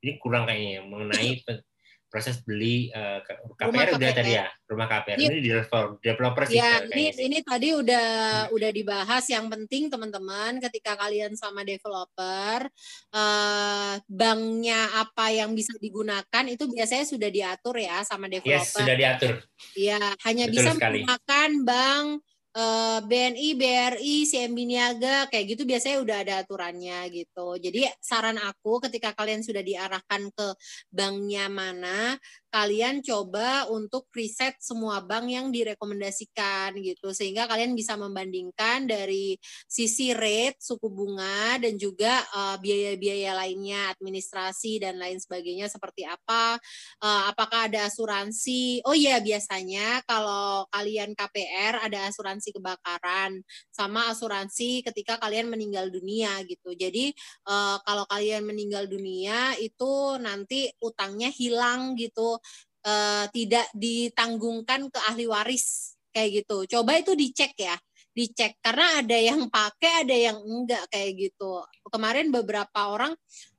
ini 0.00 0.16
kurang 0.16 0.48
kayaknya 0.48 0.80
mengenai 0.84 1.40
proses 2.10 2.42
beli 2.42 2.90
uh, 2.90 3.22
KPR 3.22 3.70
rumah 3.70 3.86
udah 3.94 4.10
KPR. 4.10 4.18
tadi 4.18 4.32
ya? 4.34 4.46
Rumah 4.66 4.86
KPR. 4.90 5.16
Ini, 5.16 5.26
ini 5.30 5.38
developer 5.46 5.84
developer 6.02 6.42
sih 6.50 6.58
ya 6.58 6.72
ini 6.90 7.04
ini 7.14 7.38
tadi 7.46 7.68
udah 7.70 8.08
hmm. 8.50 8.54
udah 8.58 8.70
dibahas. 8.74 9.24
Yang 9.30 9.46
penting 9.54 9.82
teman-teman 9.88 10.58
ketika 10.58 10.98
kalian 10.98 11.38
sama 11.38 11.62
developer 11.62 12.66
uh, 13.14 13.94
banknya 14.10 14.80
apa 14.98 15.30
yang 15.30 15.54
bisa 15.54 15.72
digunakan 15.78 16.44
itu 16.50 16.66
biasanya 16.66 17.06
sudah 17.06 17.30
diatur 17.30 17.78
ya 17.78 18.02
sama 18.02 18.26
developer. 18.26 18.66
yes, 18.66 18.74
sudah 18.74 18.96
diatur. 18.98 19.38
Ya 19.78 20.02
hanya 20.26 20.50
Betul 20.50 20.54
bisa 20.58 20.70
sekali. 20.74 21.06
menggunakan 21.06 21.50
bank 21.62 22.06
Eh, 22.50 22.98
BNI, 23.06 23.54
BRI, 23.54 24.26
CMB 24.26 24.58
Niaga 24.66 25.30
kayak 25.30 25.54
gitu 25.54 25.62
biasanya 25.62 26.02
udah 26.02 26.16
ada 26.26 26.34
aturannya 26.42 27.06
gitu. 27.14 27.54
Jadi 27.62 27.86
saran 28.02 28.42
aku 28.42 28.82
ketika 28.82 29.14
kalian 29.14 29.46
sudah 29.46 29.62
diarahkan 29.62 30.34
ke 30.34 30.46
banknya 30.90 31.46
mana, 31.46 32.18
kalian 32.50 33.00
coba 33.00 33.66
untuk 33.70 34.10
riset 34.12 34.58
semua 34.60 35.00
bank 35.02 35.26
yang 35.30 35.46
direkomendasikan 35.54 36.76
gitu. 36.82 37.14
Sehingga 37.14 37.46
kalian 37.46 37.72
bisa 37.78 37.94
membandingkan 37.96 38.90
dari 38.90 39.38
sisi 39.70 40.12
rate 40.12 40.58
suku 40.60 40.90
bunga 40.90 41.56
dan 41.62 41.78
juga 41.80 42.22
eh, 42.26 42.56
biaya-biaya 42.60 43.32
lainnya 43.38 43.94
administrasi 43.94 44.82
dan 44.82 44.98
lain 45.00 45.16
sebagainya 45.22 45.70
seperti 45.70 46.04
apa 46.04 46.60
uh, 47.02 47.22
apakah 47.30 47.68
ada 47.68 47.86
asuransi? 47.88 48.80
Oh 48.86 48.96
iya 48.96 49.18
biasanya 49.22 50.02
kalau 50.08 50.66
kalian 50.72 51.12
KPR 51.14 51.84
ada 51.84 52.08
asuransi 52.08 52.56
kebakaran 52.56 53.40
sama 53.70 54.10
asuransi 54.12 54.84
ketika 54.84 55.20
kalian 55.20 55.48
meninggal 55.52 55.88
dunia 55.92 56.40
gitu. 56.48 56.72
Jadi 56.74 57.12
uh, 57.48 57.78
kalau 57.84 58.04
kalian 58.08 58.46
meninggal 58.46 58.86
dunia 58.88 59.54
itu 59.60 60.16
nanti 60.20 60.70
utangnya 60.80 61.28
hilang 61.32 61.94
gitu 61.98 62.39
uh, 62.86 63.24
tidak 63.32 63.66
ditanggungkan 63.76 64.88
ke 64.88 64.98
ahli 65.10 65.26
waris 65.28 65.96
kayak 66.10 66.44
gitu. 66.44 66.78
Coba 66.78 66.98
itu 66.98 67.14
dicek 67.14 67.54
ya, 67.56 67.76
dicek 68.12 68.58
karena 68.60 69.02
ada 69.04 69.18
yang 69.18 69.46
pakai, 69.48 70.06
ada 70.06 70.16
yang 70.16 70.38
enggak 70.42 70.84
kayak 70.90 71.30
gitu. 71.30 71.62
Kemarin 71.88 72.32
beberapa 72.34 72.80
orang 72.90 73.12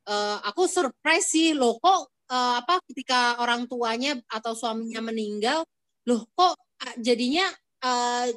uh, 0.07 0.37
aku 0.45 0.67
surprise 0.67 1.31
sih 1.31 1.53
loh 1.55 1.79
kok 1.79 2.11
uh, 2.31 2.59
apa 2.61 2.81
ketika 2.91 3.39
orang 3.39 3.67
tuanya 3.67 4.19
atau 4.27 4.53
suaminya 4.55 5.01
meninggal, 5.03 5.63
loh 6.07 6.23
kok 6.35 6.57
jadinya 6.97 7.45
uh, 7.85 8.27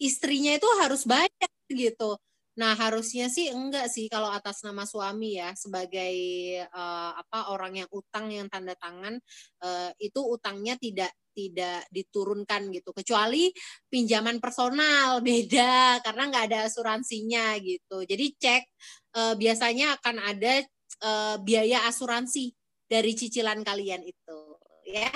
istrinya 0.00 0.56
itu 0.56 0.68
harus 0.80 1.04
bayar 1.04 1.50
gitu. 1.70 2.18
Nah, 2.58 2.74
harusnya 2.74 3.30
sih 3.30 3.52
enggak 3.54 3.86
sih 3.86 4.10
kalau 4.10 4.26
atas 4.26 4.66
nama 4.66 4.82
suami 4.82 5.38
ya 5.38 5.54
sebagai 5.54 6.14
uh, 6.74 7.12
apa 7.14 7.54
orang 7.54 7.84
yang 7.84 7.88
utang 7.94 8.26
yang 8.34 8.50
tanda 8.50 8.74
tangan 8.74 9.22
uh, 9.62 9.90
itu 10.02 10.18
utangnya 10.18 10.74
tidak 10.74 11.14
tidak 11.30 11.86
diturunkan 11.94 12.74
gitu. 12.74 12.90
Kecuali 12.90 13.54
pinjaman 13.86 14.42
personal 14.42 15.20
beda 15.26 16.02
karena 16.02 16.22
nggak 16.26 16.44
ada 16.50 16.58
asuransinya 16.66 17.54
gitu. 17.62 18.02
Jadi 18.02 18.26
cek 18.34 18.62
uh, 19.14 19.34
biasanya 19.38 20.00
akan 20.02 20.16
ada 20.18 20.54
uh, 21.06 21.36
biaya 21.38 21.86
asuransi 21.86 22.50
dari 22.90 23.14
cicilan 23.14 23.62
kalian 23.62 24.02
itu 24.02 24.40
ya 24.90 25.10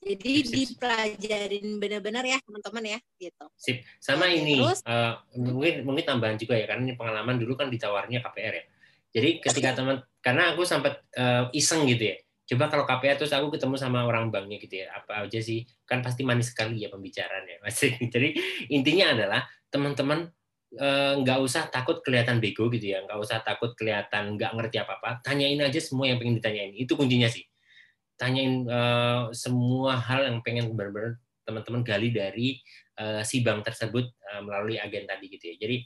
Jadi 0.00 0.32
sip, 0.40 0.46
sip. 0.48 0.56
dipelajarin 0.80 1.66
benar-benar 1.76 2.24
ya 2.24 2.40
teman-teman 2.40 2.84
ya 2.96 2.98
gitu. 3.20 3.44
Sip. 3.60 3.84
Sama 4.00 4.32
ini 4.32 4.56
Terus, 4.56 4.80
uh, 4.88 5.20
mungkin 5.36 5.84
mungkin 5.84 6.04
tambahan 6.08 6.40
juga 6.40 6.56
ya 6.56 6.64
karena 6.64 6.88
ini 6.88 6.94
pengalaman 6.96 7.36
dulu 7.36 7.52
kan 7.52 7.68
ditawarnya 7.68 8.24
KPR 8.24 8.54
ya. 8.56 8.64
Jadi 9.10 9.30
ketika 9.44 9.76
teman 9.76 10.00
karena 10.24 10.56
aku 10.56 10.64
sempat 10.64 11.04
uh, 11.20 11.52
iseng 11.52 11.84
gitu 11.84 12.16
ya. 12.16 12.16
Coba 12.50 12.66
kalau 12.66 12.82
KPR 12.88 13.14
terus 13.20 13.30
aku 13.36 13.52
ketemu 13.54 13.76
sama 13.78 14.02
orang 14.08 14.32
banknya 14.32 14.56
gitu 14.56 14.82
ya. 14.82 14.90
Apa 14.96 15.28
aja 15.28 15.38
sih? 15.38 15.68
Kan 15.84 16.00
pasti 16.00 16.24
manis 16.24 16.50
sekali 16.50 16.80
ya 16.80 16.88
pembicaraannya. 16.88 17.60
Masih. 17.60 18.00
Jadi 18.14 18.34
intinya 18.72 19.12
adalah 19.12 19.44
teman-teman 19.68 20.32
nggak 20.70 21.38
uh, 21.42 21.42
usah 21.42 21.66
takut 21.66 21.98
kelihatan 21.98 22.38
bego 22.38 22.70
gitu 22.70 22.94
ya 22.94 23.02
nggak 23.02 23.18
usah 23.18 23.42
takut 23.42 23.74
kelihatan 23.74 24.38
nggak 24.38 24.54
ngerti 24.54 24.78
apa 24.78 25.02
apa 25.02 25.10
tanyain 25.18 25.58
aja 25.58 25.82
semua 25.82 26.06
yang 26.06 26.22
pengen 26.22 26.38
ditanyain 26.38 26.70
itu 26.78 26.94
kuncinya 26.94 27.26
sih 27.26 27.42
tanyain 28.20 28.68
uh, 28.68 29.32
semua 29.32 29.96
hal 29.96 30.28
yang 30.28 30.44
pengen 30.44 30.76
benar-benar 30.76 31.16
teman-teman 31.48 31.80
gali 31.80 32.12
dari 32.12 32.60
uh, 33.00 33.24
si 33.24 33.40
bank 33.40 33.64
tersebut 33.64 34.12
uh, 34.28 34.44
melalui 34.44 34.76
agen 34.76 35.08
tadi 35.08 35.32
gitu 35.32 35.56
ya. 35.56 35.66
Jadi 35.66 35.76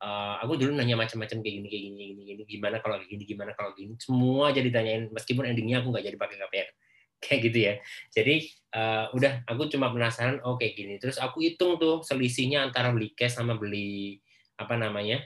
uh, 0.00 0.40
aku 0.40 0.56
dulu 0.56 0.72
nanya 0.72 0.96
macam-macam 0.96 1.44
kayak 1.44 1.54
gini 1.60 1.68
kayak 1.68 1.82
gini 1.92 1.94
gini 2.00 2.22
gini 2.24 2.42
gimana 2.48 2.80
kalau 2.80 2.96
gini 3.04 3.24
gimana 3.28 3.52
kalau 3.52 3.76
gini 3.76 3.92
semua 4.00 4.50
jadi 4.56 4.72
tanyain 4.72 5.12
meskipun 5.12 5.44
endingnya 5.44 5.84
aku 5.84 5.92
nggak 5.92 6.04
jadi 6.08 6.16
pakai 6.16 6.36
KPR 6.40 6.68
kayak 7.24 7.40
gitu 7.52 7.58
ya. 7.60 7.74
Jadi 8.16 8.34
uh, 8.72 9.04
udah 9.12 9.44
aku 9.44 9.68
cuma 9.68 9.92
penasaran 9.92 10.40
oh 10.40 10.56
gini. 10.56 10.96
Terus 10.96 11.20
aku 11.20 11.44
hitung 11.44 11.76
tuh 11.76 12.00
selisihnya 12.00 12.64
antara 12.64 12.88
beli 12.90 13.12
cash 13.12 13.36
sama 13.36 13.60
beli 13.60 14.24
apa 14.56 14.80
namanya? 14.80 15.20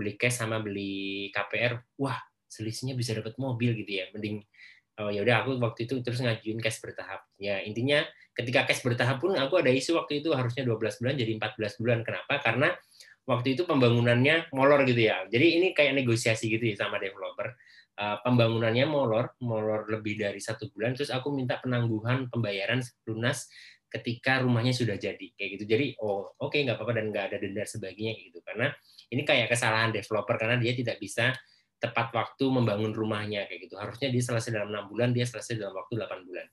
beli 0.00 0.16
cash 0.16 0.40
sama 0.40 0.56
beli 0.64 1.28
KPR. 1.28 1.76
Wah, 2.00 2.16
selisihnya 2.48 2.96
bisa 2.96 3.12
dapat 3.12 3.36
mobil 3.36 3.76
gitu 3.76 4.00
ya. 4.00 4.08
Mending 4.16 4.40
oh 5.00 5.10
ya 5.10 5.24
udah 5.24 5.36
aku 5.44 5.50
waktu 5.58 5.88
itu 5.88 6.04
terus 6.04 6.20
ngajuin 6.20 6.60
cash 6.60 6.78
bertahap. 6.84 7.24
Ya 7.40 7.64
intinya 7.64 8.04
ketika 8.36 8.68
cash 8.68 8.84
bertahap 8.84 9.18
pun 9.18 9.32
aku 9.34 9.58
ada 9.58 9.72
isu 9.72 9.96
waktu 9.96 10.20
itu 10.20 10.30
harusnya 10.36 10.62
12 10.68 11.00
bulan 11.00 11.14
jadi 11.16 11.32
14 11.40 11.80
bulan. 11.80 11.98
Kenapa? 12.04 12.34
Karena 12.44 12.68
waktu 13.24 13.56
itu 13.56 13.62
pembangunannya 13.64 14.52
molor 14.52 14.84
gitu 14.84 15.00
ya. 15.08 15.24
Jadi 15.28 15.46
ini 15.60 15.68
kayak 15.72 15.96
negosiasi 15.96 16.52
gitu 16.52 16.64
ya 16.68 16.76
sama 16.76 17.00
developer. 17.00 17.56
Uh, 18.00 18.16
pembangunannya 18.24 18.88
molor, 18.88 19.36
molor 19.44 19.84
lebih 19.92 20.16
dari 20.16 20.40
satu 20.40 20.72
bulan. 20.72 20.96
Terus 20.96 21.12
aku 21.12 21.32
minta 21.36 21.60
penangguhan 21.60 22.32
pembayaran 22.32 22.80
lunas 23.04 23.52
ketika 23.90 24.40
rumahnya 24.40 24.72
sudah 24.72 24.96
jadi 24.96 25.26
kayak 25.36 25.50
gitu. 25.58 25.64
Jadi 25.68 25.86
oh 26.00 26.32
oke 26.38 26.54
okay, 26.54 26.64
nggak 26.64 26.80
apa-apa 26.80 26.92
dan 26.96 27.04
nggak 27.12 27.24
ada 27.34 27.36
denda 27.42 27.64
sebagainya 27.66 28.16
gitu. 28.16 28.40
Karena 28.40 28.72
ini 29.10 29.22
kayak 29.26 29.52
kesalahan 29.52 29.90
developer 29.90 30.38
karena 30.38 30.56
dia 30.56 30.72
tidak 30.72 30.96
bisa 31.02 31.34
tepat 31.80 32.12
waktu 32.12 32.44
membangun 32.44 32.92
rumahnya 32.92 33.48
kayak 33.48 33.66
gitu. 33.66 33.74
Harusnya 33.80 34.12
dia 34.12 34.20
selesai 34.20 34.52
dalam 34.52 34.68
enam 34.68 34.86
bulan, 34.92 35.16
dia 35.16 35.24
selesai 35.24 35.56
dalam 35.56 35.72
waktu 35.72 35.96
8 35.96 36.28
bulan. 36.28 36.46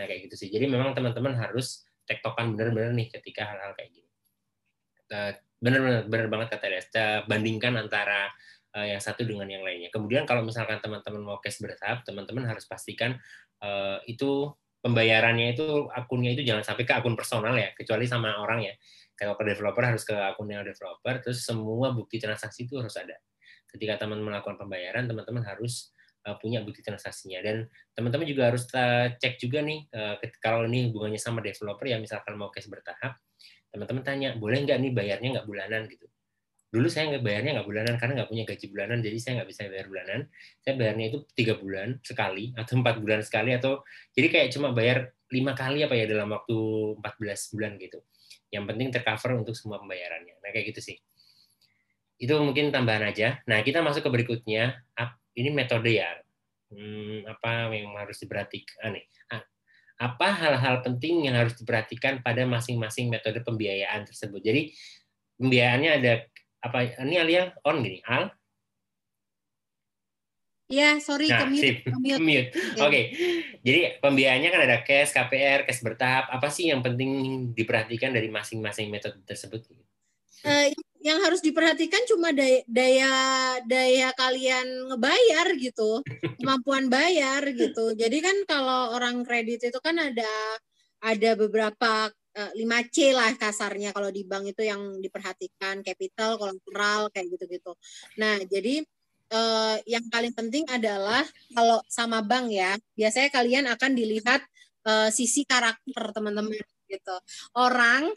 Nah 0.00 0.04
kayak 0.08 0.20
gitu 0.26 0.34
sih. 0.40 0.48
Jadi 0.48 0.66
memang 0.66 0.96
teman-teman 0.96 1.36
harus 1.36 1.84
tektokan 2.08 2.56
benar-benar 2.56 2.96
nih 2.96 3.12
ketika 3.12 3.44
hal-hal 3.44 3.76
kayak 3.76 3.92
gini. 3.92 4.10
Benar-benar 5.60 6.08
benar 6.08 6.26
banget 6.32 6.48
kata 6.56 6.66
Desta, 6.72 7.06
bandingkan 7.28 7.76
antara 7.76 8.32
eh, 8.72 8.96
yang 8.96 9.02
satu 9.04 9.28
dengan 9.28 9.44
yang 9.52 9.60
lainnya. 9.60 9.92
Kemudian 9.92 10.24
kalau 10.24 10.40
misalkan 10.40 10.80
teman-teman 10.80 11.20
mau 11.20 11.38
cash 11.44 11.60
bertahap, 11.60 12.00
teman-teman 12.08 12.48
harus 12.48 12.64
pastikan 12.64 13.20
eh, 13.60 13.98
itu 14.08 14.48
pembayarannya 14.80 15.52
itu 15.52 15.92
akunnya 15.92 16.32
itu 16.32 16.40
jangan 16.48 16.64
sampai 16.64 16.88
ke 16.88 16.96
akun 16.96 17.12
personal 17.12 17.52
ya, 17.52 17.68
kecuali 17.76 18.08
sama 18.08 18.40
orang 18.40 18.64
ya. 18.64 18.74
Kalau 19.12 19.36
ke 19.36 19.44
developer 19.44 19.84
harus 19.84 20.08
ke 20.08 20.16
akunnya 20.16 20.64
developer, 20.64 21.20
terus 21.20 21.44
semua 21.44 21.92
bukti 21.92 22.16
transaksi 22.16 22.64
itu 22.64 22.80
harus 22.80 22.96
ada 22.96 23.12
ketika 23.70 24.06
teman 24.06 24.20
melakukan 24.20 24.58
pembayaran 24.58 25.06
teman-teman 25.06 25.46
harus 25.46 25.94
uh, 26.26 26.36
punya 26.36 26.60
bukti 26.60 26.84
transaksinya. 26.84 27.40
Dan 27.40 27.56
teman-teman 27.96 28.26
juga 28.28 28.52
harus 28.52 28.68
uh, 28.74 29.08
cek 29.16 29.40
juga 29.40 29.64
nih 29.64 29.88
uh, 29.94 30.20
kalau 30.42 30.66
ini 30.68 30.90
hubungannya 30.90 31.20
sama 31.20 31.40
developer 31.40 31.86
ya 31.88 31.96
misalkan 31.96 32.36
mau 32.36 32.52
cash 32.52 32.68
bertahap 32.68 33.16
teman-teman 33.70 34.02
tanya 34.02 34.28
boleh 34.34 34.66
nggak 34.66 34.78
nih 34.82 34.92
bayarnya 34.92 35.28
nggak 35.38 35.46
bulanan? 35.46 35.86
Gitu. 35.86 36.06
Dulu 36.70 36.86
saya 36.86 37.14
nggak 37.14 37.22
bayarnya 37.22 37.50
nggak 37.58 37.68
bulanan 37.70 37.94
karena 37.98 38.12
nggak 38.22 38.30
punya 38.30 38.44
gaji 38.46 38.66
bulanan 38.70 38.98
jadi 39.02 39.16
saya 39.18 39.32
nggak 39.42 39.50
bisa 39.50 39.60
bayar 39.70 39.86
bulanan. 39.86 40.20
Saya 40.62 40.74
bayarnya 40.74 41.04
itu 41.14 41.18
tiga 41.38 41.54
bulan 41.58 41.88
sekali 42.02 42.44
atau 42.58 42.72
empat 42.78 42.96
bulan 42.98 43.20
sekali 43.22 43.50
atau 43.54 43.82
jadi 44.14 44.26
kayak 44.30 44.48
cuma 44.54 44.74
bayar 44.74 45.14
lima 45.30 45.54
kali 45.54 45.86
apa 45.86 45.94
ya 45.94 46.10
dalam 46.10 46.34
waktu 46.34 46.58
14 46.98 47.54
bulan 47.54 47.72
gitu. 47.78 47.98
Yang 48.50 48.64
penting 48.66 48.88
tercover 48.90 49.30
untuk 49.38 49.54
semua 49.54 49.78
pembayarannya. 49.78 50.42
Nah 50.42 50.50
kayak 50.50 50.74
gitu 50.74 50.82
sih 50.90 50.98
itu 52.20 52.36
mungkin 52.36 52.68
tambahan 52.68 53.08
aja. 53.08 53.40
Nah, 53.48 53.64
kita 53.64 53.80
masuk 53.80 54.04
ke 54.04 54.10
berikutnya. 54.12 54.76
Ini 55.32 55.48
metode 55.56 55.88
ya. 55.88 56.20
Hmm, 56.68 57.24
apa 57.24 57.72
yang 57.72 57.96
harus 57.96 58.20
diperhatikan 58.20 58.92
nih? 58.92 59.08
Apa 60.00 60.32
hal-hal 60.32 60.80
penting 60.80 61.28
yang 61.28 61.36
harus 61.36 61.56
diperhatikan 61.56 62.24
pada 62.24 62.44
masing-masing 62.44 63.08
metode 63.08 63.40
pembiayaan 63.40 64.04
tersebut? 64.04 64.40
Jadi 64.40 64.72
pembiayaannya 65.40 65.90
ada 65.96 66.12
apa? 66.60 66.92
Ini 67.04 67.16
Alia 67.20 67.42
on 67.64 67.80
gini, 67.84 68.00
Al? 68.04 68.32
Ya, 70.70 70.96
sorry, 71.02 71.26
nah, 71.26 71.42
kemute. 71.42 71.82
Oke, 72.06 72.54
okay. 72.78 73.04
jadi 73.66 73.98
pembiayaannya 73.98 74.50
kan 74.54 74.62
ada 74.62 74.78
cash, 74.86 75.10
KPR, 75.10 75.66
cash 75.66 75.82
bertahap. 75.82 76.30
Apa 76.30 76.46
sih 76.46 76.70
yang 76.70 76.78
penting 76.78 77.10
diperhatikan 77.58 78.14
dari 78.14 78.30
masing-masing 78.30 78.86
metode 78.86 79.18
tersebut? 79.26 79.66
Uh, 80.46 80.70
yang 80.70 80.89
harus 81.08 81.40
diperhatikan 81.40 82.04
cuma 82.04 82.28
daya 82.36 82.60
daya 82.68 83.12
daya 83.64 84.08
kalian 84.12 84.92
ngebayar 84.92 85.48
gitu 85.56 86.04
kemampuan 86.38 86.92
bayar 86.92 87.40
gitu. 87.56 87.96
Jadi 87.96 88.20
kan 88.20 88.36
kalau 88.44 88.92
orang 88.92 89.24
kredit 89.24 89.72
itu 89.72 89.78
kan 89.80 89.96
ada 89.96 90.28
ada 91.00 91.30
beberapa 91.32 92.12
5C 92.30 92.96
eh, 93.10 93.12
lah 93.16 93.32
kasarnya 93.34 93.90
kalau 93.90 94.12
di 94.12 94.22
bank 94.22 94.54
itu 94.54 94.62
yang 94.62 95.02
diperhatikan 95.02 95.82
capital 95.82 96.38
kolateral 96.38 97.08
kayak 97.10 97.26
gitu-gitu. 97.32 97.72
Nah 98.20 98.38
jadi 98.44 98.84
eh, 99.32 99.76
yang 99.88 100.04
paling 100.12 100.36
penting 100.36 100.68
adalah 100.68 101.24
kalau 101.56 101.80
sama 101.90 102.22
bank 102.22 102.52
ya 102.52 102.76
biasanya 102.94 103.28
kalian 103.32 103.64
akan 103.72 103.90
dilihat 103.96 104.40
eh, 104.86 105.08
sisi 105.10 105.42
karakter 105.48 106.12
teman-teman 106.14 106.54
gitu. 106.90 107.16
Orang 107.54 108.10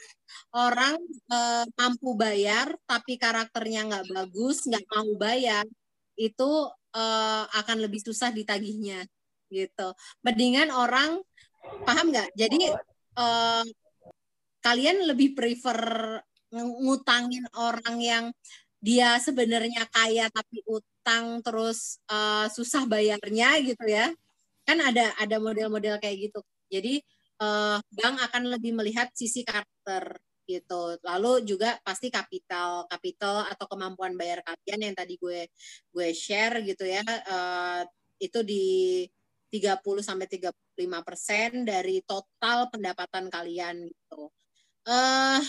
orang 0.57 0.97
e, 1.29 1.37
mampu 1.77 2.17
bayar 2.17 2.73
tapi 2.89 3.21
karakternya 3.21 3.85
nggak 3.89 4.05
bagus, 4.09 4.65
nggak 4.65 4.85
mau 4.89 5.11
bayar, 5.15 5.65
itu 6.17 6.51
e, 6.93 7.03
akan 7.53 7.77
lebih 7.85 8.01
susah 8.01 8.33
ditagihnya 8.33 9.05
gitu. 9.53 9.93
Mendingan 10.25 10.73
orang 10.73 11.21
paham 11.85 12.09
nggak? 12.09 12.33
Jadi 12.33 12.73
e, 13.13 13.25
kalian 14.63 14.97
lebih 15.05 15.37
prefer 15.37 15.79
ngutangin 16.53 17.45
orang 17.57 17.97
yang 17.99 18.25
dia 18.83 19.15
sebenarnya 19.15 19.87
kaya 19.87 20.27
tapi 20.27 20.59
utang 20.67 21.39
terus 21.39 22.03
uh, 22.11 22.51
susah 22.51 22.83
bayarnya 22.83 23.63
gitu 23.63 23.85
ya 23.87 24.11
kan 24.67 24.77
ada 24.79 25.15
ada 25.19 25.39
model-model 25.39 26.03
kayak 26.03 26.27
gitu 26.27 26.39
jadi 26.67 26.99
uh, 27.41 27.79
bank 27.79 28.15
akan 28.29 28.43
lebih 28.53 28.75
melihat 28.75 29.09
sisi 29.15 29.41
karakter 29.41 30.19
gitu. 30.43 30.99
Lalu 31.01 31.47
juga 31.47 31.79
pasti 31.81 32.11
kapital, 32.11 32.85
kapital 32.91 33.47
atau 33.47 33.65
kemampuan 33.65 34.19
bayar 34.19 34.43
kalian 34.43 34.91
yang 34.91 34.95
tadi 34.95 35.15
gue 35.15 35.47
gue 35.93 36.09
share 36.11 36.61
gitu 36.67 36.83
ya. 36.83 37.03
Uh, 37.27 37.81
itu 38.19 38.39
di 38.43 38.65
30 39.53 40.01
sampai 40.01 40.27
35 40.27 41.07
persen 41.07 41.49
dari 41.61 42.01
total 42.03 42.67
pendapatan 42.73 43.29
kalian 43.29 43.85
gitu. 43.85 44.33
Uh, 44.83 45.39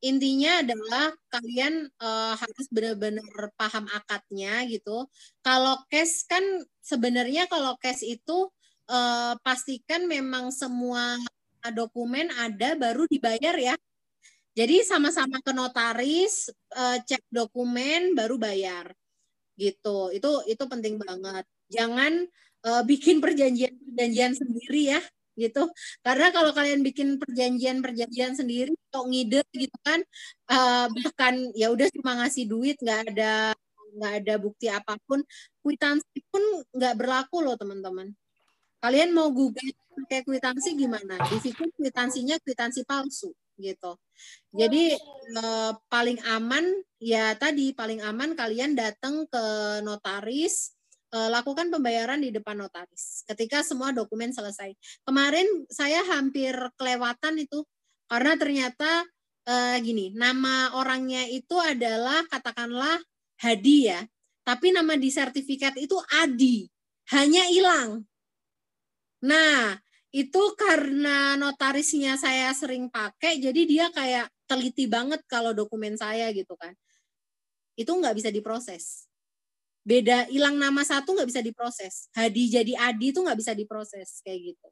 intinya 0.00 0.64
adalah 0.64 1.12
kalian 1.28 1.88
uh, 2.00 2.34
harus 2.36 2.66
benar-benar 2.72 3.52
paham 3.60 3.84
akadnya 3.92 4.64
gitu. 4.68 5.04
Kalau 5.44 5.76
cash 5.92 6.24
kan 6.24 6.42
sebenarnya 6.80 7.44
kalau 7.46 7.76
cash 7.76 8.02
itu 8.04 8.48
uh, 8.90 9.34
pastikan 9.42 10.06
memang 10.06 10.50
semua 10.54 11.18
dokumen 11.74 12.30
ada 12.38 12.78
baru 12.78 13.06
dibayar 13.10 13.54
ya. 13.58 13.74
Jadi 14.56 14.80
sama-sama 14.88 15.36
ke 15.44 15.52
notaris, 15.52 16.48
uh, 16.72 16.96
cek 17.04 17.20
dokumen 17.28 18.16
baru 18.16 18.40
bayar. 18.40 18.88
Gitu. 19.58 20.16
Itu 20.16 20.46
itu 20.48 20.64
penting 20.64 20.96
banget. 20.96 21.44
Jangan 21.68 22.24
uh, 22.64 22.82
bikin 22.86 23.20
perjanjian-perjanjian 23.20 24.32
sendiri 24.32 24.96
ya 24.96 25.00
gitu 25.36 25.68
karena 26.00 26.32
kalau 26.32 26.50
kalian 26.56 26.80
bikin 26.80 27.20
perjanjian-perjanjian 27.20 28.32
sendiri 28.32 28.72
atau 28.88 29.04
ngide 29.04 29.44
gitu 29.52 29.76
kan 29.84 30.00
uh, 30.48 30.88
bahkan 30.88 31.52
ya 31.52 31.68
udah 31.68 31.92
cuma 31.92 32.24
ngasih 32.24 32.48
duit 32.48 32.80
nggak 32.80 33.12
ada 33.12 33.52
nggak 34.00 34.12
ada 34.24 34.34
bukti 34.40 34.72
apa 34.72 34.96
pun 35.04 35.20
kwitansi 35.60 36.24
pun 36.32 36.40
nggak 36.72 36.94
berlaku 36.96 37.44
loh 37.44 37.52
teman-teman 37.60 38.16
Kalian 38.80 39.10
mau 39.16 39.32
gugat 39.32 39.74
pakai 39.96 40.22
kwitansi 40.22 40.76
gimana? 40.76 41.16
Di 41.28 41.38
situ 41.40 41.64
kwitansinya 41.74 42.36
kwitansi 42.40 42.84
palsu 42.84 43.32
gitu. 43.56 43.96
Jadi 44.52 44.92
eh, 45.32 45.72
paling 45.88 46.20
aman 46.28 46.64
ya 47.00 47.32
tadi 47.36 47.72
paling 47.72 48.04
aman 48.04 48.36
kalian 48.36 48.76
datang 48.76 49.24
ke 49.28 49.44
notaris 49.84 50.76
uh, 51.12 51.28
lakukan 51.30 51.68
pembayaran 51.70 52.20
di 52.20 52.32
depan 52.32 52.56
notaris 52.58 53.22
ketika 53.28 53.62
semua 53.62 53.92
dokumen 53.92 54.32
selesai. 54.32 54.72
Kemarin 55.04 55.46
saya 55.70 56.02
hampir 56.16 56.52
kelewatan 56.76 57.40
itu 57.40 57.62
karena 58.06 58.38
ternyata 58.38 59.04
uh, 59.46 59.76
gini, 59.80 60.14
nama 60.14 60.74
orangnya 60.78 61.26
itu 61.26 61.56
adalah 61.58 62.22
katakanlah 62.30 62.98
Hadi 63.36 63.92
ya, 63.92 64.00
tapi 64.48 64.72
nama 64.72 64.96
di 64.96 65.12
sertifikat 65.12 65.76
itu 65.76 66.00
Adi, 66.08 66.64
hanya 67.12 67.44
hilang. 67.52 68.08
Nah, 69.24 69.78
itu 70.12 70.42
karena 70.56 71.36
notarisnya 71.36 72.16
saya 72.16 72.52
sering 72.56 72.88
pakai, 72.88 73.36
jadi 73.36 73.62
dia 73.68 73.86
kayak 73.92 74.32
teliti 74.48 74.88
banget 74.88 75.20
kalau 75.28 75.52
dokumen 75.52 75.96
saya 75.96 76.32
gitu 76.32 76.56
kan. 76.56 76.72
Itu 77.76 77.92
nggak 77.92 78.16
bisa 78.16 78.32
diproses. 78.32 79.04
Beda 79.86 80.26
hilang 80.26 80.58
nama 80.58 80.82
satu 80.82 81.14
nggak 81.14 81.28
bisa 81.30 81.42
diproses. 81.44 82.08
Hadi 82.16 82.48
jadi 82.50 82.72
Adi 82.90 83.14
itu 83.14 83.20
nggak 83.22 83.38
bisa 83.38 83.52
diproses 83.52 84.24
kayak 84.24 84.56
gitu. 84.56 84.68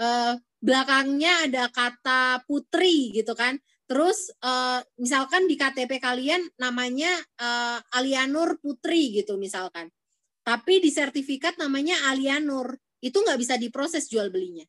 Uh, 0.00 0.34
belakangnya 0.58 1.46
ada 1.46 1.68
kata 1.68 2.42
Putri 2.48 3.14
gitu 3.14 3.36
kan. 3.36 3.60
Terus 3.86 4.32
uh, 4.42 4.80
misalkan 4.96 5.44
di 5.50 5.60
KTP 5.60 6.00
kalian 6.02 6.40
namanya 6.56 7.10
uh, 7.36 7.78
Alianur 7.94 8.58
Putri 8.58 9.12
gitu 9.12 9.36
misalkan. 9.36 9.92
Tapi 10.40 10.80
di 10.82 10.88
sertifikat 10.88 11.60
namanya 11.60 12.10
Alianur 12.10 12.74
itu 13.00 13.16
nggak 13.16 13.40
bisa 13.40 13.56
diproses 13.56 14.06
jual 14.08 14.28
belinya 14.28 14.64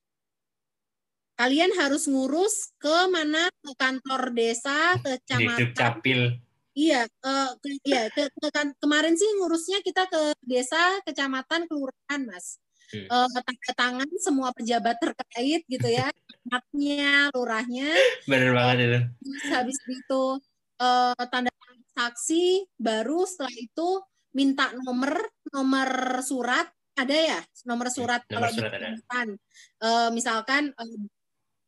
kalian 1.40 1.72
harus 1.80 2.06
ngurus 2.06 2.76
ke 2.78 3.08
mana 3.12 3.50
ke 3.50 3.72
kantor 3.76 4.32
desa 4.36 5.00
kecamatan 5.00 6.40
Iya, 6.72 7.04
uh, 7.04 7.52
ke, 7.60 7.68
iya 7.84 8.08
ke, 8.08 8.32
ke, 8.32 8.48
kan, 8.48 8.72
kemarin 8.80 9.20
sih 9.20 9.28
ngurusnya 9.44 9.84
kita 9.84 10.08
ke 10.08 10.32
desa, 10.40 11.04
kecamatan, 11.04 11.68
kelurahan, 11.68 12.22
Mas. 12.24 12.64
Hmm. 12.96 13.08
Uh, 13.12 13.40
tanda 13.44 13.72
tangan 13.76 14.10
semua 14.24 14.56
pejabat 14.56 14.96
terkait 15.04 15.68
gitu 15.68 15.88
ya, 15.92 16.08
matnya, 16.52 17.28
lurahnya. 17.36 17.92
Benar 18.24 18.56
banget 18.56 18.78
itu. 18.88 19.00
Terus 19.20 19.46
habis 19.52 19.78
itu 19.84 20.24
uh, 20.80 21.24
tanda 21.28 21.52
tangan 21.52 21.80
saksi, 21.92 22.72
baru 22.80 23.28
setelah 23.28 23.56
itu 23.60 23.90
minta 24.32 24.72
nomor 24.72 25.28
nomor 25.52 25.92
surat 26.24 26.72
ada 26.98 27.16
ya 27.16 27.40
nomor 27.66 27.88
hmm, 27.88 27.96
surat 27.96 28.22
nomor 28.28 28.50
kalau 28.50 28.50
surat 28.52 28.72
ada. 28.76 28.90
Uh, 29.80 30.10
misalkan 30.12 30.76
uh, 30.76 31.00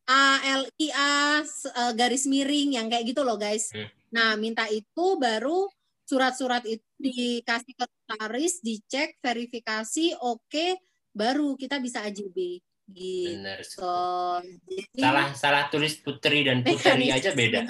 A 0.04 0.44
L 0.60 0.64
I 0.80 0.88
A 0.92 1.42
uh, 1.44 1.92
garis 1.96 2.28
miring 2.28 2.76
yang 2.76 2.92
kayak 2.92 3.16
gitu 3.16 3.24
loh 3.24 3.40
guys. 3.40 3.72
Hmm 3.72 3.88
Nah, 4.14 4.38
minta 4.38 4.70
itu 4.70 5.18
baru 5.18 5.66
surat-surat 6.06 6.62
itu 6.70 6.86
dikasih 7.02 7.74
ke 7.74 7.86
notaris, 7.90 8.62
dicek, 8.62 9.18
verifikasi, 9.18 10.14
oke, 10.22 10.46
okay, 10.46 10.78
baru 11.10 11.58
kita 11.58 11.82
bisa 11.82 12.06
AJB. 12.06 12.62
Gitu. 12.94 13.42
Benar. 13.42 13.66
Jadi, 13.66 15.02
salah 15.02 15.28
salah 15.34 15.64
tulis 15.74 15.98
putri 15.98 16.46
dan 16.46 16.62
putri 16.68 17.10
aja 17.10 17.34
beda. 17.34 17.66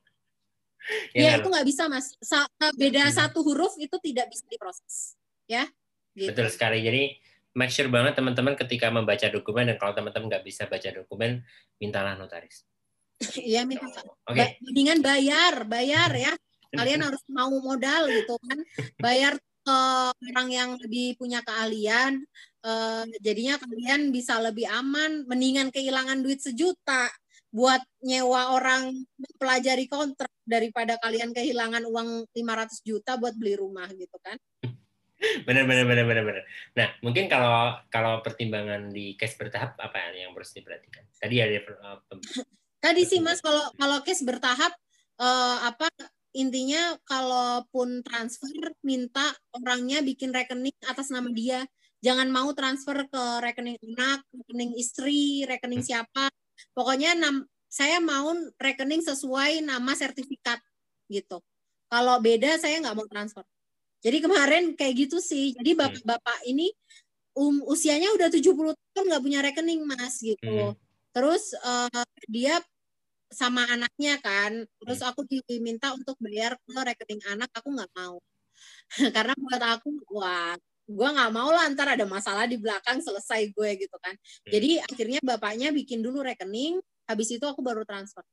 ya, 1.16 1.32
ya 1.32 1.32
itu 1.40 1.48
nggak 1.48 1.66
bisa 1.66 1.88
mas. 1.88 2.12
Sa 2.20 2.44
beda 2.76 3.08
hmm. 3.08 3.14
satu 3.16 3.40
huruf 3.40 3.72
itu 3.80 3.96
tidak 4.04 4.28
bisa 4.28 4.44
diproses. 4.52 5.16
Ya. 5.48 5.64
Gitu. 6.18 6.34
Betul 6.34 6.50
sekali. 6.50 6.82
Jadi 6.82 7.14
make 7.54 7.70
sure 7.70 7.86
banget 7.86 8.18
teman-teman 8.18 8.58
ketika 8.58 8.90
membaca 8.90 9.26
dokumen 9.30 9.70
dan 9.70 9.76
kalau 9.78 9.94
teman-teman 9.94 10.26
nggak 10.26 10.44
bisa 10.44 10.66
baca 10.66 10.90
dokumen, 10.90 11.46
mintalah 11.78 12.18
notaris. 12.18 12.66
Iya 13.50 13.66
minta. 13.66 13.86
Oke. 14.26 14.34
Okay. 14.34 14.48
Mendingan 14.62 14.98
bayar, 15.02 15.66
bayar 15.66 16.10
ya. 16.14 16.32
Kalian 16.74 17.02
harus 17.06 17.22
mau 17.30 17.50
modal 17.50 18.10
gitu 18.10 18.34
kan. 18.46 18.58
Bayar 18.98 19.34
ke 19.38 19.78
orang 20.34 20.48
yang 20.50 20.70
lebih 20.78 21.18
punya 21.18 21.42
keahlian. 21.42 22.22
Uh, 22.62 23.06
jadinya 23.22 23.58
kalian 23.58 24.14
bisa 24.14 24.38
lebih 24.38 24.70
aman. 24.70 25.26
Mendingan 25.26 25.74
kehilangan 25.74 26.22
duit 26.22 26.42
sejuta 26.42 27.10
buat 27.48 27.80
nyewa 28.04 28.54
orang 28.54 28.92
pelajari 29.40 29.88
kontrak 29.88 30.30
daripada 30.44 31.00
kalian 31.00 31.32
kehilangan 31.32 31.84
uang 31.88 32.28
500 32.36 32.84
juta 32.84 33.16
buat 33.16 33.34
beli 33.34 33.56
rumah 33.56 33.88
gitu 33.92 34.14
kan. 34.20 34.38
benar 35.46 35.64
benar 35.66 35.84
benar 35.84 36.04
benar 36.06 36.24
benar. 36.24 36.44
Nah, 36.78 36.88
mungkin 37.02 37.26
kalau 37.26 37.74
kalau 37.90 38.22
pertimbangan 38.22 38.90
di 38.90 39.18
case 39.18 39.34
bertahap 39.34 39.74
apa 39.78 40.14
yang 40.14 40.30
harus 40.34 40.54
diperhatikan? 40.54 41.02
Tadi 41.18 41.36
ada 41.42 41.58
uh, 41.82 41.98
Tadi 42.78 43.02
sih 43.02 43.18
Mas 43.18 43.42
kalau 43.42 43.66
kalau 43.74 43.98
case 44.06 44.22
bertahap 44.22 44.70
uh, 45.18 45.58
apa 45.66 45.90
intinya 46.30 46.94
kalaupun 47.02 48.06
transfer 48.06 48.70
minta 48.86 49.34
orangnya 49.50 49.98
bikin 50.06 50.30
rekening 50.30 50.76
atas 50.86 51.10
nama 51.10 51.26
dia. 51.34 51.66
Jangan 51.98 52.30
mau 52.30 52.54
transfer 52.54 53.10
ke 53.10 53.24
rekening 53.42 53.74
anak, 53.82 54.22
rekening 54.30 54.78
istri, 54.78 55.42
rekening 55.50 55.82
siapa. 55.82 56.30
Pokoknya 56.70 57.18
nam, 57.18 57.42
saya 57.66 57.98
mau 57.98 58.30
rekening 58.54 59.02
sesuai 59.02 59.66
nama 59.66 59.98
sertifikat 59.98 60.62
gitu. 61.10 61.42
Kalau 61.90 62.22
beda 62.22 62.54
saya 62.54 62.78
nggak 62.78 62.94
mau 62.94 63.08
transfer. 63.10 63.42
Jadi 63.98 64.18
kemarin 64.22 64.64
kayak 64.78 64.94
gitu 65.08 65.18
sih. 65.18 65.54
Jadi 65.58 65.74
hmm. 65.74 65.80
bapak-bapak 65.80 66.38
ini 66.46 66.70
um, 67.34 67.62
usianya 67.66 68.14
udah 68.14 68.28
70 68.30 68.74
tahun 68.94 69.04
nggak 69.10 69.22
punya 69.22 69.40
rekening 69.42 69.82
mas 69.86 70.18
gitu. 70.22 70.74
Hmm 70.74 70.88
terus 71.18 71.50
uh, 71.66 72.04
dia 72.28 72.60
sama 73.28 73.66
anaknya 73.68 74.16
kan 74.22 74.64
terus 74.80 75.02
hmm. 75.02 75.08
aku 75.10 75.20
diminta 75.26 75.92
untuk 75.92 76.16
bayar 76.22 76.56
ke 76.56 76.70
rekening 76.72 77.22
anak 77.28 77.50
aku 77.52 77.74
nggak 77.74 77.90
mau 77.92 78.22
karena 79.16 79.34
buat 79.36 79.62
aku 79.76 79.88
wah 80.14 80.54
gue 80.88 81.08
nggak 81.12 81.32
mau 81.34 81.52
lah 81.52 81.68
ntar 81.74 81.92
ada 81.92 82.08
masalah 82.08 82.48
di 82.48 82.56
belakang 82.56 83.04
selesai 83.04 83.52
gue 83.52 83.70
gitu 83.76 83.96
kan 84.00 84.16
hmm. 84.16 84.52
jadi 84.54 84.70
akhirnya 84.88 85.20
bapaknya 85.20 85.68
bikin 85.74 86.00
dulu 86.00 86.24
rekening 86.24 86.80
habis 87.04 87.28
itu 87.28 87.44
aku 87.44 87.60
baru 87.60 87.84
transfer 87.84 88.24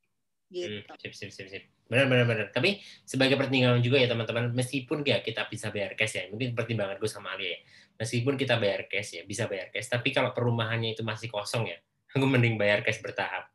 gitu 0.53 0.79
hmm, 0.85 0.95
sip, 1.01 1.11
sip, 1.17 1.31
sip, 1.33 1.47
sip. 1.51 1.63
Benar 1.85 2.05
benar 2.09 2.25
benar. 2.25 2.47
Tapi 2.49 2.81
sebagai 3.05 3.37
pertimbangan 3.37 3.81
juga 3.81 4.01
ya 4.01 4.09
teman-teman 4.09 4.49
meskipun 4.57 5.05
ya 5.05 5.21
kita 5.21 5.45
bisa 5.45 5.69
bayar 5.69 5.93
cash 5.93 6.17
ya 6.17 6.23
mungkin 6.33 6.57
pertimbangan 6.57 6.97
gue 6.97 7.09
sama 7.09 7.37
Ali 7.37 7.53
ya. 7.53 7.57
Meskipun 7.95 8.35
kita 8.35 8.57
bayar 8.57 8.89
cash 8.89 9.17
ya 9.17 9.21
bisa 9.23 9.45
bayar 9.45 9.69
cash. 9.69 9.87
Tapi 9.87 10.09
kalau 10.09 10.33
perumahannya 10.33 10.97
itu 10.97 11.05
masih 11.05 11.29
kosong 11.29 11.69
ya 11.69 11.77
aku 12.13 12.25
mending 12.25 12.57
bayar 12.57 12.81
cash 12.81 12.99
bertahap. 12.99 13.47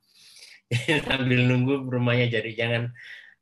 Sambil 1.07 1.51
nunggu 1.51 1.91
rumahnya 1.91 2.31
jadi 2.31 2.51
jangan 2.55 2.95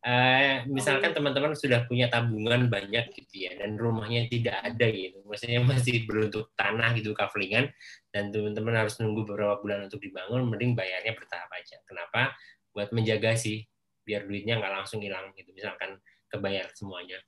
uh, 0.09 0.65
misalkan 0.73 1.13
teman-teman 1.13 1.53
sudah 1.53 1.85
punya 1.85 2.09
tabungan 2.09 2.73
banyak 2.73 3.13
gitu 3.13 3.45
ya 3.45 3.61
dan 3.61 3.77
rumahnya 3.77 4.25
tidak 4.33 4.57
ada 4.65 4.87
gitu. 4.89 5.21
Maksudnya 5.29 5.61
masih 5.69 6.09
beruntuk 6.09 6.57
tanah 6.57 6.97
gitu 6.97 7.13
kaflingan 7.13 7.69
dan 8.09 8.33
teman-teman 8.33 8.85
harus 8.85 8.97
nunggu 8.97 9.29
beberapa 9.29 9.61
bulan 9.61 9.85
untuk 9.85 10.01
dibangun 10.01 10.49
mending 10.49 10.73
bayarnya 10.73 11.13
bertahap 11.13 11.53
aja. 11.53 11.77
Kenapa? 11.85 12.33
Buat 12.73 12.97
menjaga 12.97 13.37
sih 13.37 13.69
biar 14.09 14.25
duitnya 14.25 14.57
nggak 14.57 14.73
langsung 14.73 15.05
hilang 15.05 15.29
gitu 15.37 15.53
misalkan 15.53 16.01
kebayar 16.33 16.73
semuanya. 16.73 17.21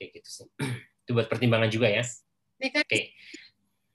Kayak 0.00 0.20
gitu 0.20 0.28
sih. 0.28 0.48
Itu 1.04 1.12
buat 1.12 1.28
pertimbangan 1.28 1.68
juga 1.68 1.92
ya. 1.92 2.04
Oke. 2.62 2.80
Okay. 2.86 3.04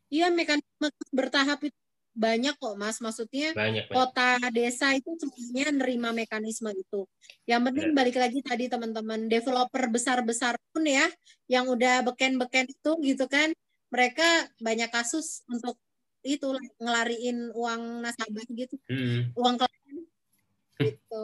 iya 0.07 0.27
mekanisme 0.31 0.87
bertahap 1.11 1.59
itu 1.67 1.79
banyak 2.17 2.55
kok 2.57 2.75
mas. 2.75 2.97
Maksudnya 2.99 3.53
banyak, 3.53 3.87
kota 3.87 4.41
desa 4.51 4.91
itu 4.97 5.07
semuanya 5.21 5.71
nerima 5.71 6.09
mekanisme 6.11 6.73
itu. 6.73 7.07
Yang 7.47 7.61
penting 7.71 7.87
ya. 7.91 7.95
balik 7.95 8.17
lagi 8.19 8.39
tadi 8.43 8.65
teman-teman 8.67 9.29
developer 9.31 9.83
besar-besar 9.87 10.59
pun 10.73 10.83
ya 10.83 11.07
yang 11.47 11.69
udah 11.69 12.03
beken-beken 12.11 12.67
itu 12.67 12.91
gitu 13.05 13.25
kan 13.29 13.55
mereka 13.87 14.51
banyak 14.59 14.91
kasus 14.91 15.47
untuk 15.47 15.79
itu 16.25 16.51
ngelariin 16.81 17.55
uang 17.55 18.03
nasabah 18.03 18.43
gitu. 18.51 18.75
Hmm. 18.91 19.31
uang 19.37 19.55
klien 19.61 19.97
gitu 20.91 21.23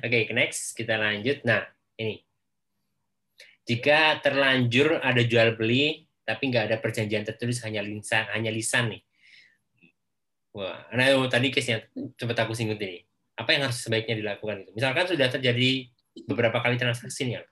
oke 0.00 0.08
okay, 0.08 0.30
next 0.34 0.72
kita 0.76 0.96
lanjut 0.96 1.40
nah 1.42 1.64
ini 1.96 2.20
jika 3.64 4.20
terlanjur 4.20 5.00
ada 5.00 5.22
jual 5.24 5.56
beli 5.56 6.04
tapi 6.24 6.52
nggak 6.52 6.72
ada 6.72 6.76
perjanjian 6.80 7.24
tertulis 7.24 7.60
hanya 7.64 7.80
lisan 7.80 8.24
hanya 8.32 8.52
lisan 8.52 8.92
nih 8.92 9.02
Wah, 10.54 10.86
nah 10.94 11.10
oh, 11.18 11.26
tadi 11.26 11.50
case-nya 11.50 11.82
aku 12.14 12.54
singgung 12.54 12.78
ini. 12.78 13.02
Apa 13.34 13.58
yang 13.58 13.66
harus 13.66 13.82
sebaiknya 13.82 14.14
dilakukan 14.14 14.62
itu? 14.62 14.70
Misalkan 14.70 15.10
sudah 15.10 15.26
terjadi 15.26 15.90
beberapa 16.30 16.62
kali 16.62 16.78
transaksi 16.78 17.26
nih, 17.26 17.42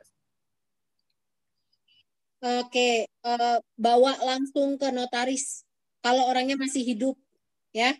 Oke, 2.42 3.10
uh, 3.26 3.58
bawa 3.74 4.18
langsung 4.22 4.78
ke 4.78 4.94
notaris. 4.94 5.66
Kalau 5.98 6.30
orangnya 6.30 6.54
masih 6.54 6.86
hidup, 6.86 7.18
ya, 7.74 7.94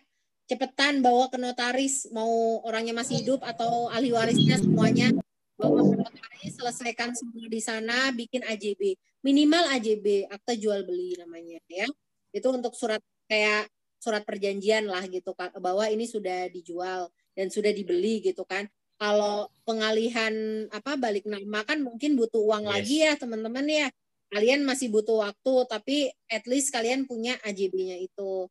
cepetan 0.47 0.99
bawa 0.99 1.31
ke 1.31 1.37
notaris. 1.39 2.07
Mau 2.11 2.61
orangnya 2.67 2.95
masih 2.95 3.23
hidup 3.23 3.41
atau 3.43 3.87
ahli 3.89 4.11
warisnya 4.11 4.59
semuanya 4.59 5.11
bawa 5.55 5.81
ke 5.81 5.95
notaris, 6.03 6.53
selesaikan 6.59 7.15
semua 7.15 7.47
di 7.47 7.61
sana, 7.63 8.11
bikin 8.11 8.43
AJB. 8.43 8.97
Minimal 9.23 9.63
AJB, 9.79 10.27
akta 10.27 10.59
jual 10.59 10.83
beli 10.83 11.15
namanya, 11.15 11.59
ya. 11.71 11.87
Itu 12.35 12.51
untuk 12.51 12.75
surat 12.75 12.99
kayak 13.31 13.71
surat 14.03 14.27
perjanjian 14.27 14.83
lah 14.83 15.07
gitu 15.07 15.31
bahwa 15.63 15.87
ini 15.87 16.03
sudah 16.03 16.51
dijual 16.51 17.07
dan 17.31 17.47
sudah 17.47 17.71
dibeli 17.71 18.19
gitu 18.19 18.43
kan. 18.43 18.67
Kalau 18.99 19.47
pengalihan 19.63 20.67
apa 20.69 20.99
balik 20.99 21.23
nama 21.23 21.63
kan 21.63 21.79
mungkin 21.79 22.19
butuh 22.19 22.39
uang 22.39 22.67
yes. 22.67 22.71
lagi 22.71 22.97
ya 22.99 23.13
teman-teman 23.15 23.67
ya. 23.67 23.89
kalian 24.33 24.65
masih 24.65 24.89
butuh 24.89 25.21
waktu 25.21 25.53
tapi 25.69 25.97
at 26.25 26.41
least 26.49 26.73
kalian 26.73 27.05
punya 27.05 27.37
AJB-nya 27.45 28.01
itu 28.01 28.49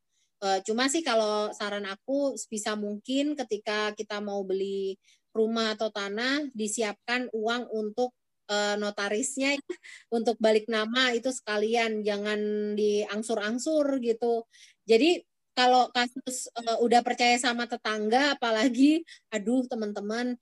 cuma 0.66 0.90
sih 0.90 1.06
kalau 1.06 1.55
saran 1.55 1.86
aku 1.86 2.35
sebisa 2.35 2.74
mungkin 2.74 3.39
ketika 3.39 3.94
kita 3.94 4.19
mau 4.19 4.43
beli 4.43 4.98
rumah 5.32 5.78
atau 5.78 5.89
tanah 5.89 6.51
disiapkan 6.52 7.31
uang 7.32 7.70
untuk 7.73 8.12
uh, 8.52 8.77
notarisnya 8.77 9.56
ya, 9.56 9.74
untuk 10.12 10.36
balik 10.43 10.69
nama 10.69 11.14
itu 11.16 11.32
sekalian 11.32 12.05
jangan 12.05 12.73
diangsur-angsur 12.77 14.02
gitu. 14.05 14.44
Jadi 14.85 15.24
kalau 15.56 15.89
kasus 15.93 16.48
uh, 16.56 16.81
udah 16.85 17.01
percaya 17.05 17.36
sama 17.40 17.69
tetangga 17.69 18.36
apalagi 18.36 19.05
aduh 19.32 19.64
teman-teman 19.69 20.36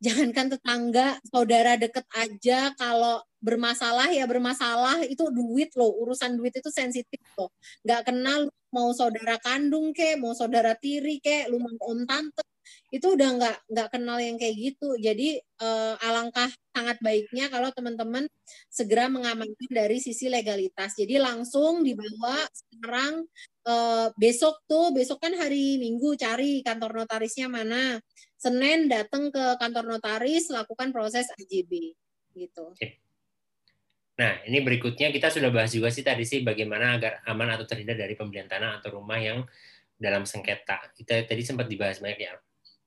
jangankan 0.00 0.56
tetangga, 0.56 1.06
saudara 1.28 1.76
deket 1.76 2.08
aja 2.16 2.72
kalau 2.80 3.20
bermasalah 3.40 4.12
ya 4.12 4.24
bermasalah 4.28 5.04
itu 5.08 5.24
duit 5.32 5.72
loh, 5.76 5.90
urusan 6.04 6.36
duit 6.36 6.54
itu 6.56 6.68
sensitif 6.68 7.20
loh. 7.36 7.50
Nggak 7.84 8.12
kenal 8.12 8.48
mau 8.70 8.92
saudara 8.94 9.36
kandung 9.42 9.90
ke, 9.96 10.14
mau 10.20 10.36
saudara 10.36 10.76
tiri 10.78 11.18
ke, 11.18 11.48
lu 11.50 11.58
mau 11.58 11.74
om 11.90 12.06
tante, 12.06 12.44
itu 12.94 13.06
udah 13.16 13.28
nggak 13.40 13.56
nggak 13.72 13.88
kenal 13.90 14.18
yang 14.20 14.36
kayak 14.36 14.54
gitu. 14.60 14.94
Jadi 15.00 15.40
eh, 15.40 15.94
alangkah 16.06 16.52
sangat 16.70 17.02
baiknya 17.02 17.50
kalau 17.50 17.72
teman-teman 17.74 18.24
segera 18.70 19.10
mengamankan 19.10 19.70
dari 19.72 19.98
sisi 19.98 20.30
legalitas. 20.30 20.94
Jadi 20.94 21.18
langsung 21.18 21.82
dibawa 21.82 22.46
sekarang 22.52 23.24
eh, 23.66 24.08
besok 24.14 24.62
tuh, 24.70 24.92
besok 24.94 25.18
kan 25.24 25.34
hari 25.34 25.80
Minggu 25.80 26.14
cari 26.20 26.62
kantor 26.62 27.04
notarisnya 27.04 27.48
mana 27.50 27.98
Senin 28.40 28.88
datang 28.88 29.28
ke 29.28 29.60
kantor 29.60 29.84
notaris 29.84 30.48
lakukan 30.48 30.96
proses 30.96 31.28
AJB 31.36 31.92
gitu. 32.32 32.72
Oke. 32.72 33.09
Nah, 34.20 34.36
ini 34.44 34.60
berikutnya 34.60 35.08
kita 35.08 35.32
sudah 35.32 35.48
bahas 35.48 35.72
juga 35.72 35.88
sih 35.88 36.04
tadi 36.04 36.28
sih 36.28 36.44
bagaimana 36.44 37.00
agar 37.00 37.24
aman 37.24 37.56
atau 37.56 37.64
terhindar 37.64 37.96
dari 37.96 38.12
pembelian 38.12 38.44
tanah 38.44 38.84
atau 38.84 39.00
rumah 39.00 39.16
yang 39.16 39.48
dalam 39.96 40.28
sengketa. 40.28 40.92
Kita 40.92 41.24
tadi 41.24 41.40
sempat 41.40 41.64
dibahas 41.72 42.04
banyak 42.04 42.20
ya. 42.20 42.32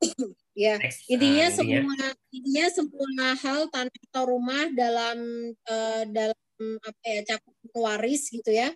ya, 0.54 0.76
Next, 0.78 1.10
intinya, 1.10 1.50
uh, 1.50 1.54
semua 1.58 1.98
intinya 2.30 2.66
semua 2.70 3.26
hal 3.42 3.60
tanah 3.74 4.00
atau 4.14 4.24
rumah 4.30 4.70
dalam 4.78 5.18
uh, 5.66 6.04
dalam 6.06 6.38
apa 6.86 7.06
ya 7.10 7.22
cakupan 7.34 7.72
waris 7.82 8.30
gitu 8.30 8.52
ya 8.54 8.70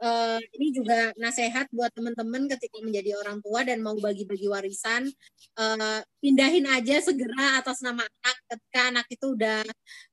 uh, 0.00 0.40
ini 0.56 0.72
juga 0.72 1.12
nasihat 1.16 1.68
buat 1.72 1.92
teman-teman 1.92 2.48
ketika 2.56 2.80
menjadi 2.80 3.16
orang 3.20 3.40
tua 3.40 3.64
dan 3.64 3.80
mau 3.80 3.96
bagi-bagi 3.96 4.48
warisan 4.48 5.08
uh, 5.56 6.00
pindahin 6.20 6.68
aja 6.68 7.00
segera 7.00 7.60
atas 7.60 7.80
nama 7.80 8.04
anak 8.04 8.36
ketika 8.52 8.80
anak 8.92 9.06
itu 9.08 9.26
udah 9.32 9.60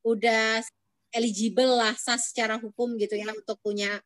udah 0.03 0.64
eligible 1.14 1.77
lah 1.80 1.94
sah 1.95 2.18
secara 2.18 2.57
hukum 2.57 2.98
gitu 2.98 3.15
ya 3.15 3.30
untuk 3.31 3.61
punya 3.61 4.02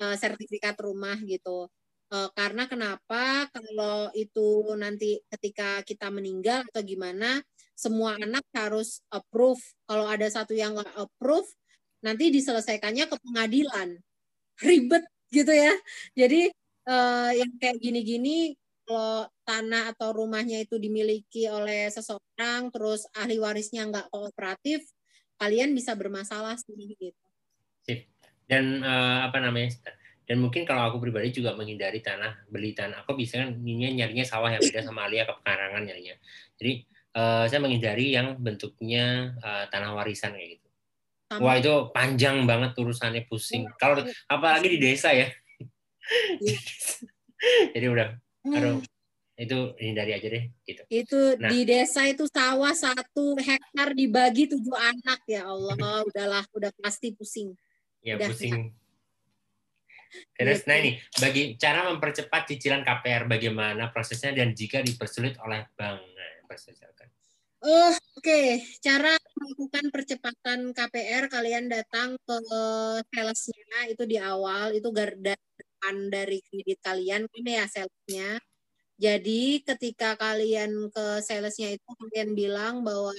uh, 0.00 0.16
sertifikat 0.16 0.78
rumah 0.80 1.18
gitu. 1.26 1.68
Uh, 2.12 2.28
karena 2.36 2.68
kenapa? 2.68 3.48
Kalau 3.50 4.12
itu 4.12 4.68
nanti 4.76 5.20
ketika 5.32 5.80
kita 5.82 6.12
meninggal 6.12 6.62
atau 6.68 6.84
gimana 6.84 7.40
semua 7.72 8.20
anak 8.20 8.44
harus 8.54 9.00
approve. 9.08 9.60
Kalau 9.88 10.06
ada 10.06 10.28
satu 10.28 10.52
yang 10.52 10.76
nggak 10.76 10.92
approve 10.94 11.48
nanti 12.04 12.28
diselesaikannya 12.30 13.08
ke 13.08 13.16
pengadilan. 13.18 13.96
Ribet 14.66 15.04
gitu 15.32 15.50
ya. 15.50 15.72
Jadi 16.14 16.52
uh, 16.86 17.32
yang 17.32 17.52
kayak 17.58 17.80
gini-gini 17.80 18.54
kalau 18.82 19.24
tanah 19.46 19.94
atau 19.94 20.10
rumahnya 20.12 20.62
itu 20.62 20.76
dimiliki 20.76 21.48
oleh 21.48 21.88
seseorang 21.88 22.68
terus 22.74 23.06
ahli 23.16 23.38
warisnya 23.38 23.88
nggak 23.88 24.10
kooperatif, 24.12 24.84
kalian 25.42 25.74
bisa 25.74 25.98
bermasalah 25.98 26.54
sendiri 26.54 26.94
gitu. 26.94 27.26
Sip. 27.82 28.06
Dan 28.46 28.86
uh, 28.86 29.26
apa 29.26 29.42
namanya? 29.42 29.74
Dan 30.22 30.38
mungkin 30.38 30.62
kalau 30.62 30.86
aku 30.86 31.02
pribadi 31.02 31.34
juga 31.34 31.58
menghindari 31.58 31.98
tanah 31.98 32.46
beli 32.46 32.70
tanah. 32.78 33.02
Aku 33.02 33.18
bisa 33.18 33.42
kan 33.42 33.58
ini 33.58 33.98
nyarinya 33.98 34.22
sawah 34.22 34.54
yang 34.54 34.62
beda 34.62 34.86
sama 34.86 35.10
Alia 35.10 35.26
ke 35.26 35.34
pekarangan 35.42 35.82
nyarinya. 35.82 36.14
Jadi 36.54 36.86
uh, 37.18 37.44
saya 37.50 37.58
menghindari 37.58 38.14
yang 38.14 38.38
bentuknya 38.38 39.34
uh, 39.42 39.66
tanah 39.66 39.98
warisan 39.98 40.38
kayak 40.38 40.62
gitu. 40.62 40.68
Sama. 41.26 41.42
Wah 41.42 41.54
itu 41.58 41.74
panjang 41.90 42.46
banget 42.46 42.78
urusannya 42.78 43.26
pusing. 43.26 43.66
Ya, 43.66 43.74
Kalau 43.82 44.06
apalagi 44.30 44.68
di 44.70 44.78
desa 44.78 45.10
ya. 45.10 45.26
Iya. 46.38 46.58
Jadi 47.74 47.86
udah, 47.90 48.14
aduh, 48.54 48.78
itu 49.42 49.58
hindari 49.82 50.14
aja 50.14 50.28
deh 50.30 50.44
gitu. 50.62 50.82
Itu 50.86 51.20
nah. 51.42 51.50
di 51.50 51.66
desa 51.66 52.06
itu 52.06 52.30
sawah 52.30 52.70
satu 52.70 53.34
hektar 53.34 53.90
dibagi 53.90 54.46
tujuh 54.46 54.76
anak 54.78 55.20
ya 55.26 55.50
Allah, 55.50 55.74
udahlah, 56.08 56.44
udah 56.54 56.70
pasti 56.78 57.10
pusing. 57.10 57.50
Ya 58.06 58.14
udah, 58.14 58.30
pusing. 58.30 58.70
Terus, 60.36 60.62
gitu. 60.62 60.68
nah 60.68 60.76
ini 60.78 60.90
bagi 61.18 61.42
cara 61.56 61.88
mempercepat 61.90 62.42
cicilan 62.46 62.84
KPR 62.86 63.26
bagaimana 63.26 63.90
prosesnya 63.90 64.36
dan 64.36 64.52
jika 64.52 64.84
dipersulit 64.84 65.40
oleh 65.40 65.66
bank, 65.74 65.98
nah, 65.98 66.30
Uh, 67.62 67.94
Oke, 68.18 68.26
okay. 68.26 68.48
cara 68.82 69.14
melakukan 69.38 69.94
percepatan 69.94 70.74
KPR 70.74 71.30
kalian 71.30 71.70
datang 71.70 72.18
ke 72.18 72.38
salesnya 73.14 73.86
itu 73.86 74.02
di 74.02 74.18
awal 74.18 74.74
itu 74.74 74.90
garda 74.90 75.38
depan 75.38 76.10
dari 76.10 76.42
kredit 76.42 76.82
kalian 76.82 77.22
ini 77.38 77.62
ya 77.62 77.70
salesnya. 77.70 78.42
Jadi 79.00 79.64
ketika 79.64 80.14
kalian 80.14 80.92
ke 80.92 81.20
salesnya 81.24 81.74
itu 81.74 81.88
kalian 81.98 82.36
bilang 82.36 82.74
bahwa 82.86 83.12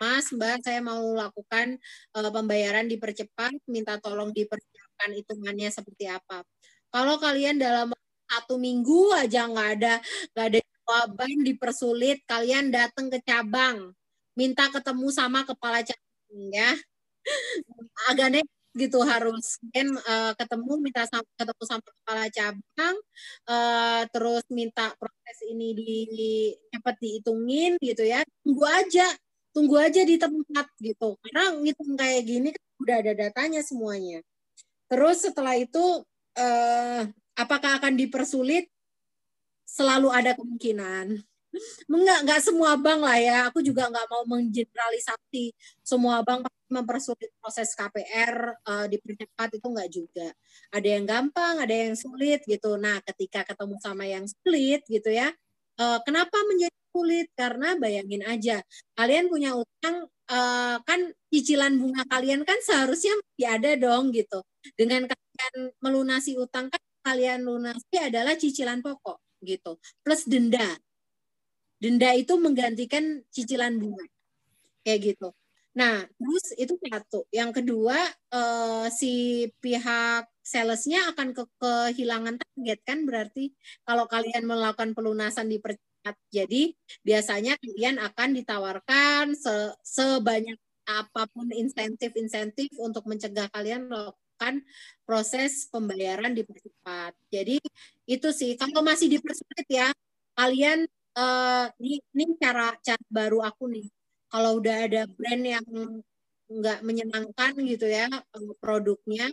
Mas, 0.00 0.28
Mbak, 0.34 0.66
saya 0.66 0.80
mau 0.82 1.00
lakukan 1.14 1.78
uh, 2.18 2.30
pembayaran 2.34 2.90
dipercepat, 2.90 3.56
minta 3.70 3.96
tolong 4.02 4.34
dipersiapkan 4.34 5.10
hitungannya 5.14 5.70
seperti 5.70 6.10
apa. 6.10 6.42
Kalau 6.90 7.16
kalian 7.22 7.58
dalam 7.58 7.90
satu 8.30 8.58
minggu 8.58 9.14
aja 9.14 9.46
nggak 9.46 9.70
ada 9.80 9.94
nggak 10.34 10.46
ada 10.50 10.60
jawaban 10.60 11.36
dipersulit, 11.46 12.18
kalian 12.26 12.74
datang 12.74 13.06
ke 13.08 13.18
cabang 13.22 13.94
minta 14.34 14.66
ketemu 14.70 15.08
sama 15.14 15.46
kepala 15.46 15.80
cabang 15.86 16.42
ya 16.50 16.74
agak 18.10 18.28
gitu 18.74 18.98
harus 19.06 19.62
kan 19.70 19.86
uh, 19.86 20.32
ketemu 20.34 20.72
minta 20.82 21.06
sama, 21.06 21.26
ketemu 21.38 21.62
sama 21.62 21.86
kepala 21.86 22.26
cabang 22.30 22.96
uh, 23.46 24.02
terus 24.10 24.44
minta 24.50 24.90
proses 24.98 25.38
ini 25.46 25.68
di 25.78 25.92
cepat 26.74 26.98
dihitungin 26.98 27.78
gitu 27.78 28.02
ya 28.02 28.26
tunggu 28.42 28.66
aja 28.66 29.06
tunggu 29.54 29.78
aja 29.78 30.02
di 30.02 30.18
tempat 30.18 30.66
gitu. 30.82 31.14
Karena 31.22 31.54
ngitung 31.54 31.94
kayak 31.94 32.22
gini 32.26 32.48
kan 32.50 32.64
udah 32.82 32.96
ada 33.00 33.12
datanya 33.14 33.62
semuanya. 33.62 34.18
Terus 34.90 35.22
setelah 35.22 35.54
itu 35.54 36.02
uh, 36.36 37.02
apakah 37.38 37.78
akan 37.78 37.94
dipersulit? 37.94 38.66
Selalu 39.64 40.10
ada 40.10 40.34
kemungkinan 40.34 41.22
Enggak, 41.88 42.18
enggak 42.26 42.40
semua 42.42 42.74
bank 42.78 43.00
lah 43.04 43.18
ya. 43.18 43.36
Aku 43.50 43.62
juga 43.62 43.86
enggak 43.90 44.06
mau 44.10 44.22
menggeneralisasi 44.26 45.54
semua 45.84 46.20
bank 46.26 46.48
mempersulit 46.72 47.30
proses 47.38 47.70
KPR 47.76 48.58
uh, 48.66 48.84
eh, 48.84 48.86
dipercepat 48.90 49.48
itu 49.54 49.66
enggak 49.68 49.90
juga. 49.92 50.28
Ada 50.74 50.88
yang 50.98 51.04
gampang, 51.06 51.54
ada 51.62 51.74
yang 51.74 51.94
sulit 51.94 52.42
gitu. 52.44 52.74
Nah, 52.80 52.98
ketika 53.06 53.46
ketemu 53.46 53.76
sama 53.78 54.04
yang 54.08 54.24
sulit 54.26 54.82
gitu 54.90 55.10
ya, 55.12 55.30
uh, 55.78 55.98
kenapa 56.02 56.34
menjadi 56.50 56.78
sulit? 56.90 57.28
Karena 57.38 57.78
bayangin 57.78 58.22
aja, 58.26 58.62
kalian 58.98 59.30
punya 59.30 59.54
utang 59.54 60.10
uh, 60.30 60.76
kan 60.82 61.00
cicilan 61.30 61.78
bunga 61.78 62.02
kalian 62.10 62.42
kan 62.46 62.58
seharusnya 62.62 63.14
masih 63.18 63.46
ada 63.46 63.70
dong 63.78 64.10
gitu. 64.10 64.42
Dengan 64.74 65.06
kalian 65.06 65.54
melunasi 65.82 66.34
utang 66.38 66.70
kan 66.72 66.82
kalian 67.04 67.44
lunasi 67.44 68.00
adalah 68.00 68.32
cicilan 68.34 68.80
pokok 68.80 69.20
gitu 69.44 69.76
plus 70.00 70.24
denda 70.24 70.72
Denda 71.84 72.16
itu 72.16 72.40
menggantikan 72.40 73.20
cicilan 73.28 73.76
bunga. 73.76 74.08
Kayak 74.80 75.00
gitu. 75.12 75.28
Nah, 75.76 76.08
terus 76.16 76.56
itu 76.56 76.80
satu. 76.80 77.28
Yang 77.28 77.60
kedua, 77.60 77.98
eh, 78.32 78.86
si 78.88 79.12
pihak 79.60 80.24
salesnya 80.40 81.12
akan 81.12 81.36
ke 81.36 81.44
kehilangan 81.60 82.40
target 82.40 82.80
kan 82.88 83.04
berarti 83.04 83.52
kalau 83.84 84.08
kalian 84.08 84.48
melakukan 84.48 84.96
pelunasan 84.96 85.52
di 85.52 85.60
percepat. 85.60 86.16
Jadi 86.32 86.72
biasanya 87.04 87.60
kalian 87.60 88.00
akan 88.00 88.28
ditawarkan 88.32 89.36
se 89.36 89.76
sebanyak 89.84 90.56
apa 90.88 91.28
pun 91.32 91.52
insentif-insentif 91.52 92.72
untuk 92.80 93.04
mencegah 93.04 93.48
kalian 93.52 93.88
melakukan 93.92 94.64
proses 95.04 95.68
pembayaran 95.68 96.32
di 96.32 96.48
percepat. 96.48 97.12
Jadi 97.28 97.60
itu 98.08 98.28
sih 98.32 98.56
kalau 98.56 98.80
masih 98.80 99.12
dipersulit 99.12 99.68
ya 99.68 99.88
kalian 100.36 100.88
uh, 101.18 101.66
ini, 101.80 102.34
cara 102.38 102.74
cara 102.82 103.04
baru 103.10 103.42
aku 103.42 103.70
nih. 103.70 103.86
Kalau 104.30 104.58
udah 104.58 104.76
ada 104.86 105.02
brand 105.06 105.44
yang 105.46 105.66
nggak 106.50 106.78
menyenangkan 106.84 107.52
gitu 107.64 107.86
ya 107.88 108.10
eh, 108.10 108.54
produknya, 108.60 109.30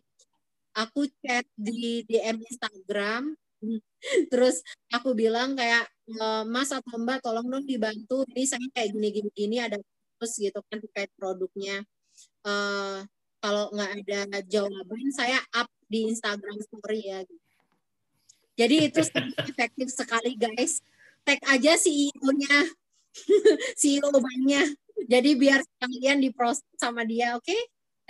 aku 0.77 1.09
chat 1.21 1.43
di 1.57 2.05
DM 2.07 2.39
Instagram, 2.45 3.35
terus 4.31 4.61
aku 4.93 5.13
bilang 5.17 5.57
kayak 5.57 5.89
eh, 6.09 6.43
Mas 6.47 6.69
atau 6.71 6.97
Mbak 7.01 7.19
tolong 7.25 7.47
dong 7.49 7.65
dibantu, 7.65 8.23
ini 8.31 8.43
saya 8.45 8.65
kayak 8.73 8.89
gini 8.93 9.09
gini 9.33 9.57
ada 9.59 9.77
terus 10.21 10.37
gitu 10.37 10.61
kan 10.69 10.77
terkait 10.77 11.09
produknya. 11.17 11.81
Uh, 12.45 13.01
kalau 13.41 13.73
nggak 13.73 14.05
ada 14.05 14.39
jawaban 14.45 15.09
saya 15.09 15.41
up 15.57 15.65
di 15.89 16.05
Instagram 16.13 16.61
story 16.61 17.09
ya. 17.09 17.25
Jadi 18.53 18.75
itu 18.85 19.01
efektif 19.49 19.89
sekali 19.89 20.37
guys. 20.37 20.85
Tag 21.21 21.39
aja 21.45 21.73
CEO-nya, 21.77 22.57
CEO 23.79 24.09
banknya. 24.09 24.63
Jadi 25.05 25.29
biar 25.37 25.61
kalian 25.81 26.21
diproses 26.21 26.65
sama 26.77 27.05
dia, 27.05 27.37
oke? 27.37 27.45
Okay? 27.45 27.61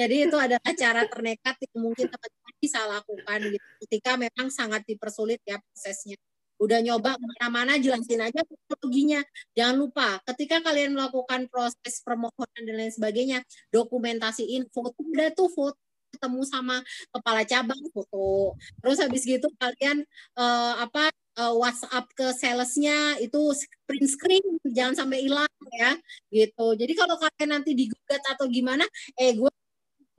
Jadi 0.01 0.15
itu 0.25 0.37
adalah 0.39 0.71
cara 0.73 1.05
ternekat 1.05 1.55
yang 1.61 1.77
mungkin 1.77 2.09
teman-teman 2.09 2.55
bisa 2.57 2.79
lakukan 2.89 3.39
gitu. 3.53 3.67
Ketika 3.85 4.11
memang 4.17 4.47
sangat 4.49 4.81
dipersulit 4.89 5.37
ya 5.45 5.61
prosesnya. 5.61 6.17
Udah 6.61 6.77
nyoba 6.81 7.17
ke 7.17 7.25
mana-mana 7.25 7.77
jelasin 7.77 8.21
aja 8.21 8.41
teknologinya. 8.45 9.21
Jangan 9.57 9.75
lupa 9.77 10.21
ketika 10.33 10.61
kalian 10.61 10.93
melakukan 10.97 11.49
proses 11.49 12.01
permohonan 12.05 12.61
dan 12.65 12.75
lain 12.77 12.93
sebagainya, 12.93 13.39
dokumentasiin 13.73 14.69
foto 14.73 14.93
udah 15.01 15.29
tuh 15.33 15.49
foto 15.49 15.77
ketemu 16.11 16.41
sama 16.43 16.75
kepala 17.13 17.41
cabang 17.45 17.81
foto. 17.93 18.57
Terus 18.83 18.97
habis 19.01 19.23
gitu 19.25 19.47
kalian 19.57 20.05
uh, 20.37 20.81
apa 20.85 21.13
uh, 21.39 21.53
WhatsApp 21.55 22.05
ke 22.11 22.27
salesnya 22.35 23.15
itu 23.23 23.39
print 23.87 24.07
screen 24.09 24.43
jangan 24.67 25.05
sampai 25.05 25.23
hilang 25.27 25.51
ya 25.71 25.95
gitu. 26.33 26.65
Jadi 26.75 26.93
kalau 26.97 27.15
kalian 27.15 27.61
nanti 27.61 27.71
digugat 27.77 28.23
atau 28.27 28.49
gimana, 28.51 28.83
eh 29.15 29.35
gue 29.37 29.51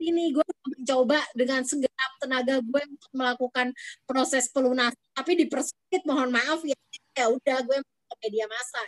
ini 0.03 0.35
gue 0.35 0.43
mencoba 0.67 1.21
dengan 1.37 1.63
segenap 1.63 2.11
tenaga 2.19 2.59
gue 2.59 2.81
untuk 2.89 3.11
melakukan 3.13 3.67
proses 4.03 4.49
pelunasan. 4.49 4.97
Tapi 5.13 5.31
dipersulit 5.45 6.03
mohon 6.09 6.33
maaf 6.33 6.63
ya 6.65 6.75
ya 7.13 7.29
udah 7.29 7.57
gue 7.61 7.77
ke 7.81 8.15
media 8.25 8.45
massa. 8.49 8.83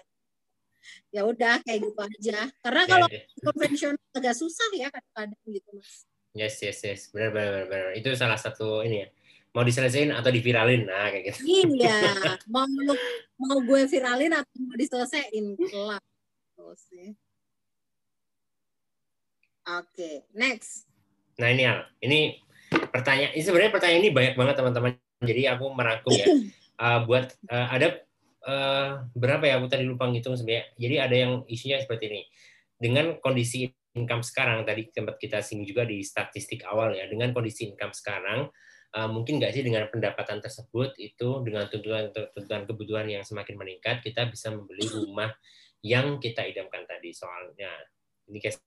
Ya 1.10 1.26
udah 1.26 1.62
kayak 1.66 1.80
gitu 1.82 2.02
aja. 2.02 2.40
Karena 2.62 2.84
ya, 2.86 2.90
kalau 2.90 3.08
ya. 3.10 3.22
konvensional 3.42 4.06
agak 4.14 4.36
susah 4.38 4.70
ya 4.78 4.88
kadang-kadang 4.90 5.42
gitu 5.50 5.70
mas. 5.74 6.06
Yes 6.36 6.60
yes 6.60 6.80
yes. 6.84 7.02
Benar 7.16 7.32
benar 7.32 7.66
benar. 7.72 7.90
Itu 7.96 8.12
salah 8.14 8.38
satu 8.38 8.84
ini 8.84 9.08
ya 9.08 9.10
mau 9.56 9.64
diselesaikan 9.64 10.12
atau 10.20 10.30
diviralin 10.36 10.84
nah 10.84 11.08
kayak 11.08 11.32
gitu 11.32 11.40
iya 11.72 12.12
mau 12.54 12.68
mau 13.40 13.58
gue 13.64 13.88
viralin 13.88 14.36
atau 14.36 14.56
mau 14.60 14.76
diselesaikan 14.76 15.56
kelak 15.56 16.04
sih 16.76 17.16
Oke, 19.66 19.98
okay, 19.98 20.16
next. 20.38 20.86
Nah 21.42 21.50
ini 21.50 21.66
Al, 21.66 21.90
ini 22.06 22.38
pertanyaan 22.70 23.34
ini 23.34 23.42
sebenarnya 23.42 23.74
pertanyaan 23.74 24.02
ini 24.06 24.12
banyak 24.14 24.34
banget 24.38 24.56
teman-teman. 24.62 24.92
Jadi 25.26 25.42
aku 25.50 25.66
merangkum 25.74 26.14
ya. 26.14 26.28
Uh, 26.76 27.08
buat 27.08 27.32
uh, 27.48 27.72
ada 27.72 28.04
uh, 28.44 29.08
berapa 29.16 29.48
ya? 29.48 29.56
Aku 29.64 29.72
tadi 29.72 29.88
lupa 29.88 30.12
ngitung 30.12 30.36
sebenarnya. 30.36 30.76
Jadi 30.76 30.96
ada 31.00 31.16
yang 31.16 31.34
isunya 31.48 31.80
seperti 31.80 32.12
ini. 32.12 32.22
Dengan 32.76 33.16
kondisi 33.24 33.64
income 33.96 34.20
sekarang 34.28 34.68
tadi 34.68 34.92
tempat 34.92 35.16
kita 35.16 35.40
singgung 35.40 35.64
juga 35.64 35.88
di 35.88 36.04
statistik 36.04 36.68
awal 36.68 36.92
ya. 37.00 37.08
Dengan 37.08 37.32
kondisi 37.32 37.72
income 37.72 37.96
sekarang 37.96 38.52
uh, 38.96 39.10
mungkin 39.12 39.38
nggak 39.38 39.52
sih 39.52 39.64
dengan 39.68 39.86
pendapatan 39.92 40.40
tersebut 40.40 40.96
itu 40.98 41.44
dengan 41.44 41.68
tuntutan 41.68 42.10
tuntutan 42.16 42.64
kebutuhan 42.64 43.08
yang 43.12 43.24
semakin 43.28 43.60
meningkat 43.60 44.00
kita 44.02 44.32
bisa 44.32 44.50
membeli 44.56 44.88
rumah 44.88 45.30
yang 45.86 46.18
kita 46.18 46.42
idamkan 46.48 46.88
tadi 46.88 47.12
soalnya 47.12 47.70
ini 48.32 48.40
case 48.42 48.64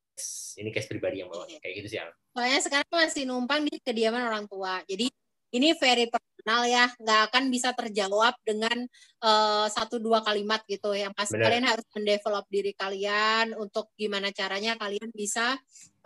ini 0.58 0.70
case 0.70 0.86
pribadi 0.86 1.22
yang 1.22 1.30
bawa 1.30 1.46
kayak 1.46 1.74
gitu 1.82 1.88
sih 1.96 1.98
Al. 1.98 2.10
Soalnya 2.34 2.60
sekarang 2.62 2.90
masih 2.90 3.24
numpang 3.26 3.66
di 3.66 3.78
kediaman 3.82 4.22
orang 4.26 4.44
tua. 4.50 4.82
Jadi 4.86 5.10
ini 5.54 5.72
very 5.80 6.06
personal 6.10 6.62
ya, 6.68 6.92
nggak 7.00 7.20
akan 7.32 7.44
bisa 7.48 7.72
terjawab 7.72 8.34
dengan 8.44 8.84
uh, 9.24 9.66
satu 9.70 9.96
dua 9.96 10.20
kalimat 10.20 10.60
gitu. 10.68 10.92
Yang 10.92 11.14
pasti 11.16 11.40
kalian 11.40 11.64
harus 11.64 11.86
mendevelop 11.94 12.46
diri 12.52 12.72
kalian 12.76 13.56
untuk 13.56 13.88
gimana 13.96 14.28
caranya 14.34 14.76
kalian 14.76 15.08
bisa 15.14 15.56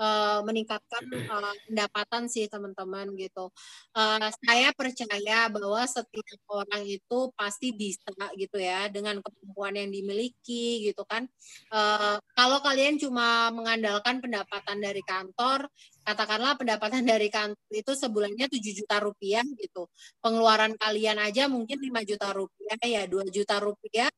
uh, 0.03 0.41
meningkatkan 0.43 1.05
uh, 1.31 1.55
pendapatan 1.71 2.27
sih 2.27 2.51
teman-teman 2.51 3.15
gitu. 3.15 3.49
Uh, 3.95 4.29
saya 4.43 4.75
percaya 4.75 5.47
bahwa 5.47 5.83
setiap 5.87 6.43
orang 6.51 6.83
itu 6.83 7.19
pasti 7.39 7.71
bisa 7.71 8.11
gitu 8.35 8.59
ya 8.59 8.91
dengan 8.91 9.23
kemampuan 9.23 9.79
yang 9.79 9.91
dimiliki 9.95 10.91
gitu 10.91 11.07
kan. 11.07 11.31
Uh, 11.71 12.19
kalau 12.35 12.59
kalian 12.61 12.99
cuma 12.99 13.55
mengandalkan 13.55 14.19
pendapatan 14.19 14.83
dari 14.83 15.03
kantor, 15.07 15.71
katakanlah 16.03 16.59
pendapatan 16.59 17.07
dari 17.07 17.31
kantor 17.31 17.71
itu 17.71 17.93
sebulannya 17.95 18.47
7 18.51 18.59
juta 18.59 18.99
rupiah 18.99 19.47
gitu. 19.57 19.87
Pengeluaran 20.19 20.75
kalian 20.75 21.23
aja 21.23 21.47
mungkin 21.47 21.79
5 21.79 22.03
juta 22.11 22.29
rupiah 22.35 22.79
ya, 22.83 23.03
2 23.07 23.31
juta 23.31 23.63
rupiah. 23.63 24.11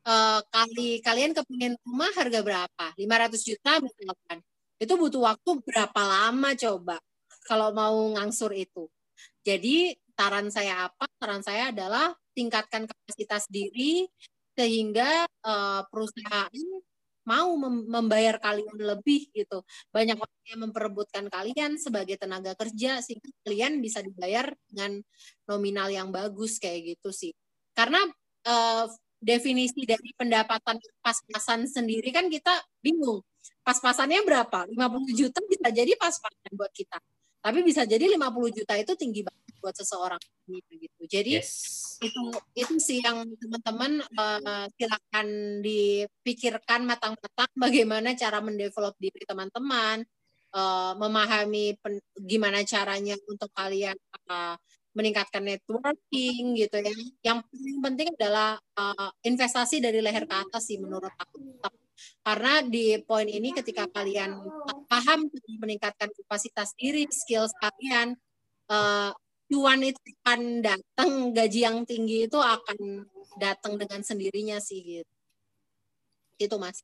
Uh, 0.00 0.40
kali 0.48 1.04
kalian 1.04 1.36
kepingin 1.36 1.76
rumah 1.84 2.08
harga 2.16 2.40
berapa? 2.40 2.86
500 2.96 3.36
juta 3.44 3.72
misalkan. 3.84 4.40
Itu 4.80 4.96
butuh 4.96 5.22
waktu 5.28 5.60
berapa 5.60 6.00
lama 6.00 6.56
coba 6.56 6.96
kalau 7.44 7.70
mau 7.76 7.96
ngangsur 8.16 8.50
itu. 8.56 8.88
Jadi 9.44 9.92
saran 10.16 10.48
saya 10.48 10.88
apa? 10.88 11.04
Saran 11.20 11.44
saya 11.44 11.68
adalah 11.68 12.16
tingkatkan 12.32 12.88
kapasitas 12.88 13.44
diri 13.52 14.08
sehingga 14.56 15.28
uh, 15.44 15.84
perusahaan 15.92 16.48
mau 17.28 17.52
membayar 17.64 18.40
kalian 18.40 18.80
lebih 18.80 19.28
gitu. 19.36 19.62
Banyak 19.92 20.16
orang 20.16 20.44
yang 20.48 20.60
memperebutkan 20.66 21.24
kalian 21.28 21.76
sebagai 21.76 22.16
tenaga 22.16 22.56
kerja 22.56 23.04
sehingga 23.04 23.28
kalian 23.44 23.78
bisa 23.84 24.00
dibayar 24.00 24.48
dengan 24.66 24.98
nominal 25.46 25.92
yang 25.92 26.08
bagus 26.08 26.56
kayak 26.56 26.96
gitu 26.96 27.12
sih. 27.12 27.32
Karena 27.76 28.00
uh, 28.48 28.88
definisi 29.20 29.84
dari 29.84 30.16
pendapatan 30.16 30.80
pas-pasan 31.04 31.68
sendiri 31.68 32.08
kan 32.10 32.32
kita 32.32 32.56
bingung. 32.80 33.20
Pas-pasannya 33.60 34.24
berapa? 34.24 34.66
50 34.68 34.76
juta 35.14 35.38
bisa 35.46 35.68
jadi 35.70 35.92
pas-pasan 35.96 36.52
buat 36.56 36.72
kita. 36.72 36.98
Tapi 37.40 37.64
bisa 37.64 37.88
jadi 37.88 38.04
50 38.04 38.56
juta 38.56 38.74
itu 38.76 38.92
tinggi 39.00 39.24
banget 39.24 39.54
buat 39.60 39.76
seseorang 39.76 40.20
gitu. 40.48 41.02
Jadi 41.08 41.40
yes. 41.40 41.96
itu 42.00 42.20
itu 42.56 42.74
sih 42.80 42.98
yang 43.04 43.28
teman-teman 43.36 44.00
uh, 44.16 44.66
silakan 44.76 45.60
dipikirkan 45.64 46.84
matang-matang 46.84 47.50
bagaimana 47.56 48.16
cara 48.16 48.40
mendevelop 48.40 48.96
diri 49.00 49.24
teman-teman, 49.24 50.04
uh, 50.52 50.92
memahami 50.96 51.76
pen, 51.80 52.00
gimana 52.24 52.64
caranya 52.64 53.16
untuk 53.28 53.52
kalian 53.56 53.96
uh, 54.28 54.56
meningkatkan 54.92 55.44
networking 55.44 56.56
gitu 56.58 56.76
ya. 56.82 56.92
Yang 57.22 57.38
paling 57.46 57.78
penting 57.84 58.08
adalah 58.16 58.58
uh, 58.76 59.10
investasi 59.22 59.78
dari 59.78 60.02
leher 60.02 60.26
ke 60.26 60.34
atas 60.34 60.66
sih 60.66 60.80
menurut 60.80 61.12
aku. 61.14 61.38
Karena 62.20 62.64
di 62.64 62.98
poin 63.04 63.26
ini 63.26 63.50
ketika 63.54 63.88
kalian 63.90 64.40
paham 64.86 65.28
meningkatkan 65.60 66.10
kapasitas 66.12 66.72
diri, 66.76 67.08
skills 67.10 67.52
kalian, 67.58 68.16
uh, 68.70 69.12
itu 69.50 69.58
akan 70.22 70.62
datang, 70.62 71.10
gaji 71.34 71.60
yang 71.66 71.82
tinggi 71.82 72.30
itu 72.30 72.38
akan 72.38 73.08
datang 73.38 73.74
dengan 73.80 74.00
sendirinya 74.06 74.62
sih 74.62 74.78
gitu. 75.02 75.12
Itu 76.38 76.56
Mas. 76.56 76.80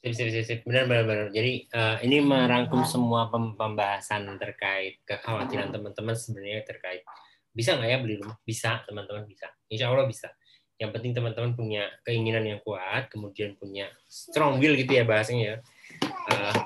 Sip, 0.00 0.16
sip, 0.16 0.32
sip, 0.32 0.60
benar, 0.64 0.88
benar. 0.88 1.28
Jadi 1.28 1.68
uh, 1.76 2.00
ini 2.00 2.24
merangkum 2.24 2.88
semua 2.88 3.28
pembahasan 3.32 4.32
terkait 4.40 5.00
kekhawatiran 5.04 5.68
teman-teman 5.68 6.16
sebenarnya 6.16 6.64
terkait 6.64 7.04
bisa 7.52 7.76
nggak 7.76 7.90
ya 7.90 7.98
beli 8.00 8.14
rumah? 8.16 8.38
Bisa, 8.40 8.80
teman-teman 8.86 9.26
bisa. 9.26 9.50
Insya 9.68 9.92
Allah 9.92 10.06
bisa. 10.06 10.32
Yang 10.80 10.90
penting 10.96 11.12
teman-teman 11.12 11.52
punya 11.52 11.92
keinginan 12.08 12.48
yang 12.48 12.60
kuat, 12.64 13.12
kemudian 13.12 13.52
punya 13.60 13.92
strong 14.08 14.56
will 14.56 14.72
gitu 14.74 14.96
ya 14.96 15.04
bahasanya 15.04 15.44
ya. 15.44 15.56
Uh, 16.32 16.56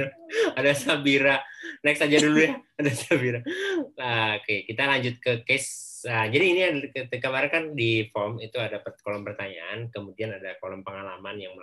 ada 0.58 0.72
Sabira. 0.74 1.44
Next 1.84 2.00
aja 2.00 2.16
dulu 2.18 2.40
ya. 2.40 2.56
Ada 2.80 2.90
Sabira. 2.90 3.40
Nah, 3.94 4.40
oke, 4.40 4.48
okay. 4.48 4.58
kita 4.66 4.82
lanjut 4.88 5.14
ke 5.22 5.46
case. 5.46 6.02
Nah, 6.08 6.26
jadi 6.26 6.44
ini 6.44 6.60
kemarin 7.20 7.50
kan 7.52 7.64
di 7.72 8.08
form 8.10 8.42
itu 8.42 8.60
ada 8.60 8.82
kolom 9.00 9.24
pertanyaan, 9.24 9.88
kemudian 9.88 10.36
ada 10.36 10.58
kolom 10.60 10.84
pengalaman 10.84 11.38
yang 11.38 11.54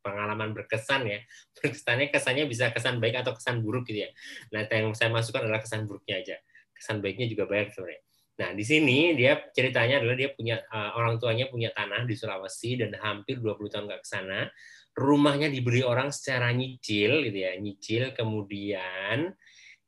pengalaman 0.00 0.56
berkesan 0.56 1.10
ya. 1.10 1.18
Kesannya 1.58 2.08
kesannya 2.08 2.44
bisa 2.48 2.72
kesan 2.72 3.02
baik 3.02 3.20
atau 3.20 3.36
kesan 3.36 3.60
buruk 3.60 3.88
gitu 3.90 4.08
ya. 4.08 4.10
Nah, 4.54 4.64
yang 4.70 4.94
saya 4.96 5.12
masukkan 5.12 5.44
adalah 5.44 5.60
kesan 5.60 5.84
buruknya 5.84 6.22
aja. 6.22 6.36
Kesan 6.72 7.04
baiknya 7.04 7.28
juga 7.28 7.44
banyak 7.50 7.74
sebenarnya. 7.76 8.00
Nah, 8.40 8.56
di 8.56 8.64
sini 8.64 9.12
dia 9.12 9.36
ceritanya 9.52 10.00
adalah 10.00 10.16
dia 10.16 10.32
punya 10.32 10.56
uh, 10.72 10.96
orang 10.96 11.20
tuanya 11.20 11.52
punya 11.52 11.68
tanah 11.76 12.08
di 12.08 12.16
Sulawesi 12.16 12.80
dan 12.80 12.96
hampir 12.96 13.36
20 13.36 13.68
tahun 13.68 13.84
nggak 13.84 14.02
ke 14.02 14.08
sana 14.08 14.48
rumahnya 14.96 15.48
dibeli 15.48 15.86
orang 15.86 16.10
secara 16.10 16.50
nyicil 16.50 17.22
gitu 17.22 17.38
ya, 17.38 17.54
nyicil 17.56 18.10
kemudian 18.16 19.32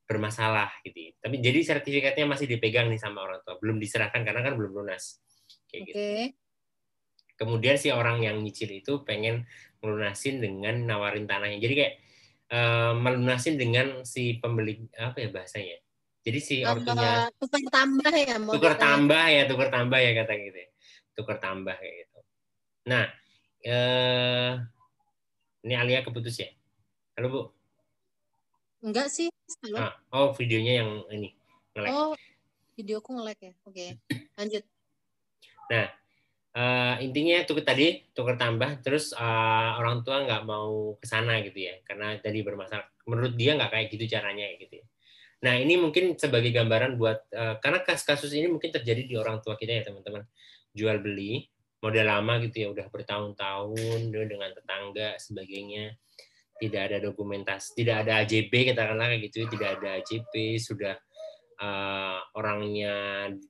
bermasalah 0.07 0.71
gitu. 0.87 1.17
Tapi 1.19 1.41
jadi 1.41 1.59
sertifikatnya 1.65 2.29
masih 2.29 2.47
dipegang 2.47 2.93
nih 2.93 3.01
sama 3.01 3.25
orang 3.25 3.41
tua, 3.43 3.59
belum 3.59 3.81
diserahkan 3.81 4.23
karena 4.23 4.41
kan 4.45 4.55
belum 4.55 4.73
lunas. 4.85 5.19
Kayak 5.67 5.83
gitu. 5.89 5.97
Kemudian 7.37 7.77
si 7.81 7.91
orang 7.91 8.23
yang 8.23 8.39
nyicil 8.39 8.71
itu 8.71 9.03
pengen 9.03 9.49
melunasin 9.83 10.39
dengan 10.39 10.87
nawarin 10.87 11.27
tanahnya. 11.27 11.59
Jadi 11.59 11.75
kayak 11.75 11.95
uh, 12.55 12.93
melunasin 12.95 13.59
dengan 13.59 14.07
si 14.07 14.39
pembeli 14.39 14.87
apa 15.01 15.19
ya 15.19 15.29
bahasanya? 15.33 15.81
Jadi 16.23 16.39
si 16.39 16.57
ortunya 16.63 17.27
tukar 17.35 17.67
tambah 17.67 18.15
ya, 18.15 18.39
tukar 18.39 18.75
tambah 18.79 19.25
ya, 19.27 19.43
tukar 19.51 19.69
tambah 19.75 19.99
ya 19.99 20.11
kata 20.23 20.33
gitu. 20.39 20.59
Ya. 20.63 20.69
Tukar 21.19 21.37
tambah 21.43 21.75
kayak 21.75 21.95
gitu. 22.07 22.19
Nah, 22.87 23.05
eh, 23.67 24.53
ini 25.67 25.75
Alia 25.75 26.07
keputus 26.07 26.39
ya? 26.39 26.51
Halo 27.19 27.27
Bu. 27.27 27.43
Enggak 28.87 29.11
sih. 29.11 29.35
Halo? 29.67 29.77
Ah, 29.83 29.93
oh, 30.15 30.31
videonya 30.39 30.87
yang 30.87 30.91
ini 31.11 31.35
nge-lag. 31.75 31.91
Oh, 31.91 32.15
videoku 32.79 33.19
nge-lag 33.19 33.39
ya. 33.43 33.53
Oke. 33.67 33.99
Lanjut. 34.39 34.63
Nah, 35.75 35.87
eh, 36.55 36.95
intinya 37.03 37.43
tuker 37.43 37.67
tadi 37.67 37.99
tuker 38.15 38.39
tambah, 38.39 38.79
terus 38.79 39.11
eh, 39.11 39.71
orang 39.75 40.07
tua 40.07 40.23
nggak 40.23 40.43
mau 40.47 40.95
ke 41.03 41.07
sana 41.11 41.43
gitu 41.43 41.67
ya, 41.67 41.83
karena 41.83 42.15
tadi 42.23 42.47
bermasalah. 42.47 42.87
Menurut 43.11 43.35
dia 43.35 43.59
nggak 43.59 43.75
kayak 43.75 43.87
gitu 43.91 44.07
caranya 44.07 44.47
gitu 44.63 44.79
ya. 44.79 44.87
Nah, 45.43 45.59
ini 45.59 45.75
mungkin 45.75 46.15
sebagai 46.15 46.55
gambaran 46.55 46.95
buat 46.95 47.27
eh, 47.35 47.59
karena 47.59 47.83
kasus-kasus 47.83 48.31
ini 48.39 48.47
mungkin 48.47 48.71
terjadi 48.71 49.03
di 49.03 49.15
orang 49.19 49.43
tua 49.43 49.59
kita 49.59 49.75
ya 49.75 49.83
teman-teman. 49.83 50.23
Jual 50.73 51.03
beli 51.03 51.51
model 51.83 52.07
lama 52.07 52.39
gitu 52.47 52.57
ya, 52.63 52.69
udah 52.71 52.87
bertahun-tahun 52.89 54.01
dengan 54.15 54.51
tetangga 54.55 55.19
sebagainya. 55.19 55.99
Tidak 56.63 56.79
ada 56.79 57.03
dokumentasi, 57.03 57.75
tidak 57.75 58.07
ada 58.07 58.23
AJB 58.23 58.71
katakanlah 58.71 59.11
kayak 59.11 59.23
gitu, 59.27 59.37
ya, 59.43 59.47
tidak 59.51 59.69
ada 59.83 59.89
AJB, 59.99 60.33
sudah 60.63 60.95
eh, 61.59 62.19
orangnya 62.39 62.95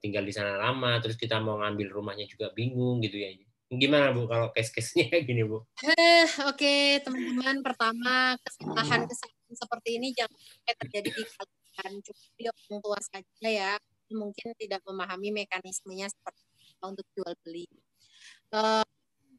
tinggal 0.01 0.24
di 0.24 0.32
sana 0.32 0.56
lama, 0.56 0.97
terus 1.05 1.20
kita 1.20 1.36
mau 1.44 1.60
ngambil 1.60 1.93
rumahnya 1.93 2.24
juga 2.24 2.48
bingung 2.56 3.05
gitu 3.05 3.20
ya. 3.20 3.36
Gimana 3.73 4.12
Bu 4.16 4.28
kalau 4.28 4.48
case-case-nya 4.52 5.12
gini 5.28 5.44
Bu? 5.44 5.64
Eh, 5.85 6.28
oke 6.48 7.05
teman-teman. 7.05 7.64
Pertama 7.64 8.36
kesalahan-kesalahan 8.44 9.55
seperti 9.56 10.01
ini 10.01 10.12
jangan 10.16 10.36
terjadi 10.81 11.09
di 11.09 11.24
kalian. 11.24 11.61
Cuma 11.78 12.23
di 12.39 12.44
orang 12.51 12.78
tua 12.85 12.99
saja 13.01 13.49
ya. 13.49 13.73
Mungkin 14.12 14.53
tidak 14.61 14.81
memahami 14.85 15.32
mekanismenya 15.32 16.09
seperti 16.12 16.43
apa 16.77 16.85
untuk 16.93 17.07
jual 17.16 17.32
beli. 17.44 17.65
Eh, 18.53 18.85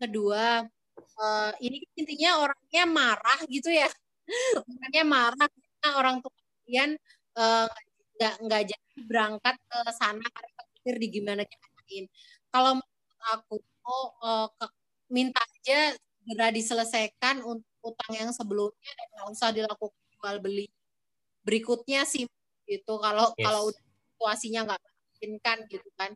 kedua, 0.01 0.65
eh, 0.97 1.51
ini 1.65 1.77
intinya 1.99 2.31
orangnya 2.43 2.84
marah 2.89 3.39
gitu 3.49 3.69
ya. 3.73 3.89
orangnya 4.69 5.03
marah 5.05 5.47
karena 5.51 5.89
orang 5.99 6.15
tua 6.23 6.34
kalian 6.65 6.91
eh, 7.39 7.68
nggak 8.18 8.34
nggak 8.45 8.61
jadi 8.72 8.97
berangkat 9.10 9.55
ke 9.69 9.77
sana 9.99 10.26
karena 10.35 10.49
khawatir 10.57 10.95
di 11.03 11.07
gimana 11.15 11.41
gimanain. 11.45 12.05
Kalau 12.53 12.72
aku 13.34 13.55
oh, 13.88 14.05
eh, 14.26 14.47
ke- 14.60 14.73
minta 15.14 15.41
aja 15.43 15.93
segera 16.23 16.47
diselesaikan 16.55 17.35
untuk 17.43 17.68
utang 17.84 18.14
yang 18.15 18.31
sebelumnya 18.31 18.91
dan 18.99 19.07
nggak 19.14 19.27
usah 19.35 19.49
dilakukan 19.55 20.03
jual 20.15 20.35
beli 20.39 20.65
berikutnya 21.44 22.07
sih 22.07 22.24
gitu 22.65 22.94
kalau 22.98 23.32
Yes. 23.36 23.44
kalau 23.44 23.64
situasinya 23.70 24.61
nggak 24.72 24.82
memungkinkan 24.82 25.57
gitu 25.70 25.90
kan 25.99 26.11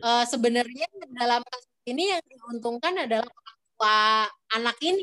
Eh, 0.00 0.24
sebenarnya 0.24 0.86
dalam 1.12 1.44
kasus 1.44 1.68
ini 1.84 2.08
yang 2.08 2.22
diuntungkan 2.24 2.94
adalah 3.04 3.26
orang 3.28 3.58
tua 3.76 3.98
anak 4.56 4.76
ini 4.80 5.02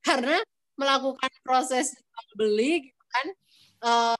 karena 0.00 0.38
melakukan 0.78 1.32
proses 1.42 1.96
jual 1.98 2.26
beli 2.38 2.86
gitu 2.88 3.04
kan 3.10 3.26
Eh, 3.80 4.16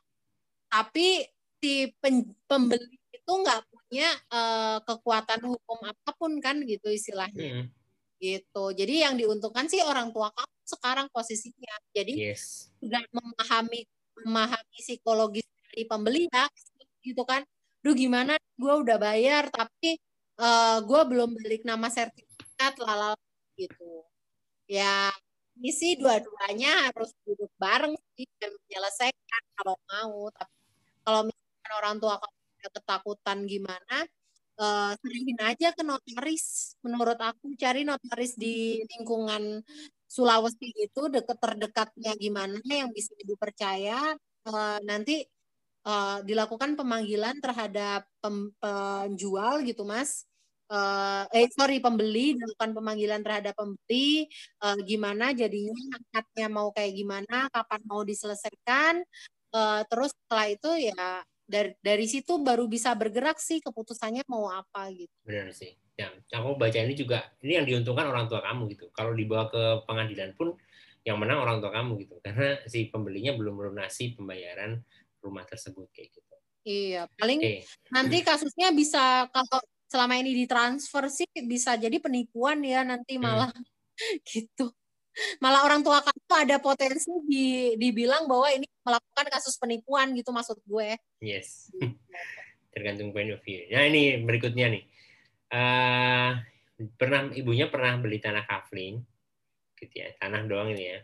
tapi 0.67 1.29
si 1.61 1.93
pen- 2.01 2.35
pembeli 2.49 2.97
itu 3.13 3.33
nggak 3.33 3.61
punya 3.71 4.09
eh, 4.33 4.79
kekuatan 4.83 5.41
hukum 5.47 5.79
apa 5.85 6.11
pun 6.17 6.33
kan 6.43 6.59
gitu 6.65 6.89
istilahnya 6.91 7.47
Hmm, 7.61 7.67
gitu. 8.19 8.65
Jadi 8.75 8.95
yang 9.05 9.15
diuntungkan 9.21 9.69
sih 9.71 9.81
orang 9.85 10.11
tua 10.11 10.33
kamu 10.35 10.55
sekarang 10.67 11.07
posisinya. 11.13 11.75
Jadi 11.95 12.15
Yes. 12.33 12.73
sudah 12.81 13.03
memahami 13.13 13.85
memahami 14.27 14.79
psikologis 14.81 15.47
dari 15.71 15.83
pembeli 15.89 16.27
ya, 16.31 16.47
gitu 17.05 17.23
kan. 17.25 17.43
Duh 17.85 17.95
gimana? 17.97 18.37
Gue 18.61 18.75
udah 18.83 18.97
bayar 19.01 19.49
tapi 19.53 19.97
eh, 20.41 20.79
gue 20.85 21.01
belum 21.11 21.31
balik 21.37 21.63
nama 21.65 21.89
sertifikat 21.89 22.77
lalala 22.81 23.17
gitu. 23.57 24.05
Ya 24.71 25.11
ini 25.61 25.71
sih 25.77 25.93
dua-duanya 26.01 26.89
harus 26.89 27.13
duduk 27.27 27.51
bareng 27.61 27.93
sih 28.17 28.27
dan 28.41 28.53
menyelesaikan 28.65 29.43
kalau 29.59 29.77
mau. 29.91 30.17
Tapi 30.33 30.55
kalau 31.05 31.21
misalkan 31.29 31.73
orang 31.81 31.97
tua 32.03 32.15
kamu 32.23 32.39
ketakutan 32.77 33.39
gimana, 33.49 33.97
eh, 34.61 34.93
serahin 35.01 35.41
aja 35.41 35.69
ke 35.77 35.83
notaris. 35.85 36.77
Menurut 36.85 37.19
aku 37.21 37.53
cari 37.57 37.83
notaris 37.89 38.33
di 38.37 38.81
lingkungan 38.97 39.65
Sulawesi 40.11 40.75
itu 40.75 41.03
deket 41.07 41.39
terdekatnya 41.39 42.13
gimana 42.19 42.59
yang 42.67 42.91
bisa 42.91 43.15
dipercaya. 43.23 44.19
Eh, 44.49 44.79
nanti 44.83 45.23
eh, 45.87 46.19
dilakukan 46.29 46.75
pemanggilan 46.79 47.37
terhadap 47.45 48.03
pem- 48.23 48.53
penjual 48.63 49.63
gitu 49.63 49.83
mas. 49.87 50.27
Eh, 50.71 51.25
eh 51.35 51.47
sorry 51.55 51.79
pembeli 51.83 52.39
dilakukan 52.39 52.71
pemanggilan 52.79 53.23
terhadap 53.27 53.55
pembeli 53.59 54.27
eh, 54.63 54.79
gimana 54.87 55.31
jadinya 55.35 55.75
akadnya 55.99 56.47
mau 56.51 56.69
kayak 56.75 56.93
gimana 56.99 57.47
kapan 57.55 57.81
mau 57.87 58.03
diselesaikan 58.07 59.03
Eh, 59.51 59.83
terus 59.91 60.15
setelah 60.15 60.47
itu 60.47 60.71
ya 60.79 61.27
dari 61.51 61.75
dari 61.83 62.07
situ 62.07 62.39
baru 62.39 62.71
bisa 62.71 62.95
bergerak 62.95 63.43
sih 63.43 63.59
keputusannya 63.59 64.23
mau 64.31 64.47
apa 64.47 64.95
gitu. 64.95 65.11
Benar 65.27 65.51
sih. 65.51 65.75
Ya, 66.01 66.09
aku 66.33 66.57
baca 66.57 66.79
ini 66.81 66.97
juga 66.97 67.29
ini 67.45 67.61
yang 67.61 67.69
diuntungkan 67.69 68.09
orang 68.09 68.25
tua 68.25 68.41
kamu 68.41 68.73
gitu. 68.73 68.89
Kalau 68.97 69.13
dibawa 69.13 69.53
ke 69.53 69.85
pengadilan 69.85 70.33
pun 70.33 70.57
yang 71.05 71.21
menang 71.21 71.45
orang 71.45 71.61
tua 71.61 71.69
kamu 71.69 72.01
gitu. 72.01 72.17
Karena 72.25 72.57
si 72.65 72.89
pembelinya 72.89 73.37
belum 73.37 73.53
melunasi 73.53 74.17
pembayaran 74.17 74.81
rumah 75.21 75.45
tersebut 75.45 75.93
kayak 75.93 76.09
gitu. 76.17 76.35
Iya, 76.61 77.09
paling 77.17 77.41
Oke. 77.41 77.65
nanti 77.93 78.21
kasusnya 78.21 78.73
bisa 78.73 79.29
kalau 79.33 79.61
selama 79.89 80.17
ini 80.21 80.33
ditransfer 80.45 81.09
sih 81.09 81.29
bisa 81.45 81.75
jadi 81.77 81.97
penipuan 82.01 82.61
ya 82.65 82.85
nanti 82.85 83.21
malah 83.21 83.53
gitu. 84.33 84.73
Malah 85.43 85.67
orang 85.67 85.83
tua 85.83 86.01
kamu 86.01 86.33
ada 86.49 86.57
potensi 86.63 87.11
di, 87.27 87.75
dibilang 87.77 88.25
bahwa 88.31 88.47
ini 88.55 88.65
melakukan 88.87 89.27
kasus 89.29 89.59
penipuan 89.61 90.17
gitu 90.17 90.33
maksud 90.33 90.57
gue. 90.65 90.97
Yes. 91.21 91.69
Tergantung 92.73 93.11
point 93.11 93.35
of 93.35 93.43
view. 93.43 93.67
Nah, 93.69 93.85
ini 93.91 94.23
berikutnya 94.23 94.71
nih. 94.71 94.85
Eh, 95.51 96.31
pernah 96.95 97.27
ibunya 97.35 97.67
pernah 97.67 97.99
beli 97.99 98.23
tanah 98.23 98.47
kafling 98.47 99.03
gitu 99.75 99.95
ya, 99.99 100.15
tanah 100.23 100.47
doang 100.47 100.71
ini 100.71 100.85
ya. 100.95 100.99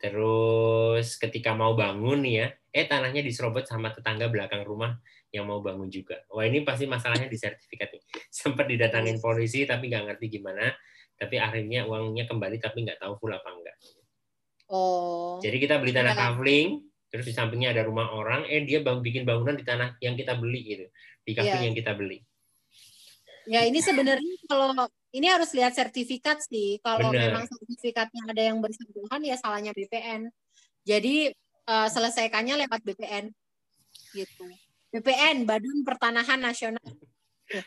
Terus 0.00 1.14
ketika 1.20 1.52
mau 1.54 1.76
bangun 1.78 2.24
nih 2.24 2.34
ya, 2.40 2.46
eh 2.74 2.86
tanahnya 2.88 3.22
diserobot 3.22 3.68
sama 3.68 3.92
tetangga 3.92 4.26
belakang 4.32 4.64
rumah 4.64 4.96
yang 5.30 5.44
mau 5.46 5.60
bangun 5.60 5.92
juga. 5.92 6.24
Wah 6.32 6.48
ini 6.48 6.64
pasti 6.66 6.88
masalahnya 6.88 7.28
di 7.28 7.38
sertifikat 7.38 7.92
nih. 7.92 8.02
Sempat 8.32 8.66
didatangin 8.66 9.20
polisi 9.22 9.62
tapi 9.68 9.92
nggak 9.92 10.04
ngerti 10.10 10.26
gimana. 10.40 10.72
Tapi 11.14 11.38
akhirnya 11.38 11.86
uangnya 11.86 12.26
kembali 12.26 12.56
tapi 12.58 12.82
nggak 12.82 12.98
tahu 12.98 13.14
full 13.20 13.30
apa 13.30 13.48
enggak. 13.52 13.76
Oh. 14.72 15.36
Jadi 15.44 15.56
kita 15.60 15.76
beli 15.78 15.92
tanah 15.92 16.16
kafling, 16.16 16.80
terus 17.12 17.28
di 17.28 17.36
sampingnya 17.36 17.76
ada 17.76 17.84
rumah 17.84 18.08
orang, 18.10 18.48
eh 18.48 18.64
dia 18.64 18.80
bang 18.80 19.04
bikin 19.04 19.28
bangunan 19.28 19.52
di 19.52 19.62
tanah 19.68 20.00
yang 20.00 20.16
kita 20.16 20.32
beli 20.40 20.64
gitu, 20.64 20.86
di 21.22 21.32
kafling 21.36 21.60
Iya. 21.60 21.66
yang 21.68 21.76
kita 21.76 21.92
beli. 21.92 22.24
Ya 23.48 23.66
ini 23.66 23.82
sebenarnya 23.82 24.34
kalau 24.46 24.70
ini 25.10 25.26
harus 25.26 25.50
lihat 25.52 25.74
sertifikat 25.74 26.40
sih. 26.46 26.78
Kalau 26.80 27.10
Benar. 27.10 27.34
memang 27.34 27.44
sertifikatnya 27.50 28.22
ada 28.30 28.42
yang 28.42 28.58
bersangkutan 28.62 29.20
ya 29.22 29.36
salahnya 29.38 29.74
BPN. 29.74 30.30
Jadi 30.86 31.30
eh, 31.66 31.88
selesaikannya 31.90 32.66
lewat 32.66 32.80
BPN 32.86 33.30
gitu. 34.14 34.44
BPN 34.92 35.48
Badan 35.48 35.78
Pertanahan 35.82 36.40
Nasional. 36.40 36.84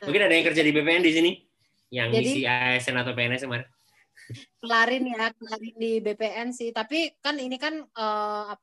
Mungkin 0.06 0.22
ada 0.26 0.34
yang 0.34 0.45
kerja 0.45 0.61
di 0.61 0.72
BPN 0.73 1.03
di 1.06 1.11
sini, 1.14 1.31
yang 1.93 2.10
Jadi- 2.10 2.41
ngisi 2.41 2.41
ASN 2.45 2.95
atau 3.02 3.14
PNS 3.14 3.45
kemarin. 3.45 3.68
Kelarin 4.57 5.03
ya, 5.06 5.30
kelarin 5.38 5.76
di 5.77 5.91
BPN 6.02 6.49
sih. 6.49 6.73
Tapi 6.73 7.14
kan 7.22 7.38
ini 7.38 7.57
kan 7.61 7.85
apa, 7.93 8.61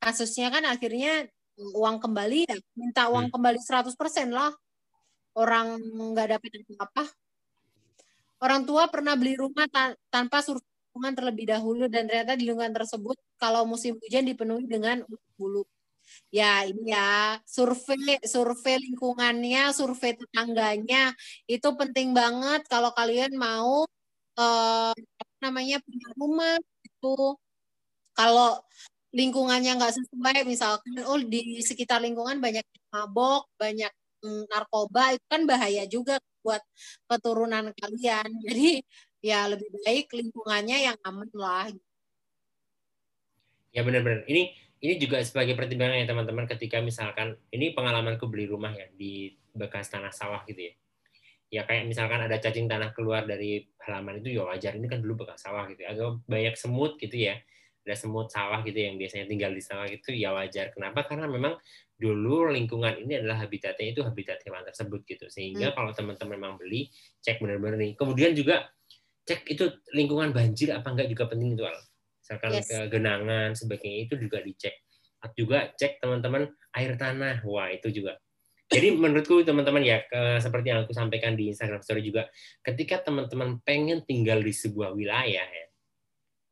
kasusnya 0.00 0.52
kan 0.52 0.68
akhirnya 0.68 1.24
uang 1.56 1.96
kembali 2.00 2.48
ya, 2.48 2.56
minta 2.76 3.08
uang 3.08 3.32
kembali 3.32 3.60
100% 3.60 4.28
lah. 4.32 4.52
Orang 5.34 5.80
nggak 6.14 6.38
dapat 6.38 6.50
apa-apa. 6.78 7.04
Orang 8.38 8.62
tua 8.68 8.86
pernah 8.86 9.18
beli 9.18 9.34
rumah 9.34 9.66
ta- 9.66 9.98
tanpa 10.14 10.38
survei 10.40 10.62
lingkungan 10.88 11.14
terlebih 11.14 11.46
dahulu 11.52 11.84
dan 11.90 12.06
ternyata 12.06 12.34
di 12.38 12.44
lingkungan 12.46 12.74
tersebut 12.74 13.16
kalau 13.38 13.62
musim 13.66 13.98
hujan 13.98 14.24
dipenuhi 14.26 14.66
dengan 14.66 15.02
bulu. 15.38 15.66
Ya 16.32 16.64
ini 16.64 16.94
ya 16.94 17.38
survei 17.44 18.18
survei 18.24 18.76
lingkungannya, 18.80 19.70
survei 19.76 20.16
tetangganya 20.16 21.12
itu 21.50 21.68
penting 21.80 22.08
banget 22.16 22.60
kalau 22.72 22.90
kalian 22.98 23.32
mau 23.36 23.84
eh, 24.38 24.94
apa 24.94 25.34
namanya 25.44 25.76
punya 25.84 26.08
rumah 26.18 26.54
itu 26.86 27.14
kalau 28.18 28.58
lingkungannya 29.18 29.70
nggak 29.78 29.94
sesuai 29.98 30.36
misalkan 30.52 30.92
oh 31.08 31.20
di 31.32 31.62
sekitar 31.64 31.98
lingkungan 32.04 32.38
banyak 32.44 32.64
mabok 32.92 33.48
banyak 33.56 33.92
narkoba 34.50 35.14
itu 35.14 35.26
kan 35.30 35.42
bahaya 35.46 35.84
juga 35.86 36.18
buat 36.42 36.62
keturunan 37.06 37.70
kalian 37.74 38.28
jadi 38.46 38.82
ya 39.22 39.50
lebih 39.50 39.68
baik 39.82 40.06
lingkungannya 40.14 40.90
yang 40.90 40.98
aman 41.02 41.30
lah 41.34 41.68
Ya 43.72 43.84
benar-benar. 43.84 44.24
Ini 44.24 44.42
ini 44.78 44.94
juga 44.98 45.20
sebagai 45.22 45.58
pertimbangan 45.58 46.02
ya 46.02 46.06
teman-teman 46.06 46.46
ketika 46.50 46.78
misalkan 46.78 47.34
ini 47.50 47.74
pengalamanku 47.74 48.30
beli 48.30 48.46
rumah 48.46 48.72
ya 48.72 48.86
di 48.94 49.34
bekas 49.54 49.90
tanah 49.90 50.14
sawah 50.14 50.42
gitu 50.48 50.72
ya. 50.72 50.74
Ya 51.48 51.62
kayak 51.64 51.88
misalkan 51.88 52.20
ada 52.20 52.36
cacing 52.36 52.68
tanah 52.68 52.92
keluar 52.92 53.24
dari 53.24 53.64
halaman 53.86 54.20
itu 54.20 54.36
ya 54.36 54.44
wajar 54.44 54.76
ini 54.76 54.84
kan 54.90 55.00
dulu 55.00 55.24
bekas 55.24 55.44
sawah 55.44 55.64
gitu 55.70 55.84
ya. 55.84 55.94
Agak 55.94 56.24
banyak 56.26 56.54
semut 56.56 56.96
gitu 57.00 57.16
ya. 57.16 57.40
Ada 57.88 57.96
semut 57.96 58.28
sawah 58.28 58.60
gitu 58.60 58.76
yang 58.76 59.00
biasanya 59.00 59.24
tinggal 59.24 59.48
di 59.48 59.64
sawah 59.64 59.88
itu 59.88 60.12
ya 60.12 60.36
wajar. 60.36 60.68
Kenapa? 60.76 61.08
Karena 61.08 61.24
memang 61.24 61.56
dulu 61.96 62.52
lingkungan 62.52 63.00
ini 63.00 63.24
adalah 63.24 63.40
habitatnya 63.40 63.96
itu 63.96 64.04
habitat 64.04 64.44
hewan 64.44 64.60
tersebut 64.68 65.00
gitu. 65.08 65.24
Sehingga 65.32 65.72
hmm. 65.72 65.74
kalau 65.74 65.90
teman-teman 65.96 66.36
memang 66.36 66.54
beli, 66.60 66.92
cek 67.24 67.40
benar-benar 67.40 67.80
nih. 67.80 67.96
Kemudian 67.96 68.36
juga 68.36 68.68
cek 69.24 69.48
itu 69.48 69.64
lingkungan 69.96 70.36
banjir 70.36 70.76
apa 70.76 70.84
enggak 70.92 71.08
juga 71.08 71.24
penting 71.32 71.56
itu 71.56 71.64
Al. 71.64 71.80
Misalkan 72.20 72.50
yes. 72.60 72.68
genangan 72.92 73.50
sebagainya 73.56 73.98
itu 74.04 74.14
juga 74.20 74.44
dicek. 74.44 74.84
Atau 75.24 75.48
juga 75.48 75.72
cek 75.72 76.04
teman-teman 76.04 76.44
air 76.76 76.92
tanah. 77.00 77.40
Wah, 77.48 77.72
itu 77.72 77.88
juga 77.88 78.20
jadi 78.68 78.92
menurutku 79.00 79.40
teman-teman 79.42 79.80
ya 79.80 80.04
seperti 80.38 80.66
yang 80.70 80.84
aku 80.84 80.92
sampaikan 80.92 81.32
di 81.34 81.48
Instagram 81.48 81.80
Story 81.80 82.04
juga, 82.04 82.28
ketika 82.60 83.00
teman-teman 83.00 83.64
pengen 83.64 84.04
tinggal 84.04 84.44
di 84.44 84.52
sebuah 84.52 84.92
wilayah 84.92 85.48
ya, 85.48 85.64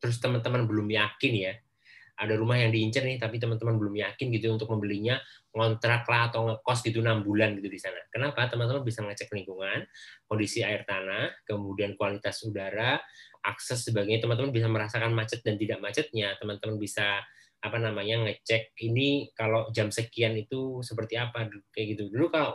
terus 0.07 0.23
teman-teman 0.23 0.71
belum 0.71 0.87
yakin 0.87 1.35
ya, 1.35 1.59
ada 2.17 2.39
rumah 2.39 2.57
yang 2.57 2.71
diincar 2.71 3.05
nih 3.05 3.19
tapi 3.19 3.43
teman-teman 3.43 3.75
belum 3.75 3.99
yakin 3.99 4.31
gitu 4.31 4.55
untuk 4.55 4.71
membelinya, 4.71 5.19
ngontrak 5.51 6.07
lah 6.07 6.31
atau 6.31 6.49
ngekos 6.49 6.79
gitu 6.87 7.03
enam 7.03 7.27
bulan 7.27 7.59
gitu 7.59 7.67
di 7.67 7.77
sana. 7.77 7.99
Kenapa? 8.09 8.47
Teman-teman 8.47 8.87
bisa 8.87 9.05
ngecek 9.05 9.35
lingkungan, 9.35 9.85
kondisi 10.25 10.65
air 10.65 10.87
tanah, 10.89 11.35
kemudian 11.45 11.99
kualitas 11.99 12.41
udara, 12.47 13.03
akses 13.45 13.85
sebagainya. 13.85 14.25
Teman-teman 14.25 14.55
bisa 14.55 14.71
merasakan 14.71 15.13
macet 15.13 15.45
dan 15.45 15.61
tidak 15.61 15.83
macetnya. 15.83 16.33
Teman-teman 16.41 16.81
bisa 16.81 17.21
apa 17.61 17.83
namanya 17.83 18.23
ngecek 18.29 18.77
ini 18.85 19.33
kalau 19.33 19.69
jam 19.73 19.89
sekian 19.91 20.37
itu 20.37 20.85
seperti 20.85 21.19
apa 21.19 21.51
kayak 21.73 21.97
gitu 21.97 22.13
dulu 22.13 22.31
kalau 22.31 22.55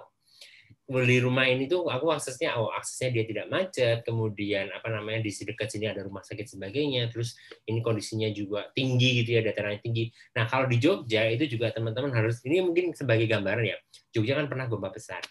beli 0.91 1.23
rumah 1.23 1.47
ini 1.47 1.71
tuh 1.71 1.87
aku 1.87 2.11
aksesnya 2.11 2.59
oh 2.59 2.67
aksesnya 2.75 3.15
dia 3.15 3.23
tidak 3.23 3.47
macet 3.47 4.03
kemudian 4.03 4.67
apa 4.75 4.91
namanya 4.91 5.23
di 5.23 5.31
dekat 5.31 5.71
sini 5.71 5.87
ada 5.87 6.03
rumah 6.03 6.19
sakit 6.21 6.43
sebagainya 6.43 7.07
terus 7.07 7.39
ini 7.63 7.79
kondisinya 7.79 8.27
juga 8.35 8.67
tinggi 8.75 9.23
gitu 9.23 9.39
ya 9.39 9.41
datarannya 9.41 9.79
tinggi 9.79 10.11
nah 10.35 10.43
kalau 10.45 10.67
di 10.67 10.77
Jogja 10.77 11.31
itu 11.31 11.47
juga 11.47 11.71
teman-teman 11.71 12.11
harus 12.11 12.43
ini 12.43 12.59
mungkin 12.59 12.91
sebagai 12.91 13.25
gambaran 13.25 13.63
ya 13.63 13.77
Jogja 14.11 14.35
kan 14.35 14.51
pernah 14.51 14.67
gempa 14.67 14.91
besar 14.91 15.23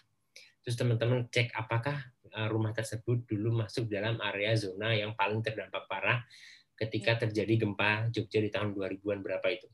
terus 0.65 0.73
teman-teman 0.73 1.29
cek 1.29 1.53
apakah 1.53 2.01
eh, 2.33 2.47
rumah 2.49 2.73
tersebut 2.73 3.29
dulu 3.29 3.61
masuk 3.61 3.85
dalam 3.85 4.17
area 4.19 4.57
zona 4.57 4.97
yang 4.97 5.13
paling 5.13 5.45
terdampak 5.45 5.85
parah 5.85 6.25
ketika 6.81 7.29
terjadi 7.29 7.61
gempa 7.61 8.09
Jogja 8.09 8.41
di 8.41 8.49
tahun 8.49 8.73
2000-an 8.73 9.21
berapa 9.21 9.47
itu. 9.53 9.69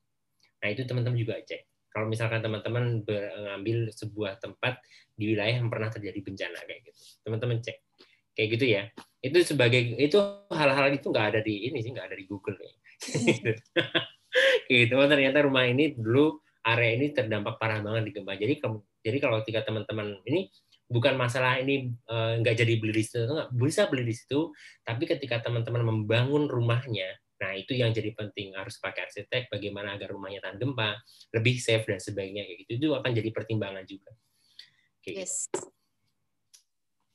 Nah, 0.59 0.67
itu 0.67 0.83
teman-teman 0.83 1.15
juga 1.15 1.39
cek. 1.39 1.76
Kalau 1.97 2.05
misalkan 2.05 2.45
teman-teman 2.45 3.01
mengambil 3.01 3.89
sebuah 3.89 4.37
tempat 4.37 4.77
di 5.17 5.33
wilayah 5.33 5.57
yang 5.57 5.73
pernah 5.73 5.89
terjadi 5.89 6.21
bencana 6.21 6.61
kayak 6.61 6.85
gitu. 6.85 7.01
Teman-teman 7.25 7.57
cek. 7.57 7.77
Kayak 8.37 8.49
gitu 8.53 8.65
ya. 8.69 8.83
Itu 9.17 9.41
sebagai 9.41 9.97
itu 9.97 10.21
hal-hal 10.53 10.93
itu 10.93 11.09
nggak 11.09 11.27
ada 11.33 11.39
di 11.41 11.73
ini 11.73 11.81
sih, 11.81 11.89
nggak 11.89 12.13
ada 12.13 12.17
di 12.21 12.29
Google 12.29 12.53
nih. 12.61 12.73
gitu. 14.69 14.93
Oh, 14.93 15.09
ternyata 15.09 15.41
rumah 15.41 15.65
ini 15.65 15.97
dulu 15.97 16.37
area 16.61 17.01
ini 17.01 17.17
terdampak 17.17 17.57
parah 17.57 17.81
banget 17.81 18.05
di 18.05 18.11
gempa. 18.13 18.37
Jadi 18.37 18.61
jadi 19.01 19.17
kalau 19.17 19.41
ketika 19.41 19.65
teman-teman 19.65 20.21
ini 20.29 20.53
bukan 20.85 21.19
masalah 21.19 21.59
ini 21.59 21.91
eh, 21.91 22.33
nggak 22.39 22.55
uh, 22.55 22.59
jadi 22.63 22.73
beli 22.79 22.93
di 22.95 23.03
situ 23.03 23.27
nggak 23.27 23.51
bisa 23.59 23.91
beli 23.91 24.07
di 24.07 24.15
situ 24.15 24.55
tapi 24.87 25.03
ketika 25.03 25.43
teman-teman 25.43 25.83
membangun 25.83 26.47
rumahnya 26.47 27.11
nah 27.37 27.53
itu 27.53 27.77
yang 27.77 27.93
jadi 27.93 28.13
penting 28.17 28.57
harus 28.57 28.81
pakai 28.81 29.05
arsitek 29.09 29.53
bagaimana 29.53 29.93
agar 29.93 30.09
rumahnya 30.13 30.41
tahan 30.41 30.57
gempa 30.57 30.97
lebih 31.37 31.61
safe 31.61 31.85
dan 31.85 32.01
sebagainya 32.01 32.49
kayak 32.49 32.57
gitu 32.65 32.71
itu 32.81 32.87
akan 32.97 33.11
jadi 33.13 33.29
pertimbangan 33.29 33.85
juga 33.85 34.11
kayak 35.05 35.15
yes 35.21 35.47
gitu. 35.53 35.69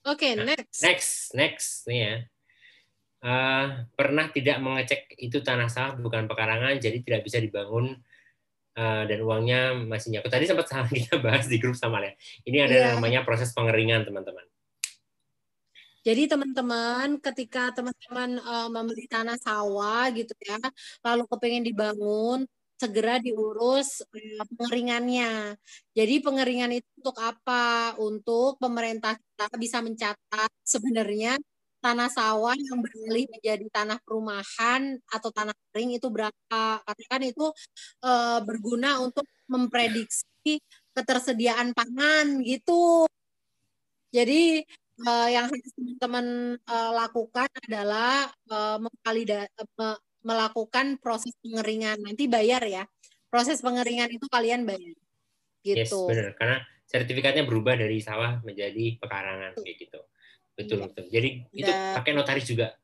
oke 0.07 0.19
okay, 0.19 0.31
nah, 0.39 0.47
next 0.47 0.79
next 0.83 1.13
next 1.35 1.71
nih 1.91 2.01
ya 2.01 2.15
uh, 3.27 3.67
pernah 3.99 4.31
tidak 4.31 4.63
mengecek 4.63 5.11
itu 5.19 5.43
tanah 5.43 5.67
sawah 5.67 5.99
bukan 5.99 6.31
pekarangan 6.31 6.79
jadi 6.79 7.03
tidak 7.03 7.27
bisa 7.27 7.43
dibangun 7.43 7.99
uh, 8.77 9.03
dan 9.05 9.19
uangnya 9.21 9.77
masih 9.85 10.17
nyakut. 10.17 10.31
Tadi 10.33 10.45
sempat 10.49 10.67
salah 10.69 10.89
kita 10.93 11.21
bahas 11.21 11.49
di 11.49 11.57
grup 11.61 11.77
sama 11.77 12.01
ya. 12.01 12.13
Ini 12.49 12.59
ada 12.69 12.77
yeah. 12.77 12.89
namanya 12.97 13.25
proses 13.25 13.53
pengeringan, 13.53 14.05
teman-teman. 14.07 14.45
Jadi 16.03 16.23
teman-teman, 16.27 17.23
ketika 17.23 17.71
teman-teman 17.71 18.43
uh, 18.43 18.69
membeli 18.75 19.07
tanah 19.07 19.39
sawah 19.39 20.11
gitu 20.11 20.35
ya, 20.43 20.59
lalu 21.07 21.23
kepengen 21.31 21.63
dibangun, 21.63 22.43
segera 22.75 23.23
diurus 23.23 24.03
uh, 24.03 24.45
pengeringannya. 24.59 25.55
Jadi 25.95 26.15
pengeringan 26.19 26.75
itu 26.75 26.89
untuk 26.99 27.17
apa? 27.23 27.95
Untuk 28.03 28.59
pemerintah 28.59 29.15
kita 29.15 29.47
bisa 29.63 29.79
mencatat 29.79 30.51
sebenarnya 30.67 31.39
tanah 31.83 32.11
sawah 32.11 32.55
yang 32.55 32.79
beralih 32.83 33.27
menjadi 33.31 33.67
tanah 33.71 33.99
perumahan 34.07 34.99
atau 35.07 35.31
tanah 35.35 35.55
kering 35.71 35.99
itu 35.99 36.07
berapa? 36.11 36.63
Karena 36.87 37.07
kan 37.11 37.23
itu 37.27 37.47
e, 37.99 38.13
berguna 38.47 39.03
untuk 39.03 39.27
memprediksi 39.51 40.63
ketersediaan 40.95 41.75
pangan 41.75 42.39
gitu. 42.47 43.11
Jadi 44.15 44.63
e, 45.03 45.13
yang 45.35 45.47
harus 45.51 45.71
teman-teman 45.75 46.27
e, 46.59 46.77
lakukan 46.95 47.51
adalah 47.67 48.31
memvalida, 48.79 49.51
me, 49.79 49.99
melakukan 50.23 50.97
proses 51.03 51.35
pengeringan. 51.43 51.99
Nanti 52.01 52.31
bayar 52.31 52.63
ya. 52.65 52.85
Proses 53.27 53.59
pengeringan 53.59 54.13
itu 54.13 54.27
kalian 54.31 54.63
bayar. 54.65 54.95
Gitu. 55.63 55.79
Yes, 55.79 55.91
benar. 55.91 56.35
Karena 56.39 56.59
sertifikatnya 56.93 57.49
berubah 57.49 57.75
dari 57.81 57.99
sawah 58.05 58.45
menjadi 58.45 59.01
pekarangan 59.01 59.57
kayak 59.57 59.77
gitu 59.81 60.01
betul 60.53 60.77
iya. 60.77 60.85
betul 60.85 61.05
jadi 61.09 61.29
itu 61.57 61.73
pakai 61.97 62.13
notaris 62.13 62.45
juga 62.45 62.77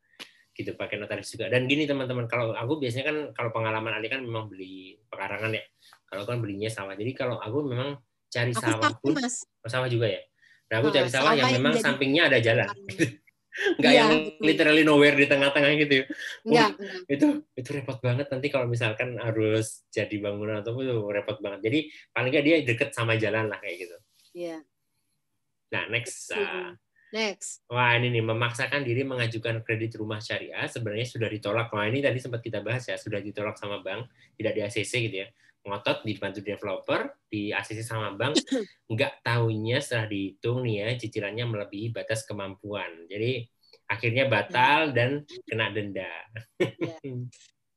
gitu 0.57 0.75
pakai 0.75 0.97
notaris 0.97 1.29
juga 1.29 1.47
dan 1.53 1.69
gini 1.69 1.85
teman-teman 1.85 2.25
kalau 2.27 2.57
aku 2.57 2.81
biasanya 2.81 3.05
kan 3.13 3.17
kalau 3.37 3.51
pengalaman 3.53 3.95
Ali 3.95 4.09
kan 4.11 4.25
memang 4.25 4.49
beli 4.49 4.97
pekarangan 5.13 5.53
ya 5.55 5.65
kalau 6.09 6.25
kan 6.25 6.41
belinya 6.41 6.73
sawah 6.73 6.97
jadi 6.97 7.13
kalau 7.15 7.37
aku 7.39 7.69
memang 7.69 8.01
cari 8.33 8.53
aku 8.57 8.65
sawah 8.65 8.91
pun 8.99 9.13
mas. 9.21 9.45
Oh, 9.63 9.71
sawah 9.71 9.87
juga 9.87 10.09
ya 10.09 10.25
nah 10.69 10.77
aku 10.85 10.89
cari 10.93 11.09
sawah 11.09 11.33
yang 11.33 11.53
memang 11.61 11.75
jadi... 11.77 11.85
sampingnya 11.85 12.23
ada 12.29 12.39
jalan 12.41 12.69
nggak 13.79 13.93
ya, 13.93 13.99
yang 14.07 14.13
literally 14.39 14.83
nowhere 14.87 15.17
di 15.19 15.27
tengah-tengah 15.27 15.71
gitu 15.83 16.07
ya. 16.47 16.71
itu 17.11 17.43
itu 17.59 17.69
repot 17.75 17.99
banget 17.99 18.31
nanti 18.31 18.47
kalau 18.53 18.71
misalkan 18.71 19.19
harus 19.19 19.83
jadi 19.91 20.15
bangunan 20.23 20.63
atau 20.63 20.79
itu 20.79 20.95
repot 21.11 21.39
banget 21.43 21.61
jadi 21.67 21.79
paling 22.15 22.31
nggak 22.31 22.45
dia 22.47 22.57
deket 22.63 22.91
sama 22.95 23.19
jalan 23.19 23.51
lah 23.51 23.59
kayak 23.59 23.89
gitu 23.89 23.97
iya 24.35 24.59
nah 25.69 25.85
next 25.91 26.33
uh, 26.33 26.75
Next. 27.09 27.65
Wah 27.73 27.97
ini 27.97 28.13
nih 28.13 28.21
memaksakan 28.21 28.85
diri 28.85 29.01
mengajukan 29.01 29.65
kredit 29.65 29.97
rumah 29.97 30.21
syariah 30.21 30.69
sebenarnya 30.69 31.09
sudah 31.09 31.25
ditolak. 31.33 31.73
Wah 31.73 31.89
ini 31.89 32.05
tadi 32.05 32.21
sempat 32.21 32.45
kita 32.45 32.61
bahas 32.61 32.85
ya 32.85 33.01
sudah 33.01 33.17
ditolak 33.25 33.57
sama 33.57 33.81
bank, 33.81 34.13
tidak 34.37 34.53
di 34.53 34.61
ACC 34.61 34.93
gitu 35.09 35.17
ya. 35.25 35.29
Ngotot 35.69 36.03
dibantu 36.09 36.41
developer, 36.41 37.13
di 37.29 37.53
ACC 37.53 37.85
sama 37.85 38.17
bank, 38.17 38.41
nggak 38.93 39.21
tahunya 39.21 39.79
setelah 39.85 40.09
dihitung 40.09 40.65
nih 40.65 40.75
ya 40.81 40.89
cicilannya 40.97 41.45
melebihi 41.45 41.93
batas 41.93 42.25
kemampuan. 42.25 43.05
Jadi 43.07 43.45
akhirnya 43.85 44.25
batal 44.33 44.97
dan 44.97 45.29
kena 45.45 45.69
denda. 45.69 46.09
Ya. 46.09 46.41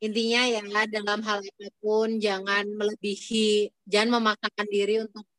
Intinya 0.01 0.41
ya 0.49 0.61
dalam 0.89 1.22
hal 1.22 1.45
apa 1.45 1.69
pun 1.77 2.18
jangan 2.18 2.65
melebihi, 2.65 3.69
jangan 3.85 4.18
memaksakan 4.18 4.65
diri 4.65 5.05
untuk 5.05 5.30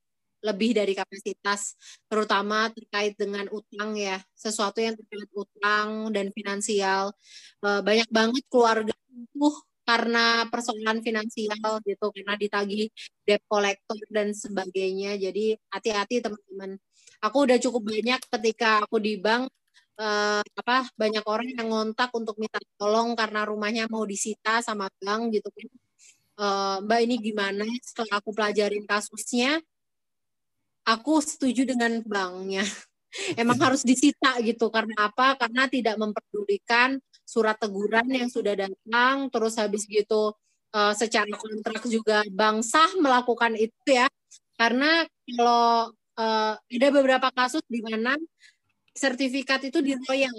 lebih 0.42 0.74
dari 0.74 0.94
kapasitas, 0.94 1.78
terutama 2.10 2.70
terkait 2.74 3.14
dengan 3.14 3.46
utang 3.50 3.94
ya, 3.94 4.18
sesuatu 4.34 4.82
yang 4.82 4.98
terkait 4.98 5.30
utang 5.34 6.10
dan 6.10 6.30
finansial. 6.34 7.14
Eh, 7.62 7.80
banyak 7.82 8.10
banget 8.10 8.42
keluarga 8.50 8.94
itu 9.10 9.48
karena 9.92 10.48
persoalan 10.48 11.04
finansial 11.04 11.76
gitu, 11.84 12.06
karena 12.16 12.34
ditagih 12.40 12.88
debt 13.28 13.44
collector 13.44 14.00
dan 14.08 14.32
sebagainya. 14.32 15.20
Jadi 15.20 15.52
hati-hati 15.68 16.24
teman-teman. 16.24 16.80
Aku 17.20 17.44
udah 17.44 17.60
cukup 17.60 17.92
banyak 17.92 18.20
ketika 18.24 18.80
aku 18.88 18.96
di 18.96 19.20
bank 19.20 19.52
eh, 20.00 20.40
apa 20.40 20.88
banyak 20.96 21.24
orang 21.28 21.48
yang 21.52 21.68
ngontak 21.68 22.08
untuk 22.16 22.40
minta 22.40 22.56
tolong 22.80 23.12
karena 23.12 23.44
rumahnya 23.44 23.84
mau 23.92 24.08
disita 24.08 24.64
sama 24.64 24.88
bank 24.96 25.36
gitu 25.36 25.48
kan. 25.52 25.68
Uh, 26.32 26.80
Mbak 26.88 27.00
ini 27.04 27.16
gimana? 27.20 27.66
Setelah 27.84 28.18
aku 28.18 28.32
pelajarin 28.32 28.88
kasusnya, 28.88 29.60
aku 30.88 31.20
setuju 31.20 31.68
dengan 31.68 32.00
banknya. 32.02 32.64
Emang 33.40 33.60
harus 33.60 33.84
disita 33.84 34.40
gitu 34.40 34.72
karena 34.72 35.12
apa? 35.12 35.36
Karena 35.36 35.68
tidak 35.68 36.00
memperdulikan 36.00 36.96
surat 37.26 37.56
teguran 37.58 38.06
yang 38.10 38.28
sudah 38.28 38.54
datang, 38.54 39.30
terus 39.32 39.54
habis 39.58 39.86
gitu 39.88 40.34
uh, 40.74 40.94
secara 40.96 41.30
kontrak 41.36 41.82
juga 41.86 42.24
bank 42.32 42.66
sah 42.66 42.90
melakukan 42.98 43.54
itu 43.56 43.74
ya. 43.88 44.08
Karena 44.56 45.06
kalau 45.06 45.92
uh, 46.18 46.54
ada 46.58 46.88
beberapa 46.92 47.28
kasus 47.32 47.62
di 47.68 47.80
mana 47.84 48.16
sertifikat 48.92 49.64
itu 49.68 49.80
diroyal. 49.80 50.34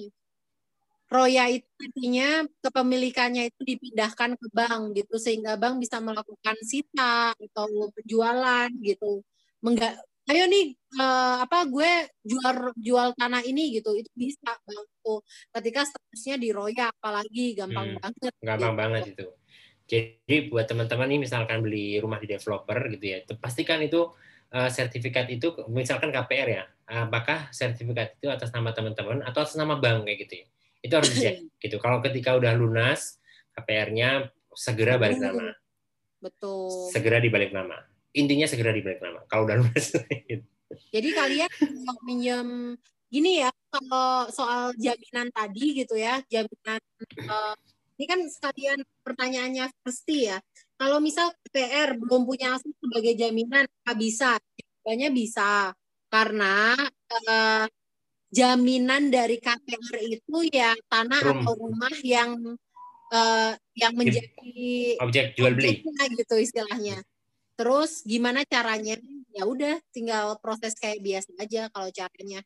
Roya 1.14 1.46
itu 1.46 1.70
artinya 1.78 2.42
kepemilikannya 2.66 3.54
itu 3.54 3.62
dipindahkan 3.62 4.34
ke 4.34 4.48
bank 4.50 4.98
gitu 4.98 5.22
sehingga 5.22 5.54
bank 5.62 5.78
bisa 5.78 6.02
melakukan 6.02 6.58
sita 6.66 7.38
atau 7.38 7.94
penjualan 7.94 8.70
gitu. 8.82 9.22
Mengga, 9.62 9.94
ayo 10.24 10.44
nih 10.48 10.72
uh, 11.04 11.44
apa 11.44 11.68
gue 11.68 11.92
jual 12.24 12.72
jual 12.80 13.08
tanah 13.20 13.44
ini 13.44 13.76
gitu 13.76 13.92
itu 13.92 14.08
bisa 14.16 14.56
bantu 14.64 15.20
ketika 15.60 15.84
statusnya 15.84 16.36
di 16.40 16.50
roya 16.56 16.88
apalagi 16.96 17.60
gampang 17.60 17.96
hmm, 17.96 18.00
banget 18.00 18.34
gampang 18.40 18.72
gitu. 18.72 18.80
banget 18.80 19.04
itu 19.12 19.28
Jadi 19.84 20.48
buat 20.48 20.64
teman-teman 20.64 21.12
nih 21.12 21.20
misalkan 21.28 21.60
beli 21.60 22.00
rumah 22.00 22.16
di 22.16 22.26
developer 22.32 22.88
gitu 22.88 23.04
ya, 23.04 23.20
pastikan 23.36 23.84
itu 23.84 24.16
uh, 24.56 24.70
sertifikat 24.72 25.28
itu 25.28 25.52
misalkan 25.68 26.08
KPR 26.08 26.48
ya, 26.48 26.64
apakah 26.88 27.52
sertifikat 27.52 28.16
itu 28.16 28.32
atas 28.32 28.56
nama 28.56 28.72
teman-teman 28.72 29.28
atau 29.28 29.44
atas 29.44 29.60
nama 29.60 29.76
bank 29.76 30.08
kayak 30.08 30.18
gitu 30.24 30.34
ya. 30.40 30.46
Itu 30.88 30.94
harus 30.98 31.12
dicek 31.12 31.36
gitu. 31.68 31.76
Kalau 31.84 32.00
ketika 32.00 32.32
udah 32.40 32.56
lunas 32.56 33.20
KPR-nya 33.60 34.32
segera 34.56 34.96
balik 34.96 35.20
nama. 35.20 35.52
Betul. 36.24 36.90
Segera 36.96 37.20
dibalik 37.20 37.52
nama. 37.52 37.84
Intinya 38.14 38.46
segera 38.46 38.72
dibalik 38.74 39.02
nama. 39.02 39.22
Kalau 39.26 39.50
udah 39.50 39.58
lunas. 39.62 39.88
Jadi 40.94 41.10
kalian 41.14 41.52
minjem 42.06 42.50
gini 43.14 43.46
ya, 43.46 43.50
kalau 43.70 44.30
soal 44.34 44.74
jaminan 44.78 45.30
tadi 45.30 45.86
gitu 45.86 45.94
ya, 45.94 46.18
jaminan 46.26 46.82
uh, 47.30 47.54
ini 47.98 48.06
kan 48.10 48.20
sekalian 48.26 48.80
pertanyaannya 49.06 49.70
pasti 49.86 50.30
ya. 50.30 50.42
Kalau 50.78 50.98
misal 50.98 51.30
KPR 51.46 51.96
belum 52.02 52.26
punya 52.26 52.58
aset 52.58 52.74
sebagai 52.82 53.14
jaminan, 53.14 53.70
apa 53.86 53.94
bisa? 53.94 54.42
Jawabannya 54.58 55.10
bisa. 55.14 55.72
Karena 56.10 56.74
uh, 57.30 57.66
jaminan 58.34 59.14
dari 59.14 59.38
KPR 59.38 59.98
itu 60.10 60.36
ya 60.50 60.74
tanah 60.90 61.22
Room. 61.22 61.46
atau 61.46 61.54
rumah 61.54 61.96
yang 62.02 62.58
uh, 63.14 63.54
yang 63.78 63.94
menjadi 63.94 64.98
objek 64.98 65.38
jual 65.38 65.54
beli 65.54 65.86
gitu 66.18 66.36
istilahnya. 66.42 66.98
Terus 67.64 68.04
gimana 68.04 68.44
caranya? 68.44 69.00
Ya 69.32 69.48
udah 69.48 69.80
tinggal 69.96 70.36
proses 70.44 70.76
kayak 70.76 71.00
biasa 71.00 71.32
aja 71.40 71.72
kalau 71.72 71.88
caranya. 71.96 72.44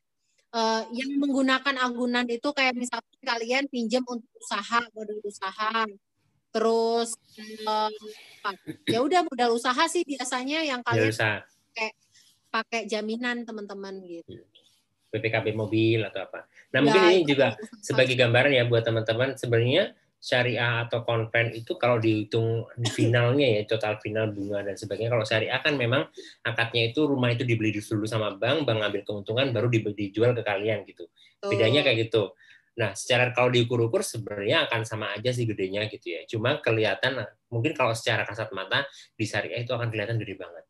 Uh, 0.53 0.85
yang 0.93 1.17
menggunakan 1.17 1.73
agunan 1.81 2.23
itu 2.29 2.53
kayak 2.53 2.77
misalnya 2.77 3.17
kalian 3.25 3.65
pinjam 3.65 4.05
untuk 4.05 4.29
usaha 4.37 4.85
modal 4.93 5.17
usaha. 5.25 5.89
Terus 6.53 7.17
uh, 7.65 7.89
ya 8.85 9.01
udah 9.01 9.25
modal 9.25 9.57
usaha 9.57 9.89
sih 9.89 10.05
biasanya 10.05 10.61
yang 10.61 10.85
kalian 10.85 11.09
pakai 11.09 11.89
pakai 12.53 12.81
jaminan 12.85 13.41
teman-teman 13.41 13.97
gitu. 14.05 14.37
PPKB 15.09 15.57
mobil 15.57 16.05
atau 16.05 16.29
apa. 16.29 16.45
Nah 16.77 16.77
ya, 16.77 16.83
mungkin 16.85 17.01
ini 17.09 17.25
juga 17.25 17.57
sebagai 17.81 18.13
gambaran 18.13 18.53
ya 18.53 18.69
buat 18.69 18.85
teman-teman. 18.85 19.33
Sebenarnya 19.33 19.97
syariah 20.17 20.89
atau 20.89 21.05
konven 21.05 21.53
itu 21.53 21.77
kalau 21.77 22.01
dihitung 22.01 22.65
di 22.73 22.89
finalnya 22.89 23.45
ya 23.45 23.61
total 23.69 24.01
final 24.01 24.33
bunga 24.33 24.65
dan 24.65 24.73
sebagainya 24.73 25.13
kalau 25.13 25.25
syariah 25.25 25.61
kan 25.61 25.77
memang 25.77 26.09
akadnya 26.41 26.89
itu 26.89 27.05
rumah 27.05 27.29
itu 27.29 27.45
dibeli 27.45 27.69
dulu 27.69 28.03
sama 28.09 28.33
bank 28.33 28.65
bank 28.65 28.77
ngambil 28.81 29.01
keuntungan 29.05 29.53
baru 29.53 29.69
dijual 29.69 30.33
ke 30.33 30.41
kalian 30.41 30.83
gitu. 30.89 31.05
Bedanya 31.37 31.85
kayak 31.85 32.09
gitu. 32.09 32.33
Nah 32.81 32.97
secara 32.97 33.29
kalau 33.29 33.53
diukur-ukur 33.53 34.01
sebenarnya 34.01 34.65
akan 34.65 34.81
sama 34.89 35.13
aja 35.13 35.29
sih 35.29 35.45
gedenya 35.45 35.85
gitu 35.85 36.17
ya. 36.17 36.25
Cuma 36.25 36.57
kelihatan 36.65 37.21
mungkin 37.53 37.77
kalau 37.77 37.93
secara 37.93 38.25
kasat 38.25 38.49
mata 38.57 38.89
di 39.13 39.25
syariah 39.29 39.61
itu 39.61 39.71
akan 39.73 39.93
kelihatan 39.93 40.17
gede 40.17 40.33
banget 40.33 40.65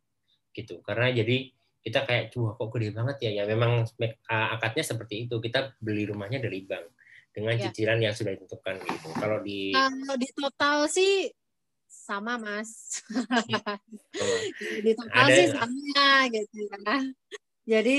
gitu. 0.52 0.84
Karena 0.84 1.08
jadi 1.08 1.56
kita 1.88 2.04
kayak 2.04 2.36
wah 2.36 2.52
kok 2.60 2.68
gede 2.76 2.92
banget 2.92 3.32
ya? 3.32 3.32
Ya 3.42 3.44
memang 3.48 3.88
akadnya 4.28 4.84
seperti 4.84 5.24
itu. 5.24 5.40
Kita 5.40 5.72
beli 5.80 6.04
rumahnya 6.04 6.44
dari 6.44 6.68
bank 6.68 6.97
dengan 7.38 7.54
ya. 7.54 7.70
cicilan 7.70 8.02
yang 8.02 8.18
sudah 8.18 8.34
ditentukan 8.34 8.82
gitu. 8.82 9.08
Kalau 9.14 9.38
di 9.46 9.70
kalau 9.78 10.18
di 10.18 10.30
total 10.34 10.78
sih 10.90 11.30
sama 11.86 12.42
mas. 12.42 13.06
Oh. 13.14 14.40
di 14.82 14.92
total 14.98 15.26
Ada, 15.30 15.36
sih 15.38 15.48
sama 15.54 16.10
gitu 16.34 16.58
ya. 16.66 16.98
Jadi 17.78 17.98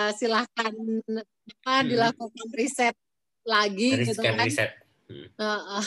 uh, 0.00 0.12
silahkan 0.16 0.72
apa 0.72 1.74
hmm. 1.84 1.88
dilakukan 1.92 2.48
riset 2.56 2.96
lagi 3.44 4.08
gitu 4.08 4.16
kan. 4.24 4.40
Riset. 4.40 4.72
Hmm. 5.12 5.28
Uh, 5.36 5.76
uh. 5.76 5.86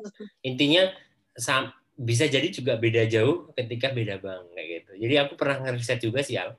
Intinya 0.48 0.88
bisa 2.00 2.24
jadi 2.24 2.48
juga 2.48 2.80
beda 2.80 3.04
jauh 3.12 3.52
ketika 3.52 3.92
beda 3.92 4.16
bank 4.24 4.56
kayak 4.56 4.68
gitu. 4.80 4.92
Jadi 5.04 5.14
aku 5.20 5.36
pernah 5.36 5.68
ngeriset 5.68 6.00
juga 6.00 6.24
sih 6.24 6.40
Al. 6.40 6.56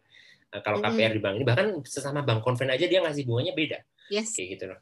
Nah, 0.53 0.61
kalau 0.61 0.85
KPR 0.85 1.17
di 1.17 1.21
bank 1.23 1.41
ini 1.41 1.45
bahkan 1.49 1.81
sesama 1.81 2.21
bank 2.21 2.45
konven 2.45 2.69
aja 2.69 2.85
dia 2.85 3.01
ngasih 3.01 3.25
bunganya 3.25 3.57
beda. 3.57 3.81
Yes. 4.13 4.37
Kayak 4.37 4.49
gitu 4.53 4.65
loh 4.69 4.79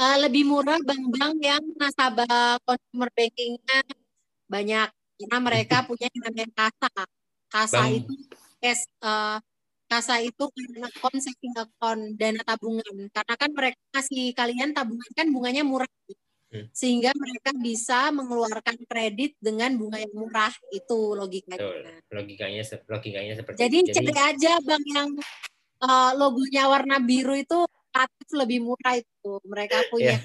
uh, 0.00 0.16
lebih 0.24 0.48
murah 0.48 0.80
bank-bank 0.80 1.36
yang 1.44 1.62
nasabah 1.76 2.56
consumer 2.64 3.08
bankingnya. 3.12 3.80
Banyak 4.48 4.88
karena 5.20 5.38
mereka 5.38 5.76
punya 5.88 6.08
yang 6.08 6.22
namanya 6.32 6.48
kasa. 6.56 6.90
Kasa 7.50 7.82
Bang. 7.84 7.98
itu 8.00 8.12
yes, 8.64 8.86
uh, 9.04 9.36
kasa 9.90 10.22
itu 10.22 10.46
account 10.80 11.18
saving 11.20 11.54
account 11.60 12.02
dana 12.16 12.40
tabungan. 12.40 12.94
Karena 13.12 13.34
kan 13.36 13.50
mereka 13.52 13.80
kasih 14.00 14.32
kalian 14.32 14.72
tabungan 14.72 15.10
kan 15.12 15.28
bunganya 15.28 15.62
murah. 15.66 15.90
Hmm. 16.50 16.66
sehingga 16.74 17.14
mereka 17.14 17.54
bisa 17.54 18.10
mengeluarkan 18.10 18.74
kredit 18.90 19.38
dengan 19.38 19.70
bunga 19.78 20.02
yang 20.02 20.10
murah. 20.10 20.50
Itu 20.74 21.14
logikanya. 21.14 21.62
Logikanya 22.10 22.66
logikanya 22.90 23.32
seperti 23.38 23.58
jadi, 23.62 23.78
jadi 23.86 23.94
cari 23.94 24.14
aja 24.34 24.52
bank 24.58 24.84
yang 24.90 25.08
uh, 25.78 26.10
logonya 26.18 26.66
warna 26.66 26.98
biru 26.98 27.38
itu 27.38 27.70
relatif 27.90 28.28
lebih 28.32 28.58
murah 28.62 28.94
itu 28.96 29.32
mereka 29.46 29.82
punya 29.90 30.16
yeah. 30.16 30.20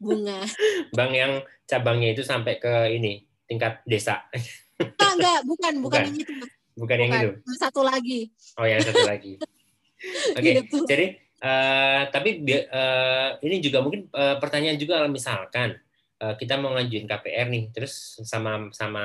bunga. 0.00 0.40
Bank 0.96 1.12
yang 1.12 1.32
cabangnya 1.68 2.08
itu 2.16 2.22
sampai 2.24 2.56
ke 2.58 2.72
ini 2.92 3.24
tingkat 3.46 3.84
desa. 3.84 4.24
Enggak, 4.82 5.14
enggak, 5.14 5.40
bukan, 5.46 5.72
bukan, 5.78 6.02
bukan 6.02 6.02
yang 6.02 6.16
itu. 6.18 6.32
Bukan, 6.34 6.48
bukan 6.74 6.96
yang 6.98 7.12
itu. 7.14 7.30
Satu 7.54 7.80
lagi. 7.86 8.20
Oh, 8.58 8.66
yang 8.66 8.82
satu 8.82 9.04
lagi. 9.06 9.38
Oke, 10.34 10.42
okay. 10.42 10.52
gitu. 10.66 10.82
jadi 10.90 11.06
uh, 11.38 12.10
tapi 12.10 12.42
uh, 12.42 13.38
ini 13.46 13.62
juga 13.62 13.78
mungkin 13.78 14.10
uh, 14.10 14.42
pertanyaan 14.42 14.74
juga 14.74 15.06
misalkan 15.06 15.78
kita 16.22 16.54
mau 16.54 16.70
ngajuin 16.78 17.10
KPR 17.10 17.50
nih, 17.50 17.64
terus 17.74 18.22
sama 18.22 18.70
sama 18.70 19.04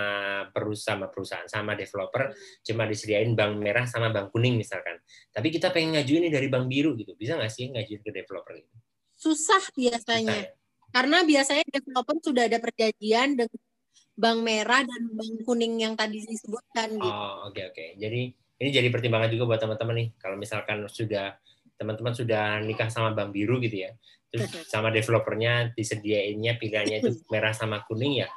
perusahaan 0.54 1.02
sama 1.02 1.06
perusahaan 1.10 1.50
sama 1.50 1.74
developer 1.74 2.30
cuma 2.62 2.86
disediain 2.86 3.34
bank 3.34 3.58
merah 3.58 3.90
sama 3.90 4.14
bank 4.14 4.30
kuning 4.30 4.54
misalkan. 4.62 5.02
Tapi 5.34 5.50
kita 5.50 5.74
pengen 5.74 5.98
ngajuin 5.98 6.30
nih 6.30 6.34
dari 6.34 6.48
bank 6.48 6.70
biru 6.70 6.94
gitu, 6.94 7.18
bisa 7.18 7.34
nggak 7.34 7.50
sih 7.50 7.74
ngajuin 7.74 8.02
ke 8.06 8.12
developer 8.14 8.54
gitu? 8.54 8.78
Susah 9.18 9.64
biasanya, 9.74 10.30
Susah, 10.30 10.46
ya? 10.46 10.94
karena 10.94 11.18
biasanya 11.26 11.66
developer 11.66 12.16
sudah 12.22 12.44
ada 12.46 12.58
perjanjian 12.62 13.30
dengan 13.34 13.62
bank 14.18 14.40
merah 14.46 14.82
dan 14.86 15.02
bank 15.10 15.34
kuning 15.42 15.74
yang 15.82 15.94
tadi 15.98 16.22
disebutkan. 16.22 17.02
Gitu. 17.02 17.10
Oh 17.10 17.50
oke 17.50 17.58
okay, 17.58 17.64
oke. 17.66 17.74
Okay. 17.74 17.90
Jadi 17.98 18.22
ini 18.58 18.70
jadi 18.74 18.90
pertimbangan 18.90 19.30
juga 19.30 19.54
buat 19.54 19.62
teman-teman 19.62 19.96
nih, 20.02 20.10
kalau 20.18 20.38
misalkan 20.38 20.86
sudah 20.90 21.38
teman-teman 21.78 22.14
sudah 22.14 22.58
nikah 22.66 22.90
sama 22.90 23.14
bank 23.14 23.30
biru 23.30 23.62
gitu 23.62 23.86
ya, 23.86 23.94
terus 24.28 24.50
sama 24.68 24.92
developernya 24.92 25.72
disediainnya 25.74 26.60
pilihannya 26.60 26.98
itu 27.04 27.12
merah 27.34 27.56
sama 27.56 27.84
kuning 27.88 28.24
ya 28.24 28.28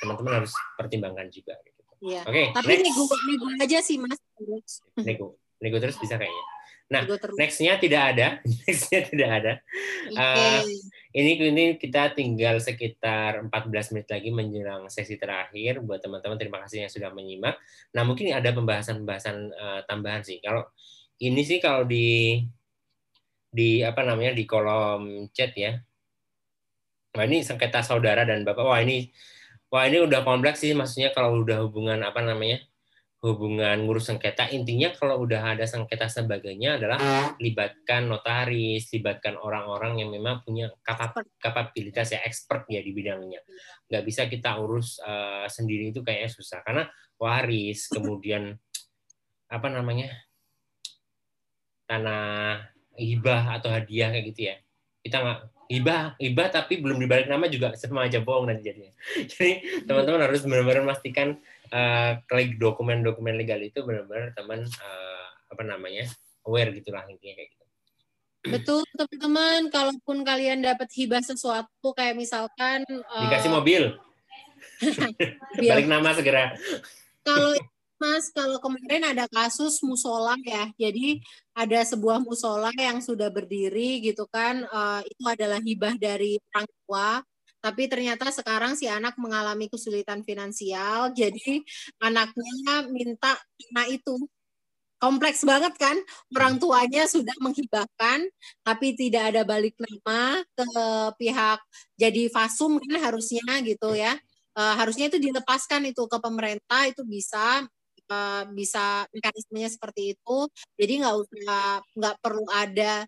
teman-teman 0.00 0.42
harus 0.42 0.54
pertimbangkan 0.78 1.28
juga 1.28 1.54
gitu. 1.60 1.80
Iya. 2.00 2.24
Oke. 2.24 2.32
Okay, 2.32 2.46
Tapi 2.56 2.72
next. 2.80 2.84
nego 2.88 3.04
nego 3.28 3.46
aja 3.60 3.78
sih 3.84 3.96
mas. 4.00 4.20
Nego 4.96 5.26
nego 5.60 5.76
terus 5.76 6.00
bisa 6.00 6.16
kayaknya. 6.16 6.44
Nah, 6.90 7.06
nextnya 7.38 7.78
tidak 7.78 8.02
ada, 8.02 8.28
nextnya 8.66 9.00
tidak 9.06 9.30
ada. 9.30 9.52
Okay. 10.10 10.18
Uh, 10.18 10.62
ini 11.14 11.30
ini 11.38 11.64
kita 11.78 12.10
tinggal 12.18 12.58
sekitar 12.58 13.46
14 13.46 13.94
menit 13.94 14.08
lagi 14.10 14.30
menjelang 14.34 14.82
sesi 14.90 15.14
terakhir. 15.14 15.78
Buat 15.86 16.02
teman-teman 16.02 16.34
terima 16.34 16.58
kasih 16.66 16.88
yang 16.88 16.90
sudah 16.90 17.14
menyimak. 17.14 17.54
Nah 17.94 18.02
mungkin 18.02 18.34
ada 18.34 18.50
pembahasan-pembahasan 18.50 19.36
uh, 19.54 19.80
tambahan 19.86 20.26
sih. 20.26 20.42
Kalau 20.42 20.66
ini 21.22 21.46
sih 21.46 21.62
kalau 21.62 21.86
di 21.86 22.42
di 23.50 23.82
apa 23.82 24.06
namanya 24.06 24.32
di 24.32 24.46
kolom 24.46 25.28
chat 25.34 25.52
ya. 25.58 25.74
Wah 27.10 27.26
ini 27.26 27.42
sengketa 27.42 27.82
saudara 27.82 28.22
dan 28.22 28.46
bapak. 28.46 28.64
Wah 28.64 28.80
ini 28.80 29.10
wah 29.70 29.84
ini 29.86 30.02
udah 30.06 30.22
kompleks 30.22 30.62
sih 30.62 30.72
maksudnya 30.74 31.10
kalau 31.10 31.42
udah 31.42 31.66
hubungan 31.66 32.02
apa 32.06 32.22
namanya 32.22 32.62
hubungan 33.20 33.84
ngurus 33.84 34.08
sengketa 34.08 34.48
intinya 34.48 34.88
kalau 34.96 35.20
udah 35.20 35.52
ada 35.52 35.68
sengketa 35.68 36.08
sebagainya 36.08 36.80
adalah 36.80 36.98
libatkan 37.36 38.08
notaris, 38.08 38.88
libatkan 38.96 39.36
orang-orang 39.36 40.00
yang 40.00 40.08
memang 40.08 40.40
punya 40.40 40.72
kapab 40.80 41.20
kapabilitas 41.36 42.16
ya 42.16 42.24
expert 42.24 42.64
ya 42.72 42.80
di 42.80 42.96
bidangnya. 42.96 43.44
Nggak 43.92 44.04
bisa 44.08 44.24
kita 44.24 44.56
urus 44.56 44.96
uh, 45.04 45.44
sendiri 45.52 45.92
itu 45.92 46.00
kayaknya 46.00 46.32
susah 46.32 46.64
karena 46.64 46.88
waris 47.20 47.92
kemudian 47.92 48.56
apa 49.52 49.68
namanya 49.68 50.08
tanah 51.84 52.69
hibah 53.00 53.56
atau 53.56 53.72
hadiah 53.72 54.12
kayak 54.12 54.26
gitu 54.32 54.40
ya. 54.52 54.56
Kita 55.00 55.16
nggak 55.24 55.38
hibah 55.70 56.18
hibah 56.18 56.48
tapi 56.50 56.82
belum 56.82 56.98
dibalik 56.98 57.30
nama 57.30 57.46
juga 57.46 57.78
sama 57.78 58.04
aja 58.04 58.20
bohong 58.20 58.50
nanti 58.50 58.66
jadinya. 58.66 58.92
Jadi 59.30 59.84
teman-teman 59.86 60.20
harus 60.26 60.42
benar-benar 60.44 60.82
memastikan 60.84 61.38
uh, 61.72 62.20
klik 62.26 62.58
dokumen-dokumen 62.58 63.38
legal 63.38 63.62
itu 63.62 63.80
benar-benar 63.86 64.34
teman 64.34 64.66
uh, 64.66 65.26
apa 65.50 65.62
namanya 65.62 66.10
aware 66.44 66.74
gitulah 66.74 67.06
intinya 67.06 67.38
kayak 67.38 67.48
gitu. 67.54 67.64
Betul 68.40 68.82
teman-teman. 68.96 69.68
Kalaupun 69.68 70.16
kalian 70.24 70.64
dapat 70.64 70.88
hibah 70.96 71.22
sesuatu 71.22 71.88
kayak 71.94 72.18
misalkan 72.18 72.82
uh, 72.88 73.24
dikasih 73.30 73.50
mobil. 73.56 73.82
Balik 75.56 75.88
nama 75.88 76.12
segera. 76.16 76.56
Kalau 77.20 77.52
Mas, 78.00 78.32
kalau 78.32 78.56
kemarin 78.64 79.04
ada 79.12 79.28
kasus 79.28 79.84
musola 79.84 80.32
ya, 80.40 80.72
jadi 80.80 81.20
ada 81.52 81.84
sebuah 81.84 82.24
musola 82.24 82.72
yang 82.72 83.04
sudah 83.04 83.28
berdiri 83.28 84.00
gitu 84.00 84.24
kan, 84.32 84.64
uh, 84.72 85.04
itu 85.04 85.22
adalah 85.28 85.60
hibah 85.60 85.94
dari 86.00 86.40
orang 86.52 86.68
tua. 86.88 87.10
tapi 87.60 87.92
ternyata 87.92 88.32
sekarang 88.32 88.72
si 88.72 88.88
anak 88.88 89.20
mengalami 89.20 89.68
kesulitan 89.68 90.24
finansial, 90.24 91.12
jadi 91.20 91.60
anaknya 92.00 92.88
minta 92.88 93.36
nah 93.76 93.84
itu 93.84 94.16
kompleks 95.00 95.42
banget 95.44 95.74
kan. 95.80 95.96
Orang 96.36 96.60
tuanya 96.60 97.08
sudah 97.08 97.34
menghibahkan 97.40 98.28
tapi 98.64 98.96
tidak 98.96 99.32
ada 99.34 99.42
balik 99.48 99.74
nama 99.80 100.44
ke 100.56 100.68
pihak. 101.20 101.60
Jadi 101.96 102.28
fasum 102.32 102.80
kan 102.80 102.96
harusnya 103.00 103.60
gitu 103.64 103.96
ya. 103.96 104.16
Uh, 104.56 104.74
harusnya 104.76 105.08
itu 105.08 105.16
dilepaskan 105.20 105.88
itu 105.88 106.04
ke 106.08 106.18
pemerintah 106.20 106.84
itu 106.88 107.04
bisa 107.08 107.64
uh, 108.10 108.42
bisa 108.52 109.06
mekanismenya 109.14 109.70
seperti 109.70 110.18
itu 110.18 110.36
jadi 110.74 110.92
nggak 111.06 111.16
usah 111.22 111.80
nggak 111.96 112.16
perlu 112.20 112.44
ada 112.50 113.06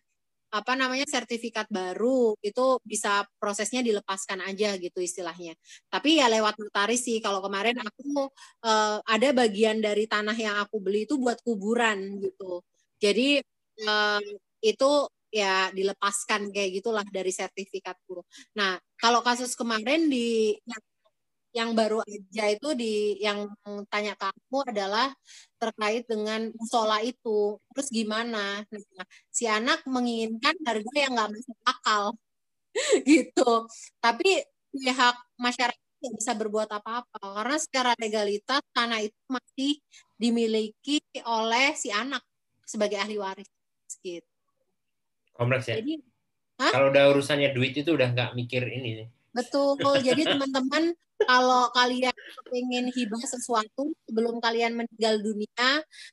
apa 0.53 0.77
namanya 0.77 1.09
sertifikat 1.09 1.65
baru 1.73 2.37
itu 2.45 2.77
bisa 2.85 3.25
prosesnya 3.41 3.81
dilepaskan 3.81 4.45
aja 4.45 4.77
gitu 4.77 5.01
istilahnya. 5.01 5.57
Tapi 5.89 6.21
ya 6.21 6.29
lewat 6.29 6.61
notaris 6.61 7.09
sih. 7.09 7.25
Kalau 7.25 7.41
kemarin 7.41 7.81
aku 7.81 8.29
uh, 8.69 9.01
ada 9.01 9.29
bagian 9.33 9.81
dari 9.81 10.05
tanah 10.05 10.37
yang 10.37 10.61
aku 10.61 10.77
beli 10.85 11.09
itu 11.09 11.17
buat 11.17 11.41
kuburan 11.41 12.21
gitu. 12.21 12.61
Jadi 13.01 13.41
uh, 13.89 14.21
itu 14.61 14.91
ya 15.33 15.73
dilepaskan 15.73 16.53
kayak 16.53 16.71
gitulah 16.85 17.07
dari 17.09 17.33
sertifikat 17.33 17.97
guru. 18.05 18.21
Nah 18.53 18.77
kalau 19.01 19.25
kasus 19.25 19.57
kemarin 19.57 20.13
di 20.13 20.53
yang 20.69 20.85
yang 21.53 21.77
baru 21.77 22.01
aja 22.01 22.45
itu 22.49 22.69
di 22.73 23.21
yang 23.21 23.53
tanya 23.93 24.17
kamu 24.17 24.59
adalah 24.73 25.13
terkait 25.61 26.09
dengan 26.09 26.49
musola 26.57 27.05
itu. 27.05 27.61
Terus 27.77 27.89
gimana? 27.93 28.65
Nah, 28.73 29.07
si 29.29 29.45
anak 29.45 29.85
menginginkan 29.85 30.57
harga 30.65 30.97
yang 30.97 31.13
nggak 31.13 31.31
masuk 31.37 31.59
akal. 31.69 32.05
Gitu. 33.09 33.51
Tapi 34.01 34.49
pihak 34.73 35.17
masyarakat 35.37 35.89
tidak 36.01 36.15
bisa 36.17 36.33
berbuat 36.33 36.69
apa-apa. 36.73 37.21
Karena 37.21 37.57
secara 37.61 37.91
legalitas 38.01 38.65
tanah 38.73 39.05
itu 39.05 39.21
masih 39.29 39.73
dimiliki 40.17 41.05
oleh 41.29 41.77
si 41.77 41.93
anak 41.93 42.25
sebagai 42.65 42.97
ahli 42.97 43.21
waris. 43.21 43.49
Gitu. 44.01 44.25
Kompleks 45.37 45.69
ya? 45.69 45.85
Jadi 45.85 46.01
kalau 46.57 46.89
udah 46.89 47.05
urusannya 47.13 47.53
duit 47.53 47.77
itu 47.77 47.91
udah 47.93 48.09
nggak 48.15 48.31
mikir 48.39 48.63
ini 48.65 49.05
Betul. 49.33 49.77
Jadi 50.05 50.23
teman-teman 50.29 50.93
kalau 51.25 51.71
kalian 51.73 52.15
ingin 52.53 52.91
hibah 52.91 53.23
sesuatu 53.25 53.95
sebelum 54.07 54.43
kalian 54.43 54.77
meninggal 54.77 55.23
dunia, 55.23 55.69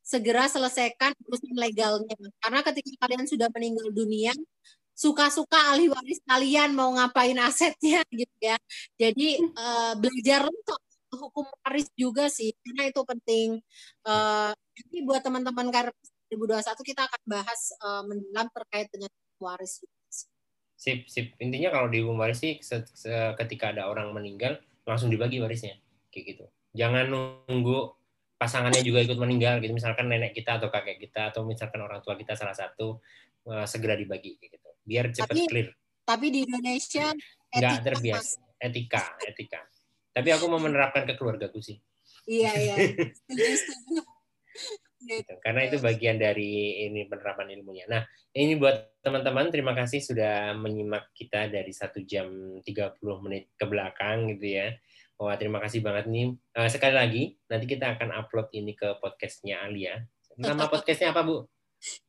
segera 0.06 0.46
selesaikan 0.48 1.12
urusan 1.28 1.56
legalnya. 1.58 2.16
Karena 2.40 2.60
ketika 2.64 3.08
kalian 3.08 3.26
sudah 3.26 3.50
meninggal 3.52 3.90
dunia, 3.92 4.32
suka-suka 4.96 5.76
ahli 5.76 5.88
waris 5.88 6.20
kalian 6.28 6.76
mau 6.76 6.92
ngapain 6.96 7.38
asetnya 7.40 8.04
gitu 8.20 8.36
ya. 8.40 8.58
Jadi 9.00 9.40
uh, 9.56 9.94
belajar 9.98 10.48
untuk 10.48 10.80
hukum 11.10 11.46
waris 11.66 11.90
juga 11.98 12.30
sih, 12.30 12.54
karena 12.62 12.92
itu 12.92 13.02
penting. 13.02 13.50
Uh, 14.06 14.54
jadi 14.78 14.98
buat 15.08 15.22
teman-teman 15.26 15.68
karena 15.74 15.94
2021 16.30 16.62
kita 16.86 17.02
akan 17.10 17.22
bahas 17.26 17.62
uh, 17.82 18.04
mendalam 18.06 18.48
terkait 18.54 18.88
dengan 18.94 19.10
waris 19.42 19.82
sip 20.80 21.12
sip. 21.12 21.36
Intinya 21.44 21.76
kalau 21.76 21.92
di 21.92 22.00
waris 22.00 22.40
sih 22.40 22.56
ketika 23.36 23.76
ada 23.76 23.92
orang 23.92 24.16
meninggal 24.16 24.64
langsung 24.88 25.12
dibagi 25.12 25.44
warisnya 25.44 25.76
kayak 26.08 26.26
gitu. 26.34 26.46
Jangan 26.72 27.12
nunggu 27.12 28.00
pasangannya 28.40 28.80
juga 28.80 29.04
ikut 29.04 29.20
meninggal 29.20 29.60
gitu. 29.60 29.76
Misalkan 29.76 30.08
nenek 30.08 30.32
kita 30.32 30.56
atau 30.56 30.72
kakek 30.72 31.04
kita 31.04 31.36
atau 31.36 31.44
misalkan 31.44 31.84
orang 31.84 32.00
tua 32.00 32.16
kita 32.16 32.40
salah 32.40 32.56
satu 32.56 33.04
uh, 33.52 33.68
segera 33.68 34.00
dibagi 34.00 34.40
kayak 34.40 34.56
gitu. 34.56 34.70
Biar 34.88 35.12
cepat 35.12 35.36
tapi, 35.36 35.52
clear. 35.52 35.68
tapi 36.08 36.26
di 36.32 36.40
Indonesia 36.48 37.12
nggak 37.52 37.78
terbiasa. 37.84 38.40
etika 38.64 39.04
etika. 39.28 39.60
Tapi 40.16 40.32
aku 40.32 40.48
mau 40.48 40.64
menerapkan 40.64 41.04
ke 41.04 41.20
keluargaku 41.20 41.60
sih. 41.60 41.76
Iya 42.24 42.52
iya 42.56 42.76
Gitu. 45.00 45.34
Karena 45.40 45.64
itu 45.64 45.80
bagian 45.80 46.20
dari 46.20 46.84
ini 46.92 47.08
penerapan 47.08 47.56
ilmunya. 47.56 47.88
Nah, 47.88 48.04
ini 48.36 48.60
buat 48.60 49.00
teman-teman, 49.00 49.48
terima 49.48 49.72
kasih 49.72 50.04
sudah 50.04 50.52
menyimak 50.60 51.16
kita 51.16 51.48
dari 51.48 51.72
satu 51.72 52.04
jam 52.04 52.60
30 52.60 53.00
menit 53.24 53.56
ke 53.56 53.64
belakang 53.64 54.36
gitu 54.36 54.60
ya. 54.60 54.76
Wah, 55.20 55.36
terima 55.36 55.60
kasih 55.60 55.84
banget 55.84 56.08
nih. 56.08 56.36
Uh, 56.56 56.68
sekali 56.72 56.96
lagi, 56.96 57.24
nanti 57.52 57.68
kita 57.68 57.96
akan 57.96 58.12
upload 58.16 58.52
ini 58.56 58.76
ke 58.76 59.00
podcastnya 59.04 59.64
Alia. 59.64 60.04
Nama 60.40 60.68
podcastnya 60.72 61.12
apa, 61.12 61.28
Bu? 61.28 61.44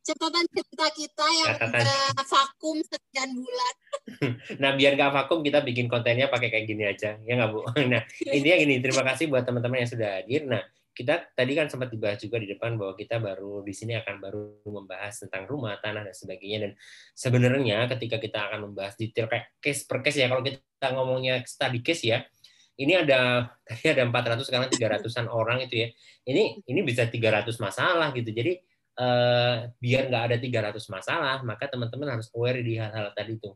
Catatan 0.03 0.43
cerita 0.51 0.87
kita 0.91 1.25
yang 1.31 1.47
Catatan. 1.55 1.83
vakum 2.27 2.79
sekian 2.83 3.31
bulan. 3.35 3.73
nah, 4.63 4.75
biar 4.75 4.99
nggak 4.99 5.11
vakum, 5.15 5.43
kita 5.43 5.63
bikin 5.63 5.87
kontennya 5.87 6.27
pakai 6.27 6.51
kayak 6.51 6.67
gini 6.67 6.83
aja. 6.87 7.15
Ya 7.23 7.33
nggak, 7.39 7.51
Bu? 7.51 7.63
Nah, 7.91 8.03
intinya 8.31 8.57
gini, 8.59 8.75
terima 8.83 9.03
kasih 9.03 9.31
buat 9.31 9.43
teman-teman 9.43 9.83
yang 9.83 9.91
sudah 9.91 10.09
hadir. 10.23 10.43
Nah, 10.47 10.63
kita 11.01 11.33
tadi 11.33 11.57
kan 11.57 11.65
sempat 11.65 11.89
dibahas 11.89 12.21
juga 12.21 12.37
di 12.37 12.45
depan 12.45 12.77
bahwa 12.77 12.93
kita 12.93 13.17
baru 13.17 13.65
di 13.65 13.73
sini 13.73 13.97
akan 13.97 14.15
baru 14.21 14.61
membahas 14.69 15.25
tentang 15.25 15.49
rumah, 15.49 15.81
tanah 15.81 16.05
dan 16.05 16.13
sebagainya 16.13 16.69
dan 16.69 16.71
sebenarnya 17.17 17.89
ketika 17.97 18.21
kita 18.21 18.39
akan 18.47 18.69
membahas 18.69 18.93
detail 18.95 19.25
kayak 19.25 19.57
case 19.57 19.83
per 19.89 20.05
case 20.05 20.21
ya 20.21 20.29
kalau 20.29 20.45
kita 20.45 20.87
ngomongnya 20.93 21.41
study 21.43 21.81
case 21.81 22.05
ya 22.05 22.21
ini 22.81 22.93
ada 22.97 23.51
tadi 23.67 23.85
ada 23.93 24.03
400 24.07 24.41
sekarang 24.41 24.67
300-an 24.73 25.27
orang 25.29 25.65
itu 25.65 25.85
ya. 25.85 25.87
Ini 26.25 26.65
ini 26.65 26.79
bisa 26.81 27.05
300 27.05 27.45
masalah 27.61 28.09
gitu. 28.17 28.29
Jadi 28.33 28.53
eh, 28.97 29.55
biar 29.69 30.03
nggak 30.09 30.23
ada 30.31 30.37
300 30.37 30.81
masalah, 30.89 31.37
maka 31.45 31.69
teman-teman 31.69 32.17
harus 32.19 32.27
aware 32.33 32.61
di 32.65 32.81
hal-hal 32.81 33.13
tadi 33.13 33.37
itu. 33.37 33.51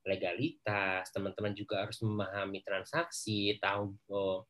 Legalitas, 0.00 1.12
teman-teman 1.12 1.52
juga 1.52 1.84
harus 1.84 2.00
memahami 2.00 2.64
transaksi, 2.64 3.60
tahu 3.60 3.92
oh, 4.08 4.48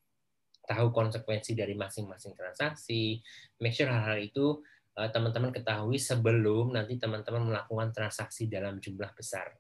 tahu 0.65 0.93
konsekuensi 0.95 1.57
dari 1.57 1.75
masing-masing 1.75 2.37
transaksi, 2.37 3.21
make 3.61 3.75
sure 3.75 3.89
hal-hal 3.89 4.21
itu 4.21 4.61
eh, 4.99 5.11
teman-teman 5.11 5.51
ketahui 5.51 5.97
sebelum 5.97 6.77
nanti 6.77 6.97
teman-teman 6.97 7.53
melakukan 7.53 7.91
transaksi 7.95 8.47
dalam 8.47 8.79
jumlah 8.79 9.11
besar 9.17 9.53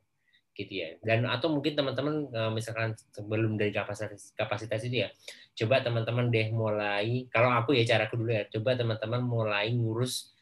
gitu 0.55 0.73
ya. 0.85 0.89
Dan 1.01 1.25
atau 1.25 1.49
mungkin 1.49 1.73
teman-teman 1.79 2.29
eh, 2.31 2.53
misalkan 2.53 2.95
sebelum 3.13 3.57
dari 3.57 3.73
kapasitas 3.73 4.33
kapasitas 4.37 4.85
itu 4.87 5.07
ya 5.07 5.09
coba 5.61 5.85
teman-teman 5.85 6.33
deh 6.33 6.49
mulai 6.53 7.29
kalau 7.29 7.53
aku 7.53 7.77
ya 7.77 7.85
caraku 7.85 8.17
dulu 8.17 8.33
ya 8.33 8.45
coba 8.49 8.77
teman-teman 8.79 9.21
mulai 9.21 9.73
ngurus 9.77 10.33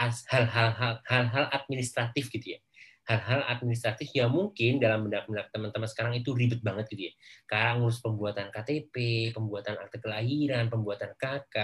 hal-hal 0.00 1.00
hal-hal 1.06 1.44
administratif 1.54 2.26
gitu 2.32 2.58
ya 2.58 2.60
hal-hal 3.04 3.44
administratif 3.48 4.08
yang 4.16 4.32
mungkin 4.32 4.80
dalam 4.80 5.08
benak-benak 5.08 5.52
teman-teman 5.52 5.88
sekarang 5.88 6.14
itu 6.16 6.32
ribet 6.32 6.64
banget 6.64 6.88
gitu 6.88 7.08
ya. 7.08 7.12
Karena 7.44 7.70
ngurus 7.76 8.00
pembuatan 8.00 8.48
KTP, 8.48 8.94
pembuatan 9.36 9.76
akte 9.76 10.00
kelahiran, 10.00 10.72
pembuatan 10.72 11.12
KK, 11.20 11.56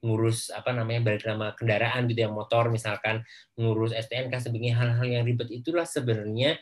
ngurus 0.00 0.48
apa 0.52 0.72
namanya 0.72 1.12
balik 1.12 1.28
nama 1.28 1.52
kendaraan 1.52 2.08
gitu 2.08 2.20
ya, 2.24 2.30
motor 2.32 2.72
misalkan, 2.72 3.20
ngurus 3.60 3.92
STNK 3.92 4.40
sebagainya. 4.40 4.76
Hal-hal 4.80 5.06
yang 5.20 5.24
ribet 5.28 5.52
itulah 5.52 5.84
sebenarnya 5.84 6.56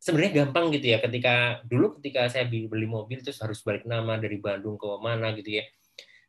sebenarnya 0.00 0.44
gampang 0.44 0.72
gitu 0.72 0.96
ya. 0.96 0.98
Ketika 1.04 1.60
dulu 1.68 2.00
ketika 2.00 2.32
saya 2.32 2.48
beli 2.48 2.88
mobil 2.88 3.20
terus 3.20 3.40
harus 3.44 3.60
balik 3.60 3.84
nama 3.84 4.16
dari 4.16 4.40
Bandung 4.40 4.80
ke 4.80 4.88
mana 5.00 5.36
gitu 5.36 5.60
ya 5.60 5.64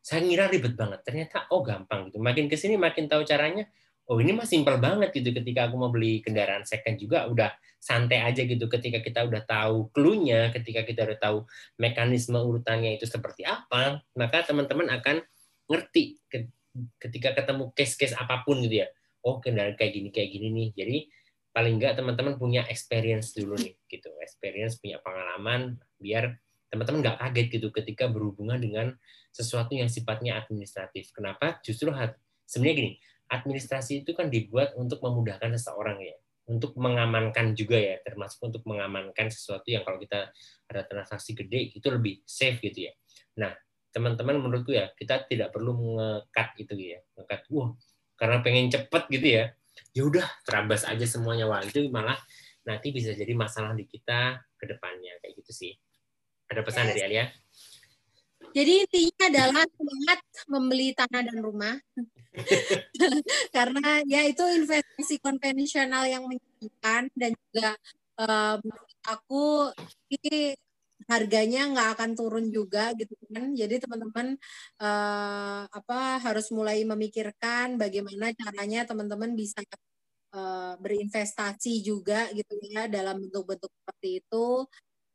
saya 0.08 0.24
ngira 0.24 0.48
ribet 0.48 0.80
banget. 0.80 1.04
Ternyata 1.04 1.52
oh 1.52 1.60
gampang 1.60 2.08
gitu. 2.08 2.24
Makin 2.24 2.48
ke 2.48 2.56
sini 2.56 2.80
makin 2.80 3.12
tahu 3.12 3.28
caranya 3.28 3.68
oh 4.08 4.18
ini 4.24 4.32
mah 4.32 4.48
simpel 4.48 4.80
banget 4.80 5.12
gitu 5.12 5.36
ketika 5.36 5.68
aku 5.68 5.76
mau 5.76 5.92
beli 5.92 6.24
kendaraan 6.24 6.64
second 6.64 6.96
juga 6.96 7.28
udah 7.28 7.52
santai 7.78 8.26
aja 8.26 8.44
gitu 8.44 8.66
ketika 8.68 9.00
kita 9.00 9.24
udah 9.24 9.46
tahu 9.46 9.94
clue-nya, 9.94 10.50
ketika 10.52 10.84
kita 10.84 11.08
udah 11.08 11.20
tahu 11.20 11.38
mekanisme 11.78 12.36
urutannya 12.36 12.98
itu 12.98 13.06
seperti 13.06 13.46
apa, 13.46 14.02
maka 14.18 14.44
teman-teman 14.44 14.90
akan 14.92 15.24
ngerti 15.70 16.20
ketika 16.98 17.38
ketemu 17.38 17.72
case-case 17.74 18.16
apa 18.18 18.44
pun 18.44 18.60
gitu 18.66 18.84
ya. 18.84 18.88
Oh, 19.24 19.40
kendaraan 19.44 19.76
kayak 19.76 19.92
gini 19.94 20.10
kayak 20.10 20.30
gini 20.30 20.48
nih. 20.52 20.70
Jadi 20.74 20.98
paling 21.52 21.80
enggak 21.82 21.98
teman-teman 21.98 22.38
punya 22.38 22.66
experience 22.70 23.34
dulu 23.34 23.56
nih 23.60 23.76
gitu. 23.90 24.10
Experience 24.24 24.80
punya 24.80 25.02
pengalaman 25.04 25.78
biar 26.00 26.38
teman-teman 26.68 27.00
nggak 27.02 27.18
kaget 27.24 27.48
gitu 27.60 27.68
ketika 27.72 28.06
berhubungan 28.12 28.60
dengan 28.60 28.88
sesuatu 29.32 29.74
yang 29.74 29.88
sifatnya 29.88 30.38
administratif. 30.38 31.12
Kenapa? 31.16 31.60
Justru 31.64 31.92
sebenarnya 32.48 32.76
gini, 32.76 32.92
administrasi 33.28 34.04
itu 34.04 34.12
kan 34.16 34.32
dibuat 34.32 34.74
untuk 34.80 35.04
memudahkan 35.04 35.54
seseorang 35.56 36.00
ya, 36.00 36.16
untuk 36.48 36.76
mengamankan 36.80 37.52
juga 37.54 37.76
ya, 37.76 37.96
termasuk 38.04 38.48
untuk 38.48 38.64
mengamankan 38.64 39.28
sesuatu 39.28 39.68
yang 39.68 39.84
kalau 39.84 40.00
kita 40.00 40.32
ada 40.68 40.82
transaksi 40.88 41.36
gede 41.36 41.76
itu 41.76 41.88
lebih 41.92 42.24
safe 42.24 42.60
gitu 42.64 42.88
ya. 42.88 42.94
Nah, 43.40 43.52
teman-teman 43.92 44.40
menurutku 44.40 44.72
ya 44.72 44.92
kita 44.96 45.28
tidak 45.28 45.52
perlu 45.52 45.76
mengekat 45.76 46.56
itu 46.60 46.74
ya, 46.96 47.00
mengekat, 47.16 47.48
wah 47.52 47.76
karena 48.18 48.38
pengen 48.42 48.72
cepet 48.74 49.04
gitu 49.14 49.28
ya, 49.28 49.44
ya 49.94 50.02
udah 50.08 50.28
terabas 50.48 50.88
aja 50.88 51.06
semuanya 51.06 51.46
wah 51.46 51.62
itu 51.62 51.86
malah 51.92 52.18
nanti 52.68 52.92
bisa 52.92 53.14
jadi 53.16 53.32
masalah 53.32 53.72
di 53.78 53.88
kita 53.88 54.42
ke 54.60 54.66
depannya 54.68 55.16
kayak 55.24 55.34
gitu 55.40 55.52
sih. 55.54 55.74
Ada 56.48 56.64
pesan 56.64 56.88
yes. 56.88 56.90
dari 56.96 57.02
Alia? 57.04 57.26
Jadi 58.56 58.74
intinya 58.84 59.26
adalah 59.28 59.64
semangat 59.70 60.20
membeli 60.48 60.88
tanah 60.96 61.22
dan 61.28 61.38
rumah. 61.44 61.76
Karena 63.56 64.02
ya 64.06 64.22
itu 64.30 64.44
investasi 64.46 65.20
konvensional 65.24 66.04
yang 66.10 66.24
menyenangkan 66.30 67.04
dan 67.18 67.32
juga 67.34 67.70
um, 68.22 68.60
aku 69.08 69.44
ini 70.14 70.54
harganya 71.08 71.60
nggak 71.72 71.90
akan 71.96 72.12
turun 72.20 72.46
juga 72.52 72.92
gitu 73.00 73.14
kan. 73.32 73.54
Jadi 73.56 73.76
teman-teman 73.84 74.28
uh, 74.82 75.64
apa 75.70 76.20
harus 76.26 76.52
mulai 76.52 76.84
memikirkan 76.84 77.80
bagaimana 77.80 78.34
caranya 78.36 78.84
teman-teman 78.90 79.32
bisa 79.38 79.62
uh, 80.36 80.76
berinvestasi 80.84 81.86
juga 81.86 82.28
gitu 82.36 82.54
ya 82.68 82.86
dalam 82.92 83.24
bentuk-bentuk 83.24 83.72
seperti 83.84 84.10
itu. 84.24 84.68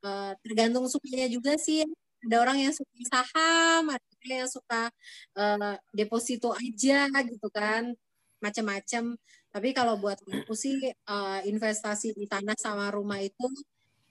Uh, 0.03 0.33
tergantung 0.43 0.87
sukanya 0.91 1.27
juga 1.31 1.55
sih. 1.61 1.87
Ada 2.27 2.37
orang 2.39 2.59
yang 2.63 2.75
suka 2.75 2.95
saham, 3.11 3.83
ada 3.91 4.07
yang 4.27 4.51
suka 4.51 4.91
uh, 5.35 5.75
deposito 5.91 6.55
aja 6.55 7.11
gitu 7.27 7.49
kan, 7.51 7.93
macam-macam. 8.39 9.19
Tapi 9.53 9.69
kalau 9.77 10.01
buat 10.01 10.19
aku 10.23 10.55
sih 10.57 10.79
uh, 11.11 11.41
investasi 11.45 12.17
di 12.17 12.25
tanah 12.31 12.57
sama 12.57 12.89
rumah 12.95 13.21
itu 13.21 13.47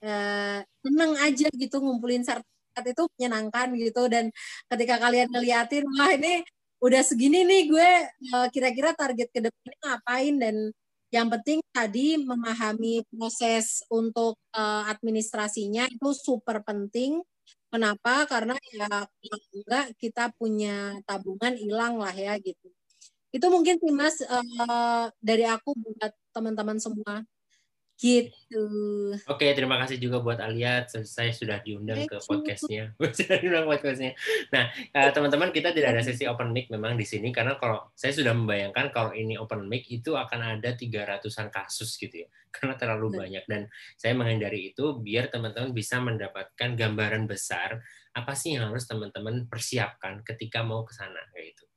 uh, 0.04 0.60
seneng 0.82 1.12
aja 1.18 1.48
gitu 1.50 1.76
ngumpulin 1.82 2.22
sertifikat 2.22 2.84
itu 2.86 3.02
menyenangkan 3.18 3.68
gitu 3.74 4.02
dan 4.06 4.30
ketika 4.70 5.02
kalian 5.02 5.28
ngeliatin 5.34 5.84
wah 5.98 6.10
ini 6.14 6.46
udah 6.82 7.02
segini 7.02 7.46
nih 7.46 7.62
gue 7.70 7.90
uh, 8.34 8.46
kira-kira 8.50 8.94
target 8.94 9.30
ke 9.30 9.40
depannya 9.42 9.78
ngapain 9.82 10.34
dan 10.38 10.56
yang 11.12 11.28
penting 11.28 11.60
tadi 11.76 12.16
memahami 12.16 13.04
proses 13.12 13.84
untuk 13.92 14.40
uh, 14.56 14.88
administrasinya 14.88 15.84
itu 15.92 16.10
super 16.16 16.64
penting. 16.64 17.20
Kenapa? 17.72 18.28
Karena 18.28 18.52
ya 18.68 19.08
enggak 19.56 19.84
kita 19.96 20.28
punya 20.36 21.00
tabungan 21.08 21.56
hilang 21.56 21.96
lah 21.96 22.12
ya 22.12 22.36
gitu. 22.36 22.68
Itu 23.36 23.46
mungkin 23.54 23.76
sih 23.82 23.92
Mas 24.00 24.16
uh, 24.24 25.08
dari 25.24 25.44
aku 25.48 25.70
buat 25.76 26.12
teman-teman 26.36 26.78
semua. 26.84 27.24
Gitu. 28.00 28.64
Oke, 29.30 29.54
terima 29.54 29.78
kasih 29.78 30.02
juga 30.02 30.18
buat 30.18 30.42
Alia. 30.42 30.82
Saya 30.90 31.30
sudah 31.40 31.62
diundang 31.62 32.04
ke 32.10 32.18
podcastnya. 32.18 32.92
sudah 32.98 33.36
diundang 33.38 33.66
podcastnya. 33.70 34.12
Nah, 34.50 34.68
eh, 34.74 35.10
teman-teman 35.14 35.54
kita 35.54 35.70
tidak 35.70 35.94
ada 35.94 36.02
sesi 36.02 36.26
open 36.26 36.50
mic 36.50 36.66
memang 36.66 36.98
di 36.98 37.06
sini 37.06 37.30
karena 37.30 37.54
kalau 37.56 37.92
saya 37.94 38.10
sudah 38.10 38.34
membayangkan 38.34 38.90
kalau 38.90 39.14
ini 39.14 39.38
open 39.38 39.70
mic 39.70 39.86
itu 39.86 40.18
akan 40.18 40.58
ada 40.58 40.74
300-an 40.74 41.48
kasus 41.54 41.94
gitu 41.96 42.26
ya. 42.26 42.28
Karena 42.52 42.76
terlalu 42.76 43.16
banyak 43.16 43.48
dan 43.48 43.64
saya 43.96 44.12
menghindari 44.12 44.76
itu 44.76 45.00
biar 45.00 45.32
teman-teman 45.32 45.72
bisa 45.72 45.96
mendapatkan 46.04 46.76
gambaran 46.76 47.24
besar 47.24 47.80
apa 48.12 48.36
sih 48.36 48.60
yang 48.60 48.68
harus 48.68 48.84
teman-teman 48.84 49.48
persiapkan 49.48 50.20
ketika 50.20 50.60
mau 50.60 50.84
ke 50.84 50.92
sana 50.92 51.16
kayak 51.32 51.56
gitu 51.56 51.71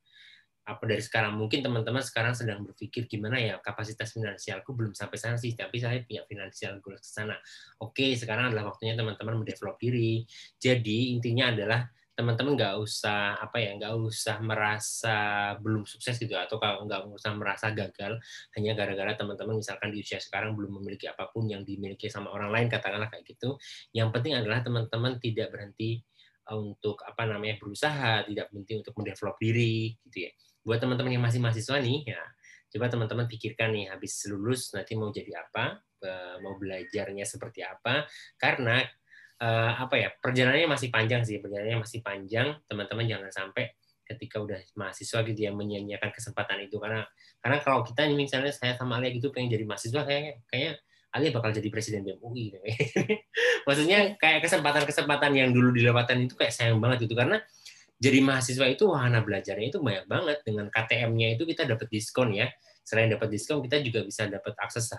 apa 0.66 0.84
dari 0.90 0.98
sekarang? 0.98 1.38
Mungkin 1.38 1.62
teman-teman 1.62 2.02
sekarang 2.02 2.34
sedang 2.34 2.66
berpikir 2.66 3.06
gimana 3.06 3.38
ya 3.38 3.62
kapasitas 3.62 4.10
finansialku 4.10 4.74
belum 4.74 4.98
sampai 4.98 5.18
sana 5.22 5.38
sih 5.38 5.54
tapi 5.54 5.78
saya 5.78 6.02
punya 6.02 6.26
finansial 6.26 6.82
goal 6.82 6.98
ke 6.98 7.06
sana. 7.06 7.38
Oke 7.86 8.18
sekarang 8.18 8.50
adalah 8.50 8.74
waktunya 8.74 8.98
teman-teman 8.98 9.46
mendevelop 9.46 9.78
diri. 9.78 10.26
Jadi 10.58 11.14
intinya 11.14 11.54
adalah 11.54 11.86
teman-teman 12.16 12.56
nggak 12.56 12.76
usah 12.80 13.36
apa 13.44 13.60
ya 13.60 13.76
nggak 13.76 13.94
usah 14.00 14.40
merasa 14.40 15.18
belum 15.60 15.84
sukses 15.84 16.16
gitu 16.16 16.32
atau 16.40 16.56
kalau 16.64 16.88
nggak 16.88 17.12
usah 17.12 17.36
merasa 17.36 17.76
gagal 17.76 18.16
hanya 18.56 18.72
gara-gara 18.72 19.20
teman-teman 19.20 19.60
misalkan 19.60 19.92
di 19.92 20.00
usia 20.00 20.18
sekarang 20.24 20.56
belum 20.56 20.80
memiliki 20.80 21.12
apa 21.12 21.28
pun 21.28 21.44
yang 21.52 21.68
dimiliki 21.68 22.08
sama 22.08 22.32
orang 22.32 22.56
lain 22.56 22.68
katakanlah 22.72 23.12
kayak 23.12 23.28
gitu. 23.28 23.60
Yang 23.92 24.10
penting 24.16 24.34
adalah 24.34 24.64
teman-teman 24.64 25.20
tidak 25.20 25.52
berhenti 25.52 26.00
eh, 26.50 26.58
untuk 26.58 27.04
apa 27.04 27.28
namanya 27.28 27.60
berusaha 27.60 28.24
tidak 28.26 28.48
berhenti 28.50 28.74
untuk 28.80 28.94
mendevelop 28.96 29.36
diri 29.38 29.94
gitu 30.08 30.18
ya 30.26 30.34
buat 30.66 30.82
teman-teman 30.82 31.14
yang 31.14 31.24
masih 31.24 31.40
mahasiswa 31.40 31.78
nih 31.78 32.10
ya. 32.10 32.22
Coba 32.74 32.92
teman-teman 32.92 33.30
pikirkan 33.30 33.72
nih 33.72 33.94
habis 33.94 34.26
lulus 34.28 34.74
nanti 34.74 34.98
mau 34.98 35.14
jadi 35.14 35.46
apa? 35.46 35.80
Mau 36.42 36.58
belajarnya 36.58 37.24
seperti 37.24 37.62
apa? 37.62 38.04
Karena 38.36 38.82
uh, 39.40 39.72
apa 39.78 39.96
ya 39.96 40.10
perjalanannya 40.18 40.68
masih 40.68 40.90
panjang 40.92 41.22
sih 41.24 41.38
perjalanannya 41.40 41.80
masih 41.86 42.02
panjang. 42.02 42.58
Teman-teman 42.66 43.06
jangan 43.06 43.32
sampai 43.32 43.72
ketika 44.06 44.38
udah 44.38 44.60
mahasiswa 44.78 45.26
gitu 45.26 45.40
ya 45.40 45.52
menyia-nyiakan 45.54 46.12
kesempatan 46.12 46.66
itu. 46.66 46.82
Karena 46.82 47.06
karena 47.40 47.58
kalau 47.62 47.86
kita 47.86 48.10
misalnya 48.12 48.52
saya 48.52 48.74
sama 48.74 48.98
Alia 48.98 49.14
gitu 49.14 49.30
pengen 49.30 49.54
jadi 49.54 49.64
mahasiswa 49.64 50.02
kayak 50.02 50.46
kayak 50.50 50.82
Alia 51.16 51.32
bakal 51.32 51.56
jadi 51.56 51.72
presiden 51.72 52.04
BEM 52.04 52.20
UI 52.20 52.52
maksudnya 53.68 54.20
kayak 54.20 54.44
kesempatan-kesempatan 54.44 55.32
yang 55.32 55.56
dulu 55.56 55.72
dilewatan 55.72 56.28
itu 56.28 56.36
kayak 56.36 56.52
sayang 56.52 56.84
banget 56.84 57.08
gitu. 57.08 57.16
Karena 57.16 57.40
jadi 57.96 58.20
mahasiswa 58.20 58.68
itu 58.68 58.92
wahana 58.92 59.24
belajarnya 59.24 59.72
itu 59.72 59.80
banyak 59.80 60.06
banget 60.06 60.38
dengan 60.44 60.68
KTM-nya 60.68 61.40
itu 61.40 61.44
kita 61.48 61.64
dapat 61.64 61.88
diskon 61.88 62.36
ya 62.36 62.52
selain 62.86 63.10
dapat 63.10 63.34
diskon 63.34 63.66
kita 63.66 63.82
juga 63.82 64.06
bisa 64.06 64.30
dapat 64.30 64.54
akses 64.62 64.92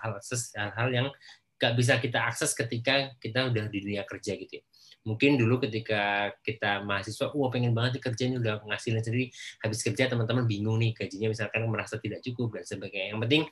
hal-hal 0.56 0.88
yang 0.90 1.08
gak 1.56 1.72
bisa 1.76 1.96
kita 1.96 2.20
akses 2.28 2.52
ketika 2.52 3.16
kita 3.16 3.48
udah 3.48 3.68
di 3.72 3.78
dunia 3.80 4.04
kerja 4.04 4.36
gitu 4.36 4.60
ya. 4.60 4.64
Mungkin 5.06 5.38
dulu 5.38 5.62
ketika 5.62 6.34
kita 6.42 6.82
mahasiswa, 6.82 7.30
wah 7.30 7.46
pengen 7.46 7.70
banget 7.72 8.02
kerja 8.02 8.26
ini 8.26 8.42
udah 8.42 8.66
ngasilin 8.66 9.00
sendiri, 9.06 9.30
habis 9.62 9.78
kerja 9.86 10.10
teman-teman 10.10 10.50
bingung 10.50 10.82
nih 10.82 10.98
gajinya 10.98 11.30
misalkan 11.30 11.62
merasa 11.70 12.02
tidak 12.02 12.26
cukup 12.26 12.58
dan 12.58 12.66
sebagainya. 12.66 13.14
Yang 13.14 13.20
penting 13.22 13.42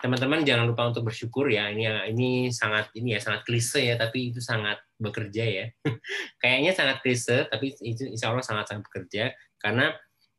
teman-teman 0.00 0.44
jangan 0.44 0.68
lupa 0.68 0.88
untuk 0.88 1.08
bersyukur 1.08 1.48
ya. 1.48 1.72
Ini 1.72 2.12
ini 2.12 2.52
sangat 2.52 2.92
ini 2.96 3.16
ya 3.16 3.20
sangat 3.20 3.48
klise 3.48 3.80
ya, 3.80 3.96
tapi 3.96 4.30
itu 4.32 4.40
sangat 4.44 4.80
bekerja 5.00 5.44
ya. 5.44 5.66
Kayaknya 6.42 6.72
sangat 6.76 6.96
klise, 7.00 7.48
tapi 7.48 7.72
itu 7.80 8.08
insya 8.08 8.32
Allah 8.32 8.44
sangat-sangat 8.44 8.82
bekerja 8.86 9.32
karena 9.60 9.92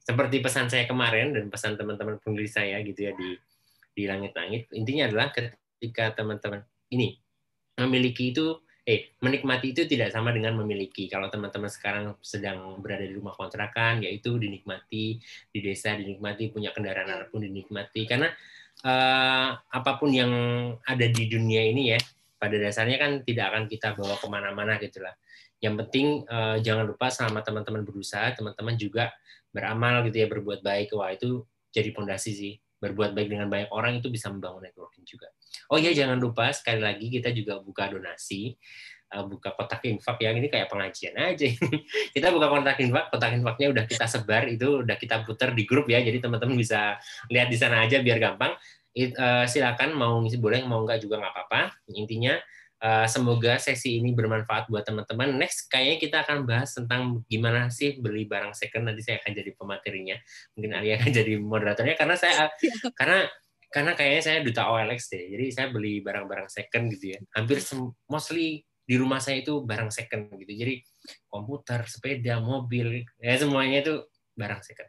seperti 0.08 0.40
pesan 0.40 0.72
saya 0.72 0.88
kemarin 0.88 1.36
dan 1.36 1.52
pesan 1.52 1.76
teman-teman 1.76 2.16
penulis 2.24 2.56
saya 2.56 2.80
gitu 2.80 3.12
ya 3.12 3.12
di 3.12 3.36
di 3.92 4.08
langit-langit 4.08 4.72
intinya 4.72 5.10
adalah 5.12 5.36
ketika 5.36 6.16
teman-teman 6.16 6.64
ini 6.94 7.20
memiliki 7.76 8.32
itu 8.32 8.56
eh 8.88 9.12
menikmati 9.20 9.76
itu 9.76 9.84
tidak 9.84 10.16
sama 10.16 10.32
dengan 10.32 10.56
memiliki. 10.56 11.12
Kalau 11.12 11.28
teman-teman 11.28 11.68
sekarang 11.68 12.16
sedang 12.24 12.80
berada 12.80 13.04
di 13.04 13.20
rumah 13.20 13.36
kontrakan, 13.36 14.00
yaitu 14.00 14.40
dinikmati 14.40 15.20
di 15.52 15.60
desa, 15.60 15.92
dinikmati 16.00 16.56
punya 16.56 16.72
kendaraan 16.72 17.28
pun 17.28 17.44
dinikmati. 17.44 18.08
Karena 18.08 18.32
uh, 18.84 19.50
apa 19.58 19.92
pun 19.98 20.14
yang 20.14 20.32
ada 20.86 21.06
di 21.08 21.30
dunia 21.32 21.66
ini 21.66 21.96
ya, 21.96 22.00
pada 22.38 22.58
dasarnya 22.58 22.98
kan 23.02 23.12
tidak 23.26 23.54
akan 23.54 23.64
kita 23.66 23.98
bawa 23.98 24.18
ke 24.18 24.28
mana-mana 24.30 24.78
gitulah. 24.78 25.16
Yang 25.58 25.76
penting 25.86 26.08
uh, 26.30 26.58
jangan 26.62 26.86
lupa 26.86 27.10
selama 27.10 27.42
teman-teman 27.42 27.82
berusaha, 27.82 28.30
teman-teman 28.38 28.78
juga 28.78 29.10
beramal 29.50 30.06
gitu 30.06 30.22
ya, 30.22 30.28
berbuat 30.30 30.62
baik. 30.62 30.94
Wah 30.94 31.14
itu 31.16 31.42
jadi 31.74 31.90
pondasi 31.96 32.32
sih. 32.34 32.54
Berbuat 32.78 33.18
baik 33.18 33.34
dengan 33.34 33.50
banyak 33.50 33.74
orang 33.74 33.98
itu 33.98 34.14
bisa 34.14 34.30
membangun 34.30 34.62
networking 34.70 35.02
juga. 35.02 35.34
Oh 35.74 35.82
iya 35.82 35.98
jangan 35.98 36.22
lupa 36.22 36.54
sekali 36.54 36.78
lagi 36.78 37.10
kita 37.10 37.34
juga 37.34 37.58
buka 37.58 37.90
donasi, 37.90 38.54
buka 39.08 39.56
kotak 39.56 39.82
infak 39.88 40.20
yang 40.20 40.36
ini 40.36 40.52
kayak 40.52 40.68
pengajian 40.68 41.16
aja. 41.16 41.48
kita 42.16 42.28
buka 42.30 42.52
kotak 42.52 42.78
infak, 42.84 43.08
kotak 43.08 43.32
infaknya 43.40 43.68
udah 43.72 43.86
kita 43.88 44.06
sebar 44.06 44.44
itu 44.52 44.84
udah 44.84 44.96
kita 45.00 45.24
putar 45.24 45.56
di 45.56 45.64
grup 45.64 45.88
ya, 45.88 46.04
jadi 46.04 46.20
teman-teman 46.20 46.60
bisa 46.60 47.00
lihat 47.32 47.48
di 47.48 47.58
sana 47.58 47.88
aja 47.88 48.04
biar 48.04 48.20
gampang. 48.20 48.54
It, 48.98 49.14
uh, 49.16 49.46
silakan 49.46 49.94
mau 49.94 50.18
ngisi 50.26 50.42
boleh 50.42 50.66
mau 50.66 50.84
enggak 50.84 51.00
juga 51.06 51.22
nggak 51.22 51.34
apa-apa. 51.34 51.62
Intinya 51.94 52.36
uh, 52.82 53.06
semoga 53.06 53.58
sesi 53.62 54.02
ini 54.02 54.12
bermanfaat 54.12 54.68
buat 54.68 54.84
teman-teman. 54.84 55.38
Next 55.38 55.70
kayaknya 55.70 55.98
kita 56.02 56.18
akan 56.26 56.50
bahas 56.50 56.74
tentang 56.74 57.22
gimana 57.30 57.70
sih 57.70 58.02
beli 58.02 58.26
barang 58.26 58.58
second. 58.58 58.90
Nanti 58.90 59.06
saya 59.06 59.22
akan 59.22 59.32
jadi 59.38 59.52
pematerinya. 59.54 60.18
Mungkin 60.58 60.72
Alia 60.74 60.98
akan 61.00 61.12
jadi 61.24 61.34
moderatornya 61.40 61.96
karena 61.96 62.16
saya 62.18 62.50
karena 62.98 63.30
karena 63.68 63.92
kayaknya 64.00 64.22
saya 64.24 64.38
duta 64.42 64.66
OLX 64.66 65.00
deh. 65.12 65.24
Jadi 65.38 65.46
saya 65.54 65.68
beli 65.70 66.00
barang-barang 66.02 66.48
second 66.50 66.90
gitu 66.98 67.06
ya. 67.16 67.20
Hampir 67.36 67.62
mostly 68.08 68.64
di 68.88 68.96
rumah 68.96 69.20
saya 69.20 69.44
itu 69.44 69.60
barang 69.68 69.92
second 69.92 70.32
gitu. 70.40 70.54
Jadi 70.56 70.80
komputer, 71.28 71.84
sepeda, 71.92 72.40
mobil, 72.40 73.04
ya 73.20 73.36
semuanya 73.36 73.84
itu 73.84 74.08
barang 74.40 74.64
second. 74.64 74.88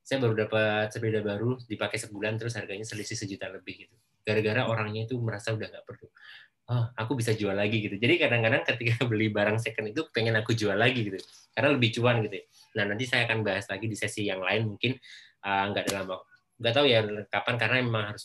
Saya 0.00 0.18
baru 0.24 0.34
dapat 0.48 0.88
sepeda 0.88 1.20
baru 1.20 1.60
dipakai 1.68 2.00
sebulan 2.00 2.40
terus 2.40 2.56
harganya 2.56 2.88
selisih 2.88 3.20
sejuta 3.20 3.52
lebih 3.52 3.84
gitu. 3.84 3.94
Gara-gara 4.24 4.64
orangnya 4.64 5.04
itu 5.04 5.20
merasa 5.20 5.52
udah 5.52 5.68
nggak 5.68 5.84
perlu. 5.84 6.08
Oh, 6.64 6.84
aku 6.96 7.20
bisa 7.20 7.36
jual 7.36 7.52
lagi 7.52 7.84
gitu. 7.84 8.00
Jadi 8.00 8.16
kadang-kadang 8.16 8.64
ketika 8.64 9.04
beli 9.10 9.28
barang 9.28 9.60
second 9.60 9.92
itu 9.92 10.08
pengen 10.16 10.40
aku 10.40 10.56
jual 10.56 10.76
lagi 10.76 11.12
gitu. 11.12 11.20
Karena 11.52 11.76
lebih 11.76 11.92
cuan 12.00 12.24
gitu. 12.24 12.40
Nah, 12.80 12.88
nanti 12.88 13.04
saya 13.04 13.28
akan 13.28 13.44
bahas 13.44 13.68
lagi 13.68 13.84
di 13.84 13.96
sesi 13.96 14.24
yang 14.24 14.40
lain 14.40 14.72
mungkin 14.72 14.96
uh, 15.44 15.64
nggak 15.68 15.92
dalam 15.92 16.08
waktu 16.08 16.33
nggak 16.54 16.74
tahu 16.74 16.86
ya 16.86 17.02
kapan 17.30 17.54
karena 17.58 17.76
memang 17.82 18.04
harus 18.14 18.24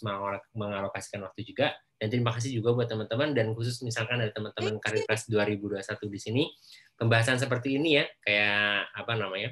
mengalokasikan 0.54 1.26
waktu 1.26 1.42
juga. 1.46 1.74
Dan 2.00 2.08
terima 2.08 2.32
kasih 2.32 2.56
juga 2.56 2.72
buat 2.72 2.88
teman-teman 2.88 3.36
dan 3.36 3.52
khusus 3.52 3.84
misalkan 3.84 4.24
ada 4.24 4.32
teman-teman 4.32 4.80
karir 4.80 5.04
kelas 5.04 5.28
2021 5.28 5.84
di 6.08 6.20
sini 6.20 6.44
pembahasan 6.96 7.36
seperti 7.36 7.76
ini 7.76 8.00
ya 8.00 8.06
kayak 8.24 8.96
apa 8.96 9.14
namanya 9.20 9.50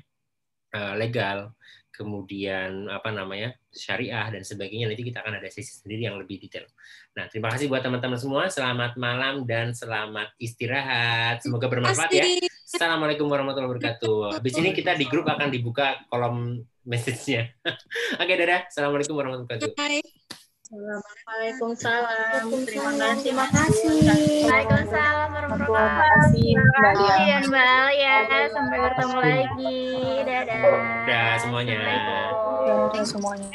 eh, 0.72 0.94
legal 0.96 1.52
kemudian 1.98 2.86
apa 2.94 3.10
namanya 3.10 3.58
syariah 3.74 4.30
dan 4.30 4.46
sebagainya. 4.46 4.86
Nanti 4.86 5.02
kita 5.02 5.26
akan 5.26 5.42
ada 5.42 5.50
sesi 5.50 5.82
sendiri 5.82 6.06
yang 6.06 6.22
lebih 6.22 6.38
detail. 6.38 6.70
Nah 7.18 7.26
terima 7.26 7.50
kasih 7.50 7.66
buat 7.66 7.82
teman-teman 7.82 8.22
semua. 8.22 8.46
Selamat 8.54 8.94
malam 9.02 9.50
dan 9.50 9.74
selamat 9.74 10.38
istirahat. 10.38 11.42
Semoga 11.42 11.66
bermanfaat 11.66 12.14
ya. 12.14 12.48
Assalamualaikum 12.68 13.32
warahmatullahi 13.32 13.80
wabarakatuh. 13.80 14.44
Habis 14.44 14.60
ini 14.60 14.76
kita 14.76 15.00
di 15.00 15.08
grup 15.08 15.24
akan 15.24 15.48
dibuka 15.48 16.04
kolom 16.12 16.60
message-nya. 16.84 17.48
Oke, 18.20 18.34
dadah. 18.36 18.68
Assalamualaikum 18.68 19.16
warahmatullahi 19.16 19.56
wabarakatuh. 19.56 19.80
Bye. 19.80 20.04
Waalaikumsalam. 20.68 22.44
Terima 22.68 22.92
kasih. 22.92 23.24
Terima 23.24 23.48
kasih. 23.56 24.52
Waalaikumsalam 24.52 25.28
warahmatullahi 25.32 25.80
Terima 25.80 26.12
kasih 26.12 26.48
Mbak 26.60 26.76
wabarakatuh. 26.92 27.88
Alia. 27.88 28.40
Sampai 28.52 28.78
bertemu 28.84 29.16
lagi. 29.16 29.80
Dadah. 30.28 30.60
Udah 30.68 31.28
semuanya. 31.40 31.76
Ya, 32.92 33.04
semuanya. 33.08 33.48